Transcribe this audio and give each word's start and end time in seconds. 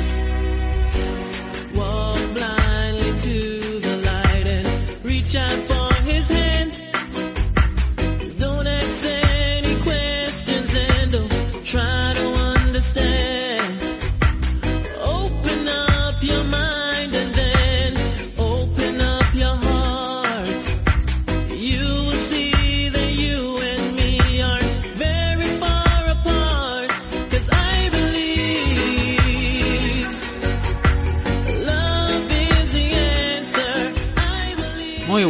Adiós. 0.00 0.29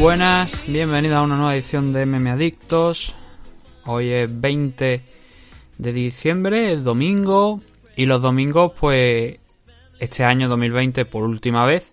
Buenas, 0.01 0.65
bienvenidos 0.67 1.19
a 1.19 1.23
una 1.23 1.37
nueva 1.37 1.55
edición 1.55 1.93
de 1.93 2.07
MM 2.07 2.29
Adictos. 2.29 3.15
Hoy 3.85 4.11
es 4.11 4.41
20 4.41 5.03
de 5.77 5.93
diciembre, 5.93 6.73
es 6.73 6.83
domingo, 6.83 7.61
y 7.97 8.07
los 8.07 8.23
domingos, 8.23 8.73
pues, 8.81 9.39
este 9.99 10.25
año 10.25 10.49
2020, 10.49 11.05
por 11.05 11.25
última 11.25 11.67
vez, 11.67 11.93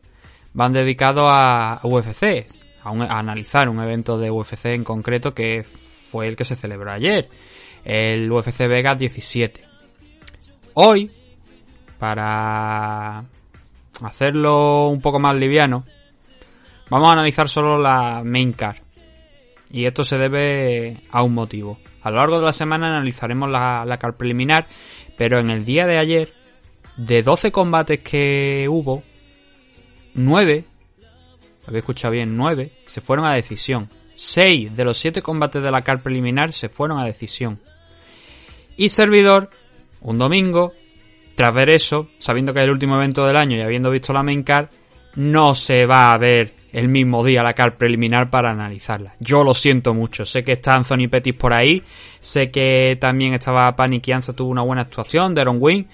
van 0.54 0.72
dedicados 0.72 1.26
a 1.28 1.82
UFC, 1.84 2.48
a, 2.82 2.92
a 2.92 3.20
analizar 3.20 3.68
un 3.68 3.82
evento 3.82 4.18
de 4.18 4.32
UFC 4.32 4.68
en 4.68 4.86
concreto 4.86 5.34
que 5.34 5.64
fue 5.64 6.30
el 6.30 6.38
que 6.38 6.46
se 6.46 6.56
celebró 6.56 6.94
ayer, 6.94 7.28
el 7.84 8.32
UFC 8.32 8.70
Vegas 8.70 8.98
17. 9.00 9.66
Hoy, 10.76 11.12
para 12.00 13.26
hacerlo 14.02 14.88
un 14.88 15.02
poco 15.02 15.20
más 15.20 15.36
liviano, 15.36 15.84
Vamos 16.90 17.10
a 17.10 17.14
analizar 17.14 17.50
solo 17.50 17.78
la 17.78 18.22
main 18.24 18.54
card. 18.54 18.78
Y 19.72 19.86
esto 19.86 20.04
se 20.04 20.18
debe 20.18 20.98
a 21.12 21.24
un 21.24 21.34
motivo. 21.34 21.80
A 22.02 22.10
lo 22.10 22.18
largo 22.18 22.40
de 22.40 22.46
la 22.46 22.54
semana 22.54 22.88
analizaremos 22.88 23.50
la, 23.50 23.84
la 23.86 23.98
card 23.98 24.16
preliminar, 24.16 24.68
pero 25.18 25.40
en 25.40 25.50
el 25.50 25.66
día 25.66 25.86
de 25.86 25.98
ayer, 25.98 26.34
de 26.96 27.22
12 27.22 27.52
combates 27.52 28.00
que 28.00 28.68
hubo, 28.70 29.04
9, 30.14 30.66
habéis 31.68 31.82
escuchado 31.82 32.14
bien, 32.14 32.38
9, 32.38 32.72
se 32.86 33.02
fueron 33.02 33.26
a 33.26 33.34
decisión. 33.34 33.90
6 34.16 34.76
de 34.76 34.84
los 34.86 34.98
7 34.98 35.22
combates 35.22 35.62
de 35.62 35.70
la 35.70 35.84
card 35.84 36.02
preliminar 36.02 36.54
se 36.54 36.70
fueron 36.70 37.00
a 37.00 37.06
decisión. 37.06 37.60
Y 38.78 38.90
servidor, 38.90 39.50
un 40.00 40.18
domingo, 40.18 40.74
tras 41.36 41.54
ver 41.54 41.70
eso, 41.70 42.10
sabiendo 42.20 42.54
que 42.54 42.62
es 42.62 42.66
el 42.66 42.72
último 42.72 42.96
evento 42.96 43.26
del 43.28 43.38
año 43.38 43.58
y 43.58 43.62
habiendo 43.62 43.92
visto 43.92 44.14
la 44.14 44.24
main 44.24 44.44
card, 44.44 44.70
no 45.16 45.54
se 45.56 45.86
va 45.86 46.12
a 46.12 46.18
ver 46.18 46.54
el 46.72 46.88
mismo 46.88 47.24
día 47.24 47.44
la 47.44 47.54
card 47.54 47.74
preliminar 47.74 48.30
para 48.30 48.52
analizarla. 48.52 49.14
Yo 49.20 49.44
lo 49.44 49.54
siento 49.54 49.94
mucho. 49.94 50.26
Sé 50.26 50.44
que 50.44 50.54
está 50.54 50.74
Anthony 50.74 51.08
Pettis 51.10 51.36
por 51.36 51.54
ahí. 51.54 51.82
Sé 52.20 52.52
que 52.52 52.98
también 53.00 53.34
estaba 53.34 53.76
Panic 53.76 54.10
Anza 54.10 54.34
tuvo 54.34 54.50
una 54.50 54.64
buena 54.64 54.84
actuación, 54.84 55.34
Deron 55.34 55.58
Wing. 55.60 55.86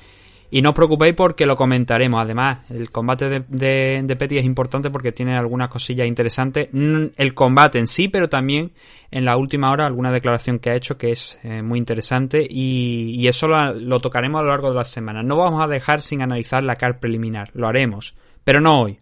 Y 0.54 0.62
no 0.62 0.70
os 0.70 0.76
preocupéis 0.76 1.16
porque 1.16 1.48
lo 1.48 1.56
comentaremos. 1.56 2.22
Además, 2.22 2.70
el 2.70 2.92
combate 2.92 3.28
de, 3.28 3.44
de, 3.48 4.04
de 4.04 4.38
es 4.38 4.46
importante 4.46 4.92
porque 4.92 5.12
tiene 5.12 5.36
algunas 5.36 5.68
cosillas 5.68 6.06
interesantes. 6.06 6.70
Mm, 6.72 7.06
El 7.18 7.34
combate 7.34 7.80
en 7.80 7.88
sí, 7.88 8.08
pero 8.08 8.30
también 8.30 8.72
en 9.10 9.26
la 9.26 9.36
última 9.36 9.72
hora 9.72 9.88
alguna 9.88 10.12
declaración 10.12 10.60
que 10.60 10.70
ha 10.70 10.76
hecho 10.76 10.96
que 10.96 11.12
es 11.12 11.40
eh, 11.44 11.64
muy 11.64 11.80
interesante. 11.80 12.46
Y, 12.48 13.28
eso 13.28 13.48
lo, 13.48 14.00
tocaremos 14.00 14.42
a 14.42 14.44
lo 14.44 14.50
largo 14.50 14.70
de 14.70 14.76
la 14.76 14.84
semana. 14.84 15.24
No 15.24 15.38
vamos 15.38 15.64
a 15.64 15.68
dejar 15.68 16.02
sin 16.02 16.22
analizar 16.22 16.62
la 16.62 16.76
card 16.76 16.98
preliminar. 17.00 17.50
Lo 17.56 17.68
haremos. 17.68 18.14
Pero 18.44 18.62
no 18.62 18.82
hoy 18.82 19.00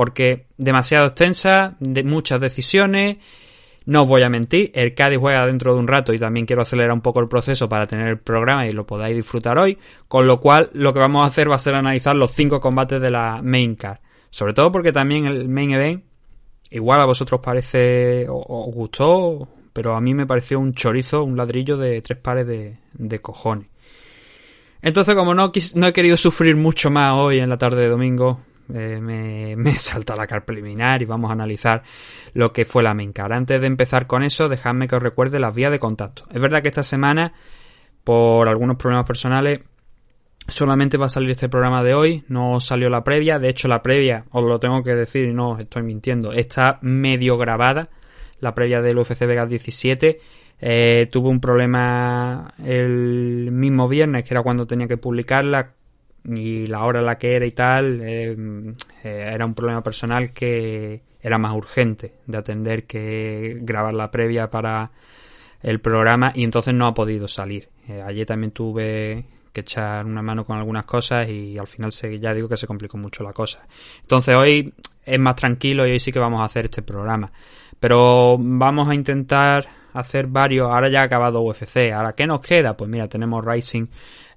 porque 0.00 0.46
demasiado 0.56 1.08
extensa, 1.08 1.76
de 1.78 2.02
muchas 2.04 2.40
decisiones. 2.40 3.18
No 3.84 4.04
os 4.04 4.08
voy 4.08 4.22
a 4.22 4.30
mentir, 4.30 4.70
el 4.72 4.94
Cádiz 4.94 5.18
juega 5.18 5.44
dentro 5.44 5.74
de 5.74 5.78
un 5.78 5.86
rato 5.86 6.14
y 6.14 6.18
también 6.18 6.46
quiero 6.46 6.62
acelerar 6.62 6.94
un 6.94 7.02
poco 7.02 7.20
el 7.20 7.28
proceso 7.28 7.68
para 7.68 7.84
tener 7.84 8.08
el 8.08 8.18
programa 8.18 8.66
y 8.66 8.72
lo 8.72 8.86
podáis 8.86 9.14
disfrutar 9.14 9.58
hoy. 9.58 9.76
Con 10.08 10.26
lo 10.26 10.40
cual, 10.40 10.70
lo 10.72 10.94
que 10.94 11.00
vamos 11.00 11.22
a 11.22 11.26
hacer 11.26 11.50
va 11.50 11.56
a 11.56 11.58
ser 11.58 11.74
analizar 11.74 12.16
los 12.16 12.30
cinco 12.30 12.60
combates 12.60 12.98
de 12.98 13.10
la 13.10 13.42
main 13.42 13.74
card. 13.74 13.98
Sobre 14.30 14.54
todo 14.54 14.72
porque 14.72 14.90
también 14.90 15.26
el 15.26 15.50
main 15.50 15.72
event, 15.72 16.02
igual 16.70 17.02
a 17.02 17.04
vosotros 17.04 17.42
parece 17.42 18.24
os 18.26 18.74
gustó, 18.74 19.48
pero 19.74 19.96
a 19.96 20.00
mí 20.00 20.14
me 20.14 20.26
pareció 20.26 20.58
un 20.58 20.72
chorizo, 20.72 21.24
un 21.24 21.36
ladrillo 21.36 21.76
de 21.76 22.00
tres 22.00 22.18
pares 22.18 22.46
de, 22.46 23.18
cojones. 23.20 23.66
Entonces, 24.80 25.14
como 25.14 25.34
no, 25.34 25.52
no 25.74 25.86
he 25.86 25.92
querido 25.92 26.16
sufrir 26.16 26.56
mucho 26.56 26.88
más 26.88 27.12
hoy 27.12 27.40
en 27.40 27.50
la 27.50 27.58
tarde 27.58 27.82
de 27.82 27.90
domingo, 27.90 28.40
eh, 28.74 29.00
me, 29.56 29.72
salta 29.74 30.16
la 30.16 30.26
car 30.26 30.44
preliminar 30.44 31.02
y 31.02 31.04
vamos 31.04 31.30
a 31.30 31.34
analizar 31.34 31.82
lo 32.34 32.52
que 32.52 32.64
fue 32.64 32.82
la 32.82 32.94
main 32.94 33.12
card. 33.12 33.32
Antes 33.32 33.60
de 33.60 33.66
empezar 33.66 34.06
con 34.06 34.22
eso, 34.22 34.48
dejadme 34.48 34.88
que 34.88 34.96
os 34.96 35.02
recuerde 35.02 35.40
las 35.40 35.54
vías 35.54 35.70
de 35.70 35.78
contacto. 35.78 36.24
Es 36.30 36.40
verdad 36.40 36.62
que 36.62 36.68
esta 36.68 36.82
semana, 36.82 37.32
por 38.04 38.48
algunos 38.48 38.76
problemas 38.76 39.06
personales, 39.06 39.60
solamente 40.46 40.96
va 40.96 41.06
a 41.06 41.10
salir 41.10 41.30
este 41.30 41.48
programa 41.48 41.82
de 41.82 41.94
hoy, 41.94 42.24
no 42.28 42.60
salió 42.60 42.88
la 42.90 43.04
previa, 43.04 43.38
de 43.38 43.48
hecho 43.48 43.68
la 43.68 43.82
previa, 43.82 44.24
os 44.30 44.44
lo 44.44 44.58
tengo 44.58 44.82
que 44.82 44.94
decir 44.94 45.28
y 45.28 45.32
no 45.32 45.50
os 45.50 45.60
estoy 45.60 45.82
mintiendo, 45.82 46.32
está 46.32 46.78
medio 46.82 47.36
grabada, 47.38 47.88
la 48.40 48.54
previa 48.54 48.80
del 48.80 48.98
UFC 48.98 49.26
Vegas 49.26 49.48
17, 49.48 50.20
eh, 50.62 51.08
tuve 51.10 51.28
un 51.28 51.40
problema 51.40 52.52
el 52.64 53.50
mismo 53.52 53.88
viernes, 53.88 54.24
que 54.24 54.34
era 54.34 54.42
cuando 54.42 54.66
tenía 54.66 54.88
que 54.88 54.96
publicarla, 54.96 55.72
y 56.24 56.66
la 56.66 56.84
hora 56.84 57.00
en 57.00 57.06
la 57.06 57.18
que 57.18 57.34
era 57.34 57.46
y 57.46 57.52
tal, 57.52 58.00
eh, 58.02 58.36
eh, 59.04 59.24
era 59.32 59.44
un 59.44 59.54
problema 59.54 59.82
personal 59.82 60.32
que 60.32 61.02
era 61.20 61.38
más 61.38 61.54
urgente 61.54 62.14
de 62.26 62.38
atender 62.38 62.84
que 62.84 63.58
grabar 63.60 63.94
la 63.94 64.10
previa 64.10 64.50
para 64.50 64.90
el 65.62 65.80
programa 65.80 66.32
y 66.34 66.44
entonces 66.44 66.74
no 66.74 66.86
ha 66.86 66.94
podido 66.94 67.28
salir. 67.28 67.68
Eh, 67.88 68.00
ayer 68.04 68.26
también 68.26 68.52
tuve 68.52 69.26
que 69.52 69.62
echar 69.62 70.06
una 70.06 70.22
mano 70.22 70.44
con 70.44 70.56
algunas 70.56 70.84
cosas 70.84 71.28
y 71.28 71.58
al 71.58 71.66
final 71.66 71.92
se, 71.92 72.18
ya 72.18 72.32
digo 72.32 72.48
que 72.48 72.56
se 72.56 72.66
complicó 72.66 72.96
mucho 72.96 73.22
la 73.24 73.32
cosa. 73.32 73.66
Entonces 74.02 74.36
hoy 74.36 74.72
es 75.04 75.18
más 75.18 75.36
tranquilo 75.36 75.86
y 75.86 75.92
hoy 75.92 75.98
sí 75.98 76.12
que 76.12 76.20
vamos 76.20 76.40
a 76.40 76.44
hacer 76.44 76.66
este 76.66 76.82
programa. 76.82 77.32
Pero 77.78 78.36
vamos 78.38 78.88
a 78.88 78.94
intentar 78.94 79.66
hacer 79.94 80.26
varios. 80.26 80.70
Ahora 80.70 80.88
ya 80.88 81.00
ha 81.00 81.04
acabado 81.04 81.40
UFC. 81.40 81.92
Ahora, 81.92 82.12
¿qué 82.12 82.26
nos 82.26 82.40
queda? 82.40 82.76
Pues 82.76 82.90
mira, 82.90 83.08
tenemos 83.08 83.44
Rising 83.44 83.86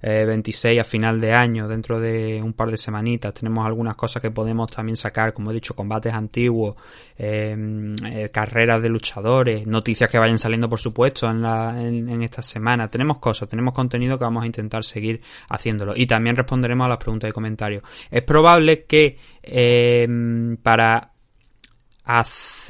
eh, 0.06 0.26
26 0.26 0.78
a 0.78 0.84
final 0.84 1.18
de 1.18 1.32
año, 1.32 1.66
dentro 1.66 1.98
de 1.98 2.42
un 2.42 2.52
par 2.52 2.70
de 2.70 2.76
semanitas. 2.76 3.32
Tenemos 3.32 3.64
algunas 3.64 3.96
cosas 3.96 4.20
que 4.20 4.30
podemos 4.30 4.70
también 4.70 4.96
sacar, 4.96 5.32
como 5.32 5.50
he 5.50 5.54
dicho, 5.54 5.74
combates 5.74 6.12
antiguos, 6.12 6.76
eh, 7.16 7.56
eh, 8.04 8.28
carreras 8.30 8.82
de 8.82 8.90
luchadores, 8.90 9.66
noticias 9.66 10.10
que 10.10 10.18
vayan 10.18 10.36
saliendo, 10.36 10.68
por 10.68 10.78
supuesto, 10.78 11.30
en, 11.30 11.40
la, 11.40 11.74
en, 11.80 12.06
en 12.10 12.20
esta 12.20 12.42
semana. 12.42 12.88
Tenemos 12.88 13.16
cosas, 13.16 13.48
tenemos 13.48 13.72
contenido 13.72 14.18
que 14.18 14.24
vamos 14.24 14.42
a 14.42 14.46
intentar 14.46 14.84
seguir 14.84 15.22
haciéndolo. 15.48 15.94
Y 15.96 16.06
también 16.06 16.36
responderemos 16.36 16.84
a 16.84 16.88
las 16.90 16.98
preguntas 16.98 17.30
y 17.30 17.32
comentarios. 17.32 17.82
Es 18.10 18.22
probable 18.24 18.84
que 18.84 19.16
eh, 19.42 20.06
para 20.62 21.12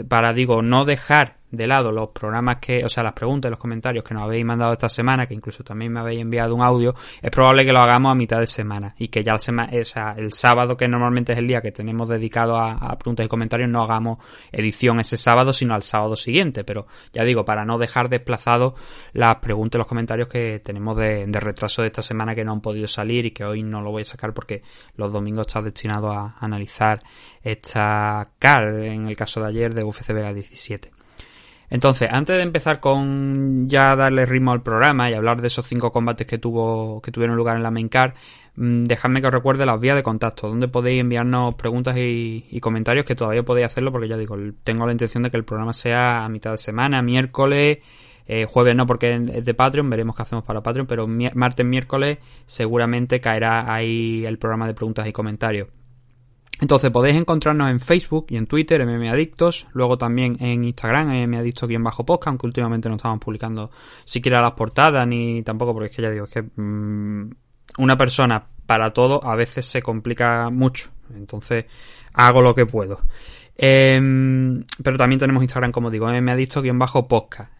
para 0.08 0.32
digo 0.32 0.62
no 0.62 0.84
dejar 0.84 1.38
de 1.54 1.66
lado 1.66 1.90
los 1.92 2.08
programas 2.10 2.56
que, 2.60 2.84
o 2.84 2.88
sea, 2.88 3.02
las 3.02 3.12
preguntas 3.12 3.48
y 3.48 3.52
los 3.52 3.58
comentarios 3.58 4.04
que 4.04 4.14
nos 4.14 4.24
habéis 4.24 4.44
mandado 4.44 4.72
esta 4.72 4.88
semana, 4.88 5.26
que 5.26 5.34
incluso 5.34 5.62
también 5.64 5.92
me 5.92 6.00
habéis 6.00 6.20
enviado 6.20 6.54
un 6.54 6.62
audio, 6.62 6.94
es 7.22 7.30
probable 7.30 7.64
que 7.64 7.72
lo 7.72 7.80
hagamos 7.80 8.12
a 8.12 8.14
mitad 8.14 8.38
de 8.40 8.46
semana 8.46 8.94
y 8.98 9.08
que 9.08 9.22
ya 9.22 9.32
la 9.32 9.38
sema- 9.38 9.68
o 9.80 9.84
sea, 9.84 10.14
el 10.16 10.32
sábado, 10.32 10.76
que 10.76 10.88
normalmente 10.88 11.32
es 11.32 11.38
el 11.38 11.46
día 11.46 11.60
que 11.60 11.72
tenemos 11.72 12.08
dedicado 12.08 12.56
a, 12.56 12.96
preguntas 12.98 13.26
y 13.26 13.28
comentarios, 13.28 13.68
no 13.68 13.82
hagamos 13.82 14.18
edición 14.52 15.00
ese 15.00 15.16
sábado, 15.16 15.52
sino 15.52 15.74
al 15.74 15.82
sábado 15.82 16.16
siguiente. 16.16 16.64
Pero 16.64 16.86
ya 17.12 17.24
digo, 17.24 17.44
para 17.44 17.64
no 17.64 17.78
dejar 17.78 18.08
desplazados 18.08 18.74
las 19.12 19.36
preguntas 19.36 19.76
y 19.76 19.78
los 19.78 19.86
comentarios 19.86 20.28
que 20.28 20.60
tenemos 20.60 20.96
de, 20.96 21.26
de 21.26 21.40
retraso 21.40 21.82
de 21.82 21.88
esta 21.88 22.02
semana 22.02 22.34
que 22.34 22.44
no 22.44 22.52
han 22.52 22.60
podido 22.60 22.86
salir 22.86 23.26
y 23.26 23.30
que 23.32 23.44
hoy 23.44 23.62
no 23.62 23.80
lo 23.80 23.90
voy 23.90 24.02
a 24.02 24.06
sacar 24.06 24.32
porque 24.32 24.62
los 24.96 25.12
domingos 25.12 25.46
está 25.46 25.60
destinado 25.60 26.12
a 26.12 26.36
analizar 26.40 27.02
esta 27.42 28.28
card, 28.38 28.78
en 28.84 29.06
el 29.08 29.16
caso 29.16 29.40
de 29.40 29.48
ayer 29.48 29.74
de 29.74 29.84
UFC 29.84 30.12
Vega 30.12 30.32
17. 30.32 30.90
Entonces, 31.70 32.08
antes 32.10 32.36
de 32.36 32.42
empezar 32.42 32.80
con 32.80 33.68
ya 33.68 33.96
darle 33.96 34.26
ritmo 34.26 34.52
al 34.52 34.62
programa 34.62 35.10
y 35.10 35.14
hablar 35.14 35.40
de 35.40 35.48
esos 35.48 35.66
cinco 35.66 35.90
combates 35.92 36.26
que 36.26 36.38
tuvo 36.38 37.00
que 37.00 37.10
tuvieron 37.10 37.36
lugar 37.36 37.56
en 37.56 37.62
la 37.62 37.70
main 37.70 37.88
card, 37.88 38.12
mm, 38.56 38.84
dejadme 38.84 39.20
que 39.20 39.26
os 39.28 39.32
recuerde 39.32 39.66
las 39.66 39.80
vías 39.80 39.96
de 39.96 40.02
contacto, 40.02 40.48
donde 40.48 40.68
podéis 40.68 41.00
enviarnos 41.00 41.54
preguntas 41.56 41.96
y, 41.98 42.58
comentarios 42.60 43.04
que 43.04 43.14
todavía 43.16 43.42
podéis 43.42 43.66
hacerlo 43.66 43.90
porque 43.92 44.08
ya 44.08 44.16
digo, 44.16 44.36
tengo 44.62 44.86
la 44.86 44.92
intención 44.92 45.22
de 45.24 45.30
que 45.30 45.36
el 45.36 45.44
programa 45.44 45.72
sea 45.72 46.24
a 46.24 46.28
mitad 46.28 46.52
de 46.52 46.58
semana, 46.58 47.02
miércoles, 47.02 47.78
eh, 48.26 48.46
jueves 48.46 48.74
no 48.76 48.86
porque 48.86 49.14
es 49.14 49.44
de 49.44 49.54
Patreon, 49.54 49.90
veremos 49.90 50.16
qué 50.16 50.22
hacemos 50.22 50.44
para 50.44 50.62
Patreon, 50.62 50.86
pero 50.86 51.06
mi- 51.06 51.28
martes, 51.34 51.66
miércoles 51.66 52.18
seguramente 52.46 53.20
caerá 53.20 53.72
ahí 53.74 54.24
el 54.26 54.38
programa 54.38 54.66
de 54.66 54.74
preguntas 54.74 55.06
y 55.06 55.12
comentarios. 55.12 55.68
Entonces 56.60 56.90
podéis 56.90 57.16
encontrarnos 57.16 57.70
en 57.70 57.80
Facebook 57.80 58.26
y 58.28 58.36
en 58.36 58.46
Twitter, 58.46 58.86
MMAdictos, 58.86 59.66
luego 59.72 59.98
también 59.98 60.36
en 60.40 60.64
Instagram, 60.64 61.08
MMAdictos-podcast, 61.08 62.28
aunque 62.28 62.46
últimamente 62.46 62.88
no 62.88 62.96
estamos 62.96 63.18
publicando 63.18 63.70
siquiera 64.04 64.40
las 64.40 64.52
portadas, 64.52 65.06
ni 65.06 65.42
tampoco, 65.42 65.72
porque 65.72 65.90
es 65.90 65.96
que 65.96 66.02
ya 66.02 66.10
digo, 66.10 66.26
es 66.26 66.30
que 66.30 66.42
mmm, 66.42 67.30
una 67.78 67.96
persona 67.96 68.46
para 68.66 68.92
todo 68.92 69.20
a 69.24 69.34
veces 69.36 69.66
se 69.66 69.82
complica 69.82 70.48
mucho. 70.50 70.90
Entonces 71.14 71.66
hago 72.12 72.40
lo 72.40 72.54
que 72.54 72.66
puedo. 72.66 73.00
Em, 73.56 74.64
pero 74.82 74.96
también 74.96 75.18
tenemos 75.18 75.42
Instagram, 75.42 75.72
como 75.72 75.90
digo, 75.90 76.06
mmadicto-podcast. 76.06 77.52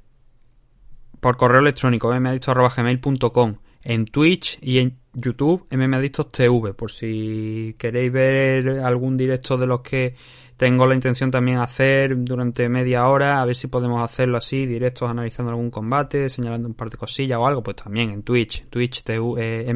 Por 1.20 1.37
correo 1.37 1.61
electrónico, 1.61 2.12
mmadicto.gmail.com. 2.12 3.56
En 3.82 4.06
Twitch 4.06 4.58
y 4.62 4.79
en 4.79 4.99
YouTube, 5.14 5.66
mmadictos.tv. 5.70 6.75
Por 6.75 6.90
si 6.90 7.75
queréis 7.78 8.12
ver 8.12 8.81
algún 8.81 9.16
directo 9.16 9.56
de 9.56 9.66
los 9.66 9.81
que 9.81 10.14
tengo 10.56 10.87
la 10.87 10.94
intención 10.94 11.31
también 11.31 11.58
hacer 11.58 12.16
durante 12.16 12.69
media 12.69 13.08
hora, 13.08 13.40
a 13.40 13.44
ver 13.44 13.56
si 13.56 13.66
podemos 13.66 14.02
hacerlo 14.02 14.37
así, 14.37 14.66
directos 14.66 15.11
analizando 15.11 15.50
algún 15.50 15.70
combate, 15.70 16.28
señalando 16.28 16.69
un 16.69 16.75
par 16.75 16.90
de 16.90 16.96
cosillas 16.96 17.38
o 17.38 17.46
algo, 17.46 17.62
pues 17.62 17.76
también 17.76 18.11
en 18.11 18.22
Twitch, 18.22 18.66
Twitch 18.69 19.02
TV, 19.02 19.34
eh, 19.38 19.75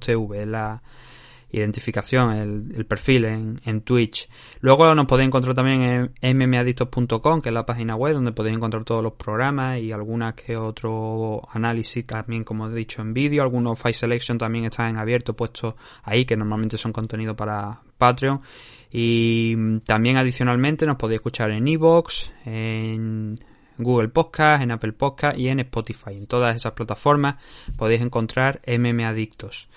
TV, 0.00 0.46
la 0.46 0.82
identificación, 1.58 2.68
el, 2.74 2.86
perfil 2.86 3.24
en, 3.24 3.80
Twitch. 3.82 4.28
Luego 4.60 4.94
nos 4.94 5.06
podéis 5.06 5.28
encontrar 5.28 5.54
también 5.54 6.12
en 6.20 6.38
mmadictos.com, 6.38 7.40
que 7.40 7.48
es 7.48 7.54
la 7.54 7.64
página 7.64 7.96
web 7.96 8.14
donde 8.14 8.32
podéis 8.32 8.56
encontrar 8.56 8.84
todos 8.84 9.02
los 9.02 9.12
programas 9.14 9.78
y 9.80 9.92
algunas 9.92 10.34
que 10.34 10.56
otro 10.56 11.42
análisis 11.52 12.06
también, 12.06 12.44
como 12.44 12.68
he 12.68 12.74
dicho, 12.74 13.02
en 13.02 13.14
vídeo. 13.14 13.42
Algunos 13.42 13.78
Fight 13.78 13.94
Selection 13.94 14.38
también 14.38 14.64
están 14.66 14.88
en 14.88 14.96
abierto, 14.96 15.34
puestos 15.34 15.74
ahí, 16.02 16.24
que 16.24 16.36
normalmente 16.36 16.76
son 16.76 16.92
contenido 16.92 17.36
para 17.36 17.80
Patreon. 17.98 18.40
Y 18.90 19.80
también 19.80 20.16
adicionalmente 20.16 20.86
nos 20.86 20.96
podéis 20.96 21.18
escuchar 21.18 21.50
en 21.50 21.66
Evox, 21.66 22.32
en 22.44 23.36
Google 23.78 24.08
Podcast, 24.08 24.62
en 24.62 24.70
Apple 24.70 24.92
Podcast 24.92 25.38
y 25.38 25.48
en 25.48 25.60
Spotify. 25.60 26.14
En 26.14 26.26
todas 26.26 26.54
esas 26.54 26.72
plataformas 26.72 27.36
podéis 27.76 28.02
encontrar 28.02 28.60
MM 28.66 29.04
Adictos. 29.04 29.68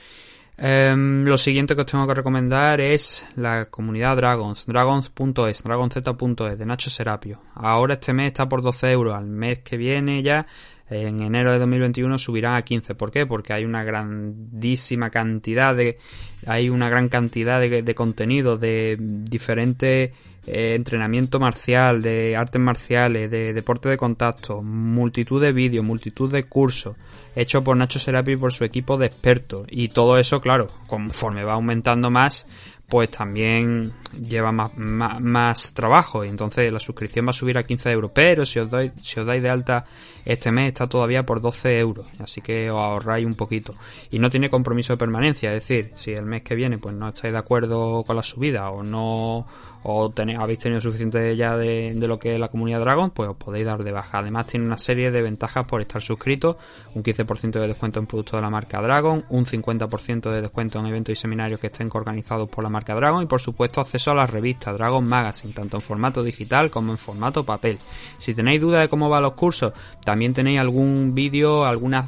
Em, 0.60 1.24
lo 1.24 1.38
siguiente 1.38 1.76
que 1.76 1.82
os 1.82 1.88
tengo 1.88 2.08
que 2.08 2.16
recomendar 2.16 2.82
es 2.82 3.24
la 3.36 3.66
comunidad 3.66 4.16
Dragons, 4.16 4.66
dragons.es, 4.66 5.64
dragonz.es 5.64 6.58
de 6.58 6.66
Nacho 6.66 6.90
Serapio. 6.90 7.42
Ahora 7.54 7.94
este 7.94 8.12
mes 8.12 8.28
está 8.28 8.50
por 8.50 8.64
12 8.64 8.92
euros, 8.92 9.16
al 9.16 9.28
mes 9.28 9.60
que 9.60 9.78
viene 9.78 10.24
ya 10.24 10.48
en 10.90 11.22
enero 11.22 11.52
de 11.52 11.60
2021 11.60 12.18
subirá 12.18 12.56
a 12.56 12.62
15. 12.64 12.96
¿Por 12.96 13.12
qué? 13.12 13.26
Porque 13.26 13.54
hay 13.54 13.66
una 13.66 13.84
grandísima 13.84 15.10
cantidad 15.10 15.76
de 15.76 15.98
hay 16.46 16.70
una 16.70 16.90
gran 16.90 17.10
cantidad 17.10 17.60
de, 17.60 17.84
de 17.84 17.96
contenido 17.96 18.58
de 18.58 18.98
diferentes 19.00 20.12
eh, 20.48 20.74
entrenamiento 20.76 21.40
marcial, 21.40 22.02
de 22.02 22.36
artes 22.36 22.62
marciales, 22.62 23.30
de 23.30 23.54
deporte 23.54 23.90
de 23.90 23.98
contacto, 23.98 24.62
multitud 24.64 25.42
de 25.42 25.52
vídeos, 25.52 25.86
multitud 25.86 26.32
de 26.32 26.44
cursos 26.44 26.96
hechos 27.38 27.64
por 27.64 27.78
Nacho 27.78 28.00
Serapi 28.00 28.32
y 28.32 28.38
por 28.38 28.52
su 28.52 28.64
equipo 28.64 28.98
de 28.98 29.06
expertos. 29.06 29.68
Y 29.70 29.90
todo 29.90 30.18
eso, 30.18 30.42
claro, 30.42 30.68
conforme 30.88 31.44
va 31.44 31.54
aumentando 31.54 32.10
más, 32.10 32.48
pues 32.90 33.12
también 33.12 33.94
lleva 34.20 34.52
más, 34.52 34.72
más, 34.76 35.74
trabajo. 35.74 36.26
Y 36.26 36.30
entonces 36.30 36.72
la 36.74 36.80
suscripción 36.80 37.28
va 37.28 37.32
a 37.32 37.34
subir 37.34 37.58
a 37.58 37.64
15 37.64 37.92
euros. 37.92 38.12
Pero 38.14 38.46
si 38.46 38.60
os, 38.60 38.70
doy, 38.70 38.92
si 39.04 39.20
os 39.20 39.26
dais 39.26 39.44
de 39.44 39.50
alta 39.50 39.86
este 40.26 40.52
mes 40.52 40.68
está 40.68 40.88
todavía 40.88 41.24
por 41.24 41.42
12 41.42 41.78
euros. 41.78 42.08
Así 42.20 42.42
que 42.42 42.72
os 42.72 42.80
ahorráis 42.80 43.26
un 43.26 43.36
poquito. 43.36 43.74
Y 44.10 44.20
no 44.20 44.30
tiene 44.30 44.50
compromiso 44.50 44.94
de 44.94 44.98
permanencia. 44.98 45.54
Es 45.54 45.68
decir 45.68 45.92
si 45.96 46.14
el 46.14 46.26
mes 46.26 46.42
que 46.42 46.56
viene 46.56 46.80
pues 46.80 46.96
no 46.96 47.10
estáis 47.10 47.34
de 47.34 47.40
acuerdo 47.40 48.04
con 48.04 48.16
la 48.16 48.24
subida 48.24 48.72
o 48.72 48.84
no 48.84 49.46
o 49.94 50.14
habéis 50.40 50.60
tenido 50.60 50.82
suficiente 50.82 51.36
ya 51.36 51.56
de, 51.56 51.94
lo 51.96 52.20
que 52.20 52.34
es 52.34 52.40
la 52.40 52.50
comunidad 52.50 52.80
Dragon, 52.80 53.12
pues 53.12 53.30
os 53.30 53.38
podéis 53.38 53.66
dar 53.66 53.84
de 53.84 53.92
baja. 53.92 54.20
Además 54.20 54.48
tiene 54.48 54.66
una 54.66 54.78
serie 54.78 55.12
de 55.12 55.22
ventajas 55.22 55.66
por 55.66 55.82
estar 55.82 56.02
suscrito, 56.02 56.58
un 56.94 57.04
15% 57.04 57.60
de 57.60 57.68
descuento 57.68 58.00
en 58.00 58.06
productos 58.06 58.38
de 58.38 58.42
la 58.42 58.50
marca 58.50 58.82
Dragon, 58.82 59.26
un 59.30 59.46
50% 59.46 60.30
de 60.32 60.42
descuento 60.42 60.80
en 60.80 60.88
eventos 60.88 61.14
y 61.14 61.16
seminarios 61.16 61.60
que 61.60 61.68
estén 61.68 61.90
organizados 61.94 62.50
por 62.50 62.64
la 62.64 62.70
marca 62.70 62.94
Dragon 62.96 63.24
y 63.24 63.26
por 63.26 63.42
supuesto 63.42 63.82
acceso 63.82 64.12
a 64.12 64.16
la 64.16 64.28
revista 64.28 64.74
Dragon 64.74 65.06
Magazine, 65.08 65.54
tanto 65.54 65.78
en 65.78 65.82
formato 65.82 66.24
digital 66.24 66.70
como 66.70 66.92
en 66.92 66.98
formato 66.98 67.44
papel. 67.44 67.80
Si 68.18 68.34
tenéis 68.34 68.62
duda 68.62 68.82
de 68.82 68.90
cómo 68.90 69.10
van 69.10 69.24
los 69.24 69.34
cursos, 69.34 69.74
también 70.04 70.34
tenéis 70.34 70.60
algún 70.60 71.14
vídeo, 71.14 71.66
alguna 71.66 72.08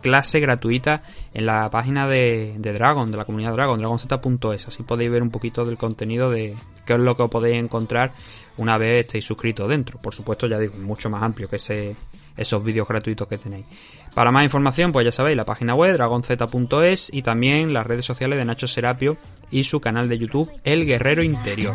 clase 0.00 0.40
gratuita 0.40 1.02
en 1.32 1.46
la 1.46 1.70
página 1.70 2.06
de, 2.06 2.54
Dragon, 2.58 3.10
de 3.10 3.16
la 3.16 3.24
comunidad 3.24 3.52
Dragon, 3.52 3.78
dragonz.es. 3.78 4.68
Así 4.68 4.82
podéis 4.82 5.10
ver 5.10 5.22
un 5.22 5.30
poquito 5.30 5.64
del 5.64 5.76
contenido 5.76 6.30
de 6.30 6.54
qué 6.84 6.94
es 6.94 7.00
lo 7.00 7.16
que 7.16 7.28
podéis 7.28 7.62
encontrar 7.62 8.12
una 8.56 8.78
vez 8.78 9.06
estéis 9.06 9.24
suscritos 9.24 9.68
dentro. 9.68 9.98
Por 10.00 10.14
supuesto, 10.14 10.46
ya 10.46 10.58
digo, 10.58 10.74
mucho 10.78 11.10
más 11.10 11.22
amplio 11.22 11.48
que 11.48 11.56
ese, 11.56 11.96
esos 12.36 12.62
vídeos 12.62 12.86
gratuitos 12.86 13.28
que 13.28 13.38
tenéis. 13.38 13.66
Para 14.14 14.30
más 14.30 14.44
información, 14.44 14.92
pues 14.92 15.04
ya 15.04 15.12
sabéis, 15.12 15.36
la 15.36 15.44
página 15.44 15.74
web 15.74 15.94
dragonz.es 15.94 17.12
y 17.12 17.22
también 17.22 17.72
las 17.72 17.86
redes 17.86 18.04
sociales 18.04 18.38
de 18.38 18.44
Nacho 18.44 18.66
Serapio 18.66 19.16
y 19.50 19.64
su 19.64 19.80
canal 19.80 20.08
de 20.08 20.18
YouTube 20.18 20.50
El 20.62 20.84
Guerrero 20.84 21.22
Interior. 21.24 21.74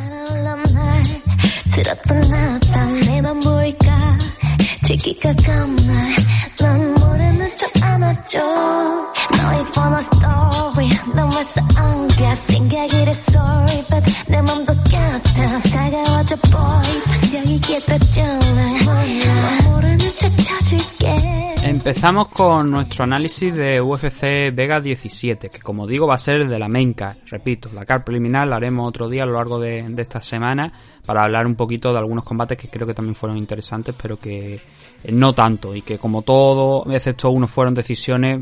Empezamos 21.63 22.29
con 22.29 22.71
nuestro 22.71 23.03
análisis 23.03 23.55
de 23.55 23.79
UFC 23.79 24.53
Vega 24.53 24.81
17, 24.81 25.49
que 25.49 25.59
como 25.59 25.85
digo 25.85 26.07
va 26.07 26.15
a 26.15 26.17
ser 26.17 26.47
de 26.47 26.59
la 26.59 26.67
main 26.67 26.93
card. 26.93 27.17
Repito, 27.27 27.69
la 27.73 27.85
card 27.85 28.03
preliminar 28.03 28.47
la 28.47 28.55
haremos 28.55 28.87
otro 28.87 29.07
día 29.07 29.23
a 29.23 29.25
lo 29.25 29.33
largo 29.33 29.59
de, 29.59 29.83
de 29.83 30.01
esta 30.01 30.19
semana 30.19 30.73
para 31.05 31.23
hablar 31.23 31.45
un 31.45 31.55
poquito 31.55 31.91
de 31.91 31.99
algunos 31.99 32.23
combates 32.23 32.57
que 32.57 32.69
creo 32.69 32.87
que 32.87 32.93
también 32.93 33.15
fueron 33.15 33.37
interesantes, 33.37 33.95
pero 34.01 34.19
que 34.19 34.59
no 35.05 35.33
tanto. 35.33 35.75
Y 35.75 35.81
que 35.81 35.97
como 35.97 36.21
todo, 36.21 36.85
excepto 36.91 37.29
uno 37.29 37.47
fueron 37.47 37.73
decisiones, 37.73 38.41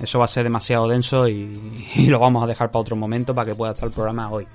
eso 0.00 0.18
va 0.18 0.24
a 0.24 0.28
ser 0.28 0.44
demasiado 0.44 0.88
denso 0.88 1.28
y, 1.28 2.06
lo 2.06 2.18
vamos 2.18 2.42
a 2.42 2.46
dejar 2.46 2.70
para 2.70 2.80
otro 2.80 2.96
momento 2.96 3.34
para 3.34 3.50
que 3.50 3.54
pueda 3.54 3.72
estar 3.72 3.88
el 3.88 3.94
programa 3.94 4.30
hoy. 4.30 4.46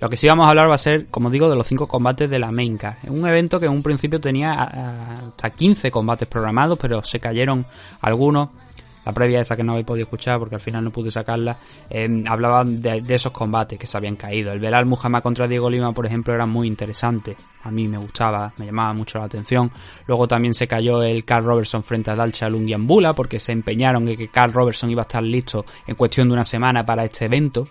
Lo 0.00 0.08
que 0.08 0.16
sí 0.16 0.26
vamos 0.26 0.46
a 0.46 0.50
hablar 0.50 0.68
va 0.68 0.74
a 0.74 0.78
ser, 0.78 1.06
como 1.06 1.30
digo, 1.30 1.48
de 1.48 1.56
los 1.56 1.66
cinco 1.66 1.86
combates 1.86 2.28
de 2.28 2.38
la 2.38 2.50
card. 2.78 2.96
Un 3.08 3.26
evento 3.26 3.60
que 3.60 3.66
en 3.66 3.72
un 3.72 3.82
principio 3.82 4.20
tenía 4.20 4.52
hasta 4.52 5.50
15 5.50 5.90
combates 5.90 6.28
programados, 6.28 6.78
pero 6.78 7.02
se 7.04 7.20
cayeron 7.20 7.64
algunos. 8.00 8.50
La 9.04 9.12
previa 9.12 9.40
esa 9.40 9.56
que 9.56 9.62
no 9.62 9.72
habéis 9.72 9.86
podido 9.86 10.04
escuchar 10.04 10.38
porque 10.38 10.54
al 10.54 10.60
final 10.60 10.84
no 10.84 10.90
pude 10.90 11.10
sacarla, 11.10 11.56
eh, 11.90 12.08
hablaban 12.26 12.80
de, 12.80 13.02
esos 13.08 13.32
combates 13.32 13.78
que 13.78 13.86
se 13.86 13.96
habían 13.96 14.16
caído. 14.16 14.52
El 14.52 14.60
Belal 14.60 14.86
Muhammad 14.86 15.22
contra 15.22 15.46
Diego 15.46 15.68
Lima, 15.68 15.92
por 15.92 16.06
ejemplo, 16.06 16.34
era 16.34 16.46
muy 16.46 16.66
interesante. 16.66 17.36
A 17.62 17.70
mí 17.70 17.86
me 17.88 17.98
gustaba, 17.98 18.52
me 18.58 18.66
llamaba 18.66 18.92
mucho 18.94 19.18
la 19.18 19.24
atención. 19.24 19.70
Luego 20.06 20.26
también 20.26 20.54
se 20.54 20.66
cayó 20.66 21.02
el 21.02 21.24
Carl 21.24 21.44
Robertson 21.44 21.82
frente 21.82 22.10
a 22.10 22.16
Dalcha 22.16 22.48
Lungiambula 22.48 23.12
porque 23.14 23.38
se 23.38 23.52
empeñaron 23.52 24.08
en 24.08 24.16
que 24.16 24.28
Carl 24.28 24.52
Robertson 24.52 24.90
iba 24.90 25.02
a 25.02 25.08
estar 25.08 25.22
listo 25.22 25.64
en 25.86 25.94
cuestión 25.94 26.28
de 26.28 26.34
una 26.34 26.44
semana 26.44 26.84
para 26.84 27.04
este 27.04 27.26
evento. 27.26 27.68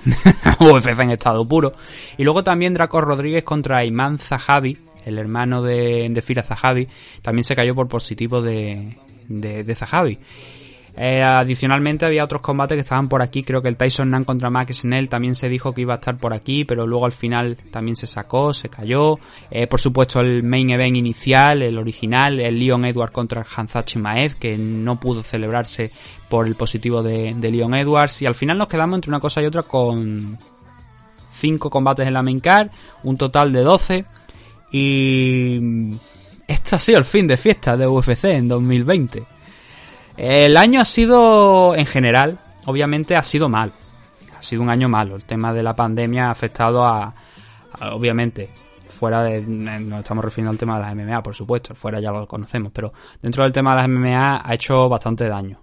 UFC 0.60 0.98
en 0.98 1.10
estado 1.10 1.46
puro. 1.46 1.72
Y 2.16 2.24
luego 2.24 2.42
también 2.42 2.74
Draco 2.74 3.00
Rodríguez 3.00 3.44
contra 3.44 3.84
Iman 3.84 4.18
Zahavi, 4.18 4.78
el 5.04 5.18
hermano 5.18 5.62
de, 5.62 6.08
de 6.10 6.22
Fira 6.22 6.42
Zahavi, 6.42 6.88
también 7.22 7.44
se 7.44 7.54
cayó 7.54 7.74
por 7.74 7.88
positivo 7.88 8.40
de, 8.40 8.96
de, 9.30 9.74
Zahavi. 9.74 10.18
Eh, 10.96 11.22
adicionalmente 11.22 12.04
había 12.04 12.24
otros 12.24 12.42
combates 12.42 12.76
que 12.76 12.80
estaban 12.80 13.08
por 13.08 13.22
aquí, 13.22 13.44
creo 13.44 13.62
que 13.62 13.68
el 13.68 13.76
Tyson 13.76 14.10
Nan 14.10 14.24
contra 14.24 14.50
Max 14.50 14.78
Snell 14.78 15.08
también 15.08 15.36
se 15.36 15.48
dijo 15.48 15.72
que 15.72 15.82
iba 15.82 15.94
a 15.94 15.98
estar 15.98 16.16
por 16.18 16.34
aquí, 16.34 16.64
pero 16.64 16.84
luego 16.84 17.06
al 17.06 17.12
final 17.12 17.56
también 17.70 17.94
se 17.94 18.08
sacó, 18.08 18.52
se 18.52 18.68
cayó. 18.68 19.18
Eh, 19.50 19.68
por 19.68 19.80
supuesto 19.80 20.20
el 20.20 20.42
main 20.42 20.68
event 20.70 20.96
inicial, 20.96 21.62
el 21.62 21.78
original, 21.78 22.40
el 22.40 22.58
Leon 22.58 22.84
Edwards 22.84 23.12
contra 23.12 23.46
Hanzachi 23.56 24.00
Maev, 24.00 24.34
que 24.34 24.58
no 24.58 24.98
pudo 24.98 25.22
celebrarse 25.22 25.90
por 26.28 26.46
el 26.46 26.56
positivo 26.56 27.02
de, 27.02 27.34
de 27.34 27.50
Leon 27.50 27.74
Edwards. 27.74 28.20
Y 28.22 28.26
al 28.26 28.34
final 28.34 28.58
nos 28.58 28.68
quedamos 28.68 28.96
entre 28.96 29.10
una 29.10 29.20
cosa 29.20 29.40
y 29.40 29.46
otra 29.46 29.62
con 29.62 30.36
5 31.30 31.70
combates 31.70 32.06
en 32.06 32.14
la 32.14 32.22
main 32.22 32.40
card, 32.40 32.68
un 33.04 33.16
total 33.16 33.52
de 33.52 33.60
12. 33.60 34.04
Y 34.72 35.58
este 36.50 36.74
ha 36.74 36.78
sido 36.78 36.98
el 36.98 37.04
fin 37.04 37.28
de 37.28 37.36
fiesta 37.36 37.76
de 37.76 37.86
UFC 37.86 38.24
en 38.24 38.48
2020. 38.48 39.22
El 40.16 40.56
año 40.56 40.80
ha 40.80 40.84
sido, 40.84 41.76
en 41.76 41.86
general, 41.86 42.40
obviamente 42.66 43.14
ha 43.14 43.22
sido 43.22 43.48
mal. 43.48 43.72
Ha 44.36 44.42
sido 44.42 44.62
un 44.62 44.68
año 44.68 44.88
malo. 44.88 45.14
El 45.14 45.24
tema 45.24 45.52
de 45.52 45.62
la 45.62 45.76
pandemia 45.76 46.26
ha 46.26 46.30
afectado 46.32 46.84
a, 46.84 47.14
obviamente, 47.92 48.48
fuera 48.88 49.22
de, 49.22 49.42
nos 49.42 50.00
estamos 50.00 50.24
refiriendo 50.24 50.50
al 50.50 50.58
tema 50.58 50.76
de 50.76 50.82
las 50.82 50.94
MMA, 50.96 51.22
por 51.22 51.36
supuesto, 51.36 51.74
fuera 51.76 52.00
ya 52.00 52.10
lo 52.10 52.26
conocemos, 52.26 52.72
pero 52.72 52.92
dentro 53.22 53.44
del 53.44 53.52
tema 53.52 53.70
de 53.70 53.82
las 53.82 53.88
MMA 53.88 54.42
ha 54.44 54.54
hecho 54.54 54.88
bastante 54.88 55.28
daño. 55.28 55.60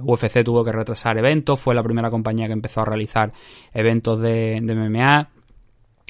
UFC 0.00 0.42
tuvo 0.42 0.64
que 0.64 0.72
retrasar 0.72 1.18
eventos, 1.18 1.60
fue 1.60 1.74
la 1.74 1.82
primera 1.82 2.10
compañía 2.10 2.46
que 2.46 2.54
empezó 2.54 2.80
a 2.80 2.86
realizar 2.86 3.30
eventos 3.74 4.18
de, 4.18 4.62
MMA 4.62 5.28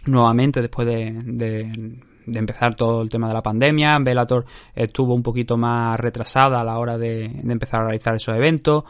nuevamente 0.06 0.60
después 0.60 0.86
de, 0.86 1.10
de 1.24 2.00
empezar 2.26 2.74
todo 2.74 3.02
el 3.02 3.08
tema 3.08 3.28
de 3.28 3.34
la 3.34 3.42
pandemia. 3.42 3.98
Velator 4.00 4.44
estuvo 4.74 5.14
un 5.14 5.22
poquito 5.22 5.56
más 5.56 5.98
retrasada 5.98 6.60
a 6.60 6.64
la 6.64 6.78
hora 6.78 6.98
de, 6.98 7.24
empezar 7.24 7.80
a 7.80 7.84
realizar 7.84 8.14
esos 8.14 8.36
eventos. 8.36 8.84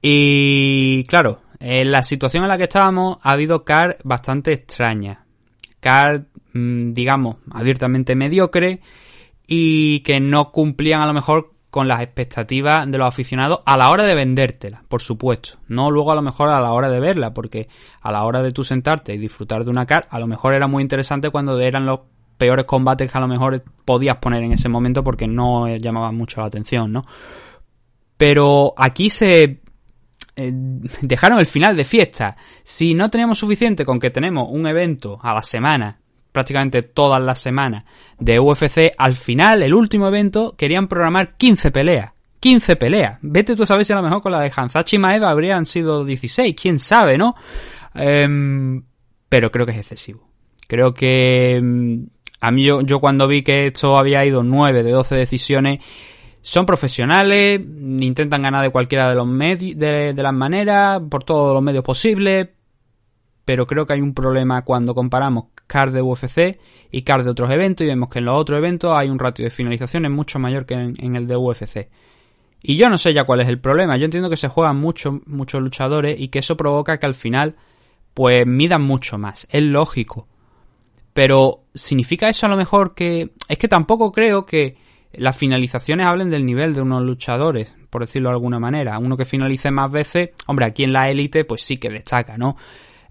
Y 0.00 1.04
claro, 1.04 1.40
en 1.60 1.90
la 1.90 2.02
situación 2.02 2.44
en 2.44 2.48
la 2.48 2.58
que 2.58 2.64
estábamos 2.64 3.18
ha 3.22 3.32
habido 3.32 3.64
car 3.64 3.98
bastante 4.04 4.52
extrañas. 4.52 5.18
Car, 5.80 6.26
mm, 6.52 6.92
digamos, 6.92 7.36
abiertamente 7.50 8.14
mediocre 8.14 8.80
y 9.46 10.00
que 10.00 10.20
no 10.20 10.50
cumplían 10.50 11.00
a 11.00 11.06
lo 11.06 11.14
mejor 11.14 11.54
con 11.74 11.88
las 11.88 12.02
expectativas 12.02 12.88
de 12.88 12.98
los 12.98 13.08
aficionados 13.08 13.62
a 13.66 13.76
la 13.76 13.90
hora 13.90 14.04
de 14.04 14.14
vendértela, 14.14 14.84
por 14.88 15.02
supuesto. 15.02 15.58
No 15.66 15.90
luego 15.90 16.12
a 16.12 16.14
lo 16.14 16.22
mejor 16.22 16.48
a 16.48 16.60
la 16.60 16.70
hora 16.70 16.88
de 16.88 17.00
verla, 17.00 17.34
porque 17.34 17.66
a 18.00 18.12
la 18.12 18.22
hora 18.22 18.44
de 18.44 18.52
tú 18.52 18.62
sentarte 18.62 19.12
y 19.12 19.18
disfrutar 19.18 19.64
de 19.64 19.70
una 19.70 19.84
car, 19.84 20.06
a 20.08 20.20
lo 20.20 20.28
mejor 20.28 20.54
era 20.54 20.68
muy 20.68 20.84
interesante 20.84 21.30
cuando 21.30 21.58
eran 21.58 21.84
los 21.84 22.02
peores 22.36 22.64
combates 22.64 23.10
que 23.10 23.18
a 23.18 23.20
lo 23.20 23.28
mejor 23.28 23.62
podías 23.84 24.16
poner 24.16 24.42
en 24.42 24.52
ese 24.52 24.68
momento 24.68 25.04
porque 25.04 25.26
no 25.26 25.68
llamaban 25.76 26.16
mucho 26.16 26.40
la 26.40 26.48
atención, 26.48 26.92
¿no? 26.92 27.04
Pero 28.16 28.74
aquí 28.76 29.10
se 29.10 29.60
eh, 30.36 30.52
dejaron 31.02 31.38
el 31.38 31.46
final 31.46 31.76
de 31.76 31.84
fiesta. 31.84 32.36
Si 32.62 32.94
no 32.94 33.10
teníamos 33.10 33.38
suficiente 33.38 33.84
con 33.84 33.98
que 33.98 34.10
tenemos 34.10 34.48
un 34.50 34.66
evento 34.66 35.18
a 35.22 35.34
la 35.34 35.42
semana 35.42 35.98
prácticamente 36.34 36.82
todas 36.82 37.22
las 37.22 37.38
semanas 37.38 37.84
de 38.18 38.40
UFC, 38.40 38.92
al 38.98 39.14
final, 39.14 39.62
el 39.62 39.72
último 39.72 40.08
evento, 40.08 40.56
querían 40.58 40.88
programar 40.88 41.36
15 41.36 41.70
peleas. 41.70 42.12
15 42.40 42.74
peleas. 42.74 43.18
Vete 43.22 43.54
tú 43.54 43.62
a 43.62 43.66
saber 43.66 43.84
si 43.84 43.92
a 43.92 43.96
lo 43.96 44.02
mejor 44.02 44.20
con 44.20 44.32
la 44.32 44.40
de 44.40 44.52
Hanzachi 44.54 44.98
Maeda 44.98 45.30
habrían 45.30 45.64
sido 45.64 46.04
16, 46.04 46.56
quién 46.60 46.80
sabe, 46.80 47.16
¿no? 47.16 47.36
Em, 47.94 48.82
pero 49.28 49.52
creo 49.52 49.64
que 49.64 49.72
es 49.72 49.78
excesivo. 49.78 50.28
Creo 50.66 50.92
que 50.92 51.54
em, 51.54 52.08
a 52.44 52.50
mí 52.50 52.64
yo, 52.64 52.82
yo, 52.82 53.00
cuando 53.00 53.26
vi 53.26 53.42
que 53.42 53.68
esto 53.68 53.96
había 53.96 54.24
ido 54.24 54.42
9 54.42 54.82
de 54.82 54.90
12 54.90 55.14
decisiones, 55.14 55.80
son 56.42 56.66
profesionales, 56.66 57.58
intentan 57.58 58.42
ganar 58.42 58.62
de 58.62 58.70
cualquiera 58.70 59.08
de 59.08 59.14
los 59.14 59.26
medios, 59.26 59.78
de, 59.78 60.12
de 60.12 60.22
las 60.22 60.34
maneras, 60.34 61.00
por 61.08 61.24
todos 61.24 61.54
los 61.54 61.62
medios 61.62 61.82
posibles, 61.82 62.48
pero 63.46 63.66
creo 63.66 63.86
que 63.86 63.94
hay 63.94 64.02
un 64.02 64.12
problema 64.12 64.62
cuando 64.62 64.94
comparamos 64.94 65.46
card 65.66 65.94
de 65.94 66.02
UFC 66.02 66.58
y 66.90 67.02
card 67.02 67.24
de 67.24 67.30
otros 67.30 67.50
eventos 67.50 67.84
y 67.84 67.88
vemos 67.88 68.10
que 68.10 68.18
en 68.18 68.26
los 68.26 68.38
otros 68.38 68.58
eventos 68.58 68.94
hay 68.94 69.08
un 69.08 69.18
ratio 69.18 69.46
de 69.46 69.50
finalizaciones 69.50 70.10
mucho 70.10 70.38
mayor 70.38 70.66
que 70.66 70.74
en, 70.74 71.16
el 71.16 71.26
de 71.26 71.36
UFC. 71.36 71.88
Y 72.60 72.76
yo 72.76 72.90
no 72.90 72.98
sé 72.98 73.14
ya 73.14 73.24
cuál 73.24 73.40
es 73.40 73.48
el 73.48 73.58
problema, 73.58 73.96
yo 73.96 74.04
entiendo 74.04 74.28
que 74.28 74.36
se 74.36 74.48
juegan 74.48 74.76
muchos 74.76 75.26
muchos 75.26 75.62
luchadores 75.62 76.20
y 76.20 76.28
que 76.28 76.40
eso 76.40 76.56
provoca 76.58 76.98
que 76.98 77.06
al 77.06 77.14
final 77.14 77.56
pues 78.12 78.46
midan 78.46 78.82
mucho 78.82 79.16
más, 79.16 79.46
es 79.50 79.62
lógico. 79.62 80.28
Pero 81.14 81.62
¿significa 81.74 82.28
eso 82.28 82.44
a 82.46 82.50
lo 82.50 82.56
mejor 82.56 82.94
que... 82.94 83.30
Es 83.48 83.56
que 83.56 83.68
tampoco 83.68 84.12
creo 84.12 84.44
que 84.44 84.76
las 85.12 85.36
finalizaciones 85.36 86.06
hablen 86.06 86.28
del 86.28 86.44
nivel 86.44 86.74
de 86.74 86.82
unos 86.82 87.02
luchadores, 87.02 87.72
por 87.88 88.02
decirlo 88.02 88.28
de 88.28 88.34
alguna 88.34 88.58
manera. 88.58 88.98
Uno 88.98 89.16
que 89.16 89.24
finalice 89.24 89.70
más 89.70 89.90
veces, 89.90 90.30
hombre, 90.46 90.66
aquí 90.66 90.82
en 90.82 90.92
la 90.92 91.08
élite 91.08 91.44
pues 91.44 91.62
sí 91.62 91.78
que 91.78 91.88
destaca, 91.88 92.36
¿no? 92.36 92.56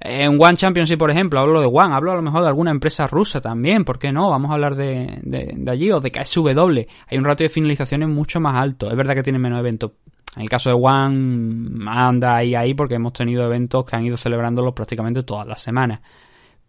En 0.06 0.38
One 0.38 0.58
Championship, 0.58 0.98
por 0.98 1.12
ejemplo, 1.12 1.40
hablo 1.40 1.62
de 1.62 1.68
One, 1.68 1.96
hablo 1.96 2.12
a 2.12 2.16
lo 2.16 2.22
mejor 2.22 2.42
de 2.42 2.50
alguna 2.50 2.72
empresa 2.72 3.08
rusa 3.08 3.40
también, 3.40 3.86
¿por 3.86 3.98
qué 3.98 4.12
no? 4.12 4.30
Vamos 4.30 4.52
a 4.52 4.56
hablar 4.56 4.76
de, 4.76 5.20
de, 5.24 5.72
allí 5.72 5.90
o 5.92 6.02
de 6.02 6.12
KSW. 6.12 6.80
Hay 7.08 7.18
un 7.18 7.24
ratio 7.24 7.46
de 7.46 7.50
finalizaciones 7.50 8.10
mucho 8.10 8.42
más 8.42 8.60
alto. 8.60 8.90
Es 8.92 8.98
verdad 8.98 9.16
que 9.16 9.24
tienen 9.24 9.42
menos 9.42 9.60
eventos. 9.60 9.92
En 10.36 10.42
el 10.42 10.50
caso 10.50 10.70
de 10.70 10.76
One, 10.76 11.86
anda 11.88 12.36
ahí 12.36 12.54
ahí 12.54 12.74
porque 12.74 12.96
hemos 12.96 13.14
tenido 13.14 13.46
eventos 13.46 13.86
que 13.86 13.96
han 13.96 14.04
ido 14.04 14.18
celebrándolos 14.18 14.74
prácticamente 14.74 15.24
todas 15.24 15.48
las 15.48 15.62
semanas. 15.62 16.02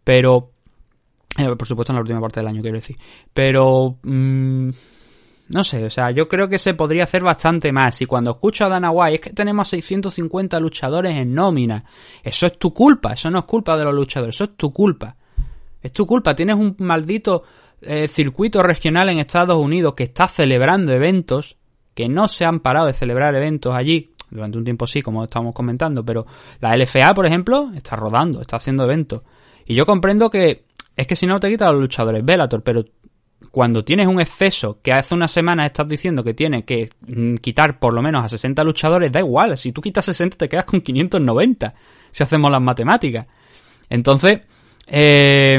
Pero, 0.04 0.52
eh, 1.38 1.56
por 1.56 1.66
supuesto 1.66 1.92
en 1.92 1.96
la 1.96 2.02
última 2.02 2.20
parte 2.20 2.40
del 2.40 2.48
año 2.48 2.62
quiero 2.62 2.76
decir. 2.76 2.96
Pero, 3.32 3.98
mmm, 4.02 4.70
no 5.48 5.62
sé, 5.62 5.84
o 5.84 5.90
sea, 5.90 6.10
yo 6.10 6.28
creo 6.28 6.48
que 6.48 6.58
se 6.58 6.74
podría 6.74 7.04
hacer 7.04 7.22
bastante 7.22 7.70
más. 7.72 8.00
Y 8.00 8.06
cuando 8.06 8.32
escucho 8.32 8.64
a 8.64 8.68
Dana 8.68 8.90
White, 8.90 9.14
es 9.14 9.20
que 9.20 9.30
tenemos 9.30 9.68
650 9.68 10.58
luchadores 10.60 11.16
en 11.16 11.34
nómina. 11.34 11.84
Eso 12.22 12.46
es 12.46 12.58
tu 12.58 12.72
culpa, 12.72 13.12
eso 13.12 13.30
no 13.30 13.40
es 13.40 13.44
culpa 13.44 13.76
de 13.76 13.84
los 13.84 13.94
luchadores, 13.94 14.36
eso 14.36 14.44
es 14.44 14.56
tu 14.56 14.72
culpa. 14.72 15.16
Es 15.82 15.92
tu 15.92 16.06
culpa, 16.06 16.34
tienes 16.34 16.56
un 16.56 16.76
maldito 16.78 17.42
eh, 17.82 18.08
circuito 18.08 18.62
regional 18.62 19.10
en 19.10 19.18
Estados 19.18 19.58
Unidos 19.58 19.92
que 19.94 20.04
está 20.04 20.26
celebrando 20.28 20.92
eventos, 20.92 21.58
que 21.94 22.08
no 22.08 22.26
se 22.28 22.46
han 22.46 22.60
parado 22.60 22.86
de 22.86 22.94
celebrar 22.94 23.34
eventos 23.34 23.74
allí. 23.74 24.12
Durante 24.30 24.56
un 24.56 24.64
tiempo 24.64 24.86
sí, 24.86 25.02
como 25.02 25.24
estamos 25.24 25.54
comentando, 25.54 26.04
pero 26.04 26.26
la 26.60 26.74
LFA, 26.76 27.12
por 27.12 27.26
ejemplo, 27.26 27.70
está 27.76 27.96
rodando, 27.96 28.40
está 28.40 28.56
haciendo 28.56 28.84
eventos. 28.84 29.22
Y 29.66 29.74
yo 29.74 29.84
comprendo 29.84 30.30
que 30.30 30.64
es 30.96 31.06
que 31.06 31.16
si 31.16 31.26
no 31.26 31.40
te 31.40 31.50
quitan 31.50 31.72
los 31.72 31.82
luchadores 31.82 32.24
Velator, 32.24 32.62
pero 32.62 32.84
cuando 33.50 33.84
tienes 33.84 34.06
un 34.06 34.20
exceso 34.20 34.80
que 34.82 34.92
hace 34.92 35.14
una 35.14 35.28
semana 35.28 35.66
estás 35.66 35.88
diciendo 35.88 36.24
que 36.24 36.34
tiene 36.34 36.64
que 36.64 36.88
mm, 37.06 37.34
quitar 37.36 37.78
por 37.78 37.92
lo 37.92 38.02
menos 38.02 38.24
a 38.24 38.28
60 38.28 38.62
luchadores, 38.64 39.12
da 39.12 39.20
igual, 39.20 39.56
si 39.56 39.72
tú 39.72 39.80
quitas 39.80 40.04
60 40.04 40.36
te 40.36 40.48
quedas 40.48 40.64
con 40.64 40.80
590, 40.80 41.74
si 42.10 42.22
hacemos 42.22 42.50
las 42.50 42.62
matemáticas. 42.62 43.26
Entonces, 43.88 44.40
eh, 44.86 45.54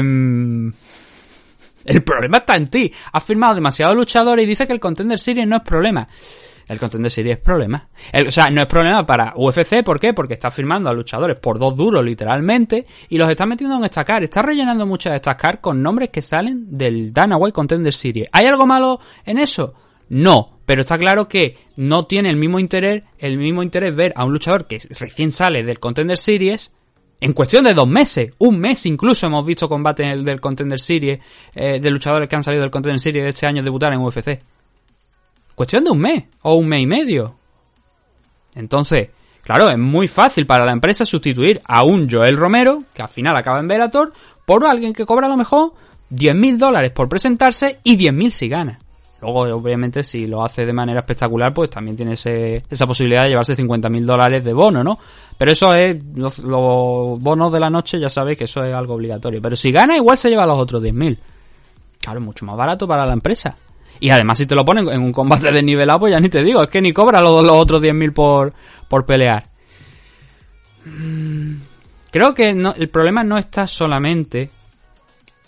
el 1.84 2.02
problema 2.02 2.38
está 2.38 2.56
en 2.56 2.68
ti. 2.68 2.92
Has 3.12 3.24
firmado 3.24 3.54
demasiados 3.54 3.96
luchadores 3.96 4.44
y 4.44 4.48
dices 4.48 4.66
que 4.66 4.72
el 4.72 4.80
Contender 4.80 5.18
Series 5.18 5.46
no 5.46 5.56
es 5.56 5.62
problema 5.62 6.08
el 6.68 6.78
Contender 6.78 7.10
Series 7.10 7.36
es 7.36 7.42
problema. 7.42 7.88
o 8.26 8.30
sea, 8.30 8.50
no 8.50 8.62
es 8.62 8.66
problema 8.66 9.04
para 9.06 9.34
UFC, 9.36 9.84
¿por 9.84 10.00
qué? 10.00 10.12
Porque 10.12 10.34
está 10.34 10.50
firmando 10.50 10.90
a 10.90 10.92
luchadores 10.92 11.38
por 11.38 11.58
dos 11.58 11.76
duros, 11.76 12.04
literalmente, 12.04 12.86
y 13.08 13.18
los 13.18 13.30
está 13.30 13.46
metiendo 13.46 13.76
en 13.76 13.84
estacar. 13.84 14.22
Está 14.22 14.42
rellenando 14.42 14.86
muchas 14.86 15.14
estacar 15.14 15.60
con 15.60 15.82
nombres 15.82 16.10
que 16.10 16.22
salen 16.22 16.76
del 16.76 17.12
Dana 17.12 17.36
White 17.36 17.54
Contender 17.54 17.92
Series. 17.92 18.28
¿Hay 18.32 18.46
algo 18.46 18.66
malo 18.66 19.00
en 19.24 19.38
eso? 19.38 19.74
No, 20.08 20.60
pero 20.66 20.82
está 20.82 20.98
claro 20.98 21.28
que 21.28 21.56
no 21.76 22.04
tiene 22.06 22.30
el 22.30 22.36
mismo 22.36 22.58
interés, 22.58 23.02
el 23.18 23.38
mismo 23.38 23.62
interés 23.62 23.94
ver 23.94 24.12
a 24.16 24.24
un 24.24 24.32
luchador 24.32 24.66
que 24.66 24.78
recién 24.98 25.32
sale 25.32 25.64
del 25.64 25.80
Contender 25.80 26.16
Series 26.16 26.72
en 27.20 27.32
cuestión 27.32 27.64
de 27.64 27.72
dos 27.72 27.88
meses, 27.88 28.32
un 28.38 28.58
mes 28.58 28.84
incluso 28.84 29.26
hemos 29.26 29.44
visto 29.46 29.68
combates 29.68 30.22
del 30.22 30.40
Contender 30.40 30.78
Series 30.78 31.18
eh, 31.54 31.80
de 31.80 31.90
luchadores 31.90 32.28
que 32.28 32.36
han 32.36 32.42
salido 32.42 32.62
del 32.62 32.70
Contender 32.70 33.00
Series 33.00 33.24
de 33.24 33.30
este 33.30 33.46
año 33.46 33.62
debutar 33.62 33.92
en 33.92 34.00
UFC. 34.00 34.38
Cuestión 35.56 35.84
de 35.84 35.90
un 35.90 35.98
mes 35.98 36.24
o 36.42 36.54
un 36.54 36.68
mes 36.68 36.82
y 36.82 36.86
medio. 36.86 37.34
Entonces, 38.54 39.08
claro, 39.42 39.70
es 39.70 39.78
muy 39.78 40.06
fácil 40.06 40.46
para 40.46 40.66
la 40.66 40.72
empresa 40.72 41.06
sustituir 41.06 41.62
a 41.64 41.82
un 41.82 42.08
Joel 42.08 42.36
Romero, 42.36 42.84
que 42.92 43.00
al 43.00 43.08
final 43.08 43.34
acaba 43.34 43.58
en 43.58 43.66
Velator, 43.66 44.12
por 44.44 44.66
alguien 44.66 44.92
que 44.92 45.06
cobra 45.06 45.26
a 45.26 45.30
lo 45.30 45.36
mejor 45.38 45.72
10.000 46.12 46.58
dólares 46.58 46.92
por 46.92 47.08
presentarse 47.08 47.78
y 47.82 47.96
10.000 47.96 48.30
si 48.30 48.48
gana. 48.48 48.78
Luego, 49.22 49.40
obviamente, 49.56 50.02
si 50.02 50.26
lo 50.26 50.44
hace 50.44 50.66
de 50.66 50.74
manera 50.74 51.00
espectacular, 51.00 51.54
pues 51.54 51.70
también 51.70 51.96
tiene 51.96 52.12
esa 52.12 52.86
posibilidad 52.86 53.22
de 53.22 53.30
llevarse 53.30 53.56
50.000 53.56 54.04
dólares 54.04 54.44
de 54.44 54.52
bono, 54.52 54.84
¿no? 54.84 54.98
Pero 55.38 55.52
eso 55.52 55.72
es, 55.74 55.96
los, 56.14 56.38
los, 56.40 57.18
bonos 57.18 57.50
de 57.50 57.60
la 57.60 57.70
noche 57.70 57.98
ya 57.98 58.10
sabéis 58.10 58.36
que 58.36 58.44
eso 58.44 58.62
es 58.62 58.74
algo 58.74 58.92
obligatorio. 58.92 59.40
Pero 59.40 59.56
si 59.56 59.72
gana, 59.72 59.96
igual 59.96 60.18
se 60.18 60.28
lleva 60.28 60.44
los 60.44 60.58
otros 60.58 60.82
10.000. 60.82 61.16
Claro, 61.98 62.20
mucho 62.20 62.44
más 62.44 62.58
barato 62.58 62.86
para 62.86 63.06
la 63.06 63.14
empresa. 63.14 63.56
Y 64.00 64.10
además, 64.10 64.38
si 64.38 64.46
te 64.46 64.54
lo 64.54 64.64
ponen 64.64 64.88
en 64.88 65.00
un 65.00 65.12
combate 65.12 65.52
de 65.52 65.62
nivel 65.62 65.88
A, 65.90 65.98
pues 65.98 66.12
ya 66.12 66.20
ni 66.20 66.28
te 66.28 66.42
digo, 66.42 66.62
es 66.62 66.68
que 66.68 66.80
ni 66.80 66.92
cobra 66.92 67.20
los, 67.20 67.44
otros 67.48 67.82
10.000 67.82 68.12
por, 68.12 68.52
por 68.88 69.06
pelear. 69.06 69.48
Mm, 70.84 71.56
creo 72.10 72.34
que 72.34 72.50
el 72.50 72.88
problema 72.88 73.24
no 73.24 73.38
está 73.38 73.66
solamente 73.66 74.50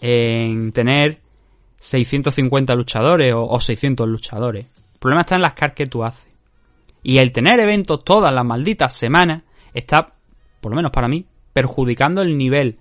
en 0.00 0.73
tener 0.73 1.19
650 1.81 2.75
luchadores 2.75 3.35
o, 3.35 3.45
o 3.45 3.61
600 3.61 4.09
luchadores. 4.09 4.64
El 4.64 4.99
problema 4.99 5.21
está 5.21 5.37
en 5.37 5.43
las 5.43 5.52
cards 5.52 5.75
que 5.75 5.87
tú 5.87 6.05
haces. 6.05 6.26
Y 7.02 7.19
el 7.19 7.33
tener 7.33 7.61
eventos 7.61 8.05
todas 8.05 8.33
las 8.33 8.45
malditas 8.45 8.95
semanas 8.95 9.43
está, 9.73 10.14
por 10.61 10.73
lo 10.73 10.76
menos 10.76 10.90
para 10.90 11.09
mí, 11.09 11.25
perjudicando 11.52 12.23
el 12.23 12.37
nivel 12.37 12.78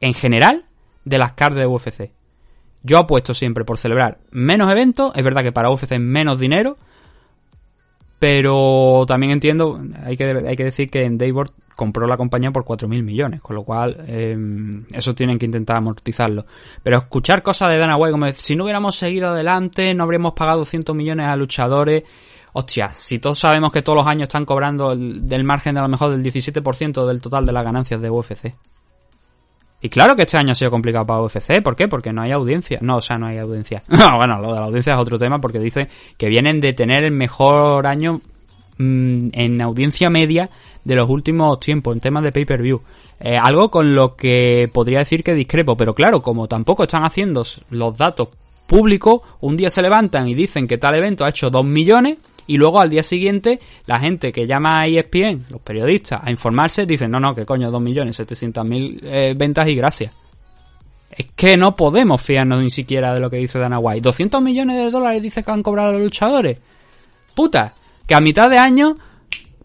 en 0.00 0.14
general 0.14 0.66
de 1.04 1.18
las 1.18 1.32
cards 1.32 1.56
de 1.56 1.66
UFC. 1.66 2.10
Yo 2.86 2.98
apuesto 2.98 3.34
siempre 3.34 3.64
por 3.64 3.78
celebrar 3.78 4.18
menos 4.30 4.70
eventos. 4.70 5.12
Es 5.16 5.24
verdad 5.24 5.42
que 5.42 5.50
para 5.50 5.70
UFC 5.70 5.92
es 5.92 6.00
menos 6.00 6.38
dinero. 6.38 6.78
Pero 8.20 9.04
también 9.06 9.32
entiendo, 9.32 9.78
hay 10.04 10.16
que, 10.16 10.24
hay 10.24 10.56
que 10.56 10.64
decir 10.64 10.88
que 10.88 11.02
en 11.02 11.18
Daybord 11.18 11.50
compró 11.74 12.06
la 12.06 12.16
compañía 12.16 12.50
por 12.50 12.64
4.000 12.64 13.02
millones, 13.02 13.42
con 13.42 13.54
lo 13.56 13.64
cual 13.64 14.04
em, 14.06 14.86
eso 14.90 15.14
tienen 15.14 15.38
que 15.38 15.44
intentar 15.44 15.76
amortizarlo. 15.76 16.46
Pero 16.82 16.96
escuchar 16.96 17.42
cosas 17.42 17.70
de 17.70 17.78
Dana 17.78 17.96
White 17.96 18.12
como 18.12 18.30
si 18.30 18.56
no 18.56 18.64
hubiéramos 18.64 18.96
seguido 18.96 19.28
adelante, 19.28 19.92
no 19.92 20.04
habríamos 20.04 20.32
pagado 20.32 20.60
200 20.60 20.96
millones 20.96 21.26
a 21.26 21.36
luchadores. 21.36 22.04
Hostia, 22.54 22.88
si 22.94 23.18
todos 23.18 23.38
sabemos 23.38 23.70
que 23.70 23.82
todos 23.82 23.96
los 23.96 24.06
años 24.06 24.28
están 24.28 24.46
cobrando 24.46 24.96
del 24.96 25.44
margen 25.44 25.74
de 25.74 25.80
a 25.80 25.82
lo 25.82 25.90
mejor 25.90 26.12
del 26.12 26.22
17% 26.24 27.06
del 27.06 27.20
total 27.20 27.44
de 27.44 27.52
las 27.52 27.64
ganancias 27.64 28.00
de 28.00 28.08
UFC. 28.08 28.54
Y 29.80 29.88
claro 29.88 30.16
que 30.16 30.22
este 30.22 30.38
año 30.38 30.52
ha 30.52 30.54
sido 30.54 30.70
complicado 30.70 31.04
para 31.04 31.22
UFC. 31.22 31.62
¿Por 31.62 31.76
qué? 31.76 31.86
Porque 31.86 32.12
no 32.12 32.22
hay 32.22 32.32
audiencia. 32.32 32.78
No, 32.80 32.96
o 32.96 33.02
sea, 33.02 33.18
no 33.18 33.26
hay 33.26 33.38
audiencia. 33.38 33.82
bueno, 33.88 34.38
lo 34.40 34.54
de 34.54 34.60
la 34.60 34.66
audiencia 34.66 34.94
es 34.94 34.98
otro 34.98 35.18
tema 35.18 35.40
porque 35.40 35.58
dice 35.58 35.88
que 36.16 36.28
vienen 36.28 36.60
de 36.60 36.72
tener 36.72 37.04
el 37.04 37.12
mejor 37.12 37.86
año 37.86 38.20
mm, 38.78 39.28
en 39.32 39.62
audiencia 39.62 40.08
media 40.10 40.48
de 40.84 40.94
los 40.94 41.08
últimos 41.10 41.60
tiempos 41.60 41.94
en 41.94 42.00
temas 42.00 42.22
de 42.22 42.32
pay-per-view. 42.32 42.80
Eh, 43.20 43.36
algo 43.40 43.70
con 43.70 43.94
lo 43.94 44.14
que 44.14 44.68
podría 44.72 44.98
decir 44.98 45.22
que 45.22 45.34
discrepo, 45.34 45.76
pero 45.76 45.94
claro, 45.94 46.20
como 46.20 46.48
tampoco 46.48 46.82
están 46.82 47.04
haciendo 47.04 47.44
los 47.70 47.96
datos 47.96 48.28
públicos, 48.66 49.22
un 49.40 49.56
día 49.56 49.70
se 49.70 49.82
levantan 49.82 50.28
y 50.28 50.34
dicen 50.34 50.66
que 50.66 50.78
tal 50.78 50.94
evento 50.96 51.24
ha 51.24 51.30
hecho 51.30 51.50
2 51.50 51.64
millones 51.64 52.18
y 52.46 52.56
luego 52.56 52.80
al 52.80 52.90
día 52.90 53.02
siguiente 53.02 53.60
la 53.86 53.98
gente 53.98 54.32
que 54.32 54.46
llama 54.46 54.80
a 54.80 54.86
ESPN, 54.86 55.46
los 55.50 55.60
periodistas, 55.60 56.20
a 56.22 56.30
informarse, 56.30 56.86
dicen, 56.86 57.10
no, 57.10 57.20
no, 57.20 57.34
que 57.34 57.44
coño, 57.44 57.70
2.700.000 57.70 59.00
eh, 59.02 59.34
ventas 59.36 59.66
y 59.68 59.74
gracias. 59.74 60.12
Es 61.10 61.26
que 61.34 61.56
no 61.56 61.76
podemos 61.76 62.20
fiarnos 62.20 62.62
ni 62.62 62.70
siquiera 62.70 63.14
de 63.14 63.20
lo 63.20 63.30
que 63.30 63.38
dice 63.38 63.58
Dana 63.58 63.78
White. 63.78 64.02
200 64.02 64.42
millones 64.42 64.76
de 64.76 64.90
dólares 64.90 65.22
dice 65.22 65.42
que 65.42 65.50
han 65.50 65.62
cobrado 65.62 65.92
los 65.92 66.02
luchadores. 66.02 66.58
Puta, 67.34 67.74
que 68.06 68.14
a 68.14 68.20
mitad 68.20 68.50
de 68.50 68.58
año 68.58 68.96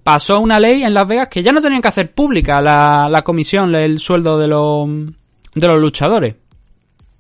pasó 0.04 0.40
una 0.40 0.60
ley 0.60 0.84
en 0.84 0.94
Las 0.94 1.08
Vegas 1.08 1.28
que 1.28 1.44
ya 1.44 1.52
no 1.52 1.62
tenían 1.62 1.82
que 1.82 1.88
hacer 1.88 2.14
pública 2.14 2.62
la, 2.62 3.08
la 3.10 3.24
comisión, 3.24 3.74
el 3.76 4.00
sueldo 4.00 4.38
de 4.40 4.48
los, 4.48 4.90
de 5.54 5.68
los 5.68 5.80
luchadores. 5.80 6.36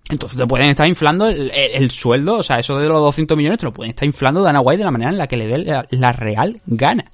Entonces 0.10 0.38
te 0.38 0.46
pueden 0.48 0.70
estar 0.70 0.88
inflando 0.88 1.28
el, 1.28 1.52
el- 1.52 1.72
el 1.84 1.92
sueldo, 1.92 2.38
o 2.38 2.44
sea, 2.44 2.58
eso 2.60 2.78
de 2.78 2.88
los 2.90 3.00
200 3.00 3.38
millones 3.38 3.60
te 3.60 3.66
lo 3.66 3.74
pueden 3.74 3.92
estar 3.92 4.06
inflando 4.06 4.42
Dana 4.42 4.60
White 4.60 4.80
de 4.80 4.86
la 4.86 4.92
manera 4.92 5.12
en 5.12 5.18
la 5.18 5.28
que 5.28 5.38
le 5.38 5.48
dé 5.48 5.86
la, 5.92 6.12
real 6.12 6.62
gana. 6.66 7.06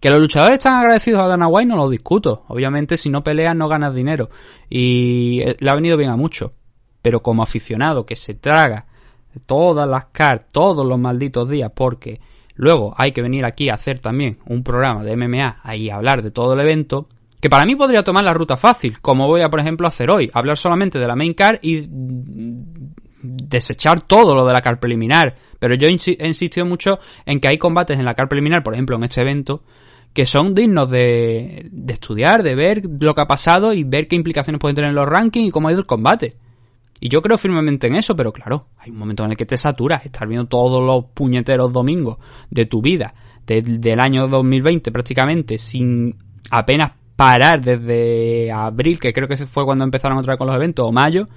Que 0.00 0.10
los 0.10 0.20
luchadores 0.20 0.58
están 0.58 0.74
agradecidos 0.74 1.20
a 1.20 1.28
Dana 1.28 1.48
White 1.48 1.66
no 1.68 1.76
lo 1.76 1.88
discuto. 1.88 2.44
Obviamente 2.48 2.96
si 2.96 3.08
no 3.10 3.22
peleas 3.24 3.56
no 3.56 3.68
ganas 3.68 3.94
dinero. 3.94 4.28
Y 4.68 5.40
eh, 5.40 5.56
le 5.58 5.70
ha 5.70 5.74
venido 5.74 5.96
bien 5.96 6.10
a 6.10 6.16
mucho. 6.16 6.52
Pero 7.00 7.22
como 7.22 7.42
aficionado 7.42 8.04
que 8.06 8.14
se 8.16 8.34
traga 8.34 8.86
todas 9.46 9.88
las 9.88 10.06
cards, 10.12 10.44
todos 10.52 10.86
los 10.86 10.98
malditos 10.98 11.48
días, 11.48 11.70
porque 11.74 12.20
luego 12.54 12.94
hay 12.96 13.12
que 13.12 13.22
venir 13.22 13.44
aquí 13.44 13.68
a 13.68 13.74
hacer 13.74 13.98
también 13.98 14.38
un 14.46 14.62
programa 14.62 15.02
de 15.04 15.16
MMA 15.16 15.74
y 15.76 15.90
hablar 15.90 16.22
de 16.22 16.30
todo 16.30 16.52
el 16.54 16.60
evento, 16.60 17.08
que 17.44 17.50
para 17.50 17.66
mí 17.66 17.76
podría 17.76 18.02
tomar 18.02 18.24
la 18.24 18.32
ruta 18.32 18.56
fácil, 18.56 19.02
como 19.02 19.26
voy 19.26 19.42
a 19.42 19.50
por 19.50 19.60
ejemplo 19.60 19.86
hacer 19.86 20.10
hoy, 20.10 20.30
hablar 20.32 20.56
solamente 20.56 20.98
de 20.98 21.06
la 21.06 21.14
main 21.14 21.34
card 21.34 21.58
y 21.60 21.86
desechar 23.20 24.00
todo 24.00 24.34
lo 24.34 24.46
de 24.46 24.54
la 24.54 24.62
card 24.62 24.78
preliminar. 24.78 25.36
Pero 25.58 25.74
yo 25.74 25.86
he 25.86 25.90
insistido 26.26 26.64
mucho 26.64 27.00
en 27.26 27.40
que 27.40 27.48
hay 27.48 27.58
combates 27.58 27.98
en 27.98 28.06
la 28.06 28.14
card 28.14 28.28
preliminar, 28.28 28.62
por 28.62 28.72
ejemplo 28.72 28.96
en 28.96 29.04
este 29.04 29.20
evento, 29.20 29.62
que 30.14 30.24
son 30.24 30.54
dignos 30.54 30.88
de, 30.88 31.70
estudiar, 31.86 32.42
de 32.42 32.54
ver 32.54 32.80
lo 32.98 33.14
que 33.14 33.20
ha 33.20 33.26
pasado 33.26 33.74
y 33.74 33.84
ver 33.84 34.08
qué 34.08 34.16
implicaciones 34.16 34.58
pueden 34.58 34.76
tener 34.76 34.94
los 34.94 35.06
rankings 35.06 35.48
y 35.48 35.50
cómo 35.50 35.68
ha 35.68 35.72
ido 35.72 35.80
el 35.80 35.86
combate. 35.86 36.38
Y 36.98 37.10
yo 37.10 37.20
creo 37.20 37.36
firmemente 37.36 37.88
en 37.88 37.96
eso, 37.96 38.16
pero 38.16 38.32
claro, 38.32 38.68
hay 38.78 38.90
un 38.90 38.96
momento 38.96 39.22
en 39.22 39.32
el 39.32 39.36
que 39.36 39.44
te 39.44 39.58
saturas, 39.58 40.06
estar 40.06 40.26
viendo 40.26 40.46
todos 40.46 40.82
los 40.82 41.12
puñeteros 41.12 41.70
domingos 41.70 42.16
de 42.48 42.64
tu 42.64 42.80
vida, 42.80 43.12
de- 43.46 43.60
del 43.60 44.00
año 44.00 44.28
2020 44.28 44.90
prácticamente, 44.90 45.58
sin 45.58 46.16
apenas 46.50 46.92
parar 47.16 47.60
desde 47.60 48.50
abril, 48.50 48.98
que 48.98 49.12
creo 49.12 49.28
que 49.28 49.36
fue 49.46 49.64
cuando 49.64 49.84
empezaron 49.84 50.18
otra 50.18 50.32
vez 50.32 50.38
con 50.38 50.46
los 50.46 50.56
eventos, 50.56 50.86
o 50.86 50.92
mayo, 50.92 51.28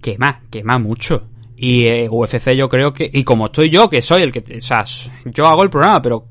quema, 0.00 0.42
quema 0.50 0.78
mucho. 0.78 1.28
Y 1.56 1.86
eh, 1.86 2.08
UFC 2.10 2.52
yo 2.52 2.68
creo 2.68 2.92
que, 2.92 3.08
y 3.10 3.24
como 3.24 3.46
estoy 3.46 3.70
yo, 3.70 3.88
que 3.88 4.02
soy 4.02 4.22
el 4.22 4.32
que, 4.32 4.58
o 4.58 4.60
sea, 4.60 4.84
yo 5.24 5.46
hago 5.46 5.62
el 5.62 5.70
programa, 5.70 6.02
pero 6.02 6.26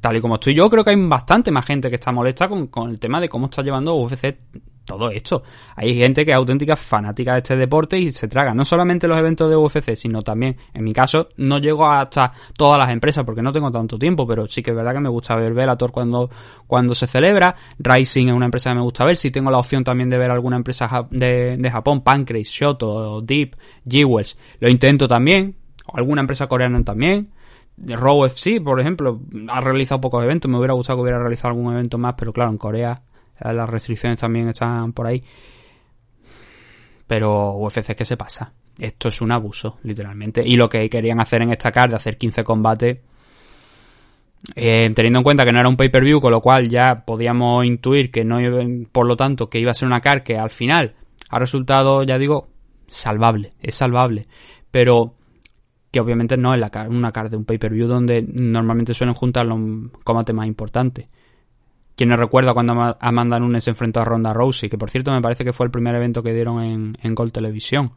tal 0.00 0.16
y 0.16 0.20
como 0.20 0.34
estoy 0.34 0.54
yo, 0.54 0.68
creo 0.68 0.84
que 0.84 0.90
hay 0.90 1.06
bastante 1.06 1.50
más 1.50 1.64
gente 1.64 1.88
que 1.88 1.94
está 1.94 2.12
molesta 2.12 2.48
con, 2.48 2.66
con 2.66 2.90
el 2.90 2.98
tema 2.98 3.20
de 3.20 3.28
cómo 3.28 3.46
está 3.46 3.62
llevando 3.62 3.94
UFC 3.94 4.36
todo 4.84 5.10
esto. 5.10 5.42
Hay 5.76 5.94
gente 5.94 6.24
que 6.24 6.30
es 6.30 6.36
auténtica 6.36 6.76
fanática 6.76 7.32
de 7.32 7.38
este 7.38 7.56
deporte 7.56 7.98
y 7.98 8.10
se 8.10 8.28
traga 8.28 8.54
no 8.54 8.64
solamente 8.64 9.08
los 9.08 9.18
eventos 9.18 9.48
de 9.48 9.56
UFC, 9.56 9.94
sino 9.96 10.22
también, 10.22 10.56
en 10.72 10.84
mi 10.84 10.92
caso, 10.92 11.28
no 11.36 11.58
llego 11.58 11.86
hasta 11.86 12.32
todas 12.56 12.78
las 12.78 12.90
empresas 12.90 13.24
porque 13.24 13.42
no 13.42 13.52
tengo 13.52 13.70
tanto 13.70 13.98
tiempo, 13.98 14.26
pero 14.26 14.46
sí 14.46 14.62
que 14.62 14.70
es 14.70 14.76
verdad 14.76 14.92
que 14.92 15.00
me 15.00 15.08
gusta 15.08 15.34
ver 15.36 15.54
Bellator 15.54 15.90
cuando, 15.90 16.30
cuando 16.66 16.94
se 16.94 17.06
celebra. 17.06 17.54
Rising 17.78 18.28
es 18.28 18.34
una 18.34 18.46
empresa 18.46 18.70
que 18.70 18.76
me 18.76 18.82
gusta 18.82 19.04
ver. 19.04 19.16
Si 19.16 19.30
tengo 19.30 19.50
la 19.50 19.58
opción 19.58 19.84
también 19.84 20.10
de 20.10 20.18
ver 20.18 20.30
alguna 20.30 20.56
empresa 20.56 21.06
de, 21.10 21.56
de 21.56 21.70
Japón, 21.70 22.02
Pancrase, 22.02 22.44
Shoto, 22.44 23.20
Deep, 23.22 23.56
Jewels, 23.88 24.38
lo 24.60 24.68
intento 24.68 25.08
también. 25.08 25.56
O 25.86 25.98
alguna 25.98 26.22
empresa 26.22 26.46
coreana 26.46 26.82
también. 26.82 27.30
Raw 27.76 28.24
FC, 28.26 28.60
por 28.60 28.80
ejemplo, 28.80 29.20
ha 29.48 29.60
realizado 29.60 30.00
pocos 30.00 30.22
eventos. 30.22 30.50
Me 30.50 30.58
hubiera 30.58 30.74
gustado 30.74 30.98
que 30.98 31.02
hubiera 31.02 31.18
realizado 31.18 31.48
algún 31.48 31.72
evento 31.72 31.98
más, 31.98 32.14
pero 32.16 32.32
claro, 32.32 32.50
en 32.50 32.58
Corea 32.58 33.02
las 33.40 33.68
restricciones 33.68 34.18
también 34.18 34.48
están 34.48 34.92
por 34.92 35.06
ahí. 35.06 35.22
Pero 37.06 37.52
UFC 37.56 37.94
que 37.94 38.04
se 38.04 38.16
pasa. 38.16 38.52
Esto 38.78 39.08
es 39.08 39.20
un 39.20 39.30
abuso, 39.32 39.78
literalmente. 39.82 40.42
Y 40.44 40.56
lo 40.56 40.68
que 40.68 40.88
querían 40.88 41.20
hacer 41.20 41.42
en 41.42 41.50
esta 41.50 41.70
card 41.70 41.90
de 41.90 41.96
hacer 41.96 42.16
15 42.16 42.42
combates, 42.42 42.98
eh, 44.56 44.90
teniendo 44.94 45.20
en 45.20 45.22
cuenta 45.22 45.44
que 45.44 45.52
no 45.52 45.60
era 45.60 45.68
un 45.68 45.76
pay-per-view, 45.76 46.20
con 46.20 46.30
lo 46.32 46.40
cual 46.40 46.68
ya 46.68 47.04
podíamos 47.04 47.64
intuir 47.64 48.10
que 48.10 48.24
no, 48.24 48.38
por 48.90 49.06
lo 49.06 49.16
tanto, 49.16 49.48
que 49.48 49.58
iba 49.60 49.70
a 49.70 49.74
ser 49.74 49.86
una 49.86 50.00
card 50.00 50.22
que 50.22 50.36
al 50.38 50.50
final 50.50 50.94
ha 51.30 51.38
resultado, 51.38 52.02
ya 52.02 52.18
digo, 52.18 52.48
salvable. 52.86 53.52
Es 53.60 53.76
salvable. 53.76 54.26
Pero 54.70 55.14
que 55.90 56.00
obviamente 56.00 56.36
no 56.36 56.52
es 56.52 56.58
la 56.60 56.70
car- 56.70 56.88
una 56.88 57.12
card 57.12 57.30
de 57.30 57.36
un 57.36 57.44
pay-per-view 57.44 57.86
donde 57.86 58.22
normalmente 58.22 58.94
suelen 58.94 59.14
juntar 59.14 59.46
los 59.46 59.58
combates 60.02 60.34
más 60.34 60.46
importantes. 60.48 61.06
Quien 61.96 62.08
no 62.08 62.16
recuerda 62.16 62.52
cuando 62.54 62.72
Ama- 62.72 62.96
Amanda 63.00 63.38
Nunes 63.38 63.64
se 63.64 63.70
enfrentó 63.70 64.00
a 64.00 64.04
Ronda 64.04 64.32
Rousey, 64.32 64.68
que 64.68 64.78
por 64.78 64.90
cierto 64.90 65.12
me 65.12 65.20
parece 65.22 65.44
que 65.44 65.52
fue 65.52 65.66
el 65.66 65.70
primer 65.70 65.94
evento 65.94 66.22
que 66.22 66.32
dieron 66.34 66.60
en, 67.00 67.14
Gold 67.14 67.32
Televisión. 67.32 67.92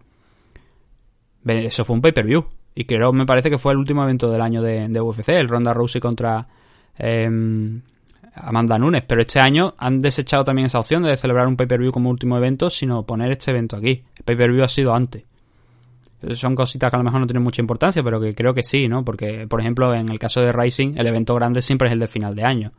Eso 1.46 1.86
fue 1.86 1.96
un 1.96 2.02
pay-per-view. 2.02 2.46
Y 2.76 2.86
creo, 2.86 3.12
me 3.12 3.26
parece 3.26 3.50
que 3.50 3.58
fue 3.58 3.72
el 3.74 3.80
último 3.80 4.04
evento 4.04 4.30
del 4.30 4.42
año 4.42 4.62
de, 4.62 4.88
de 4.88 5.02
UFC, 5.02 5.30
el 5.30 5.48
Ronda 5.48 5.74
Rousey 5.74 6.00
contra 6.00 6.48
em, 6.98 7.82
Amanda 8.36 8.78
Nunes. 8.78 9.04
Pero 9.08 9.22
este 9.22 9.40
año 9.40 9.74
han 9.80 10.00
desechado 10.00 10.44
también 10.44 10.68
esa 10.68 10.80
opción 10.80 11.02
de 11.02 11.18
celebrar 11.18 11.48
un 11.48 11.56
pay-per-view 11.58 11.92
como 11.92 12.12
último 12.12 12.38
evento, 12.38 12.70
sino 12.70 13.04
poner 13.04 13.32
este 13.32 13.50
evento 13.50 13.78
aquí. 13.78 14.04
El 14.18 14.24
pay-per-view 14.26 14.64
ha 14.64 14.68
sido 14.68 14.94
antes. 14.94 15.24
Son 16.34 16.54
cositas 16.56 16.90
que 16.92 16.96
a 16.96 17.00
lo 17.00 17.04
mejor 17.04 17.20
no 17.22 17.28
tienen 17.28 17.44
mucha 17.44 17.62
importancia, 17.62 18.04
pero 18.04 18.20
que 18.20 18.36
creo 18.36 18.54
que 18.54 18.64
sí, 18.64 18.88
¿no? 18.88 19.04
Porque, 19.04 19.48
por 19.48 19.60
ejemplo, 19.60 19.94
en 19.96 20.10
el 20.10 20.20
caso 20.20 20.42
de 20.42 20.52
Rising, 20.52 20.98
el 20.98 21.08
evento 21.08 21.34
grande 21.36 21.62
siempre 21.62 21.88
es 21.88 21.94
el 21.94 22.00
de 22.00 22.08
final 22.08 22.36
de 22.36 22.44
año. 22.44 22.72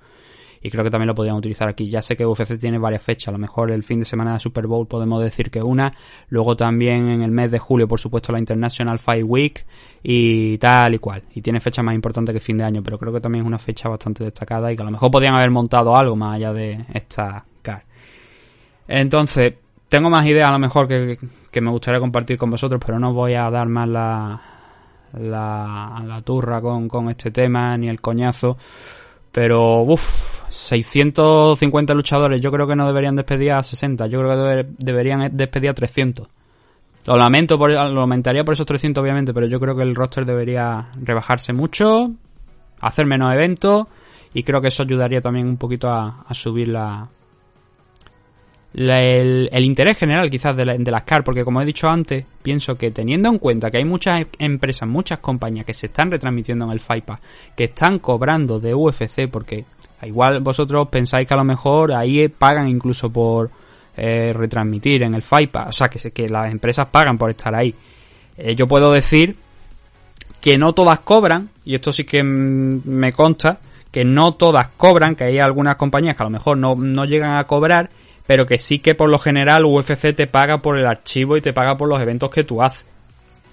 Y 0.63 0.71
creo 0.71 0.85
que 0.85 0.91
también 0.91 1.09
lo 1.09 1.15
podrían 1.15 1.37
utilizar 1.37 1.69
aquí. 1.69 1.89
Ya 1.89 2.03
sé 2.03 2.17
que 2.17 2.27
UFC 2.27 2.59
tiene 2.59 2.79
varias 2.79 3.03
fechas. 3.03 3.29
A 3.29 3.33
lo 3.33 3.39
mejor 3.39 3.71
el 3.71 3.83
fin 3.83 4.01
de 4.01 4.05
semana 4.05 4.35
de 4.35 4.41
Super 4.41 4.67
Bowl 4.67 4.87
podemos 4.87 5.23
decir 5.23 5.51
que 5.51 5.63
una. 5.63 5.93
Luego 6.29 6.57
también 6.57 7.09
en 7.09 7.23
el 7.23 7.31
mes 7.31 7.51
de 7.51 7.59
julio, 7.59 7.87
por 7.87 8.01
supuesto, 8.01 8.33
la 8.33 8.39
International 8.39 8.99
Fight 8.99 9.25
Week 9.27 9.65
y 10.03 10.59
tal 10.59 10.95
y 10.95 10.99
cual. 10.99 11.23
Y 11.35 11.43
tiene 11.43 11.61
fecha 11.61 11.83
más 11.83 11.95
importante 11.95 12.33
que 12.33 12.41
fin 12.41 12.57
de 12.57 12.65
año, 12.65 12.83
pero 12.83 12.99
creo 12.99 13.13
que 13.13 13.21
también 13.21 13.45
es 13.45 13.49
una 13.49 13.59
fecha 13.59 13.89
bastante 13.89 14.25
destacada 14.25 14.73
y 14.73 14.77
que 14.77 14.83
a 14.83 14.87
lo 14.87 14.93
mejor 14.93 15.11
podrían 15.11 15.35
haber 15.35 15.51
montado 15.51 15.97
algo 15.97 16.17
más 16.17 16.37
allá 16.37 16.53
de 16.53 16.85
esta 16.93 17.45
car. 17.63 17.85
Entonces, 18.87 19.55
tengo 19.89 20.11
más 20.11 20.27
ideas 20.27 20.49
a 20.49 20.53
lo 20.53 20.59
mejor 20.59 20.89
que, 20.89 21.19
que 21.51 21.61
me 21.61 21.71
gustaría 21.71 22.01
compartir 22.01 22.39
con 22.39 22.51
vosotros, 22.51 22.81
pero 22.85 22.99
no 22.99 23.13
voy 23.13 23.35
a 23.35 23.51
dar 23.51 23.69
más 23.69 23.89
la, 23.89 24.43
la, 25.15 26.03
la 26.05 26.23
turra 26.23 26.61
con, 26.61 26.89
con 26.89 27.09
este 27.09 27.31
tema 27.31 27.77
ni 27.77 27.89
el 27.89 28.01
coñazo. 28.01 28.57
Pero, 29.33 29.83
uff, 29.83 30.49
650 30.49 31.95
luchadores. 31.95 32.41
Yo 32.41 32.51
creo 32.51 32.67
que 32.67 32.77
no 32.77 32.87
deberían 32.87 33.17
despedir 33.17 33.53
a 33.53 33.63
60. 33.63 34.07
Yo 34.07 34.21
creo 34.21 34.31
que 34.31 34.37
deber- 34.37 34.75
deberían 34.79 35.37
despedir 35.37 35.71
a 35.71 35.75
300. 35.75 36.27
Lo 37.07 37.17
lamento, 37.17 37.59
por, 37.59 37.71
lo 37.71 38.01
lamentaría 38.01 38.45
por 38.45 38.53
esos 38.55 38.67
300, 38.67 39.01
obviamente, 39.03 39.33
pero 39.33 39.47
yo 39.47 39.59
creo 39.61 39.75
que 39.77 39.83
el 39.83 39.95
roster 39.95 40.27
debería 40.27 40.89
rebajarse 41.03 41.53
mucho, 41.53 42.11
hacer 42.81 43.07
menos 43.07 43.33
eventos, 43.33 43.87
y 44.35 44.43
creo 44.43 44.61
que 44.61 44.69
eso 44.69 44.83
ayudaría 44.83 45.23
también 45.23 45.47
un 45.49 45.57
poquito 45.57 45.89
a, 45.89 46.25
a 46.27 46.35
subir 46.35 46.69
la, 46.69 47.09
la- 48.79 49.03
el, 49.03 49.65
interés 49.65 49.99
general 49.99 50.31
quizás 50.31 50.57
de, 50.57 50.65
la- 50.65 50.77
de 50.79 50.91
las 50.91 51.03
CAR, 51.03 51.25
porque 51.25 51.45
como 51.45 51.61
he 51.61 51.65
dicho 51.65 51.89
antes, 51.89 52.25
pienso 52.43 52.77
que 52.77 52.91
teniendo 52.93 53.29
en 53.29 53.39
cuenta 53.39 53.71
que 53.71 53.79
hay 53.79 53.85
muchas 53.85 54.21
em- 54.21 54.27
empresas, 54.39 54.89
muchas 54.89 55.19
compañías 55.19 55.67
que 55.67 55.75
se 55.75 55.87
están 55.87 56.11
retransmitiendo 56.11 56.65
en 56.67 56.71
el 56.71 56.81
FIPA, 56.81 57.21
que 57.57 57.65
están 57.65 57.99
cobrando 57.99 58.61
de 58.61 58.75
UFC, 58.75 59.29
porque 59.29 59.65
igual 60.03 60.41
vosotros 60.41 60.89
pensáis 60.89 61.27
que 61.27 61.35
a 61.35 61.39
lo 61.39 61.45
mejor 61.45 61.93
ahí 61.93 62.29
pagan 62.29 62.69
incluso 62.69 63.11
por 63.13 63.51
eh, 63.97 64.33
retransmitir 64.33 65.03
en 65.03 65.15
el 65.15 65.23
FIPA, 65.23 65.65
o 65.69 65.73
sea, 65.73 65.89
que, 65.89 65.99
que 66.13 66.29
las 66.29 66.51
empresas 66.53 66.87
pagan 66.87 67.19
por 67.19 67.31
estar 67.31 67.53
ahí. 67.55 67.75
Eh, 68.37 68.55
yo 68.55 68.69
puedo 68.69 68.93
decir 68.93 69.35
que 70.41 70.57
no 70.57 70.73
todas 70.73 71.01
cobran, 71.01 71.49
y 71.65 71.75
esto 71.75 71.91
sí 71.93 72.05
que 72.05 72.23
me 72.23 73.13
consta, 73.13 73.59
que 73.91 74.05
no 74.05 74.35
todas 74.35 74.69
cobran, 74.77 75.17
que 75.17 75.25
hay 75.25 75.39
algunas 75.41 75.75
compañías 75.75 76.15
que 76.17 76.23
a 76.23 76.27
lo 76.27 76.31
mejor 76.31 76.59
no, 76.59 76.77
no 76.77 77.05
llegan 77.07 77.37
a 77.37 77.45
cobrar, 77.45 77.91
pero 78.29 78.45
que 78.45 78.59
sí 78.59 78.81
que 78.81 78.95
por 78.95 79.09
lo 79.09 79.19
general 79.19 79.65
UFC 79.65 80.15
te 80.15 80.27
paga 80.27 80.61
por 80.61 80.79
el 80.79 80.87
archivo 80.87 81.39
y 81.39 81.41
te 81.41 81.55
paga 81.55 81.79
por 81.79 81.89
los 81.89 81.99
eventos 81.99 82.29
que 82.29 82.45
tú 82.45 82.63
haces. 82.63 82.85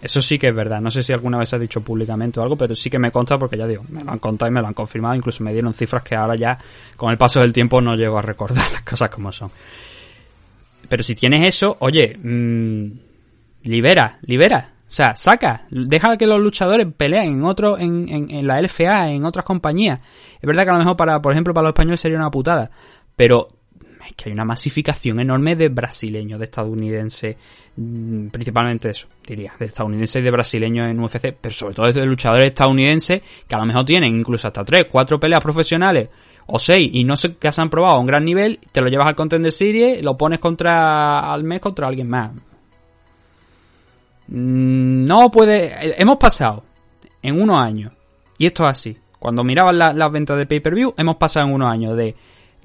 Eso 0.01 0.19
sí 0.19 0.37
que 0.37 0.49
es 0.49 0.53
verdad. 0.53 0.81
No 0.81 0.91
sé 0.91 1.01
si 1.01 1.13
alguna 1.13 1.37
vez 1.37 1.47
se 1.47 1.55
ha 1.55 1.59
dicho 1.59 1.79
públicamente 1.79 2.41
o 2.41 2.43
algo, 2.43 2.57
pero 2.57 2.75
sí 2.75 2.89
que 2.89 2.99
me 2.99 3.09
consta 3.09 3.39
porque 3.39 3.55
ya 3.55 3.67
digo, 3.67 3.85
me 3.87 4.03
lo 4.03 4.11
han 4.11 4.19
contado 4.19 4.51
y 4.51 4.53
me 4.53 4.59
lo 4.59 4.67
han 4.67 4.73
confirmado. 4.73 5.15
Incluso 5.15 5.45
me 5.45 5.53
dieron 5.53 5.73
cifras 5.73 6.03
que 6.03 6.13
ahora 6.13 6.35
ya, 6.35 6.59
con 6.97 7.09
el 7.09 7.17
paso 7.17 7.39
del 7.39 7.53
tiempo, 7.53 7.79
no 7.79 7.95
llego 7.95 8.17
a 8.17 8.21
recordar 8.21 8.69
las 8.73 8.81
cosas 8.81 9.09
como 9.09 9.31
son. 9.31 9.49
Pero 10.89 11.03
si 11.03 11.15
tienes 11.15 11.47
eso, 11.47 11.77
oye, 11.79 12.19
mmm, 12.21 12.87
libera, 13.63 14.19
libera. 14.23 14.73
O 14.89 14.91
sea, 14.91 15.15
saca, 15.15 15.67
deja 15.69 16.17
que 16.17 16.27
los 16.27 16.41
luchadores 16.41 16.85
peleen 16.97 17.31
en 17.31 17.45
otro, 17.45 17.77
en, 17.77 18.09
en, 18.09 18.29
en 18.29 18.45
la 18.45 18.61
LFA, 18.61 19.11
en 19.11 19.23
otras 19.23 19.45
compañías. 19.45 20.01
Es 20.35 20.45
verdad 20.45 20.65
que 20.65 20.71
a 20.71 20.73
lo 20.73 20.79
mejor 20.79 20.97
para, 20.97 21.21
por 21.21 21.31
ejemplo, 21.31 21.53
para 21.53 21.63
los 21.63 21.69
españoles 21.69 22.01
sería 22.01 22.17
una 22.17 22.29
putada. 22.29 22.69
Pero 23.15 23.47
es 24.07 24.13
que 24.13 24.29
hay 24.29 24.33
una 24.33 24.45
masificación 24.45 25.19
enorme 25.19 25.55
de 25.55 25.69
brasileños, 25.69 26.39
de 26.39 26.45
estadounidenses, 26.45 27.35
mm, 27.75 28.27
principalmente 28.27 28.89
eso, 28.89 29.07
diría, 29.25 29.53
de 29.59 29.65
estadounidenses 29.65 30.21
y 30.21 30.23
de 30.23 30.31
brasileños 30.31 30.87
en 30.89 30.99
UFC, 30.99 31.35
pero 31.39 31.53
sobre 31.53 31.73
todo 31.75 31.91
de 31.91 32.05
luchadores 32.05 32.47
estadounidenses 32.49 33.21
que 33.47 33.55
a 33.55 33.59
lo 33.59 33.65
mejor 33.65 33.85
tienen 33.85 34.15
incluso 34.15 34.47
hasta 34.47 34.63
3, 34.63 34.85
4 34.91 35.19
peleas 35.19 35.41
profesionales 35.41 36.09
o 36.47 36.59
6 36.59 36.89
y 36.93 37.03
no 37.03 37.15
sé 37.15 37.35
que 37.37 37.51
se 37.51 37.61
han 37.61 37.69
probado 37.69 37.95
a 37.95 37.99
un 37.99 38.05
gran 38.05 38.23
nivel, 38.23 38.59
te 38.71 38.81
lo 38.81 38.87
llevas 38.87 39.07
al 39.07 39.15
Contender 39.15 39.51
Series, 39.51 40.03
lo 40.03 40.15
pones 40.17 40.39
contra 40.39 41.31
al 41.33 41.43
mes 41.43 41.59
contra 41.59 41.87
alguien 41.87 42.07
más. 42.09 42.31
Mm, 44.27 45.05
No 45.05 45.29
puede. 45.31 45.99
Hemos 46.01 46.17
pasado 46.17 46.63
en 47.21 47.39
unos 47.41 47.57
años, 47.61 47.93
y 48.37 48.45
esto 48.45 48.63
es 48.65 48.69
así. 48.71 48.97
Cuando 49.19 49.43
miraban 49.43 49.77
la- 49.77 49.93
las 49.93 50.11
ventas 50.11 50.37
de 50.37 50.45
pay-per-view, 50.45 50.93
hemos 50.97 51.15
pasado 51.15 51.47
en 51.47 51.53
unos 51.53 51.71
años 51.71 51.95
de 51.97 52.15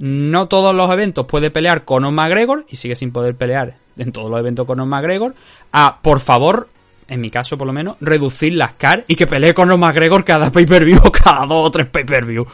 no 0.01 0.49
todos 0.49 0.75
los 0.75 0.91
eventos 0.91 1.27
puede 1.27 1.51
pelear 1.51 1.85
Conor 1.85 2.13
McGregor 2.13 2.65
y 2.71 2.77
sigue 2.77 2.97
sin 2.97 3.13
poder 3.13 3.37
pelear 3.37 3.77
en 3.99 4.13
todos 4.13 4.31
los 4.31 4.41
eventos 4.41 4.67
Conor 4.67 4.87
McGregor 4.87 5.35
a 5.73 6.01
por 6.01 6.21
favor 6.21 6.69
en 7.07 7.21
mi 7.21 7.29
caso 7.29 7.59
por 7.59 7.67
lo 7.67 7.75
menos 7.75 7.99
reducir 8.01 8.55
las 8.55 8.73
CAR 8.75 9.05
y 9.09 9.15
que 9.15 9.27
pelee 9.27 9.53
Conor 9.53 9.79
McGregor 9.79 10.25
cada 10.25 10.51
pay-per-view 10.51 11.01
o 11.05 11.13
cada 11.13 11.45
dos 11.45 11.67
o 11.67 11.71
tres 11.71 11.87
pay-per-view. 11.89 12.47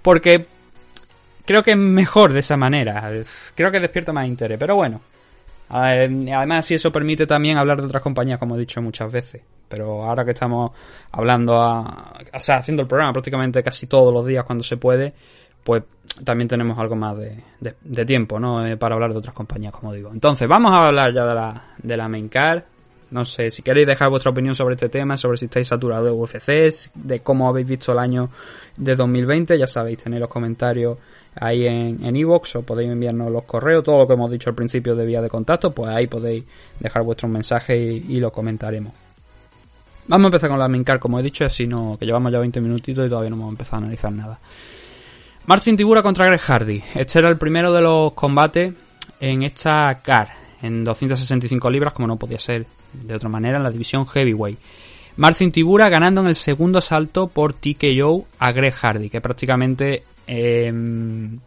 Porque 0.00 0.46
creo 1.44 1.62
que 1.62 1.72
es 1.72 1.76
mejor 1.76 2.32
de 2.32 2.40
esa 2.40 2.56
manera. 2.56 3.12
Creo 3.54 3.70
que 3.70 3.80
despierta 3.80 4.12
más 4.14 4.26
interés 4.26 4.58
pero 4.58 4.74
bueno. 4.74 5.00
Eh, 5.68 6.32
Además, 6.34 6.64
si 6.64 6.76
eso 6.76 6.90
permite 6.90 7.26
también 7.26 7.58
hablar 7.58 7.80
de 7.80 7.88
otras 7.88 8.02
compañías, 8.02 8.38
como 8.38 8.56
he 8.56 8.60
dicho 8.60 8.80
muchas 8.80 9.12
veces. 9.12 9.42
Pero 9.68 10.04
ahora 10.04 10.24
que 10.24 10.30
estamos 10.30 10.70
hablando, 11.10 11.60
a, 11.60 12.14
o 12.32 12.38
sea, 12.38 12.58
haciendo 12.58 12.82
el 12.82 12.88
programa 12.88 13.12
prácticamente 13.12 13.62
casi 13.62 13.86
todos 13.86 14.14
los 14.14 14.24
días 14.24 14.44
cuando 14.44 14.62
se 14.62 14.76
puede, 14.76 15.12
pues 15.66 15.82
también 16.22 16.46
tenemos 16.46 16.78
algo 16.78 16.94
más 16.94 17.18
de, 17.18 17.42
de- 17.82 18.04
tiempo, 18.06 18.38
¿no? 18.38 18.64
Eh, 18.64 18.76
para 18.76 18.94
hablar 18.94 19.10
de 19.12 19.18
otras 19.18 19.34
compañías, 19.34 19.72
como 19.72 19.92
digo. 19.92 20.10
Entonces, 20.12 20.46
vamos 20.46 20.70
a 20.72 20.86
hablar 20.86 21.12
ya 21.12 21.26
de 21.26 21.34
la, 21.34 21.64
de 21.82 21.96
la. 21.96 22.08
No 23.10 23.24
sé, 23.24 23.50
si 23.50 23.62
queréis 23.62 23.86
dejar 23.88 24.08
vuestra 24.08 24.30
opinión 24.30 24.54
sobre 24.54 24.76
este 24.76 24.88
tema, 24.88 25.16
sobre 25.16 25.38
si 25.38 25.46
estáis 25.46 25.66
saturados 25.66 26.04
de 26.06 26.12
UFC, 26.12 26.92
de 26.94 27.18
cómo 27.20 27.48
habéis 27.48 27.66
visto 27.66 27.90
el 27.92 27.98
año 27.98 28.30
de 28.76 28.94
2020, 28.94 29.58
ya 29.58 29.66
sabéis, 29.66 29.98
tenéis 29.98 30.20
los 30.20 30.28
comentarios 30.28 30.98
ahí 31.34 31.66
en 31.66 32.02
en 32.04 32.16
iVoox 32.16 32.56
o 32.56 32.62
podéis 32.62 32.90
enviarnos 32.90 33.30
los 33.30 33.42
correos, 33.44 33.82
todo 33.84 33.98
lo 33.98 34.06
que 34.06 34.14
hemos 34.14 34.30
dicho 34.30 34.50
al 34.50 34.56
principio 34.56 34.94
de 34.94 35.04
vía 35.04 35.20
de 35.20 35.28
contacto, 35.28 35.72
pues 35.72 35.90
ahí 35.90 36.06
podéis 36.06 36.44
dejar 36.80 37.02
vuestros 37.02 37.30
mensajes 37.30 37.76
y, 37.76 38.14
y 38.14 38.20
lo 38.20 38.30
comentaremos. 38.32 38.92
Vamos 40.08 40.24
a 40.26 40.28
empezar 40.28 40.50
con 40.50 40.58
la 40.58 40.68
main 40.68 40.84
card, 40.84 41.00
como 41.00 41.18
he 41.18 41.22
dicho, 41.22 41.44
así 41.44 41.66
no, 41.66 41.96
que 41.98 42.06
llevamos 42.06 42.32
ya 42.32 42.38
20 42.38 42.60
minutitos 42.60 43.06
y 43.06 43.08
todavía 43.08 43.30
no 43.30 43.36
hemos 43.36 43.50
empezado 43.50 43.76
a 43.76 43.78
analizar 43.86 44.12
nada. 44.12 44.38
Martin 45.46 45.76
Tibura 45.76 46.02
contra 46.02 46.26
Greg 46.26 46.40
Hardy. 46.40 46.82
Este 46.94 47.20
era 47.20 47.28
el 47.28 47.38
primero 47.38 47.72
de 47.72 47.80
los 47.80 48.12
combates 48.14 48.74
en 49.20 49.44
esta 49.44 49.96
car, 50.02 50.28
en 50.60 50.82
265 50.82 51.70
libras, 51.70 51.92
como 51.92 52.08
no 52.08 52.16
podía 52.16 52.40
ser 52.40 52.66
de 52.92 53.14
otra 53.14 53.28
manera, 53.28 53.58
en 53.58 53.62
la 53.62 53.70
división 53.70 54.08
heavyweight. 54.08 54.58
Martin 55.18 55.52
Tibura 55.52 55.88
ganando 55.88 56.20
en 56.20 56.26
el 56.26 56.34
segundo 56.34 56.78
asalto 56.78 57.28
por 57.28 57.52
TKO 57.52 58.26
a 58.40 58.50
Greg 58.50 58.74
Hardy, 58.74 59.08
que 59.08 59.20
prácticamente 59.20 60.02
eh, 60.26 60.72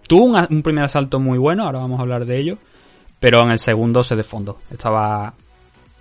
tuvo 0.07 0.23
un, 0.23 0.47
un 0.49 0.63
primer 0.63 0.85
asalto 0.85 1.19
muy 1.19 1.37
bueno, 1.37 1.65
ahora 1.65 1.79
vamos 1.79 1.99
a 1.99 2.03
hablar 2.03 2.25
de 2.25 2.39
ello, 2.39 2.57
pero 3.19 3.41
en 3.41 3.51
el 3.51 3.59
segundo 3.59 4.01
se 4.01 4.15
desfondó. 4.15 4.59
Estaba 4.71 5.33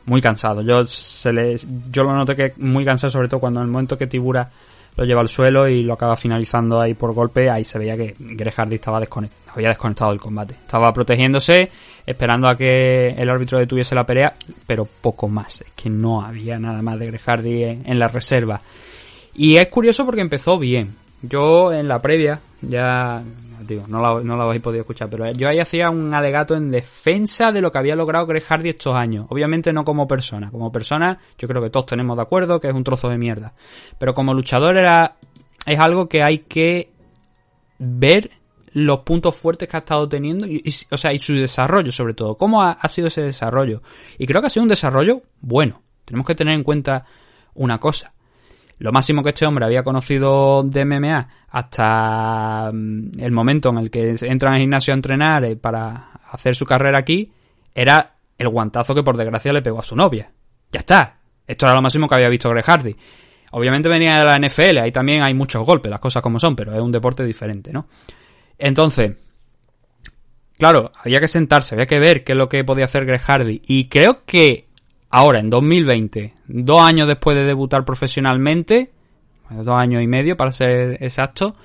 muy 0.06 0.20
cansado. 0.20 0.62
Yo 0.62 0.86
se 0.86 1.32
le, 1.32 1.56
yo 1.90 2.04
lo 2.04 2.14
noté 2.14 2.36
que 2.36 2.52
muy 2.58 2.84
cansado, 2.84 3.10
sobre 3.10 3.28
todo 3.28 3.40
cuando 3.40 3.58
en 3.58 3.66
el 3.66 3.72
momento 3.72 3.98
que 3.98 4.06
Tibura 4.06 4.50
lo 4.98 5.04
lleva 5.04 5.20
al 5.20 5.28
suelo 5.28 5.68
y 5.68 5.84
lo 5.84 5.94
acaba 5.94 6.16
finalizando 6.16 6.80
ahí 6.80 6.94
por 6.94 7.14
golpe, 7.14 7.48
ahí 7.48 7.64
se 7.64 7.78
veía 7.78 7.96
que 7.96 8.16
Greg 8.18 8.52
estaba 8.72 8.98
desconectado, 8.98 9.52
había 9.54 9.68
desconectado 9.68 10.10
del 10.10 10.18
combate. 10.18 10.54
Estaba 10.54 10.92
protegiéndose, 10.92 11.70
esperando 12.04 12.48
a 12.48 12.56
que 12.56 13.10
el 13.10 13.30
árbitro 13.30 13.60
detuviese 13.60 13.94
la 13.94 14.04
pelea, 14.04 14.34
pero 14.66 14.84
poco 14.86 15.28
más. 15.28 15.60
Es 15.60 15.70
que 15.76 15.88
no 15.88 16.20
había 16.20 16.58
nada 16.58 16.82
más 16.82 16.98
de 16.98 17.06
Greg 17.06 17.22
en 17.86 17.98
la 17.98 18.08
reserva. 18.08 18.60
Y 19.34 19.54
es 19.54 19.68
curioso 19.68 20.04
porque 20.04 20.20
empezó 20.20 20.58
bien. 20.58 20.96
Yo 21.22 21.72
en 21.72 21.86
la 21.86 22.00
previa, 22.02 22.40
ya 22.60 23.22
no 23.88 24.00
la, 24.00 24.22
no 24.22 24.36
la 24.36 24.44
habéis 24.44 24.62
podido 24.62 24.82
escuchar, 24.82 25.08
pero 25.10 25.30
yo 25.32 25.48
ahí 25.48 25.58
hacía 25.58 25.90
un 25.90 26.12
alegato 26.14 26.54
en 26.56 26.70
defensa 26.70 27.52
de 27.52 27.60
lo 27.60 27.70
que 27.72 27.78
había 27.78 27.96
logrado 27.96 28.26
Greg 28.26 28.42
Hardy 28.44 28.70
estos 28.70 28.94
años. 28.94 29.26
Obviamente 29.28 29.72
no 29.72 29.84
como 29.84 30.06
persona. 30.08 30.50
Como 30.50 30.70
persona, 30.72 31.18
yo 31.38 31.48
creo 31.48 31.62
que 31.62 31.70
todos 31.70 31.86
tenemos 31.86 32.16
de 32.16 32.22
acuerdo 32.22 32.60
que 32.60 32.68
es 32.68 32.74
un 32.74 32.84
trozo 32.84 33.08
de 33.08 33.18
mierda. 33.18 33.54
Pero 33.98 34.14
como 34.14 34.34
luchador 34.34 34.76
era. 34.76 35.16
es 35.66 35.78
algo 35.78 36.08
que 36.08 36.22
hay 36.22 36.38
que 36.40 36.90
ver 37.78 38.30
los 38.72 39.00
puntos 39.00 39.34
fuertes 39.36 39.68
que 39.68 39.76
ha 39.76 39.80
estado 39.80 40.08
teniendo, 40.08 40.46
y- 40.46 40.62
o 40.90 40.96
sea, 40.96 41.12
y 41.12 41.18
su 41.18 41.34
desarrollo 41.34 41.90
sobre 41.90 42.14
todo. 42.14 42.36
¿Cómo 42.36 42.62
ha, 42.62 42.72
ha 42.72 42.88
sido 42.88 43.08
ese 43.08 43.22
desarrollo? 43.22 43.82
Y 44.18 44.26
creo 44.26 44.40
que 44.40 44.46
ha 44.46 44.50
sido 44.50 44.62
un 44.62 44.68
desarrollo 44.68 45.22
bueno. 45.40 45.82
Tenemos 46.04 46.26
que 46.26 46.34
tener 46.34 46.54
en 46.54 46.62
cuenta 46.62 47.04
una 47.54 47.78
cosa. 47.78 48.12
Lo 48.78 48.92
máximo 48.92 49.22
que 49.22 49.30
este 49.30 49.44
hombre 49.46 49.64
había 49.64 49.82
conocido 49.82 50.62
de 50.62 50.84
MMA 50.84 51.28
hasta 51.50 52.70
mm, 52.72 53.10
el 53.18 53.32
momento 53.32 53.70
en 53.70 53.78
el 53.78 53.90
que 53.90 54.14
entra 54.20 54.50
en 54.50 54.54
el 54.56 54.60
gimnasio 54.62 54.92
a 54.92 54.96
entrenar 54.96 55.44
eh, 55.44 55.56
para 55.56 56.10
hacer 56.30 56.54
su 56.54 56.64
carrera 56.64 56.98
aquí 56.98 57.32
era 57.74 58.14
el 58.36 58.48
guantazo 58.48 58.94
que 58.94 59.02
por 59.02 59.16
desgracia 59.16 59.52
le 59.52 59.62
pegó 59.62 59.80
a 59.80 59.82
su 59.82 59.96
novia. 59.96 60.30
Ya 60.70 60.80
está. 60.80 61.16
Esto 61.46 61.66
era 61.66 61.74
lo 61.74 61.82
máximo 61.82 62.06
que 62.06 62.14
había 62.14 62.28
visto 62.28 62.50
Greg 62.50 62.64
Hardy. 62.64 62.94
Obviamente 63.52 63.88
venía 63.88 64.18
de 64.18 64.24
la 64.24 64.36
NFL, 64.36 64.78
ahí 64.78 64.92
también 64.92 65.22
hay 65.22 65.32
muchos 65.32 65.64
golpes, 65.64 65.90
las 65.90 66.00
cosas 66.00 66.22
como 66.22 66.38
son, 66.38 66.54
pero 66.54 66.74
es 66.74 66.80
un 66.80 66.92
deporte 66.92 67.24
diferente, 67.24 67.72
¿no? 67.72 67.88
Entonces, 68.58 69.12
claro, 70.58 70.92
había 71.02 71.20
que 71.20 71.28
sentarse, 71.28 71.74
había 71.74 71.86
que 71.86 71.98
ver 71.98 72.24
qué 72.24 72.32
es 72.32 72.38
lo 72.38 72.48
que 72.48 72.64
podía 72.64 72.84
hacer 72.84 73.06
Greg 73.06 73.22
Hardy. 73.22 73.62
Y 73.66 73.88
creo 73.88 74.24
que 74.26 74.67
ahora, 75.10 75.38
en 75.38 75.50
2020, 75.50 76.34
dos 76.46 76.80
años 76.80 77.08
después 77.08 77.36
de 77.36 77.44
debutar 77.44 77.84
profesionalmente, 77.84 78.92
dos 79.50 79.76
años 79.76 80.02
y 80.02 80.06
medio 80.06 80.36
para 80.36 80.52
ser 80.52 81.02
exacto, 81.02 81.56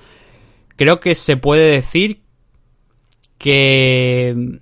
creo 0.76 1.00
que 1.00 1.14
se 1.14 1.36
puede 1.36 1.70
decir 1.70 2.22
que 3.38 4.60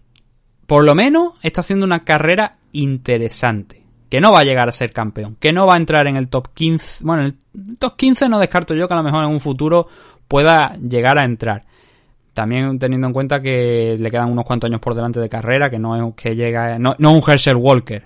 por 0.66 0.84
lo 0.84 0.94
menos 0.94 1.34
está 1.42 1.60
haciendo 1.60 1.86
una 1.86 2.04
carrera 2.04 2.56
interesante. 2.72 3.82
Que 4.08 4.20
no 4.20 4.30
va 4.30 4.40
a 4.40 4.44
llegar 4.44 4.68
a 4.68 4.72
ser 4.72 4.90
campeón. 4.90 5.36
Que 5.40 5.52
no 5.52 5.66
va 5.66 5.74
a 5.74 5.78
entrar 5.78 6.06
en 6.06 6.16
el 6.16 6.28
top 6.28 6.48
15. 6.52 7.02
Bueno, 7.02 7.22
en 7.22 7.38
el 7.54 7.78
top 7.78 7.96
15 7.96 8.28
no 8.28 8.38
descarto 8.38 8.74
yo 8.74 8.86
que 8.86 8.92
a 8.92 8.96
lo 8.98 9.02
mejor 9.02 9.24
en 9.24 9.30
un 9.30 9.40
futuro 9.40 9.88
pueda 10.28 10.74
llegar 10.74 11.16
a 11.18 11.24
entrar. 11.24 11.64
También 12.34 12.78
teniendo 12.78 13.06
en 13.06 13.12
cuenta 13.12 13.40
que 13.40 13.96
le 13.98 14.10
quedan 14.10 14.30
unos 14.30 14.44
cuantos 14.44 14.68
años 14.68 14.80
por 14.80 14.94
delante 14.94 15.20
de 15.20 15.28
carrera, 15.28 15.70
que 15.70 15.78
no 15.78 15.96
es 15.96 16.14
que 16.14 16.34
llega. 16.34 16.78
No, 16.78 16.94
no 16.98 17.12
un 17.12 17.22
Herschel 17.26 17.56
Walker. 17.56 18.04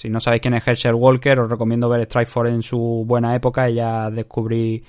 Si 0.00 0.08
no 0.08 0.18
sabéis 0.18 0.40
quién 0.40 0.54
es 0.54 0.66
Herschel 0.66 0.94
Walker, 0.94 1.40
os 1.40 1.50
recomiendo 1.50 1.86
ver 1.86 2.06
Strikeforce 2.06 2.54
en 2.54 2.62
su 2.62 3.04
buena 3.06 3.34
época 3.34 3.68
y 3.68 3.74
ya 3.74 4.10
descubrí 4.10 4.82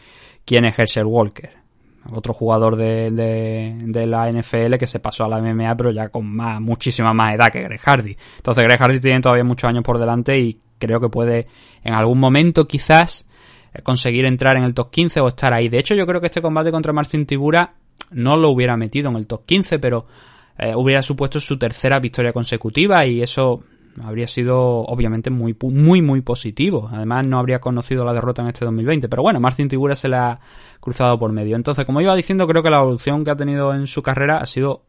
quién 0.46 0.64
es 0.64 0.80
Herschel 0.80 1.06
Walker 1.06 1.50
otro 2.10 2.34
jugador 2.34 2.78
de, 2.78 3.12
de, 3.12 3.76
de, 3.78 4.06
la 4.08 4.32
NFL 4.32 4.78
que 4.78 4.88
se 4.88 5.00
pasó 5.00 5.26
a 5.26 5.30
la 5.30 5.40
MMA 5.42 5.76
pero 5.76 5.92
ya 5.92 6.08
con 6.08 6.34
más, 6.34 6.62
muchísima 6.62 7.14
más 7.14 7.36
edad 7.36 7.52
que 7.52 7.62
Greg 7.62 7.80
Hardy. 7.80 8.18
Entonces 8.38 8.64
Greg 8.64 8.80
Hardy 8.80 9.00
tiene 9.02 9.20
todavía 9.20 9.44
muchos 9.44 9.70
años 9.70 9.84
por 9.84 10.00
delante 10.00 10.40
y 10.40 10.58
creo 10.80 11.02
que 11.02 11.10
puede 11.10 11.48
en 11.84 11.94
algún 11.94 12.18
momento 12.18 12.66
quizás 12.66 13.28
conseguir 13.84 14.26
entrar 14.26 14.56
en 14.56 14.64
el 14.64 14.74
top 14.74 14.92
15 14.92 15.20
o 15.20 15.28
estar 15.28 15.54
ahí. 15.54 15.68
De 15.68 15.78
hecho 15.78 15.94
yo 15.94 16.08
creo 16.08 16.22
que 16.22 16.28
este 16.28 16.42
combate 16.42 16.72
contra 16.72 16.94
Marcin 16.94 17.26
Tibura 17.26 17.74
no 18.12 18.38
lo 18.38 18.50
hubiera 18.50 18.78
metido 18.78 19.10
en 19.10 19.18
el 19.18 19.28
top 19.28 19.46
15 19.46 19.78
pero 19.78 20.08
eh, 20.58 20.74
hubiera 20.74 21.02
supuesto 21.02 21.40
su 21.40 21.60
tercera 21.60 22.00
victoria 22.00 22.32
consecutiva 22.32 23.06
y 23.06 23.22
eso 23.22 23.64
habría 24.02 24.28
sido 24.28 24.82
obviamente 24.82 25.30
muy 25.30 25.56
muy 25.62 26.02
muy 26.02 26.22
positivo. 26.22 26.90
Además 26.92 27.26
no 27.28 27.40
habría 27.40 27.60
conocido 27.60 28.06
la 28.06 28.14
derrota 28.14 28.42
en 28.42 28.50
este 28.50 28.66
2020, 28.66 29.10
pero 29.10 29.24
bueno, 29.24 29.40
Martin 29.40 29.68
Tibura 29.68 29.96
se 29.96 30.08
la 30.08 30.32
ha 30.32 30.40
cruzado 30.80 31.18
por 31.20 31.32
medio. 31.32 31.56
Entonces, 31.56 31.86
como 31.86 32.02
iba 32.02 32.16
diciendo, 32.16 32.48
creo 32.48 32.64
que 32.64 32.70
la 32.70 32.78
evolución 32.78 33.24
que 33.24 33.32
ha 33.32 33.36
tenido 33.36 33.74
en 33.74 33.88
su 33.88 34.02
carrera 34.02 34.38
ha 34.38 34.46
sido 34.46 34.86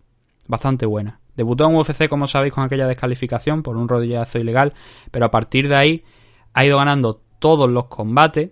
bastante 0.47 0.87
buena. 0.87 1.21
Debutó 1.37 1.69
en 1.69 1.77
UFC, 1.77 2.09
como 2.09 2.27
sabéis, 2.27 2.53
con 2.53 2.65
aquella 2.65 2.87
descalificación 2.87 3.63
por 3.63 3.77
un 3.77 3.89
rodillazo 3.89 4.39
ilegal, 4.39 4.75
pero 5.11 5.27
a 5.27 5.31
partir 5.31 5.69
de 5.69 5.77
ahí 5.77 6.05
ha 6.53 6.65
ido 6.65 6.77
ganando 6.77 7.23
todos 7.39 7.71
los 7.71 7.87
combates, 7.87 8.51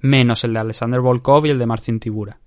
menos 0.00 0.44
el 0.44 0.52
de 0.52 0.60
Alexander 0.60 1.00
Volkov 1.00 1.46
y 1.46 1.50
el 1.50 1.58
de 1.58 1.66
Martin 1.66 1.98
Tibura. 1.98 2.38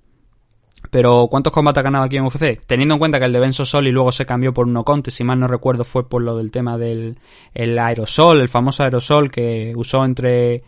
Pero 0.91 1.27
¿cuántos 1.31 1.53
combates 1.53 1.79
ha 1.79 1.83
ganado 1.83 2.03
aquí 2.03 2.17
en 2.17 2.25
UFC? 2.25 2.61
Teniendo 2.65 2.95
en 2.95 2.99
cuenta 2.99 3.17
que 3.17 3.23
el 3.23 3.31
de 3.31 3.39
Ben 3.39 3.53
Sosoli 3.53 3.91
luego 3.91 4.11
se 4.11 4.25
cambió 4.25 4.53
por 4.53 4.67
no 4.67 4.83
contest, 4.83 5.17
si 5.17 5.23
mal 5.23 5.39
no 5.39 5.47
recuerdo 5.47 5.85
fue 5.85 6.07
por 6.07 6.21
lo 6.21 6.35
del 6.35 6.51
tema 6.51 6.77
del 6.77 7.17
el 7.53 7.79
aerosol, 7.79 8.41
el 8.41 8.49
famoso 8.49 8.83
aerosol 8.83 9.31
que 9.31 9.71
usó 9.73 10.03
entre, 10.03 10.63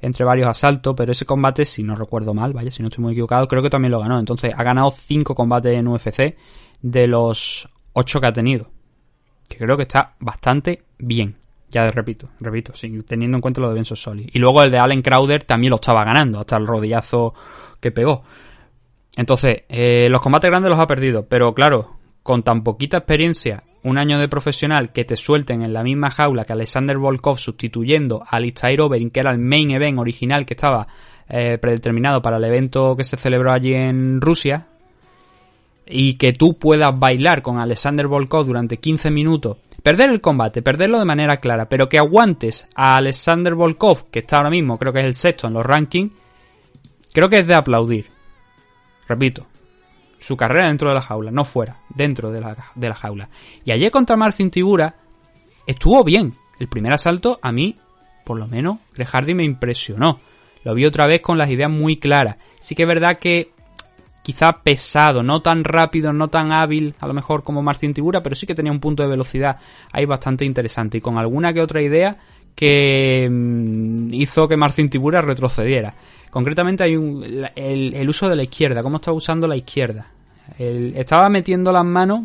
entre 0.00 0.24
varios 0.24 0.48
asaltos, 0.48 0.94
pero 0.96 1.12
ese 1.12 1.24
combate, 1.24 1.64
si 1.64 1.84
no 1.84 1.94
recuerdo 1.94 2.34
mal, 2.34 2.52
vaya, 2.52 2.72
si 2.72 2.82
no 2.82 2.88
estoy 2.88 3.04
muy 3.04 3.12
equivocado, 3.12 3.46
creo 3.46 3.62
que 3.62 3.70
también 3.70 3.92
lo 3.92 4.00
ganó. 4.00 4.18
Entonces 4.18 4.52
ha 4.52 4.64
ganado 4.64 4.90
5 4.90 5.32
combates 5.36 5.72
en 5.72 5.86
UFC 5.86 6.36
de 6.82 7.06
los 7.06 7.68
8 7.92 8.20
que 8.20 8.26
ha 8.26 8.32
tenido. 8.32 8.70
Que 9.48 9.58
creo 9.58 9.76
que 9.76 9.82
está 9.82 10.16
bastante 10.18 10.82
bien. 10.98 11.36
Ya 11.70 11.88
repito, 11.90 12.30
repito, 12.40 12.72
sí, 12.74 13.02
teniendo 13.06 13.36
en 13.36 13.42
cuenta 13.42 13.60
lo 13.60 13.68
de 13.68 13.74
Ben 13.74 13.84
Sosoli. 13.84 14.28
Y 14.32 14.40
luego 14.40 14.60
el 14.62 14.72
de 14.72 14.78
Allen 14.78 15.02
Crowder 15.02 15.44
también 15.44 15.70
lo 15.70 15.76
estaba 15.76 16.04
ganando, 16.04 16.40
hasta 16.40 16.56
el 16.56 16.66
rodillazo 16.66 17.32
que 17.78 17.92
pegó. 17.92 18.24
Entonces, 19.18 19.64
eh, 19.68 20.08
los 20.08 20.20
combates 20.20 20.48
grandes 20.48 20.70
los 20.70 20.78
ha 20.78 20.86
perdido, 20.86 21.26
pero 21.26 21.52
claro, 21.52 21.96
con 22.22 22.44
tan 22.44 22.62
poquita 22.62 22.98
experiencia, 22.98 23.64
un 23.82 23.98
año 23.98 24.16
de 24.16 24.28
profesional, 24.28 24.92
que 24.92 25.04
te 25.04 25.16
suelten 25.16 25.62
en 25.62 25.72
la 25.72 25.82
misma 25.82 26.12
jaula 26.12 26.44
que 26.44 26.52
Alexander 26.52 26.96
Volkov 26.98 27.36
sustituyendo 27.36 28.22
a 28.22 28.36
Alistair 28.36 28.80
Overeem, 28.80 29.10
que 29.10 29.18
era 29.18 29.32
el 29.32 29.38
main 29.38 29.72
event 29.72 29.98
original 29.98 30.46
que 30.46 30.54
estaba 30.54 30.86
eh, 31.28 31.58
predeterminado 31.58 32.22
para 32.22 32.36
el 32.36 32.44
evento 32.44 32.94
que 32.94 33.02
se 33.02 33.16
celebró 33.16 33.50
allí 33.50 33.74
en 33.74 34.20
Rusia, 34.20 34.68
y 35.84 36.14
que 36.14 36.32
tú 36.32 36.56
puedas 36.56 36.96
bailar 36.96 37.42
con 37.42 37.58
Alexander 37.58 38.06
Volkov 38.06 38.46
durante 38.46 38.76
15 38.76 39.10
minutos, 39.10 39.56
perder 39.82 40.10
el 40.10 40.20
combate, 40.20 40.62
perderlo 40.62 41.00
de 41.00 41.04
manera 41.04 41.38
clara, 41.38 41.68
pero 41.68 41.88
que 41.88 41.98
aguantes 41.98 42.68
a 42.76 42.94
Alexander 42.94 43.56
Volkov, 43.56 44.10
que 44.12 44.20
está 44.20 44.36
ahora 44.36 44.50
mismo, 44.50 44.78
creo 44.78 44.92
que 44.92 45.00
es 45.00 45.06
el 45.06 45.16
sexto 45.16 45.48
en 45.48 45.54
los 45.54 45.66
rankings, 45.66 46.12
creo 47.12 47.28
que 47.28 47.40
es 47.40 47.46
de 47.48 47.54
aplaudir. 47.54 48.17
Repito, 49.08 49.46
su 50.18 50.36
carrera 50.36 50.68
dentro 50.68 50.88
de 50.88 50.94
la 50.94 51.02
jaula, 51.02 51.30
no 51.30 51.44
fuera, 51.44 51.78
dentro 51.88 52.30
de 52.30 52.40
la, 52.40 52.56
de 52.74 52.88
la 52.88 52.94
jaula. 52.94 53.28
Y 53.64 53.72
ayer 53.72 53.90
contra 53.90 54.16
Marcin 54.16 54.50
Tibura 54.50 54.94
estuvo 55.66 56.04
bien. 56.04 56.34
El 56.58 56.68
primer 56.68 56.92
asalto 56.92 57.38
a 57.40 57.52
mí, 57.52 57.76
por 58.24 58.38
lo 58.38 58.46
menos, 58.48 58.78
Greg 58.94 59.08
Hardy 59.08 59.34
me 59.34 59.44
impresionó. 59.44 60.18
Lo 60.64 60.74
vi 60.74 60.84
otra 60.84 61.06
vez 61.06 61.20
con 61.20 61.38
las 61.38 61.50
ideas 61.50 61.70
muy 61.70 61.98
claras. 61.98 62.36
Sí 62.58 62.74
que 62.74 62.82
es 62.82 62.88
verdad 62.88 63.18
que 63.18 63.52
quizá 64.22 64.60
pesado, 64.62 65.22
no 65.22 65.40
tan 65.40 65.64
rápido, 65.64 66.12
no 66.12 66.28
tan 66.28 66.52
hábil, 66.52 66.94
a 67.00 67.06
lo 67.06 67.14
mejor 67.14 67.44
como 67.44 67.62
Marcin 67.62 67.94
Tibura, 67.94 68.22
pero 68.22 68.36
sí 68.36 68.46
que 68.46 68.54
tenía 68.54 68.72
un 68.72 68.80
punto 68.80 69.02
de 69.02 69.08
velocidad 69.08 69.58
ahí 69.90 70.04
bastante 70.04 70.44
interesante 70.44 70.98
y 70.98 71.00
con 71.00 71.16
alguna 71.16 71.54
que 71.54 71.62
otra 71.62 71.80
idea 71.80 72.18
que 72.58 73.28
mm, 73.30 74.12
hizo 74.12 74.48
que 74.48 74.56
Marcin 74.56 74.90
Tibura 74.90 75.20
retrocediera. 75.20 75.94
Concretamente 76.28 76.82
hay 76.82 76.96
un, 76.96 77.24
el, 77.54 78.08
uso 78.08 78.28
de 78.28 78.34
la 78.34 78.42
izquierda, 78.42 78.82
cómo 78.82 78.96
estaba 78.96 79.16
usando 79.16 79.46
la 79.46 79.54
izquierda. 79.54 80.08
estaba 80.58 81.28
metiendo 81.28 81.70
las 81.70 81.84
manos 81.84 82.22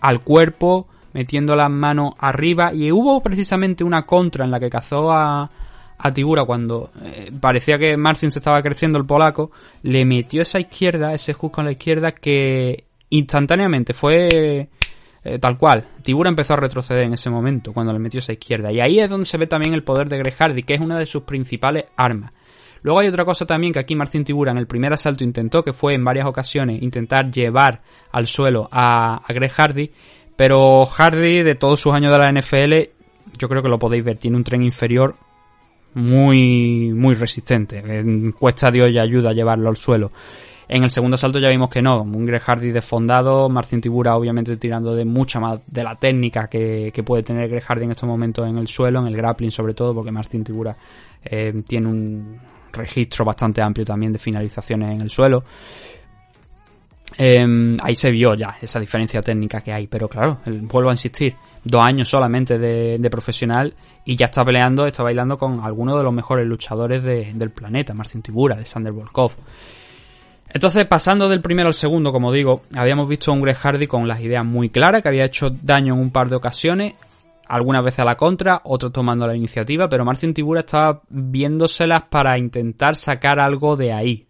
al 0.00 0.22
cuerpo, 0.22 0.88
metiendo 1.12 1.54
las 1.54 1.70
manos 1.70 2.14
arriba 2.18 2.74
y 2.74 2.90
hubo 2.90 3.22
precisamente 3.22 3.84
una 3.84 4.02
contra 4.02 4.44
en 4.44 4.50
la 4.50 4.58
que 4.58 4.68
cazó 4.68 5.12
a, 5.12 5.48
a 5.96 6.12
Tibura 6.12 6.44
cuando 6.44 6.90
eh, 7.04 7.30
parecía 7.40 7.78
que 7.78 7.96
Marcin 7.96 8.32
se 8.32 8.40
estaba 8.40 8.60
creciendo 8.62 8.98
el 8.98 9.06
polaco, 9.06 9.52
le 9.84 10.04
metió 10.04 10.42
esa 10.42 10.58
izquierda, 10.58 11.14
ese 11.14 11.34
hook 11.34 11.52
con 11.52 11.66
la 11.66 11.70
izquierda 11.70 12.10
que 12.10 12.82
instantáneamente 13.10 13.94
fue 13.94 14.70
eh, 15.26 15.38
tal 15.40 15.58
cual. 15.58 15.84
Tibura 16.02 16.30
empezó 16.30 16.54
a 16.54 16.56
retroceder 16.56 17.04
en 17.04 17.14
ese 17.14 17.30
momento, 17.30 17.72
cuando 17.72 17.92
le 17.92 17.98
metió 17.98 18.18
esa 18.18 18.32
izquierda. 18.32 18.70
Y 18.70 18.80
ahí 18.80 19.00
es 19.00 19.10
donde 19.10 19.26
se 19.26 19.36
ve 19.36 19.48
también 19.48 19.74
el 19.74 19.82
poder 19.82 20.08
de 20.08 20.18
Greg 20.18 20.34
Hardy, 20.34 20.62
que 20.62 20.74
es 20.74 20.80
una 20.80 20.98
de 20.98 21.06
sus 21.06 21.24
principales 21.24 21.86
armas. 21.96 22.32
Luego 22.82 23.00
hay 23.00 23.08
otra 23.08 23.24
cosa 23.24 23.44
también 23.44 23.72
que 23.72 23.80
aquí 23.80 23.96
Martín 23.96 24.22
Tibura 24.22 24.52
en 24.52 24.58
el 24.58 24.68
primer 24.68 24.92
asalto 24.92 25.24
intentó, 25.24 25.64
que 25.64 25.72
fue 25.72 25.94
en 25.94 26.04
varias 26.04 26.26
ocasiones 26.26 26.80
intentar 26.80 27.30
llevar 27.32 27.82
al 28.12 28.28
suelo 28.28 28.68
a, 28.70 29.16
a 29.16 29.48
Hardy. 29.48 29.90
Pero 30.36 30.86
Hardy, 30.86 31.42
de 31.42 31.56
todos 31.56 31.80
sus 31.80 31.92
años 31.92 32.12
de 32.12 32.18
la 32.18 32.30
NFL, 32.30 32.74
yo 33.36 33.48
creo 33.48 33.62
que 33.62 33.68
lo 33.68 33.80
podéis 33.80 34.04
ver, 34.04 34.18
tiene 34.18 34.36
un 34.36 34.44
tren 34.44 34.62
inferior 34.62 35.16
muy, 35.94 36.92
muy 36.94 37.14
resistente. 37.14 37.82
Cuesta 38.38 38.70
Dios 38.70 38.90
y 38.90 38.98
ayuda 38.98 39.30
a 39.30 39.32
llevarlo 39.32 39.68
al 39.68 39.76
suelo. 39.76 40.12
En 40.68 40.82
el 40.82 40.90
segundo 40.90 41.14
asalto 41.14 41.38
ya 41.38 41.48
vimos 41.48 41.70
que 41.70 41.80
no, 41.80 42.02
un 42.02 42.26
Greg 42.26 42.42
desfondado, 42.72 43.48
Marcin 43.48 43.80
Tibura 43.80 44.16
obviamente 44.16 44.56
tirando 44.56 44.94
de 44.94 45.04
mucha 45.04 45.38
más 45.38 45.60
de 45.66 45.84
la 45.84 45.94
técnica 45.94 46.48
que, 46.48 46.92
puede 47.04 47.22
tener 47.22 47.48
Greg 47.48 47.64
en 47.82 47.92
estos 47.92 48.08
momentos 48.08 48.48
en 48.48 48.58
el 48.58 48.66
suelo, 48.66 49.00
en 49.00 49.06
el 49.06 49.16
grappling 49.16 49.52
sobre 49.52 49.74
todo, 49.74 49.94
porque 49.94 50.10
Marcin 50.10 50.42
Tibura 50.42 50.76
eh, 51.24 51.62
tiene 51.66 51.86
un 51.86 52.40
registro 52.72 53.24
bastante 53.24 53.62
amplio 53.62 53.86
también 53.86 54.12
de 54.12 54.18
finalizaciones 54.18 54.92
en 54.92 55.00
el 55.02 55.10
suelo. 55.10 55.44
Em, 57.16 57.78
ahí 57.80 57.94
se 57.94 58.10
vio 58.10 58.34
ya 58.34 58.56
esa 58.60 58.80
diferencia 58.80 59.22
técnica 59.22 59.60
que 59.60 59.72
hay, 59.72 59.86
pero 59.86 60.08
claro, 60.08 60.38
vuelvo 60.44 60.90
a 60.90 60.92
insistir, 60.92 61.34
dos 61.66 61.84
años 61.84 62.08
solamente 62.08 62.58
de, 62.58 63.10
profesional 63.10 63.74
y 64.04 64.16
ya 64.16 64.26
está 64.26 64.44
peleando, 64.44 64.86
está 64.86 65.02
bailando 65.02 65.36
con 65.36 65.60
algunos 65.60 65.96
de 65.98 66.04
los 66.04 66.12
mejores 66.12 66.46
luchadores 66.46 67.02
del 67.02 67.50
planeta, 67.50 67.92
Marcin 67.94 68.22
Tibura, 68.22 68.54
Alexander 68.54 68.92
Volkov. 68.92 69.32
Entonces, 70.56 70.86
pasando 70.86 71.28
del 71.28 71.42
primero 71.42 71.68
al 71.68 71.74
segundo, 71.74 72.10
como 72.12 72.32
digo, 72.32 72.62
habíamos 72.74 73.06
visto 73.10 73.30
a 73.30 73.34
un 73.34 73.42
Greg 73.42 73.86
con 73.88 74.08
las 74.08 74.22
ideas 74.22 74.42
muy 74.42 74.70
claras, 74.70 75.02
que 75.02 75.08
había 75.08 75.26
hecho 75.26 75.50
daño 75.50 75.92
en 75.92 76.00
un 76.00 76.10
par 76.10 76.30
de 76.30 76.36
ocasiones, 76.36 76.94
algunas 77.46 77.84
veces 77.84 77.98
a 77.98 78.04
la 78.06 78.16
contra, 78.16 78.62
otros 78.64 78.90
tomando 78.90 79.26
la 79.26 79.36
iniciativa, 79.36 79.86
pero 79.86 80.06
Marcin 80.06 80.32
Tibura 80.32 80.60
estaba 80.60 81.02
viéndoselas 81.10 82.04
para 82.04 82.38
intentar 82.38 82.96
sacar 82.96 83.38
algo 83.38 83.76
de 83.76 83.92
ahí. 83.92 84.26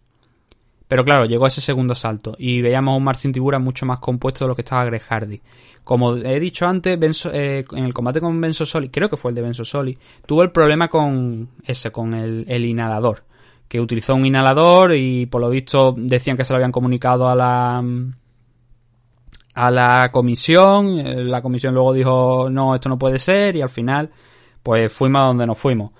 Pero 0.89 1.05
claro, 1.05 1.23
llegó 1.23 1.47
ese 1.47 1.61
segundo 1.61 1.95
salto 1.95 2.35
y 2.37 2.61
veíamos 2.61 2.91
a 2.91 2.97
un 2.97 3.05
Marcin 3.05 3.31
Tibura 3.31 3.57
mucho 3.57 3.85
más 3.85 3.99
compuesto 3.99 4.43
de 4.43 4.49
lo 4.49 4.55
que 4.55 4.63
estaba 4.63 4.83
Greg. 4.83 5.41
Como 5.85 6.17
he 6.17 6.41
dicho 6.41 6.67
antes, 6.67 7.25
eh, 7.31 7.63
en 7.71 7.85
el 7.85 7.93
combate 7.93 8.19
con 8.19 8.41
Benzo 8.41 8.65
Soli, 8.65 8.89
creo 8.89 9.09
que 9.09 9.15
fue 9.15 9.31
el 9.31 9.35
de 9.35 9.43
Benzo 9.43 9.63
Soli, 9.63 9.97
tuvo 10.25 10.43
el 10.43 10.51
problema 10.51 10.89
con 10.89 11.51
ese, 11.63 11.89
con 11.89 12.13
el 12.13 12.65
inhalador 12.65 13.26
que 13.67 13.81
utilizó 13.81 14.15
un 14.15 14.25
inhalador 14.25 14.95
y 14.95 15.25
por 15.25 15.41
lo 15.41 15.49
visto 15.49 15.93
decían 15.97 16.37
que 16.37 16.45
se 16.45 16.53
lo 16.53 16.57
habían 16.57 16.71
comunicado 16.71 17.27
a 17.27 17.35
la 17.35 17.83
a 19.53 19.71
la 19.71 20.11
comisión, 20.11 20.99
eh, 20.99 21.23
la 21.23 21.41
comisión 21.41 21.73
luego 21.73 21.93
dijo 21.93 22.49
no, 22.49 22.75
esto 22.75 22.89
no 22.89 22.99
puede 22.99 23.19
ser 23.19 23.55
y 23.55 23.61
al 23.61 23.69
final 23.69 24.11
pues 24.63 24.91
fuimos 24.91 25.21
a 25.21 25.25
donde 25.25 25.47
nos 25.47 25.57
fuimos. 25.57 25.91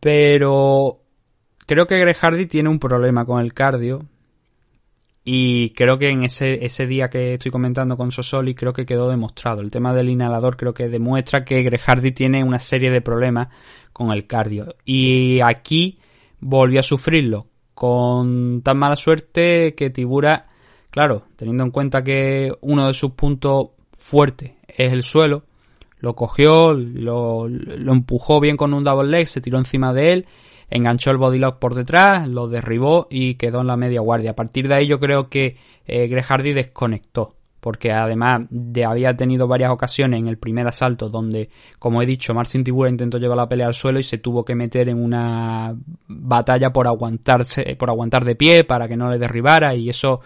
Pero 0.00 1.00
creo 1.66 1.86
que 1.86 1.98
Greg 1.98 2.16
Hardy 2.16 2.46
tiene 2.46 2.68
un 2.68 2.78
problema 2.78 3.24
con 3.24 3.40
el 3.40 3.54
cardio 3.54 4.00
y 5.30 5.70
creo 5.70 5.98
que 5.98 6.08
en 6.08 6.24
ese, 6.24 6.64
ese 6.64 6.86
día 6.86 7.10
que 7.10 7.34
estoy 7.34 7.50
comentando 7.50 7.96
con 7.98 8.10
Sosoli 8.10 8.54
creo 8.54 8.72
que 8.72 8.86
quedó 8.86 9.10
demostrado. 9.10 9.60
El 9.60 9.70
tema 9.70 9.92
del 9.92 10.08
inhalador 10.08 10.56
creo 10.56 10.72
que 10.72 10.88
demuestra 10.88 11.44
que 11.44 11.62
Greg 11.62 12.14
tiene 12.14 12.42
una 12.42 12.58
serie 12.58 12.90
de 12.90 13.02
problemas 13.02 13.48
con 13.92 14.10
el 14.10 14.26
cardio. 14.26 14.74
Y 14.86 15.40
aquí 15.40 15.98
volvió 16.40 16.80
a 16.80 16.82
sufrirlo 16.82 17.46
con 17.74 18.62
tan 18.62 18.76
mala 18.76 18.96
suerte 18.96 19.74
que 19.76 19.90
Tibura, 19.90 20.46
claro, 20.90 21.22
teniendo 21.36 21.62
en 21.62 21.70
cuenta 21.70 22.02
que 22.02 22.52
uno 22.60 22.88
de 22.88 22.92
sus 22.92 23.12
puntos 23.12 23.68
fuertes 23.92 24.52
es 24.66 24.92
el 24.92 25.04
suelo, 25.04 25.44
lo 26.00 26.14
cogió, 26.14 26.72
lo, 26.72 27.46
empujó 27.46 28.40
bien 28.40 28.56
con 28.56 28.74
un 28.74 28.82
double 28.82 29.08
leg, 29.08 29.28
se 29.28 29.40
tiró 29.40 29.58
encima 29.58 29.92
de 29.92 30.12
él, 30.12 30.26
enganchó 30.70 31.10
el 31.10 31.18
bodylock 31.18 31.58
por 31.58 31.74
detrás, 31.74 32.26
lo 32.28 32.48
derribó 32.48 33.06
y 33.10 33.34
quedó 33.34 33.60
en 33.60 33.68
la 33.68 33.76
media 33.76 34.00
guardia. 34.00 34.32
A 34.32 34.36
partir 34.36 34.66
de 34.68 34.74
ahí 34.74 34.88
yo 34.88 34.98
creo 34.98 35.28
que 35.28 35.56
eh, 35.86 36.22
Hardy 36.22 36.52
desconectó 36.52 37.37
porque 37.60 37.92
además 37.92 38.42
de 38.50 38.84
había 38.84 39.16
tenido 39.16 39.48
varias 39.48 39.70
ocasiones 39.70 40.20
en 40.20 40.28
el 40.28 40.38
primer 40.38 40.66
asalto 40.66 41.08
donde, 41.08 41.50
como 41.78 42.02
he 42.02 42.06
dicho, 42.06 42.34
Marcin 42.34 42.64
Tibura 42.64 42.90
intentó 42.90 43.18
llevar 43.18 43.36
la 43.36 43.48
pelea 43.48 43.66
al 43.66 43.74
suelo 43.74 43.98
y 43.98 44.02
se 44.02 44.18
tuvo 44.18 44.44
que 44.44 44.54
meter 44.54 44.88
en 44.88 45.02
una 45.02 45.74
batalla 46.06 46.72
por 46.72 46.86
aguantarse, 46.86 47.76
por 47.76 47.90
aguantar 47.90 48.24
de 48.24 48.36
pie 48.36 48.64
para 48.64 48.88
que 48.88 48.96
no 48.96 49.10
le 49.10 49.18
derribara 49.18 49.74
y 49.74 49.88
eso 49.88 50.20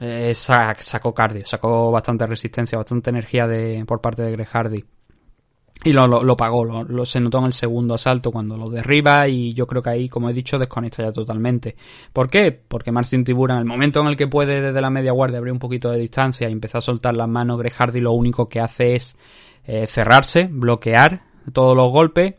eh, 0.00 0.34
sacó 0.34 1.14
cardio, 1.14 1.46
sacó 1.46 1.90
bastante 1.90 2.26
resistencia, 2.26 2.78
bastante 2.78 3.10
energía 3.10 3.46
de, 3.46 3.84
por 3.86 4.00
parte 4.00 4.22
de 4.22 4.32
Greg. 4.32 4.48
Y 5.84 5.92
lo, 5.92 6.08
lo, 6.08 6.36
pagó, 6.36 6.64
lo, 6.64 7.06
se 7.06 7.20
notó 7.20 7.38
en 7.38 7.44
el 7.46 7.52
segundo 7.52 7.94
asalto 7.94 8.32
cuando 8.32 8.56
lo 8.56 8.68
derriba 8.68 9.28
y 9.28 9.54
yo 9.54 9.66
creo 9.66 9.80
que 9.80 9.90
ahí, 9.90 10.08
como 10.08 10.28
he 10.28 10.32
dicho, 10.32 10.58
desconecta 10.58 11.04
ya 11.04 11.12
totalmente. 11.12 11.76
¿Por 12.12 12.28
qué? 12.28 12.50
Porque 12.50 12.90
Marcin 12.90 13.22
Tibura, 13.22 13.54
en 13.54 13.60
el 13.60 13.66
momento 13.66 14.00
en 14.00 14.08
el 14.08 14.16
que 14.16 14.26
puede 14.26 14.60
desde 14.60 14.80
la 14.80 14.90
media 14.90 15.12
guardia 15.12 15.38
abrir 15.38 15.52
un 15.52 15.60
poquito 15.60 15.90
de 15.90 15.98
distancia 15.98 16.48
y 16.48 16.52
empezar 16.52 16.78
a 16.78 16.82
soltar 16.82 17.16
las 17.16 17.28
manos, 17.28 17.58
Greg 17.58 17.72
Hardy 17.72 18.00
lo 18.00 18.12
único 18.12 18.48
que 18.48 18.58
hace 18.58 18.96
es 18.96 19.16
eh, 19.66 19.86
cerrarse, 19.86 20.48
bloquear 20.50 21.22
todos 21.52 21.76
los 21.76 21.90
golpes 21.92 22.34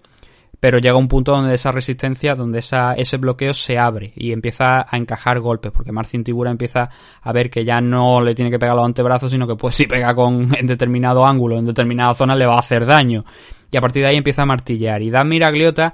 pero 0.59 0.79
llega 0.79 0.97
un 0.97 1.07
punto 1.07 1.31
donde 1.31 1.53
esa 1.53 1.71
resistencia, 1.71 2.35
donde 2.35 2.59
esa, 2.59 2.93
ese 2.93 3.17
bloqueo 3.17 3.53
se 3.53 3.77
abre 3.77 4.11
y 4.15 4.33
empieza 4.33 4.85
a 4.87 4.97
encajar 4.97 5.39
golpes, 5.39 5.71
porque 5.71 5.91
Marcin 5.91 6.23
Tibura 6.23 6.51
empieza 6.51 6.89
a 7.21 7.31
ver 7.31 7.49
que 7.49 7.63
ya 7.63 7.79
no 7.79 8.19
le 8.19 8.35
tiene 8.35 8.51
que 8.51 8.59
pegar 8.59 8.75
los 8.75 8.85
antebrazos, 8.85 9.31
sino 9.31 9.47
que 9.47 9.55
pues 9.55 9.75
si 9.75 9.87
pega 9.87 10.13
con 10.13 10.49
en 10.57 10.67
determinado 10.67 11.25
ángulo, 11.25 11.57
en 11.57 11.65
determinada 11.65 12.13
zona 12.13 12.35
le 12.35 12.45
va 12.45 12.55
a 12.55 12.59
hacer 12.59 12.85
daño. 12.85 13.23
Y 13.71 13.77
a 13.77 13.81
partir 13.81 14.03
de 14.03 14.09
ahí 14.09 14.17
empieza 14.17 14.41
a 14.41 14.47
martillar. 14.47 15.01
Y 15.01 15.11
Dan 15.11 15.29
Miragliota, 15.29 15.93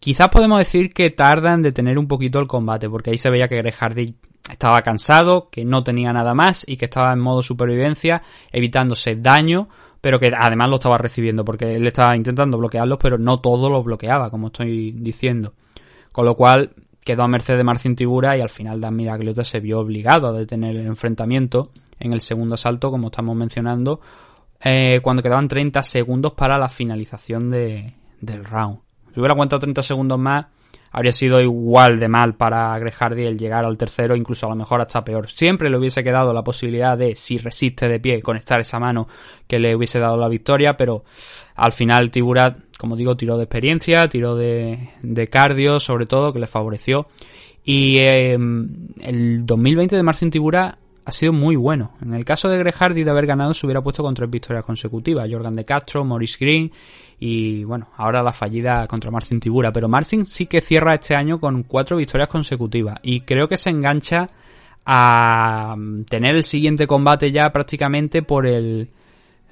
quizás 0.00 0.28
podemos 0.28 0.58
decir 0.58 0.92
que 0.92 1.10
tarda 1.10 1.54
en 1.54 1.62
detener 1.62 1.98
un 1.98 2.08
poquito 2.08 2.40
el 2.40 2.46
combate, 2.46 2.90
porque 2.90 3.10
ahí 3.10 3.18
se 3.18 3.30
veía 3.30 3.48
que 3.48 3.56
Greg 3.56 3.74
Hardy 3.74 4.14
estaba 4.50 4.82
cansado, 4.82 5.48
que 5.48 5.64
no 5.64 5.82
tenía 5.82 6.12
nada 6.12 6.34
más 6.34 6.68
y 6.68 6.76
que 6.76 6.86
estaba 6.86 7.12
en 7.12 7.20
modo 7.20 7.42
supervivencia, 7.42 8.22
evitándose 8.52 9.16
daño 9.16 9.68
pero 10.04 10.20
que 10.20 10.30
además 10.36 10.68
lo 10.68 10.76
estaba 10.76 10.98
recibiendo 10.98 11.46
porque 11.46 11.76
él 11.76 11.86
estaba 11.86 12.14
intentando 12.14 12.58
bloquearlos, 12.58 12.98
pero 13.00 13.16
no 13.16 13.40
todo 13.40 13.70
lo 13.70 13.82
bloqueaba, 13.82 14.28
como 14.28 14.48
estoy 14.48 14.92
diciendo. 14.92 15.54
Con 16.12 16.26
lo 16.26 16.34
cual 16.34 16.74
quedó 17.02 17.22
a 17.22 17.28
merced 17.28 17.56
de 17.56 17.64
Marcin 17.64 17.96
Tibura 17.96 18.36
y 18.36 18.42
al 18.42 18.50
final 18.50 18.82
Dan 18.82 18.96
Miragliota 18.96 19.44
se 19.44 19.60
vio 19.60 19.80
obligado 19.80 20.26
a 20.26 20.32
detener 20.32 20.76
el 20.76 20.84
enfrentamiento 20.84 21.70
en 21.98 22.12
el 22.12 22.20
segundo 22.20 22.52
asalto, 22.52 22.90
como 22.90 23.06
estamos 23.06 23.34
mencionando, 23.34 24.02
eh, 24.62 25.00
cuando 25.02 25.22
quedaban 25.22 25.48
30 25.48 25.82
segundos 25.82 26.34
para 26.34 26.58
la 26.58 26.68
finalización 26.68 27.48
de, 27.48 27.94
del 28.20 28.44
round. 28.44 28.80
Si 29.14 29.20
hubiera 29.20 29.32
aguantado 29.32 29.60
30 29.60 29.80
segundos 29.80 30.18
más, 30.18 30.44
habría 30.96 31.10
sido 31.10 31.40
igual 31.40 31.98
de 31.98 32.06
mal 32.06 32.36
para 32.36 32.78
Greg 32.78 32.94
Hardy 32.94 33.24
el 33.24 33.36
llegar 33.36 33.64
al 33.64 33.76
tercero, 33.76 34.14
incluso 34.14 34.46
a 34.46 34.50
lo 34.50 34.54
mejor 34.54 34.80
hasta 34.80 35.04
peor. 35.04 35.28
Siempre 35.28 35.68
le 35.68 35.76
hubiese 35.76 36.04
quedado 36.04 36.32
la 36.32 36.44
posibilidad 36.44 36.96
de, 36.96 37.16
si 37.16 37.36
resiste 37.36 37.88
de 37.88 37.98
pie, 37.98 38.22
conectar 38.22 38.60
esa 38.60 38.78
mano 38.78 39.08
que 39.48 39.58
le 39.58 39.74
hubiese 39.74 39.98
dado 39.98 40.16
la 40.16 40.28
victoria, 40.28 40.76
pero 40.76 41.02
al 41.56 41.72
final 41.72 42.12
Tiburat, 42.12 42.58
como 42.78 42.94
digo, 42.94 43.16
tiró 43.16 43.36
de 43.36 43.42
experiencia, 43.42 44.08
tiró 44.08 44.36
de, 44.36 44.90
de 45.02 45.26
cardio, 45.26 45.80
sobre 45.80 46.06
todo, 46.06 46.32
que 46.32 46.38
le 46.38 46.46
favoreció. 46.46 47.08
Y 47.64 47.98
eh, 47.98 48.34
el 48.34 49.44
2020 49.44 49.96
de 49.96 50.02
Marcin 50.04 50.30
Tibura 50.30 50.78
ha 51.04 51.10
sido 51.10 51.32
muy 51.32 51.56
bueno. 51.56 51.94
En 52.02 52.14
el 52.14 52.24
caso 52.24 52.48
de 52.48 52.58
Greg 52.58 52.74
Hardy 52.74 53.02
de 53.02 53.10
haber 53.10 53.26
ganado 53.26 53.52
se 53.52 53.66
hubiera 53.66 53.82
puesto 53.82 54.04
con 54.04 54.14
tres 54.14 54.30
victorias 54.30 54.64
consecutivas. 54.64 55.28
Jordan 55.28 55.54
de 55.54 55.64
Castro, 55.64 56.04
Maurice 56.04 56.36
Green 56.38 56.70
y 57.18 57.64
bueno, 57.64 57.88
ahora 57.96 58.22
la 58.22 58.32
fallida 58.32 58.86
contra 58.86 59.10
Marcin 59.10 59.40
Tibura. 59.40 59.72
Pero 59.72 59.88
Marcin 59.88 60.24
sí 60.24 60.46
que 60.46 60.60
cierra 60.60 60.94
este 60.94 61.14
año 61.14 61.40
con 61.40 61.62
cuatro 61.64 61.96
victorias 61.96 62.28
consecutivas 62.28 62.98
y 63.02 63.20
creo 63.20 63.48
que 63.48 63.56
se 63.56 63.70
engancha 63.70 64.28
a 64.86 65.74
tener 66.08 66.36
el 66.36 66.42
siguiente 66.42 66.86
combate 66.86 67.32
ya 67.32 67.50
prácticamente 67.50 68.22
por 68.22 68.46
el... 68.46 68.90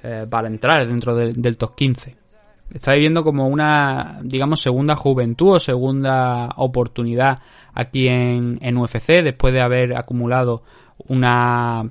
Eh, 0.03 0.25
para 0.29 0.49
entrar 0.49 0.85
dentro 0.85 1.15
del 1.15 1.57
top 1.57 1.75
15 1.75 2.23
está 2.73 2.93
viviendo 2.93 3.23
como 3.23 3.47
una, 3.47 4.19
digamos, 4.23 4.59
segunda 4.59 4.95
juventud 4.95 5.53
o 5.53 5.59
segunda 5.59 6.49
oportunidad 6.57 7.39
aquí 7.73 8.07
en, 8.07 8.57
en 8.61 8.77
UFC 8.77 9.23
después 9.23 9.53
de 9.53 9.61
haber 9.61 9.95
acumulado 9.95 10.63
una 11.07 11.89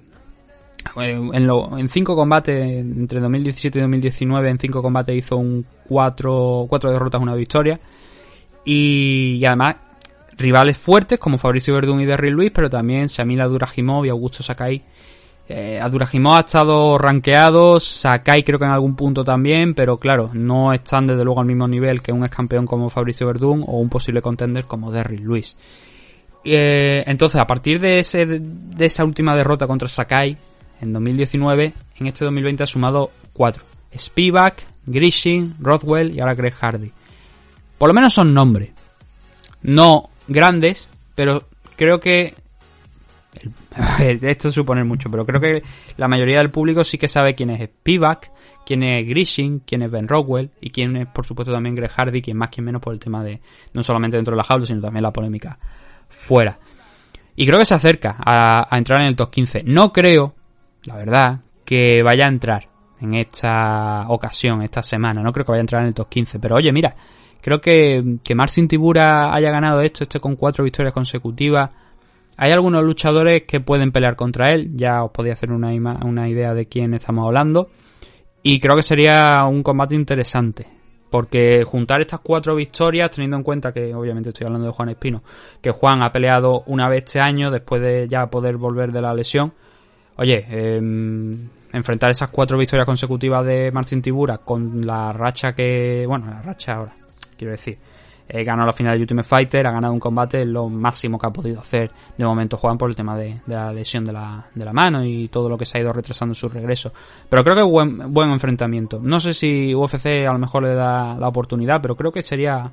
en, 0.97 1.47
lo, 1.47 1.79
en 1.79 1.89
cinco 1.89 2.17
combates 2.17 2.79
entre 2.79 3.21
2017 3.21 3.79
y 3.79 3.83
2019 3.83 4.51
en 4.51 4.59
cinco 4.59 4.83
combates 4.83 5.17
hizo 5.17 5.37
un 5.37 5.65
cuatro, 5.87 6.67
cuatro 6.69 6.91
derrotas 6.91 7.21
una 7.21 7.35
victoria 7.35 7.81
y, 8.65 9.43
además 9.45 9.77
rivales 10.37 10.79
fuertes 10.79 11.19
como 11.19 11.39
Fabricio 11.39 11.75
Verdún 11.75 12.01
y 12.01 12.07
Derry 12.07 12.31
Luis 12.31 12.51
pero 12.53 12.69
también 12.69 13.09
Samila 13.09 13.47
Durajimov 13.47 14.05
y 14.07 14.09
Augusto 14.09 14.43
Sakai 14.43 14.83
eh, 15.49 15.81
Adurajimov 15.81 16.35
ha 16.35 16.41
estado 16.41 16.97
rankeado, 16.99 17.81
Sakai 17.81 18.43
creo 18.43 18.59
que 18.59 18.65
en 18.65 18.71
algún 18.71 18.95
punto 18.95 19.25
también, 19.25 19.75
pero 19.75 19.99
claro, 19.99 20.31
no 20.33 20.73
están 20.73 21.07
desde 21.07 21.25
luego 21.25 21.41
al 21.41 21.47
mismo 21.47 21.67
nivel 21.67 22.01
que 22.01 22.13
un 22.13 22.25
ex 22.25 22.35
campeón 22.35 22.65
como 22.65 22.89
Fabricio 22.89 23.27
Verdún 23.27 23.65
o 23.67 23.79
un 23.79 23.89
posible 23.89 24.23
contender 24.23 24.65
como 24.65 24.93
Derry 24.93 25.19
Luis. 25.19 25.57
Eh, 26.45 27.05
entonces, 27.07 27.41
a 27.41 27.47
partir 27.47 27.81
de, 27.81 28.01
ese, 28.01 28.25
de 28.27 28.87
esa 28.87 29.05
última 29.05 29.37
derrota 29.37 29.67
contra 29.67 29.89
Sakai 29.89 30.37
en 30.83 30.93
2019, 30.93 31.73
en 32.01 32.07
este 32.07 32.25
2020 32.25 32.65
ha 32.65 32.67
sumado 32.67 33.11
cuatro. 33.33 33.65
Spivak, 33.97 34.67
Grishin, 34.85 35.55
Rothwell 35.61 36.15
y 36.15 36.21
ahora 36.21 36.35
Greg 36.35 36.55
Hardy. 36.55 36.91
Por 37.79 37.89
lo 37.89 37.95
menos 37.95 38.13
son 38.13 38.35
nombres. 38.35 38.71
No 39.63 40.11
grandes, 40.27 40.91
pero 41.15 41.49
creo 41.77 42.01
que... 42.01 42.35
Esto 44.21 44.51
supone 44.51 44.85
mucho, 44.85 45.11
pero 45.11 45.25
creo 45.25 45.41
que 45.41 45.63
la 45.97 46.09
mayoría 46.09 46.39
del 46.39 46.51
público 46.51 46.85
sí 46.85 46.99
que 46.99 47.09
sabe 47.09 47.35
quién 47.35 47.51
es 47.51 47.63
Spivak, 47.63 48.31
quién 48.67 48.83
es 48.83 49.07
Grishin, 49.09 49.61
quién 49.61 49.83
es 49.83 49.91
Ben 49.91 50.09
Rockwell 50.09 50.51
y 50.61 50.71
quién 50.71 50.97
es, 50.97 51.07
por 51.07 51.25
supuesto, 51.25 51.53
también 51.53 51.75
Greg 51.75 51.91
Hardy, 51.91 52.21
quien 52.21 52.37
más, 52.37 52.51
quien 52.51 52.65
menos 52.65 52.83
por 52.83 52.93
el 52.93 53.01
tema 53.01 53.23
de 53.23 53.41
no 53.73 53.83
solamente 53.83 54.17
dentro 54.17 54.33
de 54.33 54.39
la 54.39 54.45
jaula, 54.45 54.67
sino 54.67 54.81
también 54.81 55.03
la 55.03 55.13
polémica 55.13 55.59
fuera. 56.09 56.59
Y 57.35 57.47
creo 57.47 57.59
que 57.59 57.65
se 57.65 57.75
acerca 57.75 58.17
a, 58.19 58.77
entrar 58.77 59.01
en 59.01 59.07
el 59.07 59.17
top 59.17 59.31
15. 59.31 59.63
No 59.65 59.93
creo, 59.93 60.35
la 60.87 60.97
verdad, 60.97 61.41
que 61.65 62.03
vaya 62.03 62.27
a 62.27 62.29
entrar 62.29 62.69
en 63.01 63.15
esta 63.15 64.05
ocasión, 64.09 64.63
esta 64.63 64.83
semana. 64.83 65.23
No 65.23 65.33
creo 65.33 65.45
que 65.45 65.53
vaya 65.53 65.61
a 65.61 65.63
entrar 65.63 65.83
en 65.83 65.89
el 65.89 65.95
top 65.95 66.09
15. 66.09 66.39
Pero 66.39 66.57
oye, 66.57 66.73
mira, 66.73 66.95
creo 67.41 67.61
que, 67.61 68.19
que 68.25 68.35
Marcin 68.35 68.69
Tibura 68.69 69.35
haya 69.35 69.51
ganado 69.51 69.81
esto, 69.81 70.05
este 70.05 70.21
con 70.21 70.37
cuatro 70.37 70.65
victorias 70.65 70.95
consecutivas. 70.95 71.71
Hay 72.37 72.53
algunos 72.53 72.83
luchadores 72.85 73.43
que 73.43 73.61
pueden 73.61 73.93
pelear 73.93 74.17
contra 74.17 74.53
él. 74.53 74.71
Ya 74.75 75.03
os 75.05 75.11
podía 75.11 75.33
hacer 75.33 75.51
una, 75.51 75.71
una 76.05 76.29
idea 76.29 76.55
de 76.55 76.67
quién 76.67 76.95
estamos 76.95 77.27
hablando. 77.27 77.71
Y 78.43 78.59
creo 78.61 78.77
que 78.77 78.83
sería 78.83 79.45
un 79.45 79.63
combate 79.63 79.95
interesante. 79.95 80.67
Porque 81.11 81.63
juntar 81.65 82.01
estas 82.01 82.21
cuatro 82.21 82.55
victorias, 82.55 83.11
teniendo 83.11 83.37
en 83.37 83.43
cuenta 83.43 83.73
que 83.73 83.95
obviamente 83.95 84.31
estoy 84.31 84.47
hablando 84.47 84.69
de 84.69 84.73
Juan 84.73 84.89
Espino, 84.89 85.23
que 85.61 85.71
Juan 85.71 86.03
ha 86.03 86.11
peleado 86.11 86.63
una 86.67 86.89
vez 86.89 87.05
este 87.05 87.21
año 87.21 87.51
después 87.51 87.83
de 87.83 88.09
ya 88.09 88.29
poder 88.29 88.57
volver 88.57 88.93
de 88.93 89.03
la 89.03 89.13
lesión. 89.13 89.53
Oye, 90.17 90.45
em, 90.49 91.49
enfrentar 91.73 92.11
esas 92.11 92.29
cuatro 92.31 92.59
victorias 92.59 92.87
consecutivas 92.87 93.45
de 93.45 93.71
Marcin 93.73 94.03
Tibura 94.03 94.39
con 94.39 94.85
la 94.87 95.13
racha 95.13 95.55
que. 95.55 96.05
Bueno, 96.07 96.27
la 96.27 96.43
racha 96.43 96.75
ahora, 96.75 96.95
quiero 97.37 97.53
decir 97.53 97.79
eh, 98.35 98.45
ganó 98.45 98.65
la 98.65 98.73
final 98.73 98.97
de 98.97 99.03
Ultimate 99.03 99.29
Fighter, 99.29 99.67
ha 99.67 99.73
ganado 99.73 99.93
un 99.93 100.01
combate, 100.01 100.45
lo 100.47 100.67
máximo 100.69 101.19
que 101.19 101.27
ha 101.27 101.31
podido 101.31 101.61
hacer 101.61 101.91
de 102.17 102.25
momento 102.25 102.57
Juan 102.57 102.79
por 102.79 102.89
el 102.89 102.97
tema 102.97 103.15
de, 103.15 103.41
la 103.47 103.71
lesión 103.73 104.07
de 104.07 104.13
la, 104.13 104.73
mano 104.73 105.05
y 105.05 105.29
todo 105.29 105.51
lo 105.51 105.59
que 105.59 105.67
se 105.67 105.77
ha 105.77 105.81
ido 105.83 105.93
retrasando 105.93 106.31
en 106.31 106.37
su 106.37 106.49
regreso. 106.49 106.93
Pero 107.29 107.45
creo 107.45 107.57
que 107.57 107.63
buen, 107.63 108.11
buen 108.11 108.31
enfrentamiento. 108.31 109.01
No 109.03 109.21
sé 109.21 109.35
si 109.35 109.75
UFC 109.75 110.27
a 110.27 110.33
lo 110.33 110.39
mejor 110.39 110.63
le 110.63 110.75
da 110.75 111.15
la 111.15 111.29
oportunidad, 111.29 111.83
pero 111.83 111.95
creo 111.95 112.11
que 112.11 112.23
sería 112.23 112.73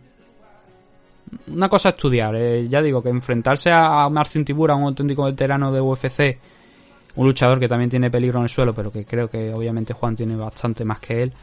una 1.48 1.68
cosa 1.68 1.90
a 1.90 1.92
estudiar. 1.92 2.36
Eh, 2.38 2.70
ya 2.70 2.82
digo 2.82 3.04
que 3.04 3.10
enfrentarse 3.10 3.70
a 3.70 4.08
Marcin 4.10 4.46
Tibura, 4.46 4.76
un 4.76 4.84
auténtico 4.84 5.26
veterano 5.26 5.74
de 5.74 5.82
UFC, 5.82 6.38
un 7.16 7.28
luchador 7.28 7.60
que 7.60 7.68
también 7.68 7.90
tiene 7.90 8.10
peligro 8.10 8.40
en 8.40 8.44
el 8.44 8.50
suelo, 8.50 8.74
pero 8.74 8.92
que 8.92 9.06
creo 9.06 9.28
que 9.30 9.54
obviamente 9.54 9.94
Juan 9.94 10.16
tiene 10.16 10.36
bastante 10.36 10.86
más 10.86 11.00
que 11.00 11.24
él 11.24 11.34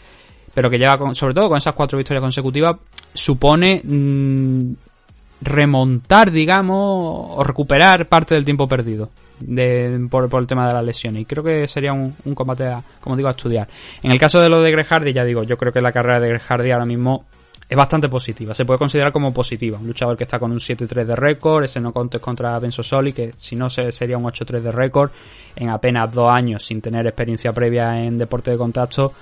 pero 0.57 0.71
que 0.71 0.79
lleva, 0.79 1.15
sobre 1.15 1.35
todo 1.35 1.51
con 1.51 1.59
esas 1.59 1.75
cuatro 1.75 1.99
victorias 1.99 2.23
consecutivas, 2.23 2.77
supone 3.13 3.83
mm, 3.85 4.73
remontar, 5.43 6.31
digamos, 6.31 6.79
o 6.81 7.45
recuperar 7.45 8.09
parte 8.09 8.35
del 8.35 8.47
tiempo 8.47 8.67
perdido 8.67 9.11
por, 10.09 10.41
el 10.41 10.47
tema 10.47 10.67
de 10.67 10.73
la 10.73 10.81
lesión. 10.81 11.19
Y 11.19 11.27
creo 11.27 11.45
que 11.45 11.69
sería 11.69 11.93
un, 11.93 12.15
combate, 12.35 12.75
como 13.03 13.17
digo, 13.17 13.29
a 13.29 13.33
estudiar. 13.33 13.69
En 14.03 14.13
el 14.13 14.19
caso 14.19 14.41
de 14.41 14.49
lo 14.49 14.63
de 14.63 14.71
Greg 14.71 15.13
ya 15.13 15.27
digo, 15.27 15.43
yo 15.43 15.59
creo 15.59 15.75
que 15.75 15.83
la 15.83 15.93
carrera 15.93 16.21
de 16.21 16.29
Greg 16.29 16.73
ahora 16.73 16.87
mismo 16.87 17.27
es 17.69 17.77
bastante 17.77 18.09
positiva. 18.09 18.55
Se 18.55 18.65
puede 18.65 18.79
considerar 18.79 19.13
como 19.13 19.33
positiva. 19.33 19.79
Un 19.79 19.87
luchador 19.87 20.17
que 20.17 20.25
está 20.25 20.39
con 20.39 20.53
un 20.53 20.59
7-3 20.59 21.05
de 21.05 21.17
récord, 21.17 21.65
ese 21.65 21.81
no 21.81 21.93
contes 21.93 22.21
contra 22.21 22.59
Ben 22.59 22.73
Soli, 22.73 23.13
que 23.13 23.35
si 23.37 23.57
no 23.57 23.69
sería 23.69 24.19
un 24.19 24.25
8-3 24.25 24.61
de 24.61 24.73
récord, 24.73 25.11
en 25.57 25.71
apenas 25.71 26.13
dos 26.13 26.31
años 26.31 26.65
sin 26.65 26.81
tener 26.81 27.07
experiencia 27.07 27.53
previa 27.53 28.03
en 28.03 28.19
deporte 28.19 28.51
de 28.51 28.57
contacto 28.57 29.13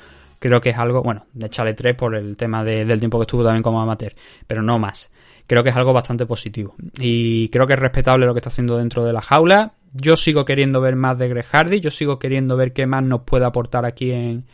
creo 0.45 0.61
que 0.61 0.69
es 0.69 0.77
algo, 0.77 1.03
bueno, 1.03 1.25
de 1.33 1.47
échale 1.47 1.73
3 1.73 1.97
por 1.97 2.15
el 2.15 2.37
tema 2.37 2.63
del 2.63 2.99
tiempo 3.01 3.19
que 3.19 3.23
estuvo 3.23 3.43
también 3.43 3.63
como 3.63 3.81
amateur, 3.81 4.13
pero 4.47 4.63
no 4.63 4.79
más. 4.79 5.11
Creo 5.47 5.63
que 5.63 5.71
es 5.71 5.77
algo 5.77 5.95
bastante 5.95 6.27
positivo. 6.27 6.75
Y 6.99 7.49
creo 7.49 7.67
que 7.67 7.73
es 7.73 7.79
respetable 7.79 8.27
lo 8.27 8.35
que 8.35 8.41
está 8.41 8.51
haciendo 8.51 8.77
dentro 8.77 9.07
de 9.07 9.15
la 9.15 9.23
jaula. 9.23 9.73
Yo 9.95 10.17
sigo 10.17 10.45
queriendo 10.45 10.83
ver 10.83 10.97
más 10.97 11.17
de 11.19 11.29
Greg 11.29 11.47
yo 11.81 11.91
sigo 11.91 12.19
queriendo 12.19 12.59
ver 12.59 12.75
qué 12.75 12.87
más 12.87 13.03
nos 13.03 13.23
puede 13.23 13.47
aportar 13.47 13.87
aquí 13.87 14.13
en, 14.13 14.45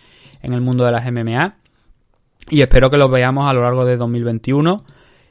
en 0.42 0.52
el 0.52 0.60
mundo 0.60 0.84
de 0.84 0.92
las 0.92 1.10
MMA. 1.10 1.56
Y 2.50 2.60
espero 2.60 2.90
que 2.90 2.98
lo 2.98 3.08
veamos 3.08 3.48
a 3.48 3.54
lo 3.54 3.62
largo 3.62 3.84
de 3.84 3.96
2021 3.96 4.82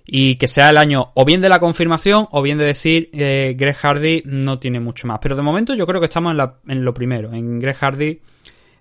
y 0.06 0.36
que 0.36 0.48
sea 0.48 0.70
el 0.70 0.78
año 0.78 1.12
o 1.14 1.26
bien 1.26 1.42
de 1.42 1.50
la 1.50 1.60
confirmación 1.60 2.28
o 2.32 2.42
bien 2.42 2.58
de 2.58 2.66
decir 2.66 3.10
eh, 3.14 3.56
Greg 3.58 3.76
Hardy 3.76 4.24
no 4.26 4.58
tiene 4.58 4.80
mucho 4.80 5.06
más. 5.08 5.20
Pero 5.22 5.36
de 5.36 5.44
momento 5.44 5.76
yo 5.76 5.86
creo 5.86 6.00
que 6.00 6.06
estamos 6.06 6.32
en, 6.32 6.38
la, 6.38 6.56
en 6.68 6.84
lo 6.84 6.94
primero, 6.94 7.32
en 7.34 7.60
Greg 7.60 7.76
Hardy 7.76 8.20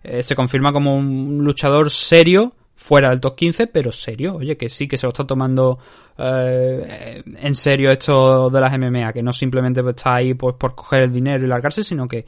eh, 0.02 0.22
se 0.22 0.34
confirma 0.34 0.72
como 0.72 0.96
un 0.96 1.44
luchador 1.44 1.90
serio, 1.90 2.54
fuera 2.74 3.10
del 3.10 3.20
top 3.20 3.34
15, 3.34 3.66
pero 3.66 3.90
serio. 3.90 4.36
Oye, 4.36 4.56
que 4.56 4.68
sí, 4.68 4.86
que 4.86 4.96
se 4.96 5.06
lo 5.06 5.10
está 5.10 5.26
tomando 5.26 5.78
eh, 6.16 7.22
en 7.26 7.54
serio 7.54 7.90
esto 7.90 8.48
de 8.50 8.60
las 8.60 8.78
MMA, 8.78 9.12
que 9.12 9.22
no 9.22 9.32
simplemente 9.32 9.82
está 9.86 10.14
ahí 10.14 10.34
pues, 10.34 10.54
por 10.56 10.76
coger 10.76 11.02
el 11.02 11.12
dinero 11.12 11.44
y 11.44 11.48
largarse, 11.48 11.82
sino 11.82 12.06
que 12.06 12.24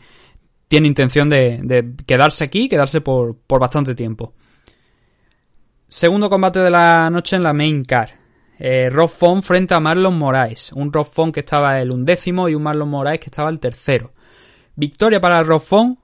tiene 0.66 0.88
intención 0.88 1.29
de, 1.29 1.94
quedarse 2.05 2.44
aquí, 2.44 2.68
quedarse 2.68 3.01
por, 3.01 3.37
por, 3.46 3.61
bastante 3.61 3.94
tiempo. 3.94 4.35
Segundo 5.90 6.31
combate 6.31 6.61
de 6.61 6.70
la 6.70 7.11
noche 7.11 7.35
en 7.35 7.42
la 7.42 7.53
main 7.53 7.85
car. 7.85 8.11
Eh, 8.61 8.88
Rob 8.90 9.11
frente 9.42 9.74
a 9.74 9.81
Marlon 9.81 10.16
Moraes. 10.16 10.72
Un 10.72 10.92
Rob 10.92 11.33
que 11.33 11.40
estaba 11.40 11.81
el 11.81 11.90
undécimo 11.90 12.48
y 12.48 12.55
un 12.55 12.62
Marlon 12.62 12.88
Moraes 12.88 13.18
que 13.18 13.26
estaba 13.26 13.50
el 13.50 13.59
tercero. 13.59 14.12
Victoria 14.76 15.20
para 15.20 15.42
Rob 15.42 15.61
Font 15.61 15.98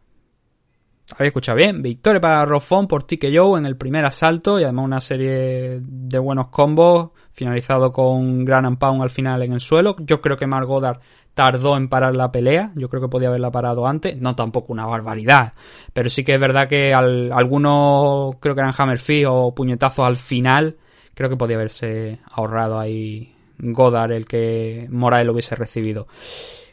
había 1.15 1.29
escuchado 1.29 1.57
bien. 1.57 1.83
Victoria 1.83 2.21
para 2.21 2.45
Rofón 2.45 2.89
por 2.89 3.07
Joe 3.33 3.59
en 3.59 3.67
el 3.67 3.77
primer 3.77 4.05
asalto 4.05 4.59
y 4.59 4.65
además 4.65 4.85
una 4.87 5.01
serie 5.01 5.81
de 5.81 6.19
buenos 6.19 6.49
combos 6.49 7.11
finalizado 7.31 7.93
con 7.93 8.45
Gran 8.45 8.77
Pound 8.77 9.03
al 9.03 9.11
final 9.11 9.43
en 9.43 9.53
el 9.53 9.61
suelo. 9.61 9.95
Yo 10.01 10.21
creo 10.21 10.37
que 10.37 10.49
Mark 10.49 10.67
Goddard 10.67 10.99
tardó 11.37 11.77
en 11.77 11.91
parar 11.91 12.17
la 12.17 12.33
pelea. 12.33 12.73
Yo 12.77 12.89
creo 12.89 13.03
que 13.03 13.09
podía 13.09 13.29
haberla 13.29 13.51
parado 13.51 13.87
antes. 13.87 14.19
No 14.23 14.35
tampoco 14.35 14.73
una 14.73 14.87
barbaridad. 14.87 15.53
Pero 15.93 16.09
sí 16.09 16.25
que 16.25 16.33
es 16.33 16.41
verdad 16.41 16.67
que 16.67 16.95
algunos 16.95 18.37
creo 18.41 18.55
que 18.55 18.63
eran 18.63 18.73
Hammerfist 18.77 19.27
o 19.29 19.55
puñetazos 19.55 20.07
al 20.07 20.17
final. 20.17 20.79
Creo 21.15 21.29
que 21.29 21.37
podía 21.37 21.57
haberse 21.57 22.21
ahorrado 22.33 22.81
ahí 22.81 23.35
Goddard 23.59 24.13
el 24.13 24.25
que 24.25 24.89
Moraes 24.91 25.27
lo 25.27 25.35
hubiese 25.35 25.55
recibido. 25.57 26.07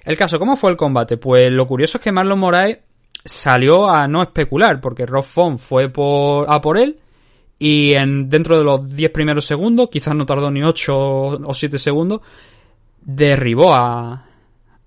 El 0.06 0.16
caso, 0.16 0.40
¿cómo 0.40 0.56
fue 0.56 0.72
el 0.72 0.78
combate? 0.78 1.18
Pues 1.18 1.52
lo 1.52 1.68
curioso 1.68 1.98
es 1.98 2.04
que 2.04 2.14
Marlon 2.14 2.40
Moraes 2.40 2.80
salió 3.26 3.90
a 3.90 4.08
no 4.08 4.24
especular, 4.24 4.80
porque 4.80 5.06
Rob 5.06 5.26
Font 5.26 5.58
fue 5.58 5.90
por, 5.90 6.50
a 6.50 6.62
por 6.62 6.78
él 6.78 7.00
Y 7.60 7.96
en, 7.96 8.30
dentro 8.30 8.58
de 8.58 8.64
los 8.64 8.90
10 8.96 9.12
primeros 9.12 9.44
segundos, 9.44 9.90
quizás 9.92 10.16
no 10.16 10.26
tardó 10.26 10.50
ni 10.50 10.64
8 10.64 10.96
o 10.96 11.54
7 11.54 11.78
segundos, 11.78 12.22
derribó 13.02 13.74
a, 13.74 14.26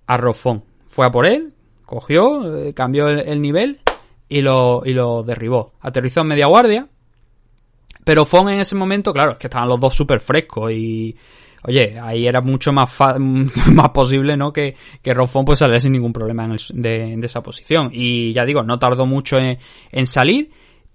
a 0.07 0.16
Rofón. 0.16 0.64
Fue 0.86 1.07
a 1.07 1.11
por 1.11 1.26
él, 1.26 1.52
cogió, 1.84 2.57
eh, 2.57 2.74
cambió 2.74 3.09
el, 3.09 3.20
el 3.20 3.40
nivel 3.40 3.80
y 4.28 4.40
lo, 4.40 4.82
y 4.84 4.92
lo 4.92 5.22
derribó. 5.22 5.72
Aterrizó 5.80 6.20
en 6.20 6.28
media 6.28 6.46
guardia. 6.46 6.88
Pero 8.04 8.24
Fon 8.24 8.48
en 8.48 8.61
ese 8.61 8.76
momento, 8.76 9.12
claro, 9.12 9.32
es 9.32 9.38
que 9.38 9.48
estaban 9.48 9.68
los 9.68 9.80
dos 9.80 9.94
súper 9.94 10.20
frescos 10.20 10.70
y... 10.72 11.16
Oye, 11.64 11.98
ahí 11.98 12.28
era 12.28 12.40
mucho 12.40 12.72
más, 12.72 12.94
más 13.72 13.90
posible, 13.90 14.36
¿no? 14.36 14.52
Que, 14.52 14.76
que 15.02 15.12
Rofón 15.12 15.44
pues 15.44 15.59
saliera 15.59 15.80
sin 15.80 15.92
ningún 15.92 16.12
problema 16.12 16.44
en 16.44 16.80
de 16.80 17.26
esa 17.26 17.42
posición. 17.42 17.90
Y 17.92 18.32
ya 18.32 18.44
digo, 18.44 18.62
no 18.62 18.78
tardó 18.78 19.04
mucho 19.07 19.36
en, 19.36 19.59
en 19.90 20.07
salir. 20.07 20.48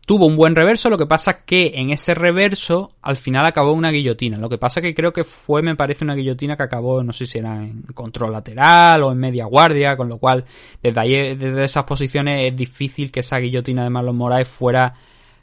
Tuvo 0.06 0.26
un 0.26 0.36
buen 0.36 0.56
reverso, 0.56 0.90
lo 0.90 0.98
que 0.98 1.06
pasa 1.06 1.44
que 1.46 1.74
en 1.76 1.92
ese 1.92 2.16
reverso 2.16 2.96
al 3.02 3.16
final 3.16 3.46
acabó 3.46 3.72
una 3.72 3.92
guillotina. 3.92 4.38
Lo 4.38 4.50
que 4.50 4.58
pasa 4.58 4.82
que 4.82 4.96
creo 4.96 5.14
que 5.14 5.24
fue, 5.24 5.62
me 5.62 5.76
parece, 5.76 6.04
una 6.04 6.16
guillotina 6.16 6.58
que 6.58 6.64
acabó, 6.64 7.04
no 7.04 7.14
sé 7.14 7.26
si 7.26 7.38
era 7.38 7.56
en 7.64 7.84
control 7.94 8.34
lateral 8.34 9.04
o 9.04 9.12
en 9.12 9.20
media 9.20 9.46
guardia, 9.46 9.96
con 9.96 10.10
lo 10.10 10.18
cual 10.18 10.44
desde 10.82 11.00
ahí, 11.00 11.36
desde 11.36 11.64
esas 11.64 11.84
posiciones 11.84 12.48
es 12.48 12.56
difícil 12.56 13.12
que 13.12 13.20
esa 13.20 13.38
guillotina 13.38 13.84
de 13.84 13.90
Marlon 13.92 14.18
Moraes 14.18 14.48
fuera 14.48 14.94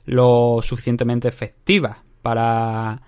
lo 0.07 0.59
suficientemente 0.61 1.29
efectiva 1.29 2.03
para 2.21 3.01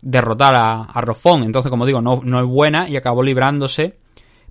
derrotar 0.00 0.54
a, 0.54 0.82
a 0.82 1.00
Rofón. 1.00 1.44
Entonces, 1.44 1.70
como 1.70 1.86
digo, 1.86 2.02
no, 2.02 2.20
no 2.24 2.40
es 2.40 2.46
buena 2.46 2.88
y 2.88 2.96
acabó 2.96 3.22
librándose 3.22 3.98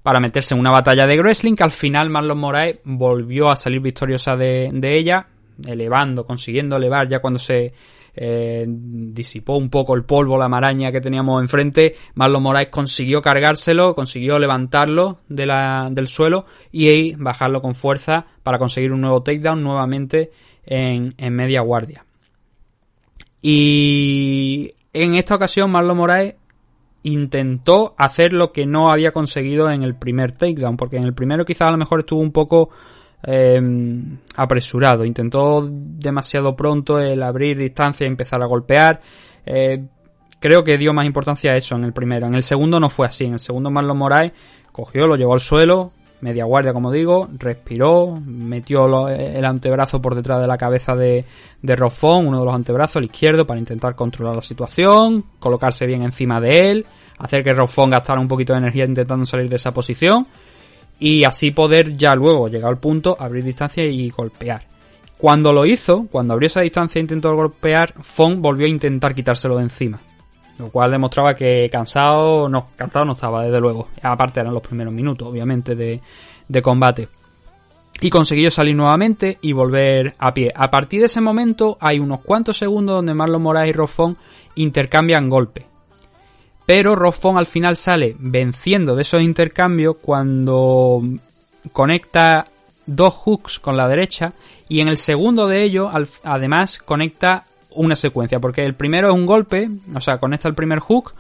para 0.01 0.19
meterse 0.19 0.53
en 0.53 0.59
una 0.59 0.71
batalla 0.71 1.05
de 1.05 1.19
wrestling 1.19 1.55
que 1.55 1.63
al 1.63 1.71
final 1.71 2.09
Marlon 2.09 2.39
Moraes 2.39 2.79
volvió 2.84 3.49
a 3.49 3.55
salir 3.55 3.82
victoriosa 3.82 4.36
de, 4.36 4.69
de 4.73 4.97
ella, 4.97 5.27
elevando, 5.65 6.25
consiguiendo 6.25 6.75
elevar 6.75 7.07
ya 7.07 7.19
cuando 7.19 7.39
se 7.39 7.73
eh, 8.13 8.65
disipó 8.67 9.55
un 9.55 9.69
poco 9.69 9.95
el 9.95 10.03
polvo, 10.03 10.37
la 10.37 10.49
maraña 10.49 10.91
que 10.91 11.01
teníamos 11.01 11.41
enfrente, 11.41 11.95
Marlon 12.15 12.43
Moraes 12.43 12.67
consiguió 12.69 13.21
cargárselo, 13.21 13.95
consiguió 13.95 14.37
levantarlo 14.37 15.19
de 15.29 15.45
la, 15.45 15.89
del 15.91 16.07
suelo 16.07 16.45
y 16.71 17.15
bajarlo 17.15 17.61
con 17.61 17.73
fuerza 17.73 18.25
para 18.43 18.59
conseguir 18.59 18.91
un 18.91 19.01
nuevo 19.01 19.23
takedown 19.23 19.63
nuevamente 19.63 20.31
en, 20.65 21.13
en 21.17 21.33
media 21.33 21.61
guardia. 21.61 22.05
Y 23.41 24.73
en 24.93 25.15
esta 25.15 25.35
ocasión 25.35 25.71
Marlon 25.71 25.97
Moraes 25.97 26.35
intentó 27.03 27.95
hacer 27.97 28.33
lo 28.33 28.51
que 28.51 28.65
no 28.65 28.91
había 28.91 29.11
conseguido 29.11 29.71
en 29.71 29.83
el 29.83 29.95
primer 29.95 30.33
takedown, 30.33 30.77
porque 30.77 30.97
en 30.97 31.03
el 31.03 31.13
primero 31.13 31.45
quizás 31.45 31.69
a 31.69 31.71
lo 31.71 31.77
mejor 31.77 32.01
estuvo 32.01 32.19
un 32.19 32.31
poco 32.31 32.69
eh, 33.24 33.61
apresurado, 34.36 35.05
intentó 35.05 35.67
demasiado 35.69 36.55
pronto 36.55 36.99
el 36.99 37.22
abrir 37.24 37.57
distancia 37.57 38.05
y 38.05 38.07
empezar 38.07 38.41
a 38.41 38.47
golpear. 38.47 39.01
Eh, 39.45 39.84
creo 40.39 40.63
que 40.63 40.78
dio 40.78 40.93
más 40.93 41.05
importancia 41.05 41.51
a 41.51 41.57
eso 41.57 41.76
en 41.76 41.84
el 41.84 41.93
primero. 41.93 42.28
En 42.28 42.36
el 42.36 42.43
segundo 42.43 42.80
no 42.80 42.89
fue 42.89 43.07
así. 43.07 43.26
En 43.26 43.34
el 43.34 43.39
segundo 43.39 43.69
Marlon 43.69 43.97
Moraes 43.97 44.32
cogió, 44.72 45.07
lo 45.07 45.15
llevó 45.15 45.34
al 45.34 45.39
suelo, 45.39 45.91
media 46.22 46.45
guardia 46.45 46.74
como 46.74 46.91
digo, 46.91 47.30
respiró, 47.38 48.19
metió 48.26 49.09
el 49.09 49.45
antebrazo 49.45 50.01
por 50.01 50.15
detrás 50.15 50.41
de 50.41 50.47
la 50.47 50.57
cabeza 50.57 50.95
de, 50.95 51.26
de 51.61 51.76
Rofón, 51.76 52.28
uno 52.28 52.39
de 52.39 52.45
los 52.45 52.55
antebrazos, 52.55 52.97
el 52.97 53.05
izquierdo, 53.05 53.45
para 53.45 53.59
intentar 53.59 53.95
controlar 53.95 54.36
la 54.36 54.41
situación, 54.41 55.26
colocarse 55.39 55.86
bien 55.86 56.03
encima 56.03 56.39
de 56.39 56.72
él, 56.72 56.86
hacer 57.17 57.43
que 57.43 57.53
Rofón 57.53 57.89
gastara 57.89 58.22
un 58.22 58.28
poquito 58.28 58.53
de 58.53 58.59
energía 58.59 58.86
intentando 58.86 59.26
salir 59.26 59.49
de 59.49 59.57
esa 59.57 59.74
posición 59.74 60.28
y 61.01 61.23
así 61.23 61.49
poder 61.49 61.97
ya 61.97 62.13
luego, 62.13 62.47
llegado 62.47 62.69
al 62.69 62.77
punto, 62.77 63.17
abrir 63.19 63.43
distancia 63.43 63.83
y 63.83 64.11
golpear. 64.11 64.61
Cuando 65.17 65.51
lo 65.51 65.65
hizo, 65.65 66.05
cuando 66.11 66.35
abrió 66.35 66.45
esa 66.45 66.61
distancia 66.61 66.99
e 66.99 67.01
intentó 67.01 67.35
golpear, 67.35 67.95
Fon 68.01 68.39
volvió 68.39 68.67
a 68.67 68.69
intentar 68.69 69.15
quitárselo 69.15 69.57
de 69.57 69.63
encima. 69.63 69.99
Lo 70.59 70.69
cual 70.69 70.91
demostraba 70.91 71.33
que 71.33 71.67
cansado, 71.71 72.47
no, 72.47 72.67
cansado 72.75 73.03
no 73.03 73.13
estaba, 73.13 73.43
desde 73.43 73.59
luego. 73.59 73.87
Aparte 74.03 74.41
eran 74.41 74.53
los 74.53 74.61
primeros 74.61 74.93
minutos, 74.93 75.27
obviamente, 75.27 75.75
de, 75.75 75.99
de 76.47 76.61
combate. 76.61 77.07
Y 77.99 78.11
consiguió 78.11 78.51
salir 78.51 78.75
nuevamente 78.75 79.39
y 79.41 79.53
volver 79.53 80.13
a 80.19 80.35
pie. 80.35 80.53
A 80.55 80.69
partir 80.69 80.99
de 80.99 81.07
ese 81.07 81.19
momento 81.19 81.79
hay 81.81 81.97
unos 81.97 82.21
cuantos 82.21 82.57
segundos 82.57 82.97
donde 82.97 83.15
Marlon 83.15 83.41
Moraes 83.41 83.69
y 83.69 83.73
Rofón 83.73 84.17
intercambian 84.53 85.29
golpes. 85.29 85.65
Pero 86.74 86.95
Rofón 86.95 87.38
al 87.38 87.47
final 87.47 87.76
sale 87.76 88.15
venciendo 88.17 88.95
de 88.95 89.01
esos 89.01 89.22
intercambios 89.22 89.97
cuando 89.97 91.01
conecta 91.74 92.45
dos 92.86 93.13
hooks 93.13 93.59
con 93.59 93.76
la 93.76 93.89
derecha 93.89 94.32
y 94.69 94.80
en 94.80 94.88
el 94.88 94.95
segundo 94.95 95.47
de 95.47 95.63
ellos 95.63 95.91
además 96.24 96.80
conecta 96.80 97.43
una 97.72 97.97
secuencia 97.97 98.39
porque 98.39 98.63
el 98.63 98.76
primero 98.76 99.09
es 99.09 99.13
un 99.13 99.26
golpe, 99.26 99.69
o 99.93 99.99
sea, 99.99 100.17
conecta 100.17 100.47
el 100.47 100.55
primer 100.55 100.80
hook, 100.80 101.13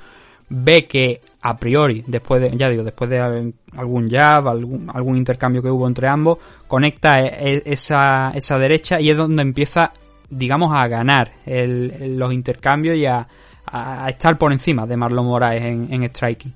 ve 0.47 0.85
que 0.87 1.19
a 1.41 1.57
priori, 1.57 2.01
después 2.07 2.41
de, 2.41 2.55
ya 2.55 2.69
digo, 2.69 2.85
después 2.85 3.09
de 3.09 3.19
al- 3.19 3.53
algún 3.75 4.07
jab, 4.07 4.47
algún, 4.47 5.17
intercambio 5.17 5.61
que 5.61 5.69
hubo 5.69 5.85
entre 5.85 6.07
ambos, 6.07 6.37
conecta 6.65 7.19
e- 7.19 7.55
e- 7.55 7.63
esa, 7.65 8.31
esa 8.35 8.57
derecha 8.57 9.01
y 9.01 9.09
es 9.09 9.17
donde 9.17 9.41
empieza, 9.41 9.91
digamos, 10.29 10.71
a 10.73 10.87
ganar 10.87 11.33
los 11.45 12.31
intercambios 12.31 12.95
y 12.95 13.05
a, 13.05 13.27
a 13.71 14.09
estar 14.09 14.37
por 14.37 14.51
encima 14.51 14.85
de 14.85 14.97
Marlon 14.97 15.25
Moraes 15.25 15.63
en, 15.63 15.87
en 15.91 16.03
striking. 16.09 16.53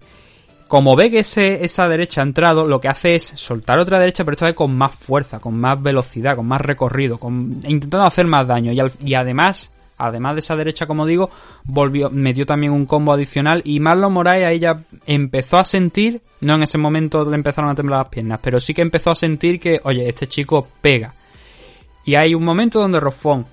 Como 0.68 0.96
ve 0.96 1.12
que 1.12 1.20
ese, 1.20 1.64
esa 1.64 1.88
derecha 1.88 2.22
ha 2.22 2.24
entrado, 2.24 2.68
lo 2.68 2.82
que 2.82 2.88
hace 2.88 3.16
es 3.16 3.24
soltar 3.24 3.78
otra 3.78 4.00
derecha, 4.00 4.24
pero 4.26 4.34
esta 4.34 4.48
vez 4.48 4.56
con 4.56 4.76
más 4.76 4.96
fuerza, 4.96 5.40
con 5.40 5.56
más 5.60 5.82
velocidad, 5.82 6.36
con 6.36 6.48
más 6.48 6.60
recorrido, 6.60 7.20
intentando 7.68 8.04
hacer 8.04 8.26
más 8.26 8.48
daño. 8.48 8.72
Y 8.74 9.14
además, 9.14 9.72
además 9.98 10.34
de 10.34 10.40
esa 10.40 10.56
derecha, 10.56 10.88
como 10.88 11.06
digo, 11.06 11.30
volvió, 11.66 12.10
metió 12.10 12.48
también 12.48 12.74
un 12.74 12.88
combo 12.88 13.14
adicional. 13.14 13.62
Y 13.64 13.80
Marlon 13.80 14.12
Moraes 14.12 14.46
ahí 14.46 14.60
ya 14.60 14.82
empezó 15.06 15.60
a 15.60 15.66
sentir, 15.66 16.22
no 16.42 16.56
en 16.56 16.64
ese 16.64 16.80
momento 16.80 17.24
le 17.30 17.36
empezaron 17.36 17.70
a 17.70 17.76
temblar 17.76 18.00
las 18.00 18.10
piernas, 18.10 18.40
pero 18.42 18.60
sí 18.60 18.74
que 18.74 18.82
empezó 18.82 19.12
a 19.12 19.16
sentir 19.16 19.60
que, 19.60 19.80
oye, 19.84 20.10
este 20.10 20.28
chico 20.28 20.68
pega. 20.82 21.14
Y 22.06 22.16
hay 22.16 22.34
un 22.34 22.44
momento 22.44 22.80
donde 22.80 23.00
Rofón, 23.00 23.46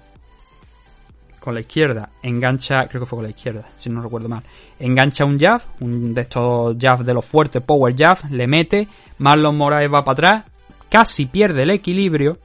con 1.43 1.55
la 1.55 1.61
izquierda, 1.61 2.11
engancha, 2.23 2.87
creo 2.87 3.03
que 3.03 3.07
fue 3.07 3.17
con 3.17 3.25
la 3.25 3.31
izquierda, 3.31 3.69
si 3.77 3.91
no 3.91 4.01
recuerdo 4.01 4.29
mal, 4.29 4.45
engancha 4.79 5.25
un 5.25 5.39
jab, 5.39 5.61
un 5.81 6.15
de 6.15 6.23
estos 6.23 6.77
jabs 6.79 7.05
de 7.05 7.13
los 7.13 7.25
fuertes, 7.25 7.61
power 7.63 7.95
jab, 7.97 8.19
le 8.31 8.47
mete, 8.47 8.87
Marlon 9.19 9.57
Moraes 9.57 9.93
va 9.93 10.05
para 10.05 10.13
atrás, 10.13 10.45
casi 10.89 11.27
pierde 11.27 11.65
el 11.65 11.71
equilibrio, 11.71 12.39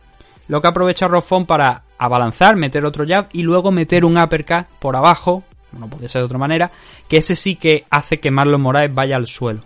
lo 0.48 0.62
que 0.62 0.68
aprovecha 0.68 1.08
Rofón 1.08 1.45
para 1.45 1.84
abalanzar, 2.00 2.56
meter 2.56 2.84
otro 2.86 3.06
jab 3.08 3.28
y 3.34 3.43
luego 3.43 3.72
meter 3.72 4.04
un 4.04 4.18
uppercut 4.18 4.66
por 4.80 4.95
abajo, 4.95 5.43
no 5.78 5.88
puede 5.88 6.10
ser 6.10 6.22
de 6.22 6.26
otra 6.26 6.39
manera, 6.39 6.72
que 7.08 7.18
ese 7.18 7.36
sí 7.36 7.56
que 7.56 7.86
hace 7.91 8.20
que 8.20 8.32
Marlon 8.32 8.62
Moraes 8.62 8.93
vaya 8.93 9.16
al 9.16 9.28
suelo. 9.28 9.62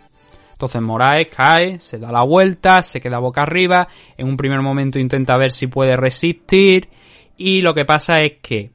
Entonces 0.51 0.81
Moraes 0.81 1.29
cae, 1.33 1.79
se 1.79 1.99
da 1.99 2.11
la 2.11 2.23
vuelta, 2.23 2.81
se 2.83 2.99
queda 2.99 3.17
boca 3.19 3.43
arriba, 3.43 3.87
en 4.17 4.27
un 4.27 4.35
primer 4.35 4.59
momento 4.59 4.99
intenta 4.99 5.37
ver 5.37 5.51
si 5.51 5.67
puede 5.67 5.95
resistir 5.95 6.89
y 7.37 7.61
lo 7.61 7.73
que 7.73 7.85
pasa 7.85 8.21
es 8.21 8.33
que 8.41 8.71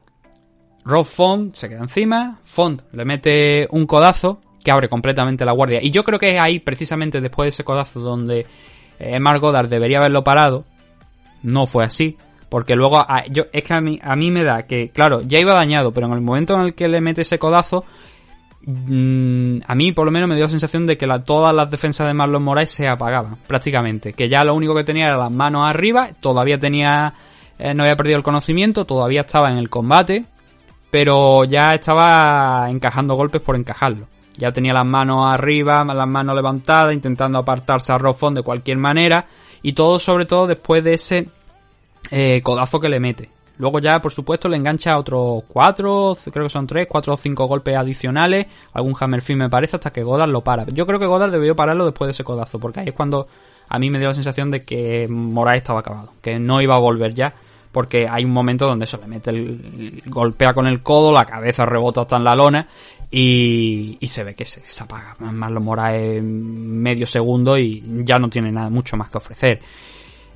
Rob 0.87 1.05
Font 1.05 1.55
se 1.55 1.68
queda 1.68 1.80
encima, 1.80 2.39
Font 2.45 2.80
le 2.93 3.05
mete 3.05 3.66
un 3.70 3.87
codazo 3.87 4.41
que 4.64 4.70
abre 4.70 4.89
completamente 4.89 5.45
la 5.45 5.53
guardia. 5.53 5.80
Y 5.82 5.91
yo 5.91 6.03
creo 6.05 6.18
que 6.18 6.28
es 6.37 6.41
ahí, 6.41 6.61
precisamente 6.61 7.20
después 7.20 7.47
de 7.47 7.49
ese 7.51 7.64
codazo, 7.64 8.01
donde 8.01 8.47
eh, 8.99 9.20
Mark 9.20 9.41
Goddard 9.41 9.68
debería 9.68 9.99
haberlo 9.99 10.24
parado. 10.24 10.64
No 11.43 11.66
fue 11.66 11.84
así. 11.84 12.16
Porque 12.49 12.74
luego, 12.76 12.99
a- 12.99 13.24
yo, 13.26 13.45
es 13.53 13.62
que 13.64 13.74
a 13.74 13.80
mí, 13.80 13.99
a 14.03 14.14
mí 14.16 14.30
me 14.30 14.45
da 14.45 14.62
que, 14.66 14.91
claro, 14.91 15.20
ya 15.22 15.39
iba 15.41 15.53
dañado, 15.53 15.93
pero 15.93 16.07
en 16.07 16.12
el 16.14 16.20
momento 16.20 16.55
en 16.55 16.61
el 16.62 16.74
que 16.74 16.87
le 16.89 17.01
mete 17.01 17.22
ese 17.22 17.39
codazo, 17.39 17.84
mm, 18.62 19.59
a 19.66 19.74
mí 19.74 19.93
por 19.93 20.07
lo 20.07 20.12
menos 20.12 20.28
me 20.28 20.34
dio 20.37 20.45
la 20.45 20.51
sensación 20.51 20.87
de 20.87 20.97
que 20.97 21.07
todas 21.24 21.55
las 21.55 21.70
defensas 21.70 22.07
de 22.07 22.14
Marlon 22.14 22.43
Moraes 22.43 22.70
se 22.70 22.89
apagaban, 22.89 23.37
prácticamente. 23.47 24.12
Que 24.12 24.28
ya 24.28 24.45
lo 24.45 24.55
único 24.55 24.74
que 24.74 24.84
tenía 24.84 25.07
era 25.09 25.16
las 25.16 25.30
manos 25.32 25.68
arriba, 25.68 26.11
todavía 26.20 26.59
tenía, 26.59 27.14
eh, 27.59 27.74
no 27.74 27.82
había 27.82 27.97
perdido 27.97 28.16
el 28.18 28.22
conocimiento, 28.24 28.84
todavía 28.84 29.22
estaba 29.22 29.51
en 29.51 29.59
el 29.59 29.68
combate, 29.70 30.24
pero 30.91 31.45
ya 31.45 31.70
estaba 31.70 32.66
encajando 32.70 33.14
golpes 33.14 33.41
por 33.41 33.57
encajarlo. 33.57 34.07
Ya 34.37 34.53
tenía 34.53 34.72
las 34.72 34.84
manos 34.84 35.28
arriba, 35.28 35.84
las 35.84 36.09
manos 36.09 36.37
levantadas, 36.37 36.93
intentando 36.93 37.39
apartarse 37.39 37.93
a 37.93 37.99
Rofón 37.99 38.34
de 38.34 38.43
cualquier 38.43 38.78
manera, 38.78 39.26
y 39.62 39.72
todo 39.72 39.99
sobre 39.99 40.26
todo 40.26 40.47
después 40.47 40.84
de 40.84 40.95
ese 40.95 41.28
eh, 42.11 42.41
codazo 42.43 42.78
que 42.78 42.89
le 42.89 43.01
mete. 43.01 43.30
Luego 43.59 43.78
ya, 43.78 44.03
por 44.03 44.12
supuesto, 44.12 44.49
le 44.49 44.59
engancha 44.59 44.99
otros 44.99 45.45
cuatro, 45.49 46.16
creo 46.30 46.45
que 46.45 46.51
son 46.51 46.66
tres, 46.66 46.87
cuatro 46.89 47.14
o 47.14 47.16
cinco 47.16 47.47
golpes 47.47 47.74
adicionales, 47.74 48.47
algún 48.74 48.95
hammer 49.01 49.22
film 49.22 49.41
me 49.41 49.49
parece, 49.49 49.76
hasta 49.76 49.91
que 49.93 50.03
Godard 50.03 50.28
lo 50.28 50.43
para. 50.43 50.66
Yo 50.66 50.87
creo 50.87 50.99
que 50.99 51.07
Godard 51.07 51.32
debió 51.32 51.57
pararlo 51.57 51.87
después 51.87 52.09
de 52.09 52.12
ese 52.12 52.24
codazo, 52.24 52.59
porque 52.61 52.80
ahí 52.80 52.89
es 52.89 52.95
cuando 52.95 53.26
a 53.68 53.78
mí 53.78 53.89
me 53.89 53.99
dio 53.99 54.09
la 54.09 54.14
sensación 54.14 54.51
de 54.51 54.64
que 54.64 55.09
Moraes 55.09 55.62
estaba 55.62 55.80
acabado, 55.80 56.12
que 56.20 56.39
no 56.39 56.61
iba 56.61 56.74
a 56.74 56.78
volver 56.78 57.14
ya, 57.14 57.32
porque 57.77 58.09
hay 58.09 58.24
un 58.24 58.31
momento 58.31 58.66
donde 58.66 58.87
se 58.87 58.97
le 58.97 59.07
mete 59.07 59.29
el, 59.29 60.03
golpea 60.07 60.55
con 60.55 60.66
el 60.66 60.83
codo, 60.83 61.12
la 61.12 61.27
cabeza 61.27 61.66
rebota 61.66 62.01
hasta 62.01 62.16
en 62.16 62.24
la 62.24 62.35
lona 62.35 62.66
y, 63.11 63.99
y 64.01 64.07
se 64.07 64.24
ve 64.24 64.33
que 64.33 64.47
se, 64.47 64.62
se 64.64 64.83
apaga. 64.83 65.14
Más 65.18 65.53
lo 65.53 65.61
Moraes 65.61 66.22
medio 66.22 67.05
segundo 67.05 67.59
y 67.59 67.85
ya 68.03 68.18
no 68.18 68.31
tiene 68.31 68.51
nada 68.51 68.70
mucho 68.70 68.97
más 68.97 69.11
que 69.11 69.18
ofrecer. 69.18 69.61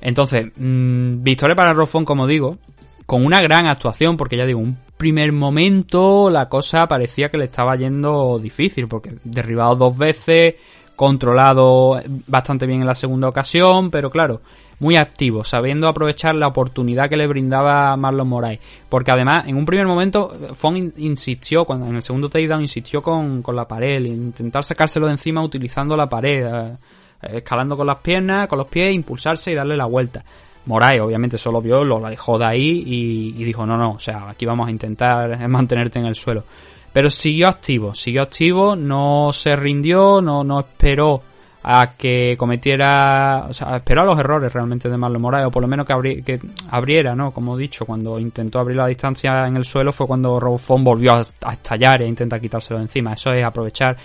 Entonces, 0.01 0.51
mmm, 0.55 1.23
victoria 1.23 1.55
para 1.55 1.73
Rofón, 1.73 2.05
como 2.05 2.27
digo, 2.27 2.59
con 3.07 3.25
una 3.25 3.41
gran 3.41 3.65
actuación, 3.65 4.17
porque 4.17 4.37
ya 4.37 4.45
digo, 4.45 4.59
un 4.59 4.77
primer 4.95 5.31
momento 5.31 6.29
la 6.29 6.47
cosa 6.47 6.85
parecía 6.85 7.29
que 7.29 7.39
le 7.39 7.45
estaba 7.45 7.75
yendo 7.75 8.37
difícil, 8.37 8.87
porque 8.87 9.15
derribado 9.23 9.75
dos 9.75 9.97
veces, 9.97 10.57
controlado 10.95 11.99
bastante 12.27 12.67
bien 12.67 12.81
en 12.81 12.87
la 12.87 12.93
segunda 12.93 13.29
ocasión, 13.29 13.89
pero 13.89 14.11
claro, 14.11 14.41
muy 14.81 14.97
activo, 14.97 15.43
sabiendo 15.43 15.87
aprovechar 15.87 16.33
la 16.33 16.47
oportunidad 16.47 17.07
que 17.07 17.15
le 17.15 17.27
brindaba 17.27 17.95
Marlon 17.95 18.27
Moraes. 18.27 18.59
Porque 18.89 19.11
además, 19.11 19.47
en 19.47 19.55
un 19.55 19.63
primer 19.63 19.85
momento, 19.85 20.35
Fong 20.55 20.91
insistió, 20.97 21.65
cuando 21.65 21.85
en 21.85 21.97
el 21.97 22.01
segundo 22.01 22.29
takedown 22.29 22.63
insistió 22.63 22.99
con, 22.99 23.43
con 23.43 23.55
la 23.55 23.67
pared, 23.67 24.03
intentar 24.03 24.63
sacárselo 24.63 25.05
de 25.05 25.11
encima 25.11 25.43
utilizando 25.43 25.95
la 25.95 26.09
pared, 26.09 26.47
eh, 26.47 26.77
escalando 27.21 27.77
con 27.77 27.85
las 27.85 27.99
piernas, 27.99 28.47
con 28.47 28.57
los 28.57 28.67
pies, 28.67 28.91
impulsarse 28.91 29.51
y 29.51 29.55
darle 29.55 29.77
la 29.77 29.85
vuelta. 29.85 30.25
Moraes 30.65 30.99
obviamente 30.99 31.37
solo 31.37 31.61
vio, 31.61 31.83
lo 31.83 32.03
alejó 32.03 32.39
de 32.39 32.45
ahí 32.47 32.83
y, 32.83 33.43
dijo, 33.43 33.67
no, 33.67 33.77
no, 33.77 33.91
o 33.91 33.99
sea, 33.99 34.29
aquí 34.29 34.47
vamos 34.47 34.67
a 34.67 34.71
intentar 34.71 35.47
mantenerte 35.47 35.99
en 35.99 36.07
el 36.07 36.15
suelo. 36.15 36.43
Pero 36.91 37.11
siguió 37.11 37.49
activo, 37.49 37.93
siguió 37.93 38.23
activo, 38.23 38.75
no 38.75 39.29
se 39.31 39.55
rindió, 39.55 40.23
no, 40.23 40.43
no 40.43 40.59
esperó 40.59 41.21
a 41.63 41.95
que 41.95 42.35
cometiera, 42.37 43.45
o 43.49 43.53
sea, 43.53 43.75
esperó 43.75 44.01
a 44.01 44.05
los 44.05 44.17
errores 44.17 44.51
realmente 44.51 44.89
de 44.89 44.97
Marlon 44.97 45.21
Moraes, 45.21 45.45
o 45.45 45.51
por 45.51 45.61
lo 45.61 45.67
menos 45.67 45.85
que, 45.85 46.23
que 46.23 46.39
abriera, 46.69 47.15
¿no? 47.15 47.31
Como 47.31 47.55
he 47.55 47.61
dicho, 47.61 47.85
cuando 47.85 48.19
intentó 48.19 48.59
abrir 48.59 48.77
la 48.77 48.87
distancia 48.87 49.45
en 49.47 49.57
el 49.57 49.65
suelo 49.65 49.93
fue 49.93 50.07
cuando 50.07 50.39
Robofón 50.39 50.83
volvió 50.83 51.13
a, 51.13 51.21
estallar 51.21 52.01
e 52.01 52.07
intenta 52.07 52.39
quitárselo 52.39 52.79
de 52.79 52.85
encima. 52.85 53.13
Eso 53.13 53.31
es 53.31 53.43
aprovechar, 53.43 53.95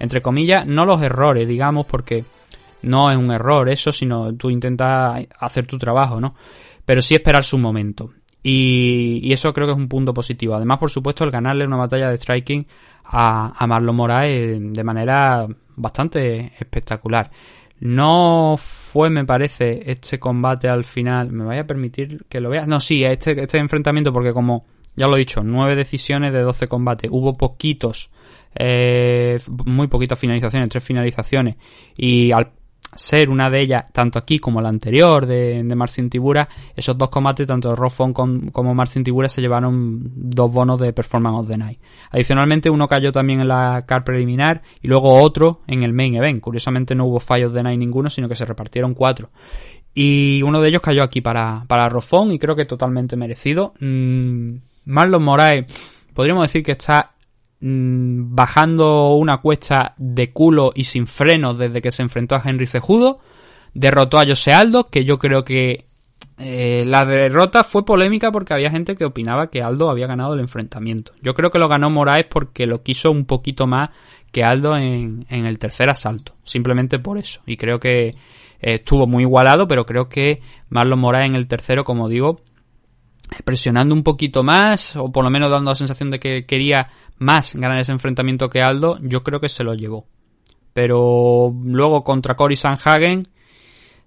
entre 0.00 0.20
comillas, 0.20 0.66
no 0.66 0.84
los 0.84 1.00
errores, 1.02 1.46
digamos, 1.46 1.86
porque 1.86 2.24
no 2.82 3.10
es 3.10 3.16
un 3.16 3.30
error 3.30 3.68
eso, 3.68 3.92
sino 3.92 4.34
tú 4.34 4.50
intentas 4.50 5.24
hacer 5.38 5.66
tu 5.66 5.78
trabajo, 5.78 6.20
¿no? 6.20 6.34
Pero 6.84 7.00
sí 7.00 7.14
esperar 7.14 7.44
su 7.44 7.58
momento. 7.58 8.10
Y, 8.42 9.32
eso 9.32 9.52
creo 9.54 9.68
que 9.68 9.72
es 9.72 9.78
un 9.78 9.88
punto 9.88 10.12
positivo. 10.12 10.54
Además, 10.54 10.78
por 10.78 10.90
supuesto, 10.90 11.24
el 11.24 11.30
ganarle 11.30 11.64
una 11.64 11.78
batalla 11.78 12.10
de 12.10 12.18
striking 12.18 12.66
a, 13.04 13.52
a 13.56 13.66
Marlon 13.66 13.96
Moraes 13.96 14.60
de 14.60 14.84
manera 14.84 15.46
bastante 15.76 16.52
espectacular. 16.58 17.30
No 17.80 18.56
fue, 18.56 19.10
me 19.10 19.24
parece, 19.24 19.90
este 19.90 20.18
combate 20.18 20.68
al 20.68 20.84
final. 20.84 21.32
¿Me 21.32 21.44
vaya 21.44 21.62
a 21.62 21.66
permitir 21.66 22.24
que 22.28 22.40
lo 22.40 22.50
veas? 22.50 22.66
No, 22.66 22.80
sí, 22.80 23.04
este, 23.04 23.42
este 23.42 23.58
enfrentamiento, 23.58 24.12
porque 24.12 24.32
como 24.32 24.64
ya 24.96 25.06
lo 25.08 25.16
he 25.16 25.20
dicho, 25.20 25.42
nueve 25.42 25.76
decisiones 25.76 26.32
de 26.32 26.40
12 26.40 26.68
combates. 26.68 27.10
Hubo 27.12 27.34
poquitos, 27.34 28.10
eh, 28.54 29.38
muy 29.66 29.88
poquitas 29.88 30.18
finalizaciones, 30.18 30.68
tres 30.68 30.84
finalizaciones. 30.84 31.56
Y 31.96 32.32
al 32.32 32.52
ser 32.96 33.30
una 33.30 33.50
de 33.50 33.60
ellas, 33.60 33.84
tanto 33.92 34.18
aquí 34.18 34.38
como 34.38 34.60
la 34.60 34.68
anterior 34.68 35.26
de, 35.26 35.62
de 35.62 35.74
Marcin 35.74 36.10
Tibura, 36.10 36.48
esos 36.74 36.96
dos 36.96 37.08
combates, 37.08 37.46
tanto 37.46 37.74
Roffon 37.74 38.12
como 38.12 38.74
Marcin 38.74 39.04
Tibura, 39.04 39.28
se 39.28 39.40
llevaron 39.40 40.02
dos 40.14 40.52
bonos 40.52 40.80
de 40.80 40.92
Performance 40.92 41.40
of 41.40 41.48
the 41.48 41.56
Night. 41.56 41.80
Adicionalmente, 42.10 42.70
uno 42.70 42.88
cayó 42.88 43.12
también 43.12 43.40
en 43.40 43.48
la 43.48 43.84
car 43.86 44.04
preliminar 44.04 44.62
y 44.80 44.88
luego 44.88 45.14
otro 45.14 45.60
en 45.66 45.82
el 45.82 45.92
main 45.92 46.14
event. 46.14 46.40
Curiosamente 46.40 46.94
no 46.94 47.06
hubo 47.06 47.20
fallos 47.20 47.52
de 47.52 47.62
Night 47.62 47.78
ninguno, 47.78 48.10
sino 48.10 48.28
que 48.28 48.36
se 48.36 48.44
repartieron 48.44 48.94
cuatro. 48.94 49.30
Y 49.94 50.42
uno 50.42 50.60
de 50.60 50.68
ellos 50.68 50.82
cayó 50.82 51.02
aquí 51.02 51.20
para, 51.20 51.64
para 51.68 51.88
Roffon 51.88 52.32
y 52.32 52.38
creo 52.38 52.56
que 52.56 52.64
totalmente 52.64 53.16
merecido. 53.16 53.74
Mm, 53.80 54.56
Marlon 54.86 55.22
Moraes, 55.22 55.66
podríamos 56.12 56.42
decir 56.42 56.62
que 56.62 56.72
está 56.72 57.13
Mm, 57.66 58.34
bajando 58.34 59.14
una 59.14 59.38
cuesta 59.38 59.94
de 59.96 60.30
culo 60.34 60.72
y 60.74 60.84
sin 60.84 61.06
frenos 61.06 61.56
desde 61.58 61.80
que 61.80 61.92
se 61.92 62.02
enfrentó 62.02 62.34
a 62.34 62.42
Henry 62.44 62.66
Cejudo. 62.66 63.20
Derrotó 63.72 64.18
a 64.18 64.26
Jose 64.26 64.52
Aldo, 64.52 64.88
que 64.90 65.06
yo 65.06 65.18
creo 65.18 65.46
que 65.46 65.86
eh, 66.38 66.84
la 66.86 67.06
derrota 67.06 67.64
fue 67.64 67.86
polémica 67.86 68.30
porque 68.30 68.52
había 68.52 68.70
gente 68.70 68.96
que 68.96 69.06
opinaba 69.06 69.48
que 69.48 69.62
Aldo 69.62 69.88
había 69.88 70.06
ganado 70.06 70.34
el 70.34 70.40
enfrentamiento. 70.40 71.12
Yo 71.22 71.32
creo 71.32 71.50
que 71.50 71.58
lo 71.58 71.68
ganó 71.68 71.88
Moraes 71.88 72.26
porque 72.28 72.66
lo 72.66 72.82
quiso 72.82 73.10
un 73.10 73.24
poquito 73.24 73.66
más 73.66 73.88
que 74.30 74.44
Aldo 74.44 74.76
en, 74.76 75.24
el 75.30 75.58
tercer 75.58 75.88
asalto. 75.88 76.34
Simplemente 76.44 76.98
por 76.98 77.16
eso. 77.16 77.40
Y 77.46 77.56
creo 77.56 77.80
que 77.80 78.08
eh, 78.08 78.14
estuvo 78.60 79.06
muy 79.06 79.22
igualado, 79.22 79.66
pero 79.66 79.86
creo 79.86 80.10
que 80.10 80.42
Marlon 80.68 80.98
Moraes 80.98 81.30
en 81.30 81.34
el 81.34 81.48
tercero, 81.48 81.82
como 81.82 82.10
digo, 82.10 82.42
presionando 83.44 83.94
un 83.94 84.02
poquito 84.02 84.42
más, 84.42 84.96
o 84.96 85.10
por 85.10 85.24
lo 85.24 85.30
menos 85.30 85.50
dando 85.50 85.70
la 85.70 85.74
sensación 85.74 86.10
de 86.10 86.20
que 86.20 86.46
quería 86.46 86.88
más 87.18 87.54
ganar 87.54 87.78
ese 87.78 87.92
enfrentamiento 87.92 88.50
que 88.50 88.62
Aldo, 88.62 88.98
yo 89.02 89.22
creo 89.22 89.40
que 89.40 89.48
se 89.48 89.64
lo 89.64 89.74
llevó. 89.74 90.06
Pero 90.72 91.54
luego 91.64 92.02
contra 92.02 92.34
Cory 92.34 92.56
Sanhagen, 92.56 93.22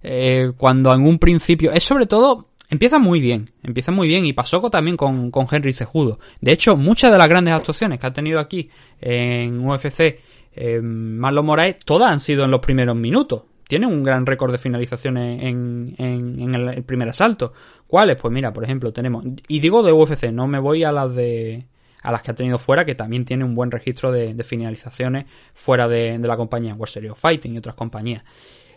eh, 0.03 0.51
cuando 0.57 0.93
en 0.93 1.05
un 1.05 1.17
principio, 1.17 1.71
es 1.71 1.83
sobre 1.83 2.05
todo, 2.05 2.49
empieza 2.69 2.99
muy 2.99 3.19
bien, 3.19 3.51
empieza 3.63 3.91
muy 3.91 4.07
bien 4.07 4.25
y 4.25 4.33
pasó 4.33 4.59
también 4.69 4.97
con, 4.97 5.31
con 5.31 5.47
Henry 5.49 5.73
Cejudo. 5.73 6.19
De 6.41 6.51
hecho, 6.51 6.75
muchas 6.75 7.11
de 7.11 7.17
las 7.17 7.29
grandes 7.29 7.53
actuaciones 7.53 7.99
que 7.99 8.07
ha 8.07 8.13
tenido 8.13 8.39
aquí 8.39 8.69
en 8.99 9.65
UFC 9.65 10.19
eh, 10.59 10.81
Marlon 10.81 11.45
Moraes, 11.45 11.77
todas 11.85 12.11
han 12.11 12.19
sido 12.19 12.43
en 12.43 12.51
los 12.51 12.59
primeros 12.59 12.95
minutos. 12.95 13.43
Tiene 13.67 13.85
un 13.85 14.03
gran 14.03 14.25
récord 14.25 14.51
de 14.51 14.57
finalizaciones 14.57 15.43
en, 15.43 15.93
en, 15.97 16.55
el, 16.55 16.83
primer 16.83 17.09
asalto. 17.09 17.53
¿Cuáles? 17.85 18.19
Pues 18.19 18.33
mira, 18.33 18.53
por 18.53 18.63
ejemplo, 18.63 18.93
tenemos. 18.93 19.25
Y 19.47 19.59
digo 19.59 19.83
de 19.83 19.91
UFC, 19.91 20.31
no 20.31 20.47
me 20.47 20.59
voy 20.59 20.83
a 20.83 20.91
las 20.91 21.13
de 21.13 21.65
a 22.03 22.11
las 22.11 22.21
que 22.21 22.31
ha 22.31 22.35
tenido 22.35 22.57
fuera, 22.57 22.85
que 22.85 22.95
también 22.95 23.25
tiene 23.25 23.43
un 23.43 23.53
buen 23.53 23.69
registro 23.69 24.11
de, 24.11 24.33
finalizaciones 24.43 25.25
fuera 25.53 25.89
de, 25.89 26.17
la 26.19 26.37
compañía 26.37 26.73
World 26.73 26.87
Series 26.87 27.11
of 27.11 27.19
Fighting 27.19 27.55
y 27.55 27.57
otras 27.57 27.75
compañías. 27.75 28.23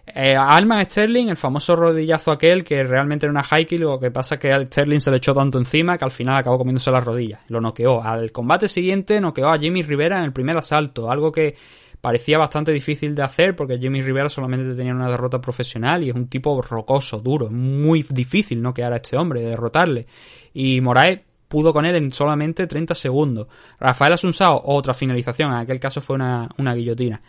Eh, 0.07 0.35
Alman 0.35 0.85
Sterling, 0.85 1.29
el 1.29 1.37
famoso 1.37 1.77
rodillazo 1.77 2.33
aquel 2.33 2.65
que 2.65 2.83
realmente 2.83 3.27
era 3.27 3.31
una 3.31 3.45
high 3.45 3.69
lo 3.79 4.01
que 4.01 4.11
pasa 4.11 4.35
es 4.35 4.41
que 4.41 4.53
a 4.53 4.65
Sterling 4.65 4.99
se 4.99 5.11
le 5.13 5.19
echó 5.19 5.33
tanto 5.33 5.59
encima 5.59 5.97
que 5.97 6.05
al 6.05 6.11
final 6.11 6.37
acabó 6.37 6.59
comiéndose 6.59 6.91
las 6.91 7.05
rodillas. 7.05 7.41
Lo 7.49 7.61
noqueó. 7.61 8.03
Al 8.03 8.33
combate 8.33 8.67
siguiente 8.67 9.21
noqueó 9.21 9.49
a 9.49 9.59
Jimmy 9.59 9.83
Rivera 9.83 10.19
en 10.19 10.25
el 10.25 10.33
primer 10.33 10.57
asalto, 10.57 11.11
algo 11.11 11.31
que 11.31 11.55
parecía 12.01 12.39
bastante 12.39 12.73
difícil 12.73 13.15
de 13.15 13.23
hacer 13.23 13.55
porque 13.55 13.79
Jimmy 13.79 14.03
Rivera 14.03 14.29
solamente 14.29 14.75
tenía 14.75 14.95
una 14.95 15.11
derrota 15.11 15.41
profesional 15.41 16.03
y 16.03 16.11
es 16.11 16.15
un 16.15 16.29
tipo 16.29 16.61
rocoso, 16.63 17.21
duro, 17.21 17.51
muy 17.51 18.05
difícil 18.09 18.61
noquear 18.63 18.93
a 18.93 18.97
este 18.97 19.17
hombre, 19.17 19.43
derrotarle. 19.43 20.07
Y 20.55 20.81
Moraes 20.81 21.21
pudo 21.49 21.73
con 21.73 21.85
él 21.85 21.97
en 21.97 22.11
solamente 22.11 22.67
30 22.67 22.95
segundos. 22.95 23.49
Rafael 23.79 24.13
Asunsao, 24.13 24.63
otra 24.65 24.95
finalización, 24.95 25.51
en 25.51 25.59
aquel 25.59 25.81
caso 25.81 26.01
fue 26.01 26.17
una, 26.17 26.75
guillotina. 26.75 27.21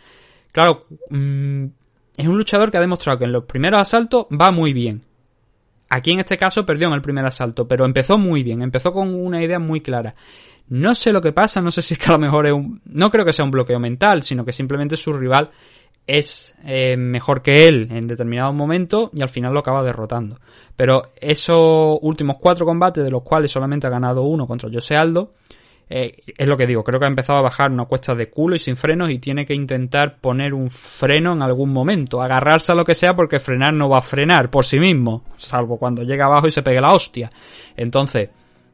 Claro, 0.52 0.84
mm, 1.10 1.64
es 2.16 2.26
un 2.26 2.38
luchador 2.38 2.70
que 2.70 2.76
ha 2.76 2.80
demostrado 2.80 3.18
que 3.18 3.24
en 3.24 3.32
los 3.32 3.44
primeros 3.44 3.80
asaltos 3.80 4.26
va 4.28 4.50
muy 4.50 4.72
bien. 4.72 5.02
Aquí 5.88 6.12
en 6.12 6.20
este 6.20 6.38
caso 6.38 6.64
perdió 6.64 6.88
en 6.88 6.94
el 6.94 7.02
primer 7.02 7.24
asalto, 7.26 7.68
pero 7.68 7.84
empezó 7.84 8.16
muy 8.16 8.42
bien, 8.42 8.62
empezó 8.62 8.92
con 8.92 9.14
una 9.14 9.42
idea 9.42 9.58
muy 9.58 9.82
clara. 9.82 10.14
No 10.68 10.94
sé 10.94 11.12
lo 11.12 11.20
que 11.20 11.32
pasa, 11.32 11.60
no 11.60 11.70
sé 11.70 11.82
si 11.82 11.94
es 11.94 12.00
que 12.00 12.08
a 12.08 12.12
lo 12.12 12.18
mejor 12.18 12.46
es 12.46 12.52
un... 12.52 12.80
No 12.84 13.10
creo 13.10 13.24
que 13.24 13.32
sea 13.32 13.44
un 13.44 13.50
bloqueo 13.50 13.78
mental, 13.78 14.22
sino 14.22 14.44
que 14.44 14.52
simplemente 14.52 14.96
su 14.96 15.12
rival 15.12 15.50
es 16.06 16.54
eh, 16.64 16.96
mejor 16.96 17.42
que 17.42 17.68
él 17.68 17.88
en 17.90 18.06
determinado 18.06 18.52
momento 18.52 19.10
y 19.14 19.22
al 19.22 19.28
final 19.28 19.52
lo 19.52 19.60
acaba 19.60 19.82
derrotando. 19.82 20.38
Pero 20.74 21.02
esos 21.20 21.98
últimos 22.02 22.38
cuatro 22.38 22.66
combates, 22.66 23.04
de 23.04 23.10
los 23.10 23.22
cuales 23.22 23.52
solamente 23.52 23.86
ha 23.86 23.90
ganado 23.90 24.22
uno 24.22 24.46
contra 24.46 24.70
José 24.72 24.96
Aldo, 24.96 25.34
eh, 25.94 26.10
es 26.38 26.48
lo 26.48 26.56
que 26.56 26.66
digo, 26.66 26.82
creo 26.82 26.98
que 26.98 27.04
ha 27.04 27.08
empezado 27.08 27.38
a 27.38 27.42
bajar 27.42 27.70
una 27.70 27.84
cuesta 27.84 28.14
de 28.14 28.30
culo 28.30 28.54
y 28.54 28.58
sin 28.58 28.76
frenos 28.76 29.10
y 29.10 29.18
tiene 29.18 29.44
que 29.44 29.54
intentar 29.54 30.18
poner 30.20 30.54
un 30.54 30.70
freno 30.70 31.34
en 31.34 31.42
algún 31.42 31.70
momento, 31.70 32.22
agarrarse 32.22 32.72
a 32.72 32.74
lo 32.74 32.84
que 32.84 32.94
sea 32.94 33.14
porque 33.14 33.38
frenar 33.38 33.74
no 33.74 33.90
va 33.90 33.98
a 33.98 34.02
frenar 34.02 34.48
por 34.48 34.64
sí 34.64 34.80
mismo, 34.80 35.24
salvo 35.36 35.76
cuando 35.76 36.02
llega 36.02 36.24
abajo 36.24 36.46
y 36.46 36.50
se 36.50 36.62
pegue 36.62 36.80
la 36.80 36.94
hostia. 36.94 37.30
Entonces, 37.76 38.30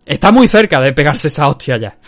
Está 0.09 0.33
muy 0.33 0.49
cerca 0.49 0.81
de 0.81 0.95
pegarse 0.95 1.29
esa 1.29 1.49
hostia 1.49 1.77
ya. 1.77 1.99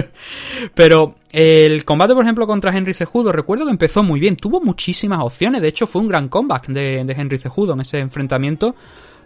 Pero 0.74 1.14
el 1.32 1.86
combate, 1.86 2.12
por 2.12 2.22
ejemplo, 2.22 2.46
contra 2.46 2.70
Henry 2.70 2.92
Cejudo, 2.92 3.32
recuerdo 3.32 3.64
que 3.64 3.70
empezó 3.70 4.02
muy 4.02 4.20
bien. 4.20 4.36
Tuvo 4.36 4.60
muchísimas 4.60 5.20
opciones. 5.20 5.62
De 5.62 5.68
hecho, 5.68 5.86
fue 5.86 6.02
un 6.02 6.08
gran 6.08 6.28
comeback 6.28 6.66
de, 6.66 7.00
Henry 7.00 7.38
Cejudo 7.38 7.72
en 7.72 7.80
ese 7.80 7.98
enfrentamiento 7.98 8.74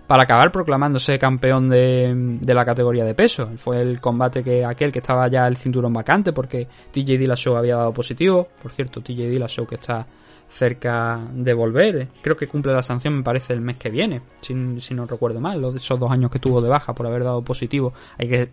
para 0.07 0.23
acabar 0.23 0.53
proclamándose 0.53 1.19
campeón 1.19 1.69
de, 1.69 2.39
la 2.47 2.65
categoría 2.65 3.05
de 3.05 3.15
peso. 3.17 3.51
Fue 3.57 3.81
el 3.81 4.01
combate 4.01 4.45
que 4.45 4.65
aquel 4.65 4.93
que 4.93 5.01
estaba 5.01 5.27
ya 5.27 5.49
el 5.49 5.57
cinturón 5.57 5.93
vacante 5.93 6.33
porque 6.33 6.69
TJ 6.93 7.19
Dillashaw 7.19 7.57
había 7.57 7.79
dado 7.79 7.93
positivo. 7.93 8.47
Por 8.63 8.71
cierto, 8.71 9.01
TJ 9.01 9.29
Dillashaw 9.29 9.67
que 9.67 9.75
está 9.75 10.07
cerca 10.49 11.21
de 11.33 11.53
volver. 11.53 12.09
Creo 12.23 12.37
que 12.37 12.47
cumple 12.47 12.73
la 12.73 12.83
sanción, 12.83 13.17
me 13.17 13.23
parece, 13.23 13.53
el 13.53 13.61
mes 13.61 13.77
que 13.77 13.91
viene, 13.91 14.23
si, 14.41 14.55
no 14.55 15.07
recuerdo 15.07 15.41
mal, 15.41 15.61
los, 15.61 15.77
esos 15.77 15.99
dos 15.99 16.11
años 16.11 16.31
que 16.31 16.39
tuvo 16.39 16.61
de 16.61 16.69
baja 16.69 16.95
por 16.95 17.07
haber 17.07 17.25
dado 17.25 17.43
positivo. 17.43 17.93
Hay 18.19 18.29
que, 18.29 18.51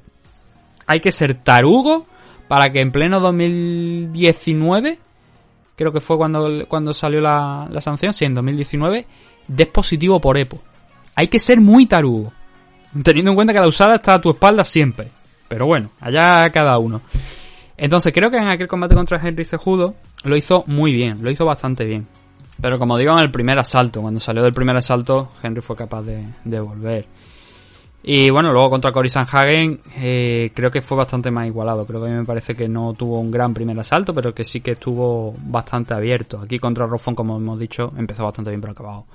hay 0.87 0.99
que 0.99 1.11
ser 1.11 1.35
tarugo 1.35 2.05
para 2.47 2.71
que 2.71 2.81
en 2.81 2.91
pleno 2.91 3.19
2019, 3.19 4.99
creo 5.75 5.91
que 5.91 6.01
fue 6.01 6.17
cuando, 6.17 6.67
cuando 6.67 6.93
salió 6.93 7.21
la, 7.21 7.67
la 7.69 7.81
sanción, 7.81 8.13
sí, 8.13 8.25
en 8.25 8.33
2019, 8.33 9.05
des 9.47 9.67
positivo 9.67 10.19
por 10.19 10.37
EPO. 10.37 10.59
Hay 11.15 11.27
que 11.27 11.39
ser 11.39 11.61
muy 11.61 11.85
tarugo, 11.85 12.31
teniendo 13.03 13.31
en 13.31 13.35
cuenta 13.35 13.53
que 13.53 13.59
la 13.59 13.67
usada 13.67 13.95
está 13.95 14.15
a 14.15 14.21
tu 14.21 14.31
espalda 14.31 14.63
siempre. 14.63 15.09
Pero 15.47 15.65
bueno, 15.65 15.91
allá 15.99 16.49
cada 16.49 16.77
uno. 16.77 17.01
Entonces 17.81 18.13
creo 18.13 18.29
que 18.29 18.37
en 18.37 18.47
aquel 18.47 18.67
combate 18.67 18.93
contra 18.93 19.19
Henry 19.19 19.43
Cejudo 19.43 19.95
lo 20.23 20.37
hizo 20.37 20.63
muy 20.67 20.93
bien, 20.93 21.23
lo 21.23 21.31
hizo 21.31 21.45
bastante 21.45 21.83
bien. 21.83 22.07
Pero 22.61 22.77
como 22.77 22.95
digo, 22.95 23.11
en 23.13 23.21
el 23.21 23.31
primer 23.31 23.57
asalto, 23.57 24.01
cuando 24.01 24.19
salió 24.19 24.43
del 24.43 24.53
primer 24.53 24.77
asalto, 24.77 25.31
Henry 25.41 25.61
fue 25.61 25.75
capaz 25.75 26.03
de, 26.03 26.59
volver. 26.59 27.07
Y 28.03 28.29
bueno, 28.29 28.53
luego 28.53 28.69
contra 28.69 28.91
Cory 28.91 29.09
Sanhagen 29.09 29.79
eh, 29.97 30.51
creo 30.53 30.69
que 30.69 30.83
fue 30.83 30.95
bastante 30.95 31.31
más 31.31 31.47
igualado. 31.47 31.83
Creo 31.87 32.03
que 32.03 32.09
a 32.09 32.11
mí 32.11 32.17
me 32.19 32.25
parece 32.25 32.53
que 32.53 32.69
no 32.69 32.93
tuvo 32.93 33.19
un 33.19 33.31
gran 33.31 33.51
primer 33.51 33.79
asalto, 33.79 34.13
pero 34.13 34.31
que 34.31 34.45
sí 34.45 34.61
que 34.61 34.73
estuvo 34.73 35.33
bastante 35.39 35.95
abierto. 35.95 36.39
Aquí 36.39 36.59
contra 36.59 36.85
Roffon, 36.85 37.15
como 37.15 37.37
hemos 37.37 37.57
dicho, 37.57 37.93
empezó 37.97 38.23
bastante 38.23 38.51
bien, 38.51 38.61
pero 38.61 38.73
acabado 38.73 39.05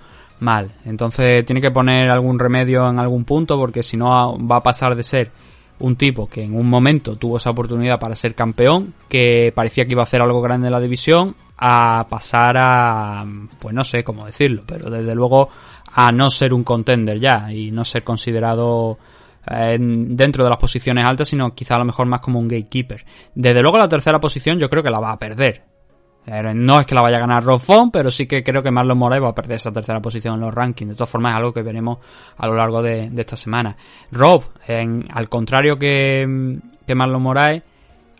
mal. 0.40 0.72
Entonces 0.84 1.44
tiene 1.46 1.60
que 1.60 1.70
poner 1.70 2.10
algún 2.10 2.36
remedio 2.36 2.90
en 2.90 2.98
algún 2.98 3.24
punto, 3.24 3.56
porque 3.56 3.84
si 3.84 3.96
no 3.96 4.36
va 4.44 4.56
a 4.56 4.62
pasar 4.62 4.96
de 4.96 5.04
ser 5.04 5.30
un 5.78 5.96
tipo 5.96 6.28
que 6.28 6.42
en 6.42 6.56
un 6.56 6.68
momento 6.68 7.16
tuvo 7.16 7.36
esa 7.36 7.50
oportunidad 7.50 7.98
para 7.98 8.14
ser 8.14 8.34
campeón, 8.34 8.94
que 9.08 9.52
parecía 9.54 9.84
que 9.84 9.92
iba 9.92 10.02
a 10.02 10.04
hacer 10.04 10.22
algo 10.22 10.40
grande 10.40 10.68
en 10.68 10.72
la 10.72 10.80
división, 10.80 11.36
a 11.58 12.06
pasar 12.08 12.56
a, 12.58 13.24
pues 13.58 13.74
no 13.74 13.84
sé 13.84 14.04
cómo 14.04 14.26
decirlo, 14.26 14.62
pero 14.66 14.90
desde 14.90 15.14
luego 15.14 15.48
a 15.92 16.12
no 16.12 16.30
ser 16.30 16.52
un 16.52 16.64
contender 16.64 17.18
ya 17.18 17.50
y 17.52 17.70
no 17.70 17.84
ser 17.84 18.04
considerado 18.04 18.98
eh, 19.50 19.76
dentro 19.78 20.44
de 20.44 20.50
las 20.50 20.58
posiciones 20.58 21.06
altas, 21.06 21.28
sino 21.28 21.54
quizá 21.54 21.76
a 21.76 21.78
lo 21.78 21.84
mejor 21.84 22.06
más 22.06 22.20
como 22.20 22.38
un 22.38 22.48
gatekeeper. 22.48 23.04
Desde 23.34 23.62
luego 23.62 23.78
la 23.78 23.88
tercera 23.88 24.20
posición 24.20 24.58
yo 24.58 24.68
creo 24.68 24.82
que 24.82 24.90
la 24.90 25.00
va 25.00 25.12
a 25.12 25.18
perder. 25.18 25.75
No 26.26 26.80
es 26.80 26.86
que 26.86 26.94
la 26.94 27.02
vaya 27.02 27.18
a 27.18 27.20
ganar 27.20 27.44
Rob 27.44 27.60
Font, 27.60 27.92
pero 27.92 28.10
sí 28.10 28.26
que 28.26 28.42
creo 28.42 28.60
que 28.60 28.72
Marlon 28.72 28.98
Moraes 28.98 29.22
va 29.22 29.28
a 29.28 29.34
perder 29.34 29.56
esa 29.56 29.72
tercera 29.72 30.00
posición 30.00 30.34
en 30.34 30.40
los 30.40 30.52
rankings. 30.52 30.90
De 30.90 30.94
todas 30.96 31.10
formas, 31.10 31.32
es 31.32 31.36
algo 31.36 31.52
que 31.52 31.62
veremos 31.62 31.98
a 32.36 32.46
lo 32.48 32.56
largo 32.56 32.82
de, 32.82 33.12
esta 33.16 33.36
semana. 33.36 33.76
Rob, 34.10 34.42
al 34.68 35.28
contrario 35.28 35.78
que, 35.78 36.58
que 36.84 36.94
Marlon 36.96 37.22
Moraes, 37.22 37.62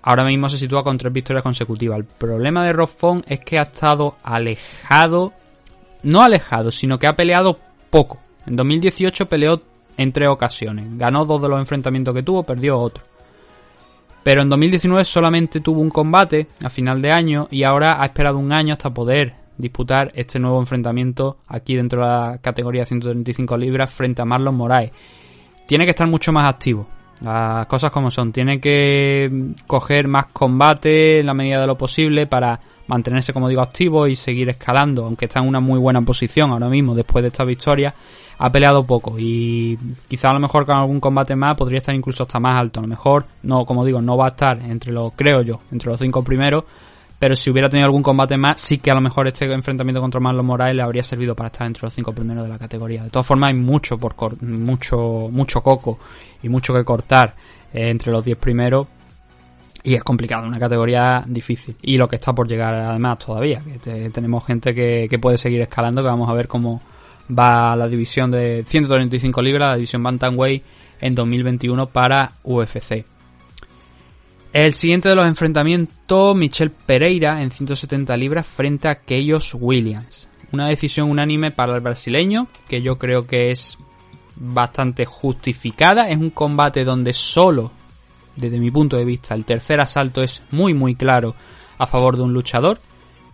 ahora 0.03 0.25
mismo 0.25 0.49
se 0.49 0.57
sitúa 0.57 0.85
con 0.85 0.97
tres 0.97 1.13
victorias 1.13 1.43
consecutivas. 1.43 1.99
El 1.99 2.05
problema 2.05 2.65
de 2.65 2.73
Rob 2.73 2.89
Font 2.89 3.25
es 3.29 3.41
que 3.41 3.59
ha 3.59 3.63
estado 3.63 4.17
alejado, 4.23 5.33
no 6.05 6.23
alejado, 6.23 6.71
sino 6.71 7.01
que 7.01 7.09
ha 7.09 7.15
peleado 7.15 7.59
poco. 7.91 8.21
En 8.47 8.55
2018 8.55 9.27
peleó 9.27 9.61
en 9.97 10.13
tres 10.13 10.29
ocasiones. 10.29 10.97
Ganó 10.97 11.25
dos 11.25 11.43
de 11.43 11.49
los 11.49 11.59
enfrentamientos 11.59 12.15
que 12.15 12.23
tuvo, 12.23 12.45
perdió 12.45 12.79
otro. 12.79 13.03
Pero 14.27 14.43
en 14.43 14.49
2019 14.49 15.05
solamente 15.05 15.61
tuvo 15.61 15.81
un 15.81 15.89
combate 15.89 16.49
a 16.65 16.69
final 16.69 17.01
de 17.01 17.13
año 17.13 17.47
y 17.49 17.63
ahora 17.63 18.03
ha 18.03 18.07
esperado 18.07 18.39
un 18.39 18.53
año 18.53 18.73
hasta 18.73 18.93
poder 18.93 19.35
disputar 19.57 20.11
este 20.17 20.41
nuevo 20.41 20.59
enfrentamiento 20.59 21.37
aquí 21.47 21.77
dentro 21.77 22.03
de 22.03 22.09
la 22.09 22.39
categoría 22.43 22.83
de 22.83 22.87
135 22.87 23.57
libras 23.57 23.89
frente 23.93 24.23
a 24.23 24.25
Marlon 24.25 24.57
Moraes. 24.57 24.91
Tiene 25.65 25.85
que 25.85 25.91
estar 25.91 26.09
mucho 26.09 26.33
más 26.33 26.49
activo. 26.49 26.89
Las 27.21 27.69
cosas 27.69 27.93
como 27.93 28.11
son. 28.11 28.33
Tiene 28.33 28.61
que 28.61 29.53
coger 29.65 30.09
más 30.09 30.27
combate 30.33 31.21
en 31.21 31.27
la 31.27 31.33
medida 31.33 31.61
de 31.61 31.69
lo 31.69 31.79
posible 31.79 32.27
para 32.27 32.59
mantenerse, 32.89 33.33
como 33.33 33.49
digo, 33.49 33.63
activo 33.63 34.09
y 34.09 34.17
seguir 34.17 34.49
escalando. 34.49 35.05
Aunque 35.05 35.27
está 35.27 35.39
en 35.39 35.47
una 35.47 35.61
muy 35.61 35.79
buena 35.79 36.03
posición 36.03 36.51
ahora 36.51 36.69
mismo 36.69 36.97
después 36.97 37.23
de 37.23 37.29
esta 37.29 37.45
victoria 37.45 37.95
ha 38.39 38.53
peleado 38.53 38.85
poco 38.85 39.17
y 39.19 39.79
quizá 40.09 40.31
a 40.31 40.35
lo 40.35 40.41
mejor 40.41 40.67
con 40.67 40.77
algún 40.77 41.01
combate 41.01 41.35
más 41.35 41.57
podría 41.57 41.79
estar 41.79 41.95
incluso 41.95 42.25
hasta 42.25 42.39
más 42.39 42.57
alto. 42.57 42.81
A 42.81 42.83
lo 42.83 42.89
mejor, 42.89 43.27
no, 43.43 43.65
como 43.65 43.85
digo, 43.85 44.03
no 44.03 44.17
va 44.17 44.27
a 44.27 44.31
estar 44.31 44.61
entre 44.61 44.93
los, 44.93 45.13
creo 45.15 45.43
yo, 45.43 45.61
entre 45.73 45.91
los 45.91 46.01
cinco 46.01 46.23
primeros, 46.23 46.65
pero 47.19 47.35
si 47.35 47.51
hubiera 47.51 47.71
tenido 47.71 47.87
algún 47.87 48.03
combate 48.03 48.37
más, 48.37 48.61
sí 48.61 48.79
que 48.79 48.91
a 48.91 48.95
lo 48.95 49.01
mejor 49.01 49.27
este 49.27 49.51
enfrentamiento 49.51 50.01
contra 50.01 50.21
Marlon 50.21 50.45
Moraes 50.45 50.77
le 50.77 50.83
habría 50.83 51.03
servido 51.03 51.35
para 51.35 51.49
estar 51.49 51.67
entre 51.67 51.85
los 51.85 51.95
cinco 51.95 52.13
primeros 52.13 52.45
de 52.45 52.51
la 52.51 52.59
categoría. 52.59 53.05
De 53.05 53.11
todas 53.11 53.27
formas, 53.27 53.49
hay 53.49 53.59
mucho 53.59 53.99
por 53.99 54.43
mucho, 54.43 55.29
mucho 55.31 55.63
coco 55.63 55.99
y 56.43 56.49
mucho 56.49 56.75
que 56.75 56.85
cortar 56.85 57.35
eh, 57.73 57.89
entre 57.89 58.13
los 58.13 58.25
diez 58.25 58.37
primeros. 58.37 58.87
Y 59.83 59.95
es 59.95 60.03
complicado, 60.03 60.47
una 60.47 60.59
categoría 60.59 61.23
difícil. 61.27 61.77
Y 61.81 61.97
lo 61.97 62.09
que 62.09 62.17
está 62.17 62.35
por 62.35 62.49
llegar 62.49 62.75
además 62.75 63.19
todavía, 63.21 63.63
que 63.83 64.11
tenemos 64.11 64.45
gente 64.45 64.75
que, 64.75 65.07
que 65.09 65.19
puede 65.19 65.39
seguir 65.39 65.61
escalando, 65.61 66.03
que 66.03 66.09
vamos 66.09 66.29
a 66.29 66.35
ver 66.35 66.49
cómo, 66.49 66.83
va 67.31 67.73
a 67.73 67.77
la 67.77 67.89
división 67.89 68.31
de 68.31 68.65
135 68.67 69.43
libras, 69.43 69.71
la 69.71 69.77
división 69.77 70.03
Bantamweight 70.03 70.63
en 71.01 71.15
2021 71.15 71.89
para 71.89 72.33
UFC. 72.43 73.05
El 74.53 74.73
siguiente 74.73 75.09
de 75.09 75.15
los 75.15 75.27
enfrentamientos, 75.27 76.35
Michel 76.35 76.71
Pereira 76.71 77.43
en 77.43 77.51
170 77.51 78.17
libras 78.17 78.47
frente 78.47 78.89
a 78.89 79.01
Keyos 79.01 79.55
Williams. 79.55 80.29
Una 80.53 80.69
decisión 80.69 81.11
unánime 81.11 81.51
para 81.51 81.75
el 81.75 81.81
brasileño, 81.81 82.47
que 82.69 82.81
yo 82.81 82.97
creo 82.97 83.27
que 83.27 83.51
es 83.51 83.77
bastante 84.37 85.05
justificada. 85.05 86.09
Es 86.09 86.17
un 86.17 86.31
combate 86.31 86.85
donde 86.85 87.13
solo, 87.13 87.71
desde 88.37 88.59
mi 88.59 88.71
punto 88.71 88.97
de 88.97 89.05
vista, 89.05 89.35
el 89.35 89.45
tercer 89.45 89.81
asalto 89.81 90.23
es 90.23 90.43
muy 90.51 90.73
muy 90.73 90.95
claro 90.95 91.35
a 91.77 91.87
favor 91.87 92.17
de 92.17 92.23
un 92.23 92.33
luchador. 92.33 92.81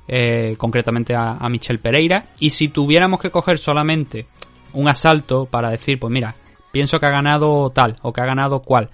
Eh, 0.09 0.57
concretamente 0.59 1.15
a, 1.15 1.37
a 1.37 1.49
Michel 1.49 1.79
Pereira. 1.79 2.27
Y 2.41 2.51
si 2.51 2.69
tuviéramos 2.69 3.21
que 3.21 3.31
coger 3.31 3.57
solamente 3.57 4.27
un 4.73 4.89
asalto 4.89 5.47
para 5.47 5.71
decir, 5.71 5.99
pues 6.01 6.13
mira, 6.13 6.35
pienso 6.73 6.99
que 6.99 7.07
ha 7.07 7.11
ganado 7.11 7.71
tal 7.71 7.99
o 8.03 8.13
que 8.13 8.21
ha 8.21 8.27
ganado 8.27 8.63
cual, 8.63 8.91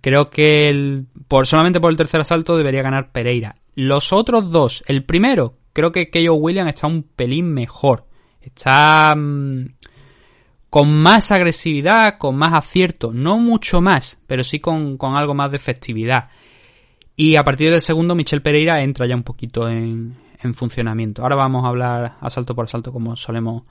creo 0.00 0.30
que 0.30 1.02
por, 1.28 1.46
solamente 1.46 1.80
por 1.80 1.90
el 1.90 1.96
tercer 1.96 2.22
asalto 2.22 2.56
debería 2.56 2.82
ganar 2.82 3.12
Pereira. 3.12 3.56
Los 3.76 4.12
otros 4.12 4.50
dos, 4.50 4.82
el 4.86 5.04
primero, 5.04 5.54
creo 5.72 5.92
que 5.92 6.10
Keio 6.10 6.34
Williams 6.34 6.74
está 6.74 6.86
un 6.86 7.04
pelín 7.04 7.52
mejor. 7.52 8.06
Está 8.40 9.14
mm, 9.14 9.66
con 10.68 10.92
más 10.92 11.30
agresividad, 11.30 12.18
con 12.18 12.36
más 12.36 12.54
acierto, 12.54 13.12
no 13.12 13.38
mucho 13.38 13.80
más, 13.80 14.18
pero 14.26 14.42
sí 14.42 14.58
con, 14.58 14.96
con 14.96 15.14
algo 15.14 15.34
más 15.34 15.50
de 15.50 15.58
efectividad. 15.58 16.30
Y 17.14 17.36
a 17.36 17.44
partir 17.44 17.70
del 17.70 17.82
segundo, 17.82 18.14
Michel 18.14 18.42
Pereira 18.42 18.82
entra 18.82 19.06
ya 19.06 19.14
un 19.14 19.22
poquito 19.22 19.68
en, 19.68 20.16
en 20.42 20.54
funcionamiento. 20.54 21.22
Ahora 21.22 21.36
vamos 21.36 21.64
a 21.64 21.68
hablar 21.68 22.16
asalto 22.20 22.54
por 22.54 22.66
asalto, 22.66 22.92
como 22.92 23.16
solemos 23.16 23.62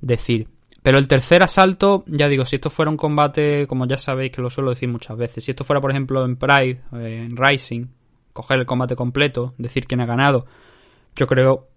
decir. 0.00 0.48
Pero 0.82 0.98
el 0.98 1.08
tercer 1.08 1.42
asalto, 1.42 2.04
ya 2.06 2.28
digo, 2.28 2.44
si 2.44 2.56
esto 2.56 2.70
fuera 2.70 2.90
un 2.90 2.96
combate, 2.96 3.66
como 3.66 3.86
ya 3.86 3.96
sabéis 3.96 4.30
que 4.30 4.42
lo 4.42 4.50
suelo 4.50 4.70
decir 4.70 4.88
muchas 4.88 5.16
veces, 5.16 5.44
si 5.44 5.50
esto 5.50 5.64
fuera, 5.64 5.80
por 5.80 5.90
ejemplo, 5.90 6.24
en 6.24 6.36
Pride, 6.36 6.80
eh, 6.92 7.26
en 7.28 7.36
Rising, 7.36 7.86
coger 8.32 8.60
el 8.60 8.66
combate 8.66 8.94
completo, 8.94 9.54
decir 9.58 9.86
quién 9.86 10.00
ha 10.00 10.06
ganado, 10.06 10.46
yo 11.16 11.26
creo 11.26 11.68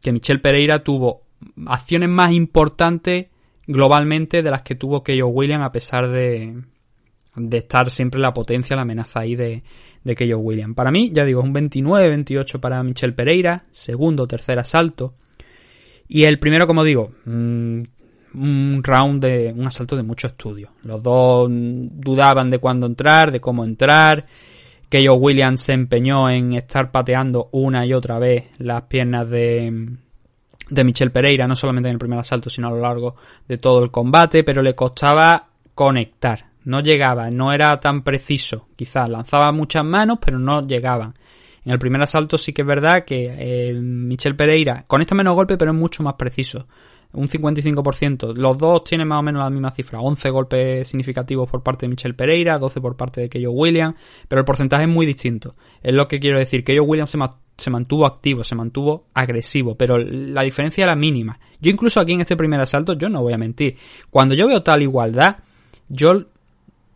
que 0.00 0.12
Michel 0.12 0.40
Pereira 0.40 0.82
tuvo 0.82 1.22
acciones 1.66 2.08
más 2.08 2.32
importantes 2.32 3.26
globalmente 3.66 4.42
de 4.42 4.50
las 4.50 4.62
que 4.62 4.76
tuvo 4.76 5.02
Keio 5.02 5.28
Williams 5.28 5.66
a 5.66 5.72
pesar 5.72 6.08
de, 6.08 6.62
de 7.36 7.56
estar 7.58 7.90
siempre 7.90 8.20
la 8.20 8.32
potencia, 8.32 8.76
la 8.76 8.82
amenaza 8.82 9.20
ahí 9.20 9.36
de, 9.36 9.62
de 10.04 10.16
Keio 10.16 10.38
Williams. 10.38 10.74
Para 10.74 10.90
mí, 10.90 11.10
ya 11.12 11.24
digo, 11.24 11.40
es 11.40 11.46
un 11.46 11.54
29-28 11.54 12.60
para 12.60 12.82
Michel 12.82 13.14
Pereira, 13.14 13.64
segundo, 13.70 14.26
tercer 14.26 14.58
asalto. 14.58 15.14
Y 16.08 16.24
el 16.24 16.38
primero, 16.38 16.66
como 16.66 16.84
digo, 16.84 17.12
mm, 17.24 17.82
un 18.34 18.82
round 18.82 19.24
de 19.24 19.52
un 19.56 19.66
asalto 19.66 19.96
de 19.96 20.02
mucho 20.02 20.26
estudio. 20.26 20.70
Los 20.82 21.02
dos 21.02 21.48
dudaban 21.50 22.50
de 22.50 22.58
cuándo 22.58 22.86
entrar, 22.86 23.30
de 23.30 23.40
cómo 23.40 23.64
entrar. 23.64 24.26
Keio 24.88 25.14
Williams 25.14 25.60
se 25.62 25.72
empeñó 25.72 26.28
en 26.28 26.54
estar 26.54 26.90
pateando 26.90 27.48
una 27.52 27.86
y 27.86 27.94
otra 27.94 28.18
vez 28.18 28.48
las 28.58 28.82
piernas 28.82 29.28
de, 29.30 29.88
de 30.68 30.84
Michel 30.84 31.10
Pereira, 31.10 31.46
no 31.46 31.56
solamente 31.56 31.88
en 31.88 31.94
el 31.94 31.98
primer 31.98 32.18
asalto, 32.18 32.50
sino 32.50 32.68
a 32.68 32.72
lo 32.72 32.80
largo 32.80 33.16
de 33.48 33.58
todo 33.58 33.82
el 33.82 33.90
combate, 33.90 34.44
pero 34.44 34.62
le 34.62 34.74
costaba 34.74 35.48
conectar. 35.74 36.51
No 36.64 36.80
llegaba, 36.80 37.30
no 37.30 37.52
era 37.52 37.78
tan 37.80 38.02
preciso. 38.02 38.68
Quizás 38.76 39.08
lanzaba 39.08 39.52
muchas 39.52 39.84
manos, 39.84 40.18
pero 40.24 40.38
no 40.38 40.66
llegaban. 40.66 41.14
En 41.64 41.72
el 41.72 41.78
primer 41.78 42.02
asalto 42.02 42.38
sí 42.38 42.52
que 42.52 42.62
es 42.62 42.68
verdad 42.68 43.04
que 43.04 43.34
eh, 43.38 43.74
Michel 43.74 44.34
Pereira 44.34 44.84
conecta 44.86 45.14
menos 45.14 45.34
golpe, 45.34 45.56
pero 45.56 45.70
es 45.70 45.76
mucho 45.76 46.02
más 46.02 46.14
preciso. 46.14 46.66
Un 47.12 47.28
55%. 47.28 48.34
Los 48.34 48.56
dos 48.56 48.84
tienen 48.84 49.06
más 49.06 49.20
o 49.20 49.22
menos 49.22 49.42
la 49.42 49.50
misma 49.50 49.70
cifra. 49.70 50.00
11 50.00 50.30
golpes 50.30 50.88
significativos 50.88 51.48
por 51.48 51.62
parte 51.62 51.84
de 51.84 51.90
Michel 51.90 52.14
Pereira, 52.14 52.58
12 52.58 52.80
por 52.80 52.96
parte 52.96 53.20
de 53.20 53.28
Keio 53.28 53.52
Williams, 53.52 53.96
pero 54.28 54.40
el 54.40 54.44
porcentaje 54.46 54.84
es 54.84 54.88
muy 54.88 55.04
distinto. 55.04 55.54
Es 55.82 55.94
lo 55.94 56.08
que 56.08 56.18
quiero 56.18 56.38
decir. 56.38 56.64
Keio 56.64 56.84
Williams 56.84 57.10
se, 57.10 57.18
se 57.58 57.70
mantuvo 57.70 58.06
activo, 58.06 58.42
se 58.42 58.54
mantuvo 58.54 59.08
agresivo, 59.12 59.76
pero 59.76 59.98
la 59.98 60.42
diferencia 60.42 60.84
era 60.84 60.96
mínima. 60.96 61.38
Yo 61.60 61.70
incluso 61.70 62.00
aquí 62.00 62.12
en 62.12 62.22
este 62.22 62.36
primer 62.36 62.60
asalto, 62.60 62.94
yo 62.94 63.10
no 63.10 63.22
voy 63.22 63.34
a 63.34 63.38
mentir. 63.38 63.76
Cuando 64.08 64.34
yo 64.34 64.46
veo 64.46 64.62
tal 64.62 64.82
igualdad, 64.82 65.36
yo 65.88 66.24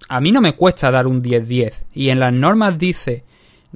a 0.09 0.21
mí 0.21 0.33
no 0.33 0.41
me 0.41 0.55
cuesta 0.55 0.91
dar 0.91 1.07
un 1.07 1.23
10-10. 1.23 1.73
Y 1.95 2.11
en 2.11 2.21
las 2.21 2.33
normas 2.33 2.79
dice, 2.79 3.25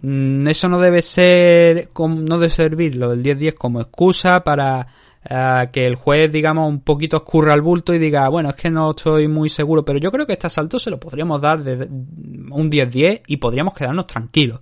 mm, 0.02 0.46
eso 0.48 0.68
no 0.68 0.78
debe 0.78 1.02
ser, 1.02 1.90
no 1.96 2.38
debe 2.38 2.50
servir 2.50 2.94
lo 2.94 3.10
del 3.10 3.22
10-10 3.22 3.54
como 3.54 3.80
excusa 3.80 4.42
para 4.44 4.86
eh, 5.28 5.68
que 5.72 5.86
el 5.86 5.96
juez, 5.96 6.32
digamos, 6.32 6.68
un 6.68 6.80
poquito 6.80 7.18
escurra 7.18 7.54
el 7.54 7.60
bulto 7.60 7.92
y 7.92 7.98
diga, 7.98 8.28
bueno, 8.28 8.50
es 8.50 8.56
que 8.56 8.70
no 8.70 8.90
estoy 8.90 9.28
muy 9.28 9.48
seguro, 9.48 9.84
pero 9.84 9.98
yo 9.98 10.10
creo 10.10 10.26
que 10.26 10.32
este 10.32 10.46
asalto 10.46 10.78
se 10.78 10.90
lo 10.90 10.98
podríamos 10.98 11.40
dar 11.40 11.62
de 11.62 11.84
un 11.84 12.70
10-10 12.70 13.22
y 13.26 13.36
podríamos 13.36 13.74
quedarnos 13.74 14.06
tranquilos. 14.06 14.60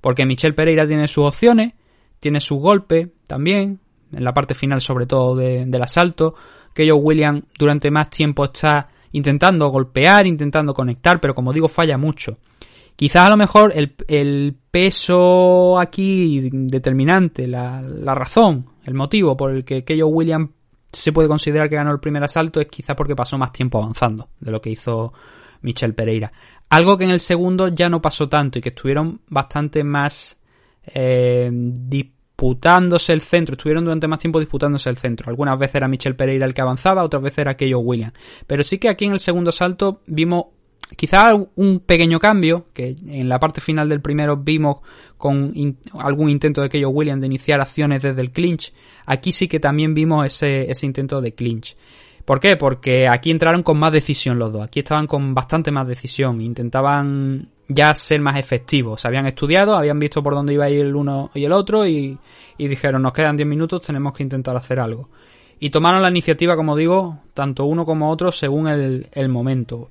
Porque 0.00 0.24
Michel 0.24 0.54
Pereira 0.54 0.86
tiene 0.86 1.08
sus 1.08 1.26
opciones, 1.26 1.74
tiene 2.20 2.40
su 2.40 2.56
golpe 2.56 3.12
también, 3.26 3.80
en 4.12 4.24
la 4.24 4.32
parte 4.32 4.54
final 4.54 4.80
sobre 4.80 5.06
todo 5.06 5.36
del 5.36 5.82
asalto, 5.82 6.34
que 6.72 6.88
Joe 6.88 6.98
William 6.98 7.42
durante 7.58 7.90
más 7.90 8.08
tiempo 8.08 8.44
está 8.44 8.88
intentando 9.12 9.68
golpear, 9.68 10.26
intentando 10.26 10.74
conectar, 10.74 11.20
pero 11.20 11.34
como 11.34 11.52
digo, 11.52 11.68
falla 11.68 11.98
mucho. 11.98 12.38
Quizás 12.96 13.26
a 13.26 13.30
lo 13.30 13.36
mejor 13.36 13.72
el, 13.76 14.56
peso 14.70 15.78
aquí 15.78 16.48
determinante, 16.52 17.46
la, 17.46 18.14
razón, 18.14 18.66
el 18.84 18.94
motivo 18.94 19.36
por 19.36 19.52
el 19.52 19.64
que 19.64 19.84
Keio 19.84 20.08
Williams 20.08 20.50
se 20.92 21.12
puede 21.12 21.28
considerar 21.28 21.68
que 21.68 21.76
ganó 21.76 21.92
el 21.92 22.00
primer 22.00 22.24
asalto 22.24 22.60
es 22.60 22.66
quizás 22.66 22.96
porque 22.96 23.14
pasó 23.14 23.38
más 23.38 23.52
tiempo 23.52 23.78
avanzando 23.78 24.30
de 24.40 24.50
lo 24.50 24.60
que 24.60 24.70
hizo 24.70 25.12
Michel 25.62 25.94
Pereira. 25.94 26.32
Algo 26.70 26.98
que 26.98 27.04
en 27.04 27.10
el 27.10 27.20
segundo 27.20 27.68
ya 27.68 27.88
no 27.88 28.02
pasó 28.02 28.28
tanto 28.28 28.58
y 28.58 28.62
que 28.62 28.70
estuvieron 28.70 29.20
bastante 29.28 29.84
más 29.84 30.36
eh, 30.86 31.50
disputándose 32.38 33.12
el 33.12 33.20
centro, 33.20 33.54
estuvieron 33.54 33.84
durante 33.84 34.06
más 34.06 34.20
tiempo 34.20 34.38
disputándose 34.38 34.88
el 34.88 34.96
centro. 34.96 35.28
Algunas 35.28 35.58
veces 35.58 35.74
era 35.74 35.88
Michel 35.88 36.14
Pereira 36.14 36.46
el 36.46 36.54
que 36.54 36.60
avanzaba, 36.60 37.02
otras 37.02 37.20
veces 37.20 37.38
era 37.38 37.56
Keyo 37.56 37.80
Williams. 37.80 38.14
Pero 38.46 38.62
sí 38.62 38.78
que 38.78 38.88
aquí 38.88 39.06
en 39.06 39.12
el 39.14 39.18
segundo 39.18 39.50
salto 39.50 40.02
vimos 40.06 40.44
quizá 40.96 41.34
un 41.34 41.80
pequeño 41.80 42.20
cambio, 42.20 42.66
que 42.72 42.96
en 43.08 43.28
la 43.28 43.40
parte 43.40 43.60
final 43.60 43.88
del 43.88 44.00
primero 44.00 44.36
vimos 44.36 44.78
con 45.16 45.52
algún 45.94 46.30
intento 46.30 46.62
de 46.62 46.68
Keyo 46.68 46.90
Williams 46.90 47.20
de 47.20 47.26
iniciar 47.26 47.60
acciones 47.60 48.04
desde 48.04 48.20
el 48.20 48.30
clinch. 48.30 48.72
Aquí 49.04 49.32
sí 49.32 49.48
que 49.48 49.58
también 49.58 49.92
vimos 49.92 50.24
ese, 50.24 50.70
ese 50.70 50.86
intento 50.86 51.20
de 51.20 51.34
clinch. 51.34 51.76
¿Por 52.24 52.38
qué? 52.38 52.56
Porque 52.56 53.08
aquí 53.08 53.32
entraron 53.32 53.64
con 53.64 53.80
más 53.80 53.90
decisión 53.90 54.38
los 54.38 54.52
dos. 54.52 54.62
Aquí 54.62 54.78
estaban 54.78 55.08
con 55.08 55.34
bastante 55.34 55.72
más 55.72 55.88
decisión. 55.88 56.40
Intentaban 56.40 57.48
ya 57.68 57.94
ser 57.94 58.20
más 58.20 58.36
efectivos. 58.38 59.02
Se 59.02 59.08
habían 59.08 59.26
estudiado, 59.26 59.76
habían 59.76 59.98
visto 59.98 60.22
por 60.22 60.34
dónde 60.34 60.54
iba 60.54 60.64
a 60.64 60.70
ir 60.70 60.80
el 60.80 60.96
uno 60.96 61.30
y 61.34 61.44
el 61.44 61.52
otro 61.52 61.86
y, 61.86 62.18
dijeron, 62.56 63.02
nos 63.02 63.12
quedan 63.12 63.36
10 63.36 63.46
minutos, 63.46 63.82
tenemos 63.82 64.14
que 64.14 64.22
intentar 64.22 64.56
hacer 64.56 64.80
algo. 64.80 65.08
Y 65.60 65.70
tomaron 65.70 66.02
la 66.02 66.08
iniciativa, 66.08 66.56
como 66.56 66.76
digo, 66.76 67.20
tanto 67.34 67.64
uno 67.64 67.84
como 67.84 68.10
otro 68.10 68.32
según 68.32 68.68
el, 68.68 69.08
el 69.12 69.28
momento. 69.28 69.90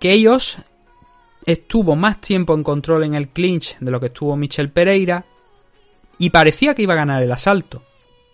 Que 0.00 0.12
ellos 0.12 0.58
estuvo 1.44 1.96
más 1.96 2.20
tiempo 2.20 2.54
en 2.54 2.62
control 2.62 3.04
en 3.04 3.14
el 3.14 3.28
clinch 3.28 3.78
de 3.78 3.90
lo 3.90 4.00
que 4.00 4.06
estuvo 4.06 4.36
Michel 4.36 4.70
Pereira 4.70 5.24
y 6.18 6.30
parecía 6.30 6.74
que 6.74 6.82
iba 6.82 6.94
a 6.94 6.98
ganar 6.98 7.22
el 7.22 7.32
asalto. 7.32 7.82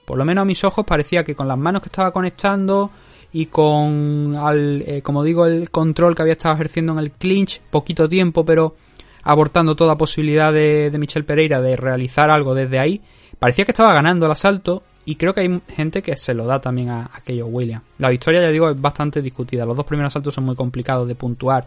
Por 0.05 0.19
lo 0.19 0.25
menos 0.25 0.43
a 0.43 0.47
mis 0.47 0.65
ojos 0.65 0.85
parecía 0.85 1.25
que 1.25 1.35
con 1.35 1.49
las 1.49 1.59
manos 1.59 1.83
que 1.83 1.89
estaba 1.89 2.13
conectando 2.13 2.91
y 3.33 3.47
con, 3.47 4.37
eh, 4.37 5.01
como 5.03 5.23
digo, 5.25 5.47
el 5.47 5.71
control 5.71 6.15
que 6.15 6.23
había 6.23 6.33
estado 6.33 6.55
ejerciendo 6.55 6.93
en 6.93 6.99
el 6.99 7.13
clinch, 7.13 7.61
poquito 7.71 8.09
tiempo, 8.09 8.45
pero 8.45 8.77
abortando 9.25 9.75
toda 9.75 9.97
posibilidad 9.97 10.53
de, 10.53 10.91
de 10.91 10.99
Michel 10.99 11.25
Pereira 11.25 11.61
de 11.61 11.77
realizar 11.77 12.31
algo 12.31 12.55
desde 12.55 12.79
ahí, 12.79 13.01
parecía 13.39 13.65
que 13.65 13.73
estaba 13.73 13.95
ganando 13.95 14.27
el 14.27 14.33
asalto 14.33 14.83
y 15.05 15.17
creo 15.17 15.35
que 15.35 15.41
hay 15.41 15.63
gente 15.75 16.03
que 16.03 16.17
se 16.17 16.35
lo 16.35 16.47
da 16.47 16.61
también 16.61 16.91
a, 16.91 17.11
aquello 17.13 17.47
William. 17.47 17.83
La 17.99 18.11
victoria, 18.11 18.43
ya 18.43 18.49
digo, 18.49 18.71
es 18.71 18.81
bastante 18.81 19.21
discutida. 19.21 19.67
Los 19.67 19.77
dos 19.77 19.87
primeros 19.87 20.13
asaltos 20.13 20.35
son 20.35 20.45
muy 20.45 20.55
complicados 20.55 21.09
de 21.09 21.15
puntuar. 21.15 21.67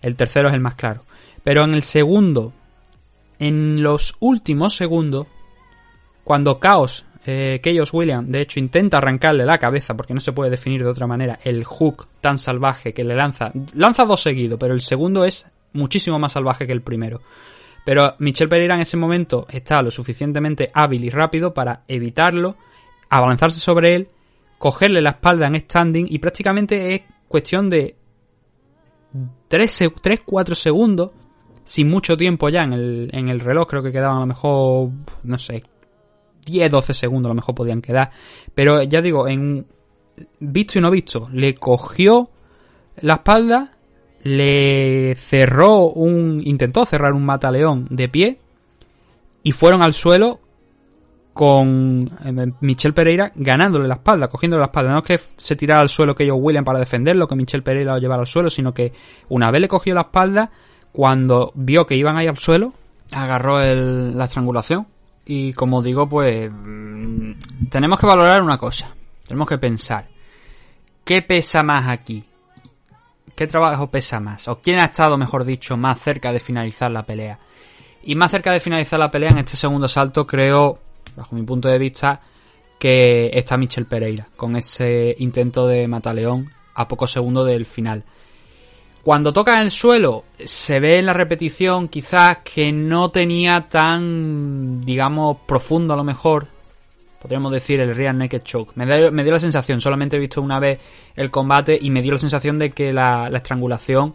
El 0.00 0.16
tercero 0.16 0.48
es 0.48 0.54
el 0.54 0.60
más 0.60 0.74
claro. 0.74 1.04
Pero 1.44 1.64
en 1.64 1.74
el 1.74 1.82
segundo, 1.82 2.52
en 3.38 3.82
los 3.82 4.16
últimos 4.18 4.74
segundos, 4.74 5.26
cuando 6.24 6.58
Chaos 6.60 7.04
eh, 7.24 7.60
Chaos 7.62 7.92
William, 7.92 8.26
de 8.26 8.40
hecho, 8.40 8.58
intenta 8.58 8.98
arrancarle 8.98 9.44
la 9.44 9.58
cabeza, 9.58 9.94
porque 9.96 10.14
no 10.14 10.20
se 10.20 10.32
puede 10.32 10.50
definir 10.50 10.82
de 10.82 10.90
otra 10.90 11.06
manera, 11.06 11.38
el 11.44 11.64
hook 11.64 12.08
tan 12.20 12.38
salvaje 12.38 12.92
que 12.92 13.04
le 13.04 13.14
lanza. 13.14 13.52
Lanza 13.74 14.04
dos 14.04 14.22
seguidos, 14.22 14.58
pero 14.58 14.74
el 14.74 14.80
segundo 14.80 15.24
es 15.24 15.46
muchísimo 15.72 16.18
más 16.18 16.32
salvaje 16.32 16.66
que 16.66 16.72
el 16.72 16.82
primero. 16.82 17.20
Pero 17.84 18.14
Michel 18.18 18.48
Pereira 18.48 18.74
en 18.74 18.82
ese 18.82 18.96
momento 18.96 19.46
está 19.50 19.82
lo 19.82 19.90
suficientemente 19.90 20.70
hábil 20.72 21.04
y 21.04 21.10
rápido 21.10 21.52
para 21.52 21.82
evitarlo, 21.88 22.56
abalanzarse 23.08 23.60
sobre 23.60 23.94
él, 23.94 24.08
cogerle 24.58 25.00
la 25.00 25.10
espalda 25.10 25.46
en 25.46 25.60
standing 25.60 26.06
y 26.08 26.18
prácticamente 26.18 26.94
es 26.94 27.02
cuestión 27.28 27.68
de 27.68 27.96
3-4 29.50 30.54
segundos, 30.54 31.10
sin 31.64 31.88
mucho 31.88 32.16
tiempo 32.16 32.48
ya 32.48 32.62
en 32.62 32.72
el, 32.72 33.10
en 33.12 33.28
el 33.28 33.40
reloj, 33.40 33.68
creo 33.68 33.82
que 33.82 33.92
quedaban 33.92 34.18
a 34.18 34.20
lo 34.20 34.26
mejor, 34.26 34.90
no 35.24 35.38
sé, 35.38 35.62
10-12 36.44 36.92
segundos 36.92 37.28
a 37.28 37.32
lo 37.32 37.36
mejor 37.36 37.54
podían 37.54 37.82
quedar. 37.82 38.10
Pero 38.54 38.82
ya 38.82 39.00
digo, 39.00 39.28
en 39.28 39.66
visto 40.40 40.78
y 40.78 40.82
no 40.82 40.90
visto, 40.90 41.28
le 41.32 41.54
cogió 41.54 42.28
la 43.00 43.14
espalda, 43.14 43.72
le 44.22 45.14
cerró 45.16 45.88
un. 45.88 46.40
intentó 46.44 46.84
cerrar 46.84 47.12
un 47.12 47.24
mataleón 47.24 47.86
de 47.90 48.08
pie 48.08 48.38
y 49.42 49.52
fueron 49.52 49.82
al 49.82 49.92
suelo 49.92 50.40
con 51.32 52.10
eh, 52.24 52.52
Michel 52.60 52.92
Pereira 52.92 53.32
ganándole 53.34 53.88
la 53.88 53.94
espalda, 53.94 54.28
cogiéndole 54.28 54.60
la 54.60 54.66
espalda. 54.66 54.92
No 54.92 54.98
es 54.98 55.04
que 55.04 55.18
se 55.18 55.56
tirara 55.56 55.80
al 55.80 55.88
suelo 55.88 56.14
que 56.14 56.24
ellos 56.24 56.36
William 56.38 56.64
para 56.64 56.78
defenderlo, 56.78 57.26
que 57.26 57.36
Michel 57.36 57.62
Pereira 57.62 57.94
lo 57.94 57.98
llevara 57.98 58.20
al 58.20 58.26
suelo, 58.26 58.50
sino 58.50 58.74
que 58.74 58.92
una 59.30 59.50
vez 59.50 59.62
le 59.62 59.68
cogió 59.68 59.94
la 59.94 60.02
espalda, 60.02 60.50
cuando 60.92 61.52
vio 61.54 61.86
que 61.86 61.96
iban 61.96 62.16
ahí 62.16 62.26
al 62.26 62.36
suelo, 62.36 62.74
agarró 63.12 63.58
la 63.58 64.24
estrangulación 64.24 64.86
y 65.24 65.52
como 65.52 65.82
digo, 65.82 66.08
pues 66.08 66.50
mm, 66.52 67.32
tenemos 67.70 67.98
que 67.98 68.06
valorar 68.06 68.42
una 68.42 68.58
cosa. 68.58 68.94
Tenemos 69.26 69.48
que 69.48 69.58
pensar. 69.58 70.06
¿Qué 71.04 71.22
pesa 71.22 71.62
más 71.62 71.88
aquí? 71.88 72.24
¿Qué 73.34 73.46
trabajo 73.46 73.90
pesa 73.90 74.20
más? 74.20 74.46
¿O 74.48 74.60
quién 74.60 74.78
ha 74.78 74.86
estado, 74.86 75.16
mejor 75.16 75.44
dicho, 75.44 75.76
más 75.76 76.00
cerca 76.00 76.32
de 76.32 76.40
finalizar 76.40 76.90
la 76.90 77.04
pelea? 77.04 77.38
Y 78.04 78.14
más 78.14 78.30
cerca 78.30 78.52
de 78.52 78.60
finalizar 78.60 78.98
la 78.98 79.10
pelea 79.10 79.30
en 79.30 79.38
este 79.38 79.56
segundo 79.56 79.88
salto, 79.88 80.26
creo, 80.26 80.80
bajo 81.16 81.34
mi 81.34 81.42
punto 81.42 81.68
de 81.68 81.78
vista, 81.78 82.20
que 82.78 83.30
está 83.32 83.56
Michel 83.56 83.86
Pereira, 83.86 84.28
con 84.36 84.56
ese 84.56 85.14
intento 85.18 85.66
de 85.66 85.86
Mataleón 85.86 86.50
a 86.74 86.88
pocos 86.88 87.10
segundos 87.10 87.46
del 87.46 87.64
final. 87.64 88.04
Cuando 89.02 89.32
toca 89.32 89.60
el 89.60 89.72
suelo, 89.72 90.24
se 90.38 90.78
ve 90.78 90.98
en 91.00 91.06
la 91.06 91.12
repetición 91.12 91.88
quizás 91.88 92.38
que 92.38 92.70
no 92.70 93.10
tenía 93.10 93.62
tan, 93.62 94.80
digamos, 94.80 95.38
profundo 95.44 95.94
a 95.94 95.96
lo 95.96 96.04
mejor, 96.04 96.46
podríamos 97.20 97.50
decir, 97.50 97.80
el 97.80 97.96
Real 97.96 98.16
Naked 98.16 98.42
Choke. 98.42 98.72
Me, 98.76 98.86
dio 98.86 99.32
la 99.32 99.40
sensación, 99.40 99.80
solamente 99.80 100.16
he 100.16 100.20
visto 100.20 100.40
una 100.40 100.60
vez 100.60 100.78
el 101.16 101.32
combate 101.32 101.76
y 101.80 101.90
me 101.90 102.00
dio 102.00 102.12
la 102.12 102.18
sensación 102.18 102.60
de 102.60 102.70
que 102.70 102.92
la, 102.92 103.28
estrangulación 103.32 104.14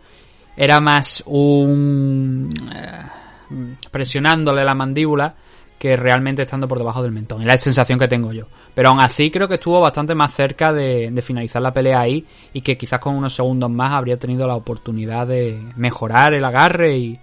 era 0.56 0.80
más 0.80 1.22
un... 1.26 2.50
Eh, 2.74 3.80
presionándole 3.92 4.64
la 4.64 4.76
mandíbula 4.76 5.36
que 5.78 5.96
realmente 5.96 6.42
estando 6.42 6.68
por 6.68 6.78
debajo 6.78 7.04
del 7.04 7.12
mentón. 7.12 7.42
Es 7.42 7.48
la 7.48 7.58
sensación 7.58 8.00
que 8.00 8.08
tengo 8.08 8.34
yo. 8.34 8.46
Pero 8.74 8.90
aún 8.90 9.00
así 9.00 9.30
creo 9.30 9.48
que 9.48 9.56
estuvo 9.56 9.80
bastante 9.80 10.16
más 10.16 10.34
cerca 10.34 10.74
de, 10.74 11.14
finalizar 11.24 11.62
la 11.62 11.74
pelea 11.74 12.00
ahí 12.00 12.26
y 12.54 12.62
que 12.62 12.78
quizás 12.78 13.00
con 13.00 13.16
unos 13.16 13.34
segundos 13.34 13.70
más 13.70 13.94
habría 13.94 14.18
tenido 14.18 14.48
la 14.48 14.56
oportunidad 14.56 15.28
de 15.28 15.62
mejorar 15.76 16.34
el 16.34 16.46
agarre 16.46 16.98
y, 16.98 17.20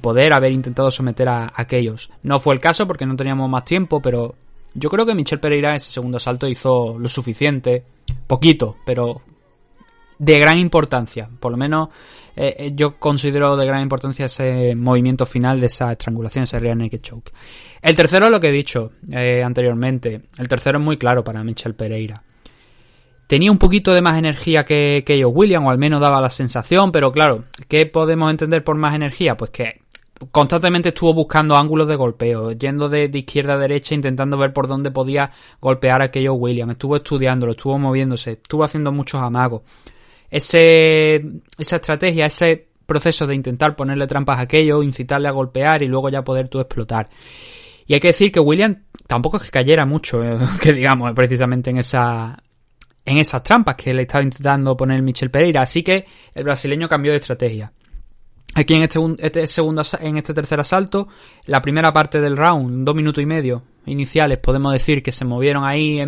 poder 0.00 0.34
haber 0.34 0.52
intentado 0.52 0.90
someter 0.90 1.28
a, 1.28 1.52
aquellos. 1.54 2.10
No 2.22 2.38
fue 2.38 2.54
el 2.54 2.60
caso 2.60 2.86
porque 2.86 3.06
no 3.06 3.16
teníamos 3.16 3.48
más 3.48 3.64
tiempo, 3.64 4.00
pero 4.00 4.34
yo 4.74 4.90
creo 4.90 5.06
que 5.06 5.14
Michel 5.14 5.40
Pereira 5.40 5.70
en 5.70 5.76
ese 5.76 5.90
segundo 5.90 6.18
asalto 6.18 6.46
hizo 6.46 6.98
lo 6.98 7.08
suficiente, 7.08 7.84
poquito, 8.26 8.76
pero 8.84 9.22
de 10.18 10.38
gran 10.38 10.58
importancia. 10.58 11.28
Por 11.40 11.52
lo 11.52 11.58
menos 11.58 11.88
eh, 12.40 12.54
eh, 12.56 12.72
yo 12.72 13.00
considero 13.00 13.56
de 13.56 13.66
gran 13.66 13.82
importancia 13.82 14.26
ese 14.26 14.76
movimiento 14.76 15.26
final 15.26 15.58
de 15.58 15.66
esa 15.66 15.90
estrangulación, 15.90 16.44
ese 16.44 16.60
rear 16.60 16.76
naked 16.76 17.00
choke. 17.00 17.32
El 17.82 17.96
tercero 17.96 18.26
es 18.26 18.30
lo 18.30 18.38
que 18.38 18.50
he 18.50 18.52
dicho 18.52 18.92
eh, 19.10 19.42
anteriormente. 19.42 20.22
El 20.38 20.46
tercero 20.46 20.78
es 20.78 20.84
muy 20.84 20.96
claro 20.96 21.24
para 21.24 21.42
Michel 21.42 21.74
Pereira. 21.74 22.22
Tenía 23.26 23.50
un 23.50 23.58
poquito 23.58 23.92
de 23.92 24.02
más 24.02 24.16
energía 24.16 24.64
que, 24.64 25.02
que 25.04 25.14
ellos, 25.14 25.32
William, 25.34 25.66
o 25.66 25.70
al 25.70 25.78
menos 25.78 26.00
daba 26.00 26.20
la 26.20 26.30
sensación, 26.30 26.92
pero 26.92 27.10
claro, 27.10 27.44
¿qué 27.66 27.86
podemos 27.86 28.30
entender 28.30 28.62
por 28.62 28.76
más 28.76 28.94
energía? 28.94 29.36
Pues 29.36 29.50
que 29.50 29.80
constantemente 30.30 30.90
estuvo 30.90 31.14
buscando 31.14 31.56
ángulos 31.56 31.88
de 31.88 31.96
golpeo, 31.96 32.52
yendo 32.52 32.88
de, 32.88 33.10
izquierda 33.12 33.54
a 33.54 33.58
derecha, 33.58 33.96
intentando 33.96 34.38
ver 34.38 34.52
por 34.52 34.68
dónde 34.68 34.92
podía 34.92 35.32
golpear 35.60 36.02
a 36.02 36.06
aquello 36.06 36.34
William. 36.34 36.70
Estuvo 36.70 36.94
estudiándolo, 36.94 37.52
estuvo 37.52 37.78
moviéndose, 37.78 38.32
estuvo 38.32 38.62
haciendo 38.62 38.92
muchos 38.92 39.20
amagos. 39.20 39.62
Ese, 40.30 41.22
esa 41.58 41.76
estrategia, 41.76 42.26
ese 42.26 42.68
proceso 42.86 43.26
de 43.26 43.34
intentar 43.34 43.76
ponerle 43.76 44.06
trampas 44.06 44.38
a 44.38 44.42
aquello, 44.42 44.82
incitarle 44.82 45.28
a 45.28 45.32
golpear 45.32 45.82
y 45.82 45.88
luego 45.88 46.08
ya 46.08 46.24
poder 46.24 46.48
tú 46.48 46.60
explotar. 46.60 47.08
Y 47.86 47.94
hay 47.94 48.00
que 48.00 48.08
decir 48.08 48.30
que 48.30 48.40
William 48.40 48.84
tampoco 49.06 49.38
es 49.38 49.44
que 49.44 49.50
cayera 49.50 49.86
mucho, 49.86 50.22
eh, 50.22 50.38
que 50.60 50.72
digamos, 50.72 51.12
precisamente 51.12 51.70
en 51.70 51.78
esa 51.78 52.42
en 53.04 53.16
esas 53.16 53.42
trampas 53.42 53.74
que 53.74 53.94
le 53.94 54.02
estaba 54.02 54.22
intentando 54.22 54.76
poner 54.76 55.00
Michel 55.00 55.30
Pereira. 55.30 55.62
Así 55.62 55.82
que 55.82 56.04
el 56.34 56.44
brasileño 56.44 56.88
cambió 56.88 57.12
de 57.12 57.18
estrategia. 57.18 57.72
Aquí 58.54 58.74
en 58.74 58.82
este, 58.82 58.98
este, 59.18 59.46
segundo, 59.46 59.82
en 60.00 60.18
este 60.18 60.34
tercer 60.34 60.60
asalto, 60.60 61.08
la 61.46 61.62
primera 61.62 61.92
parte 61.92 62.20
del 62.20 62.36
round, 62.36 62.84
dos 62.84 62.94
minutos 62.94 63.22
y 63.22 63.26
medio 63.26 63.62
iniciales, 63.88 64.38
podemos 64.38 64.72
decir 64.72 65.02
que 65.02 65.12
se 65.12 65.24
movieron 65.24 65.64
ahí 65.64 65.98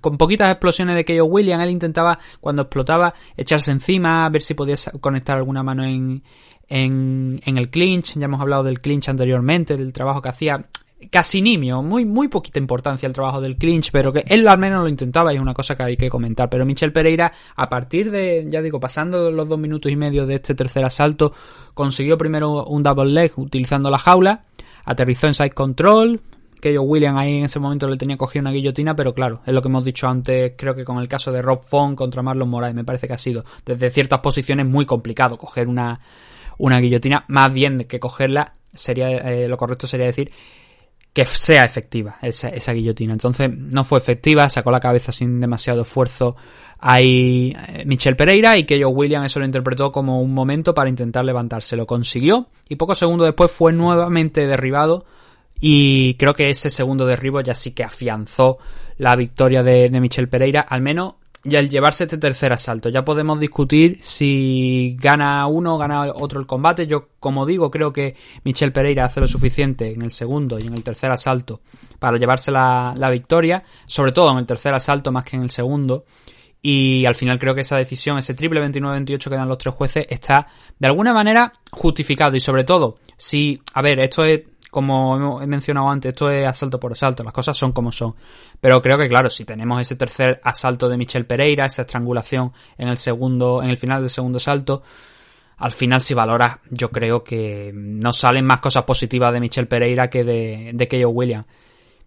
con 0.00 0.16
poquitas 0.16 0.50
explosiones 0.50 0.96
de 0.96 1.04
que 1.04 1.20
William. 1.20 1.60
Él 1.60 1.70
intentaba, 1.70 2.18
cuando 2.40 2.62
explotaba, 2.62 3.14
echarse 3.36 3.72
encima, 3.72 4.28
ver 4.28 4.42
si 4.42 4.54
podía 4.54 4.76
conectar 5.00 5.36
alguna 5.36 5.62
mano 5.62 5.84
en, 5.84 6.22
en, 6.68 7.40
en 7.44 7.58
el 7.58 7.70
clinch. 7.70 8.18
Ya 8.18 8.26
hemos 8.26 8.40
hablado 8.40 8.62
del 8.62 8.80
clinch 8.80 9.08
anteriormente, 9.08 9.76
del 9.76 9.92
trabajo 9.92 10.22
que 10.22 10.28
hacía 10.28 10.66
casi 11.10 11.40
nimio, 11.40 11.80
muy, 11.82 12.04
muy 12.04 12.26
poquita 12.28 12.58
importancia 12.58 13.06
el 13.06 13.12
trabajo 13.12 13.40
del 13.40 13.56
clinch, 13.56 13.90
pero 13.92 14.12
que 14.12 14.24
él 14.26 14.46
al 14.48 14.58
menos 14.58 14.82
lo 14.82 14.88
intentaba 14.88 15.32
y 15.32 15.36
es 15.36 15.42
una 15.42 15.54
cosa 15.54 15.76
que 15.76 15.84
hay 15.84 15.96
que 15.96 16.08
comentar. 16.10 16.50
Pero 16.50 16.66
Michel 16.66 16.92
Pereira, 16.92 17.32
a 17.54 17.68
partir 17.68 18.10
de, 18.10 18.46
ya 18.48 18.60
digo, 18.60 18.80
pasando 18.80 19.30
los 19.30 19.48
dos 19.48 19.58
minutos 19.58 19.92
y 19.92 19.96
medio 19.96 20.26
de 20.26 20.36
este 20.36 20.54
tercer 20.54 20.84
asalto, 20.84 21.32
consiguió 21.74 22.18
primero 22.18 22.64
un 22.64 22.82
double 22.82 23.12
leg 23.12 23.32
utilizando 23.36 23.90
la 23.90 23.98
jaula, 23.98 24.44
aterrizó 24.84 25.28
en 25.28 25.34
side 25.34 25.50
control, 25.50 26.20
que 26.60 26.72
yo 26.72 26.82
William 26.82 27.16
ahí 27.16 27.38
en 27.38 27.44
ese 27.44 27.60
momento 27.60 27.88
le 27.88 27.96
tenía 27.96 28.16
cogido 28.16 28.42
una 28.42 28.52
guillotina, 28.52 28.94
pero 28.94 29.14
claro, 29.14 29.40
es 29.46 29.54
lo 29.54 29.62
que 29.62 29.68
hemos 29.68 29.84
dicho 29.84 30.08
antes, 30.08 30.52
creo 30.56 30.74
que 30.74 30.84
con 30.84 30.98
el 30.98 31.08
caso 31.08 31.32
de 31.32 31.42
Rob 31.42 31.62
Font 31.62 31.96
contra 31.96 32.22
Marlon 32.22 32.48
Moraes, 32.48 32.74
me 32.74 32.84
parece 32.84 33.06
que 33.06 33.14
ha 33.14 33.18
sido 33.18 33.44
desde 33.64 33.90
ciertas 33.90 34.20
posiciones 34.20 34.66
muy 34.66 34.86
complicado 34.86 35.36
coger 35.36 35.68
una, 35.68 36.00
una 36.58 36.80
guillotina, 36.80 37.24
más 37.28 37.52
bien 37.52 37.84
que 37.84 38.00
cogerla, 38.00 38.54
sería 38.72 39.10
eh, 39.10 39.48
lo 39.48 39.56
correcto 39.56 39.86
sería 39.86 40.06
decir 40.06 40.30
que 41.12 41.24
sea 41.24 41.64
efectiva 41.64 42.18
esa, 42.22 42.48
esa, 42.48 42.72
guillotina. 42.72 43.12
Entonces 43.12 43.50
no 43.52 43.82
fue 43.82 43.98
efectiva, 43.98 44.48
sacó 44.50 44.70
la 44.70 44.78
cabeza 44.78 45.10
sin 45.10 45.40
demasiado 45.40 45.82
esfuerzo 45.82 46.36
ahí 46.78 47.56
eh, 47.68 47.84
Michel 47.86 48.14
Pereira 48.14 48.56
y 48.56 48.64
que 48.64 48.80
Joe 48.80 48.92
William 48.92 49.24
eso 49.24 49.40
lo 49.40 49.46
interpretó 49.46 49.90
como 49.90 50.20
un 50.20 50.32
momento 50.32 50.74
para 50.74 50.88
intentar 50.88 51.24
levantarse. 51.24 51.76
Lo 51.76 51.86
consiguió 51.86 52.46
y 52.68 52.76
pocos 52.76 52.98
segundos 52.98 53.26
después 53.26 53.50
fue 53.50 53.72
nuevamente 53.72 54.46
derribado 54.46 55.06
y 55.60 56.14
creo 56.14 56.34
que 56.34 56.50
ese 56.50 56.70
segundo 56.70 57.06
derribo 57.06 57.40
ya 57.40 57.54
sí 57.54 57.72
que 57.72 57.84
afianzó 57.84 58.58
la 58.98 59.16
victoria 59.16 59.62
de, 59.62 59.90
Michel 60.00 60.28
Pereira, 60.28 60.60
al 60.60 60.82
menos 60.82 61.14
ya 61.44 61.60
el 61.60 61.70
llevarse 61.70 62.04
este 62.04 62.18
tercer 62.18 62.52
asalto. 62.52 62.88
Ya 62.88 63.04
podemos 63.04 63.40
discutir 63.40 63.98
si 64.02 64.96
gana 65.00 65.46
uno 65.46 65.76
o 65.76 65.78
gana 65.78 66.12
otro 66.14 66.40
el 66.40 66.46
combate. 66.46 66.86
Yo, 66.86 67.08
como 67.20 67.46
digo, 67.46 67.70
creo 67.70 67.92
que 67.92 68.16
Michel 68.44 68.72
Pereira 68.72 69.04
hace 69.04 69.20
lo 69.20 69.26
suficiente 69.26 69.92
en 69.92 70.02
el 70.02 70.10
segundo 70.10 70.58
y 70.58 70.66
en 70.66 70.74
el 70.74 70.82
tercer 70.82 71.10
asalto 71.10 71.60
para 71.98 72.18
llevarse 72.18 72.50
la, 72.50 72.94
la 72.96 73.10
victoria, 73.10 73.62
sobre 73.86 74.12
todo 74.12 74.32
en 74.32 74.38
el 74.38 74.46
tercer 74.46 74.74
asalto 74.74 75.12
más 75.12 75.24
que 75.24 75.36
en 75.36 75.42
el 75.42 75.50
segundo. 75.50 76.04
Y 76.60 77.06
al 77.06 77.14
final 77.14 77.38
creo 77.38 77.54
que 77.54 77.60
esa 77.60 77.76
decisión, 77.76 78.18
ese 78.18 78.34
triple 78.34 78.60
29-28 78.60 79.30
que 79.30 79.36
dan 79.36 79.48
los 79.48 79.58
tres 79.58 79.74
jueces, 79.74 80.06
está 80.08 80.48
de 80.78 80.88
alguna 80.88 81.12
manera 81.12 81.52
justificado. 81.70 82.36
Y 82.36 82.40
sobre 82.40 82.64
todo, 82.64 82.98
si, 83.16 83.60
a 83.74 83.82
ver, 83.82 84.00
esto 84.00 84.24
es 84.24 84.42
como 84.70 85.40
he 85.40 85.46
mencionado 85.46 85.88
antes, 85.88 86.10
esto 86.10 86.30
es 86.30 86.46
asalto 86.46 86.78
por 86.78 86.92
asalto, 86.92 87.22
las 87.24 87.32
cosas 87.32 87.56
son 87.56 87.72
como 87.72 87.90
son. 87.92 88.14
Pero 88.60 88.82
creo 88.82 88.98
que, 88.98 89.08
claro, 89.08 89.30
si 89.30 89.44
tenemos 89.44 89.80
ese 89.80 89.96
tercer 89.96 90.40
asalto 90.44 90.88
de 90.88 90.96
Michel 90.96 91.26
Pereira, 91.26 91.64
esa 91.64 91.82
estrangulación 91.82 92.52
en 92.76 92.88
el 92.88 92.96
segundo, 92.96 93.62
en 93.62 93.70
el 93.70 93.76
final 93.76 94.00
del 94.00 94.10
segundo 94.10 94.36
asalto, 94.36 94.82
al 95.56 95.72
final 95.72 96.00
si 96.00 96.14
valoras, 96.14 96.58
yo 96.70 96.90
creo 96.90 97.24
que 97.24 97.72
no 97.74 98.12
salen 98.12 98.44
más 98.44 98.60
cosas 98.60 98.84
positivas 98.84 99.32
de 99.32 99.40
Michel 99.40 99.66
Pereira 99.66 100.08
que 100.08 100.22
de, 100.22 100.70
de 100.74 100.88
Keio 100.88 101.10
Williams. 101.10 101.46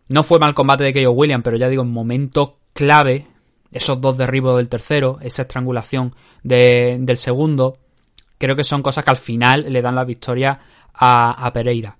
No 0.09 0.23
fue 0.23 0.39
mal 0.39 0.53
combate 0.53 0.83
de 0.83 0.93
Keio 0.93 1.11
Williams, 1.11 1.43
pero 1.43 1.57
ya 1.57 1.67
digo, 1.67 1.83
en 1.83 1.91
momentos 1.91 2.53
clave, 2.73 3.27
esos 3.71 3.99
dos 3.99 4.17
derribos 4.17 4.57
del 4.57 4.69
tercero, 4.69 5.17
esa 5.21 5.43
estrangulación 5.43 6.15
de, 6.43 6.97
del 6.99 7.17
segundo, 7.17 7.77
creo 8.37 8.55
que 8.55 8.63
son 8.63 8.81
cosas 8.81 9.03
que 9.03 9.11
al 9.11 9.17
final 9.17 9.65
le 9.71 9.81
dan 9.81 9.95
la 9.95 10.05
victoria 10.05 10.59
a, 10.93 11.45
a 11.45 11.53
Pereira. 11.53 11.97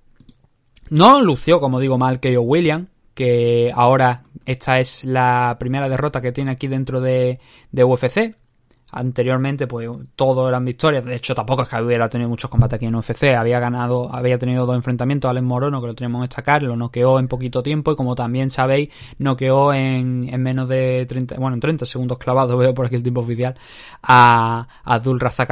No 0.92 1.22
lució, 1.22 1.58
como 1.58 1.80
digo, 1.80 1.96
mal 1.96 2.20
que 2.20 2.36
William, 2.36 2.88
que 3.14 3.72
ahora 3.74 4.24
esta 4.44 4.78
es 4.78 5.06
la 5.06 5.56
primera 5.58 5.88
derrota 5.88 6.20
que 6.20 6.32
tiene 6.32 6.50
aquí 6.50 6.68
dentro 6.68 7.00
de, 7.00 7.40
de 7.70 7.82
UFC. 7.82 8.36
Anteriormente, 8.90 9.66
pues 9.66 9.88
todo 10.16 10.46
eran 10.46 10.66
victorias. 10.66 11.02
De 11.06 11.14
hecho, 11.14 11.34
tampoco 11.34 11.62
es 11.62 11.68
que 11.70 11.80
hubiera 11.80 12.10
tenido 12.10 12.28
muchos 12.28 12.50
combates 12.50 12.76
aquí 12.76 12.84
en 12.84 12.94
UFC. 12.94 13.34
Había 13.34 13.58
ganado, 13.58 14.14
había 14.14 14.38
tenido 14.38 14.66
dos 14.66 14.76
enfrentamientos. 14.76 15.30
Alex 15.30 15.46
Morono, 15.46 15.80
que 15.80 15.86
lo 15.86 15.94
tenemos 15.94 16.18
en 16.18 16.28
destacar, 16.28 16.62
lo 16.62 16.76
noqueó 16.76 17.18
en 17.18 17.26
poquito 17.26 17.62
tiempo. 17.62 17.92
Y 17.92 17.96
como 17.96 18.14
también 18.14 18.50
sabéis, 18.50 18.90
noqueó 19.16 19.72
en, 19.72 20.28
en 20.28 20.42
menos 20.42 20.68
de 20.68 21.06
30, 21.06 21.36
bueno, 21.36 21.54
en 21.54 21.60
30 21.60 21.86
segundos 21.86 22.18
clavados, 22.18 22.58
veo 22.58 22.74
por 22.74 22.84
aquí 22.84 22.96
el 22.96 23.02
tiempo 23.02 23.22
oficial, 23.22 23.56
a, 24.02 24.68
a 24.84 24.94
Abdul 24.94 25.18
Razak. 25.18 25.48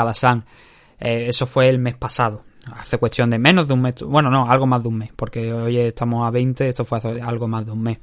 Eh, 1.00 1.28
eso 1.28 1.46
fue 1.46 1.70
el 1.70 1.78
mes 1.78 1.94
pasado 1.94 2.49
hace 2.76 2.98
cuestión 2.98 3.30
de 3.30 3.38
menos 3.38 3.68
de 3.68 3.74
un 3.74 3.82
mes, 3.82 3.94
bueno, 4.02 4.30
no, 4.30 4.50
algo 4.50 4.66
más 4.66 4.82
de 4.82 4.88
un 4.88 4.98
mes, 4.98 5.10
porque 5.14 5.52
hoy 5.52 5.78
estamos 5.78 6.26
a 6.26 6.30
20, 6.30 6.68
esto 6.68 6.84
fue 6.84 6.98
hace 6.98 7.20
algo 7.20 7.48
más 7.48 7.66
de 7.66 7.72
un 7.72 7.82
mes. 7.82 7.98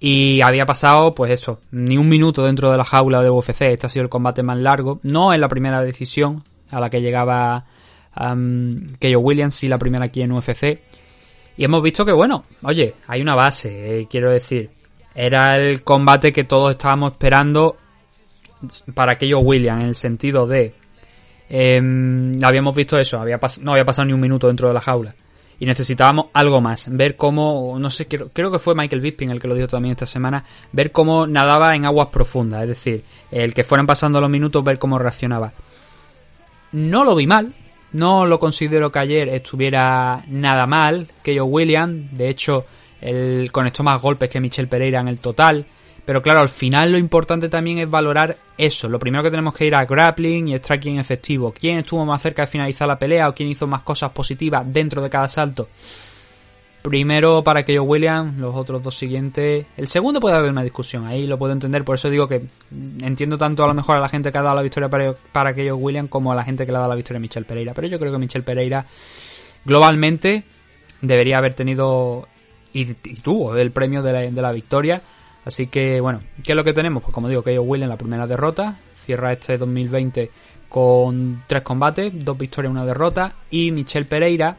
Y 0.00 0.42
había 0.42 0.66
pasado, 0.66 1.14
pues 1.14 1.30
eso, 1.30 1.60
ni 1.70 1.96
un 1.96 2.08
minuto 2.08 2.44
dentro 2.44 2.70
de 2.70 2.76
la 2.76 2.84
jaula 2.84 3.22
de 3.22 3.30
UFC. 3.30 3.62
Este 3.62 3.86
ha 3.86 3.88
sido 3.88 4.02
el 4.02 4.10
combate 4.10 4.42
más 4.42 4.58
largo. 4.58 5.00
No 5.02 5.32
es 5.32 5.38
la 5.38 5.48
primera 5.48 5.80
decisión 5.80 6.42
a 6.70 6.78
la 6.78 6.90
que 6.90 7.00
llegaba 7.00 7.64
um, 8.20 8.86
Williams, 9.00 9.54
sí 9.54 9.66
la 9.66 9.78
primera 9.78 10.04
aquí 10.04 10.20
en 10.20 10.32
UFC. 10.32 10.78
Y 11.56 11.64
hemos 11.64 11.82
visto 11.82 12.04
que, 12.04 12.12
bueno, 12.12 12.44
oye, 12.62 12.94
hay 13.06 13.22
una 13.22 13.34
base, 13.34 14.00
eh, 14.00 14.06
quiero 14.10 14.30
decir. 14.30 14.70
Era 15.14 15.56
el 15.56 15.82
combate 15.82 16.32
que 16.32 16.44
todos 16.44 16.72
estábamos 16.72 17.12
esperando 17.12 17.76
para 18.94 19.16
Keio 19.16 19.38
Williams, 19.38 19.82
en 19.82 19.88
el 19.88 19.94
sentido 19.94 20.46
de 20.46 20.74
eh, 21.48 21.80
habíamos 22.42 22.74
visto 22.74 22.98
eso, 22.98 23.16
no 23.62 23.72
había 23.72 23.84
pasado 23.84 24.06
ni 24.06 24.12
un 24.12 24.20
minuto 24.20 24.46
dentro 24.46 24.68
de 24.68 24.74
la 24.74 24.80
jaula. 24.80 25.14
Y 25.58 25.66
necesitábamos 25.66 26.26
algo 26.32 26.60
más, 26.60 26.88
ver 26.90 27.16
cómo, 27.16 27.76
no 27.78 27.88
sé, 27.88 28.08
creo, 28.08 28.28
creo 28.32 28.50
que 28.50 28.58
fue 28.58 28.74
Michael 28.74 29.00
Bisping 29.00 29.30
el 29.30 29.40
que 29.40 29.46
lo 29.46 29.54
dijo 29.54 29.68
también 29.68 29.92
esta 29.92 30.06
semana, 30.06 30.44
ver 30.72 30.90
cómo 30.90 31.26
nadaba 31.26 31.76
en 31.76 31.86
aguas 31.86 32.08
profundas, 32.08 32.62
es 32.62 32.68
decir, 32.68 33.04
el 33.30 33.54
que 33.54 33.62
fueran 33.62 33.86
pasando 33.86 34.20
los 34.20 34.28
minutos, 34.28 34.64
ver 34.64 34.78
cómo 34.78 34.98
reaccionaba. 34.98 35.52
No 36.72 37.04
lo 37.04 37.14
vi 37.14 37.28
mal, 37.28 37.54
no 37.92 38.26
lo 38.26 38.40
considero 38.40 38.90
que 38.90 38.98
ayer 38.98 39.28
estuviera 39.28 40.24
nada 40.26 40.66
mal, 40.66 41.06
que 41.22 41.36
yo 41.36 41.44
William, 41.44 42.08
de 42.10 42.28
hecho, 42.28 42.66
él 43.00 43.50
conectó 43.52 43.84
más 43.84 44.02
golpes 44.02 44.28
que 44.28 44.40
Michel 44.40 44.66
Pereira 44.66 45.00
en 45.00 45.06
el 45.06 45.18
total. 45.18 45.64
Pero 46.04 46.22
claro, 46.22 46.40
al 46.40 46.50
final 46.50 46.92
lo 46.92 46.98
importante 46.98 47.48
también 47.48 47.78
es 47.78 47.88
valorar 47.88 48.36
eso. 48.58 48.88
Lo 48.88 48.98
primero 48.98 49.22
que 49.22 49.30
tenemos 49.30 49.54
que 49.54 49.66
ir 49.66 49.74
a 49.74 49.86
grappling 49.86 50.48
y 50.48 50.58
striking 50.58 50.98
efectivo. 50.98 51.52
¿Quién 51.58 51.78
estuvo 51.78 52.04
más 52.04 52.20
cerca 52.20 52.42
de 52.42 52.46
finalizar 52.46 52.86
la 52.86 52.98
pelea 52.98 53.28
o 53.28 53.34
quién 53.34 53.48
hizo 53.48 53.66
más 53.66 53.82
cosas 53.82 54.10
positivas 54.12 54.70
dentro 54.70 55.00
de 55.00 55.08
cada 55.08 55.28
salto? 55.28 55.68
Primero 56.82 57.42
para 57.42 57.60
aquello 57.60 57.84
William, 57.84 58.38
los 58.38 58.54
otros 58.54 58.82
dos 58.82 58.94
siguientes. 58.94 59.64
El 59.78 59.88
segundo 59.88 60.20
puede 60.20 60.36
haber 60.36 60.50
una 60.50 60.62
discusión, 60.62 61.06
ahí 61.06 61.26
lo 61.26 61.38
puedo 61.38 61.54
entender, 61.54 61.82
por 61.82 61.94
eso 61.94 62.10
digo 62.10 62.28
que 62.28 62.42
entiendo 63.00 63.38
tanto 63.38 63.64
a 63.64 63.66
lo 63.66 63.72
mejor 63.72 63.96
a 63.96 64.00
la 64.00 64.08
gente 64.10 64.30
que 64.30 64.36
ha 64.36 64.42
dado 64.42 64.54
la 64.54 64.60
victoria 64.60 64.90
para, 64.90 65.14
para 65.32 65.50
aquello 65.50 65.76
William 65.76 66.08
como 66.08 66.30
a 66.30 66.34
la 66.34 66.44
gente 66.44 66.66
que 66.66 66.72
le 66.72 66.76
ha 66.76 66.80
dado 66.80 66.90
la 66.90 66.96
victoria 66.96 67.16
a 67.16 67.20
Michel 67.22 67.46
Pereira. 67.46 67.72
Pero 67.72 67.88
yo 67.88 67.98
creo 67.98 68.12
que 68.12 68.18
Michel 68.18 68.42
Pereira 68.42 68.84
globalmente 69.64 70.44
debería 71.00 71.38
haber 71.38 71.54
tenido 71.54 72.28
y, 72.74 72.84
tuvo 73.22 73.56
el 73.56 73.70
premio 73.70 74.02
de 74.02 74.12
la, 74.12 74.20
de 74.20 74.42
la 74.42 74.52
victoria 74.52 75.00
Así 75.44 75.66
que, 75.66 76.00
bueno, 76.00 76.20
¿qué 76.42 76.52
es 76.52 76.56
lo 76.56 76.64
que 76.64 76.72
tenemos? 76.72 77.02
Pues 77.02 77.14
como 77.14 77.28
digo, 77.28 77.42
que 77.42 77.58
Will 77.58 77.82
en 77.82 77.88
la 77.88 77.96
primera 77.96 78.26
derrota, 78.26 78.78
cierra 78.94 79.32
este 79.32 79.58
2020 79.58 80.30
con 80.68 81.44
tres 81.46 81.62
combates, 81.62 82.24
dos 82.24 82.36
victorias 82.36 82.70
una 82.70 82.84
derrota, 82.84 83.34
y 83.50 83.70
Michel 83.70 84.06
Pereira 84.06 84.56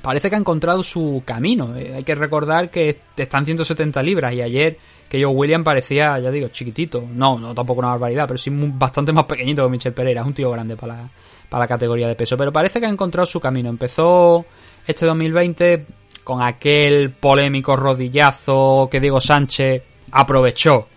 parece 0.00 0.30
que 0.30 0.36
ha 0.36 0.38
encontrado 0.38 0.82
su 0.82 1.22
camino. 1.24 1.76
Eh, 1.76 1.92
hay 1.96 2.04
que 2.04 2.14
recordar 2.14 2.70
que 2.70 3.00
están 3.16 3.44
170 3.44 4.02
libras 4.02 4.32
y 4.32 4.40
ayer 4.40 4.78
que 5.08 5.20
yo 5.20 5.30
William 5.30 5.62
parecía, 5.62 6.18
ya 6.18 6.30
digo, 6.30 6.48
chiquitito. 6.48 7.04
No, 7.12 7.38
no 7.38 7.54
tampoco 7.54 7.80
una 7.80 7.90
barbaridad, 7.90 8.26
pero 8.26 8.38
sí 8.38 8.50
bastante 8.50 9.12
más 9.12 9.24
pequeñito 9.26 9.62
que 9.64 9.70
Michel 9.70 9.92
Pereira. 9.92 10.22
Es 10.22 10.26
un 10.26 10.32
tío 10.32 10.50
grande 10.50 10.74
para 10.74 11.08
para 11.52 11.64
la 11.64 11.68
categoría 11.68 12.08
de 12.08 12.14
peso. 12.14 12.34
Pero 12.38 12.50
parece 12.50 12.80
que 12.80 12.86
ha 12.86 12.88
encontrado 12.88 13.26
su 13.26 13.38
camino. 13.38 13.68
Empezó 13.68 14.46
este 14.86 15.04
2020 15.04 15.84
con 16.24 16.42
aquel 16.42 17.10
polémico 17.10 17.76
rodillazo 17.76 18.88
que 18.90 19.00
Diego 19.00 19.20
Sánchez 19.20 19.82
aprovechó 20.12 20.88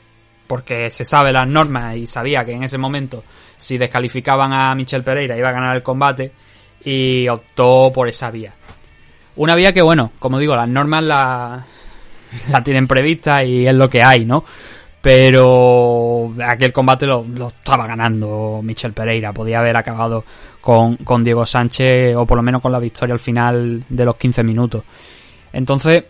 porque 0.48 0.90
se 0.92 1.06
sabe 1.06 1.32
las 1.32 1.48
normas 1.48 1.96
y 1.96 2.06
sabía 2.06 2.46
que 2.46 2.54
en 2.54 2.64
ese 2.64 2.78
momento 2.78 3.24
si 3.58 3.78
descalificaban 3.78 4.54
a 4.54 4.76
Michel 4.76 5.04
Pereira 5.04 5.38
iba 5.38 5.50
a 5.50 5.54
ganar 5.54 5.76
el 5.76 5.84
combate 5.84 6.32
y 6.84 7.28
optó 7.28 7.92
por 7.94 8.08
esa 8.08 8.30
vía. 8.30 8.54
Una 9.38 9.56
vía 9.56 9.74
que 9.74 9.82
bueno, 9.82 10.12
como 10.20 10.40
digo, 10.40 10.56
las 10.56 10.70
normas 10.70 11.04
la, 11.04 11.66
la 12.50 12.62
tienen 12.64 12.88
prevista 12.88 13.44
y 13.44 13.68
es 13.68 13.74
lo 13.74 13.90
que 13.90 14.04
hay, 14.04 14.26
¿no? 14.26 14.44
Pero 15.02 16.34
aquel 16.44 16.74
combate 16.74 17.06
lo, 17.06 17.24
lo 17.24 17.50
estaba 17.50 17.86
ganando 17.86 18.62
Michel 18.64 18.94
Pereira, 18.94 19.34
podía 19.34 19.60
haber 19.60 19.78
acabado 19.78 20.24
con, 20.62 20.98
con 20.98 21.24
Diego 21.24 21.46
Sánchez 21.46 22.16
o 22.16 22.26
por 22.26 22.38
lo 22.38 22.44
menos 22.44 22.62
con 22.62 22.72
la 22.72 22.80
victoria 22.80 23.14
al 23.14 23.20
final 23.20 23.84
de 23.88 24.06
los 24.06 24.16
15 24.16 24.44
minutos. 24.44 24.84
Entonces, 25.56 26.04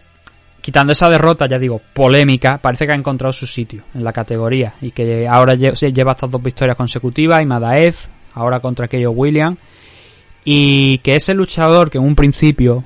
quitando 0.59 0.91
esa 0.91 1.07
derrota, 1.07 1.47
ya 1.47 1.59
digo, 1.59 1.79
polémica, 1.93 2.57
parece 2.57 2.87
que 2.87 2.93
ha 2.93 2.95
encontrado 2.95 3.31
su 3.31 3.45
sitio 3.45 3.83
en 3.93 4.03
la 4.03 4.11
categoría 4.11 4.73
y 4.81 4.89
que 4.89 5.27
ahora 5.27 5.53
lleva 5.53 6.11
estas 6.11 6.31
dos 6.31 6.41
victorias 6.41 6.75
consecutivas 6.75 7.43
y 7.43 7.45
Madaev, 7.45 7.95
ahora 8.33 8.59
contra 8.59 8.85
aquello 8.85 9.11
William, 9.11 9.55
y 10.43 10.97
que 10.99 11.15
ese 11.15 11.35
luchador 11.35 11.91
que 11.91 11.99
en 11.99 12.03
un 12.03 12.15
principio 12.15 12.83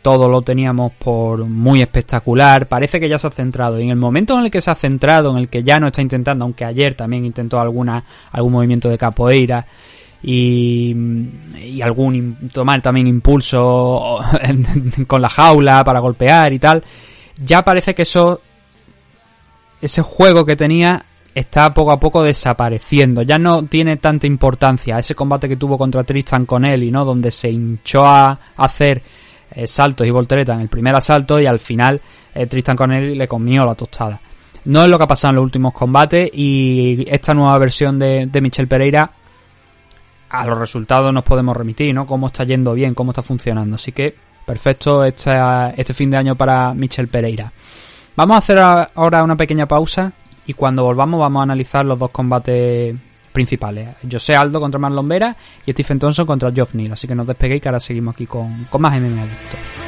todo 0.00 0.30
lo 0.30 0.40
teníamos 0.40 0.92
por 0.92 1.44
muy 1.44 1.82
espectacular, 1.82 2.66
parece 2.66 2.98
que 2.98 3.08
ya 3.10 3.18
se 3.18 3.26
ha 3.26 3.30
centrado. 3.30 3.78
Y 3.78 3.84
en 3.84 3.90
el 3.90 3.96
momento 3.96 4.38
en 4.38 4.46
el 4.46 4.50
que 4.50 4.62
se 4.62 4.70
ha 4.70 4.74
centrado, 4.74 5.32
en 5.32 5.36
el 5.36 5.48
que 5.50 5.62
ya 5.62 5.78
no 5.78 5.88
está 5.88 6.00
intentando, 6.00 6.46
aunque 6.46 6.64
ayer 6.64 6.94
también 6.94 7.26
intentó 7.26 7.60
alguna 7.60 8.02
algún 8.32 8.54
movimiento 8.54 8.88
de 8.88 8.96
capoeira, 8.96 9.66
y, 10.22 10.94
y 11.62 11.80
algún 11.80 12.50
tomar 12.52 12.82
también 12.82 13.06
impulso 13.06 14.18
con 15.06 15.22
la 15.22 15.28
jaula 15.30 15.84
para 15.84 16.00
golpear 16.00 16.52
y 16.52 16.58
tal, 16.58 16.82
ya 17.36 17.62
parece 17.62 17.94
que 17.94 18.02
eso 18.02 18.40
ese 19.80 20.02
juego 20.02 20.44
que 20.44 20.56
tenía 20.56 21.04
está 21.34 21.72
poco 21.72 21.92
a 21.92 22.00
poco 22.00 22.22
desapareciendo. 22.22 23.22
Ya 23.22 23.38
no 23.38 23.64
tiene 23.64 23.96
tanta 23.96 24.26
importancia 24.26 24.98
ese 24.98 25.14
combate 25.14 25.48
que 25.48 25.56
tuvo 25.56 25.78
contra 25.78 26.04
Tristan 26.04 26.46
con 26.46 26.64
y 26.64 26.90
no 26.90 27.04
donde 27.04 27.30
se 27.30 27.50
hinchó 27.50 28.04
a 28.04 28.38
hacer 28.56 29.02
eh, 29.52 29.66
saltos 29.66 30.06
y 30.06 30.10
volteretas 30.10 30.56
en 30.56 30.62
el 30.62 30.68
primer 30.68 30.94
asalto 30.94 31.40
y 31.40 31.46
al 31.46 31.58
final 31.58 32.00
eh, 32.34 32.46
Tristan 32.46 32.76
Connelly 32.76 33.14
le 33.14 33.28
comió 33.28 33.64
la 33.64 33.74
tostada. 33.74 34.20
No 34.64 34.82
es 34.82 34.90
lo 34.90 34.98
que 34.98 35.04
ha 35.04 35.08
pasado 35.08 35.30
en 35.30 35.36
los 35.36 35.44
últimos 35.44 35.72
combates 35.72 36.28
y 36.34 37.06
esta 37.08 37.32
nueva 37.32 37.56
versión 37.58 37.98
de, 37.98 38.26
de 38.26 38.40
Michel 38.40 38.66
Pereira 38.68 39.10
a 40.30 40.46
los 40.46 40.58
resultados 40.58 41.12
nos 41.12 41.24
podemos 41.24 41.56
remitir, 41.56 41.94
¿no? 41.94 42.06
Cómo 42.06 42.26
está 42.26 42.44
yendo 42.44 42.74
bien, 42.74 42.94
cómo 42.94 43.12
está 43.12 43.22
funcionando. 43.22 43.76
Así 43.76 43.92
que 43.92 44.14
perfecto 44.44 45.04
este, 45.04 45.32
este 45.76 45.94
fin 45.94 46.10
de 46.10 46.16
año 46.16 46.34
para 46.34 46.74
Michel 46.74 47.08
Pereira. 47.08 47.52
Vamos 48.16 48.34
a 48.34 48.38
hacer 48.38 48.58
ahora 48.58 49.22
una 49.22 49.36
pequeña 49.36 49.66
pausa 49.66 50.12
y 50.46 50.54
cuando 50.54 50.82
volvamos 50.82 51.20
vamos 51.20 51.40
a 51.40 51.42
analizar 51.44 51.84
los 51.84 51.98
dos 51.98 52.10
combates 52.10 52.96
principales. 53.32 53.90
José 54.10 54.34
Aldo 54.34 54.60
contra 54.60 54.80
Marlon 54.80 55.08
Vera 55.08 55.36
y 55.64 55.72
Stephen 55.72 55.98
Thompson 55.98 56.26
contra 56.26 56.50
Geoff 56.50 56.74
Neal. 56.74 56.92
Así 56.92 57.06
que 57.06 57.14
no 57.14 57.22
os 57.22 57.28
despeguéis 57.28 57.62
que 57.62 57.68
ahora 57.68 57.80
seguimos 57.80 58.14
aquí 58.14 58.26
con, 58.26 58.64
con 58.70 58.80
más 58.80 58.98
MMA. 59.00 59.87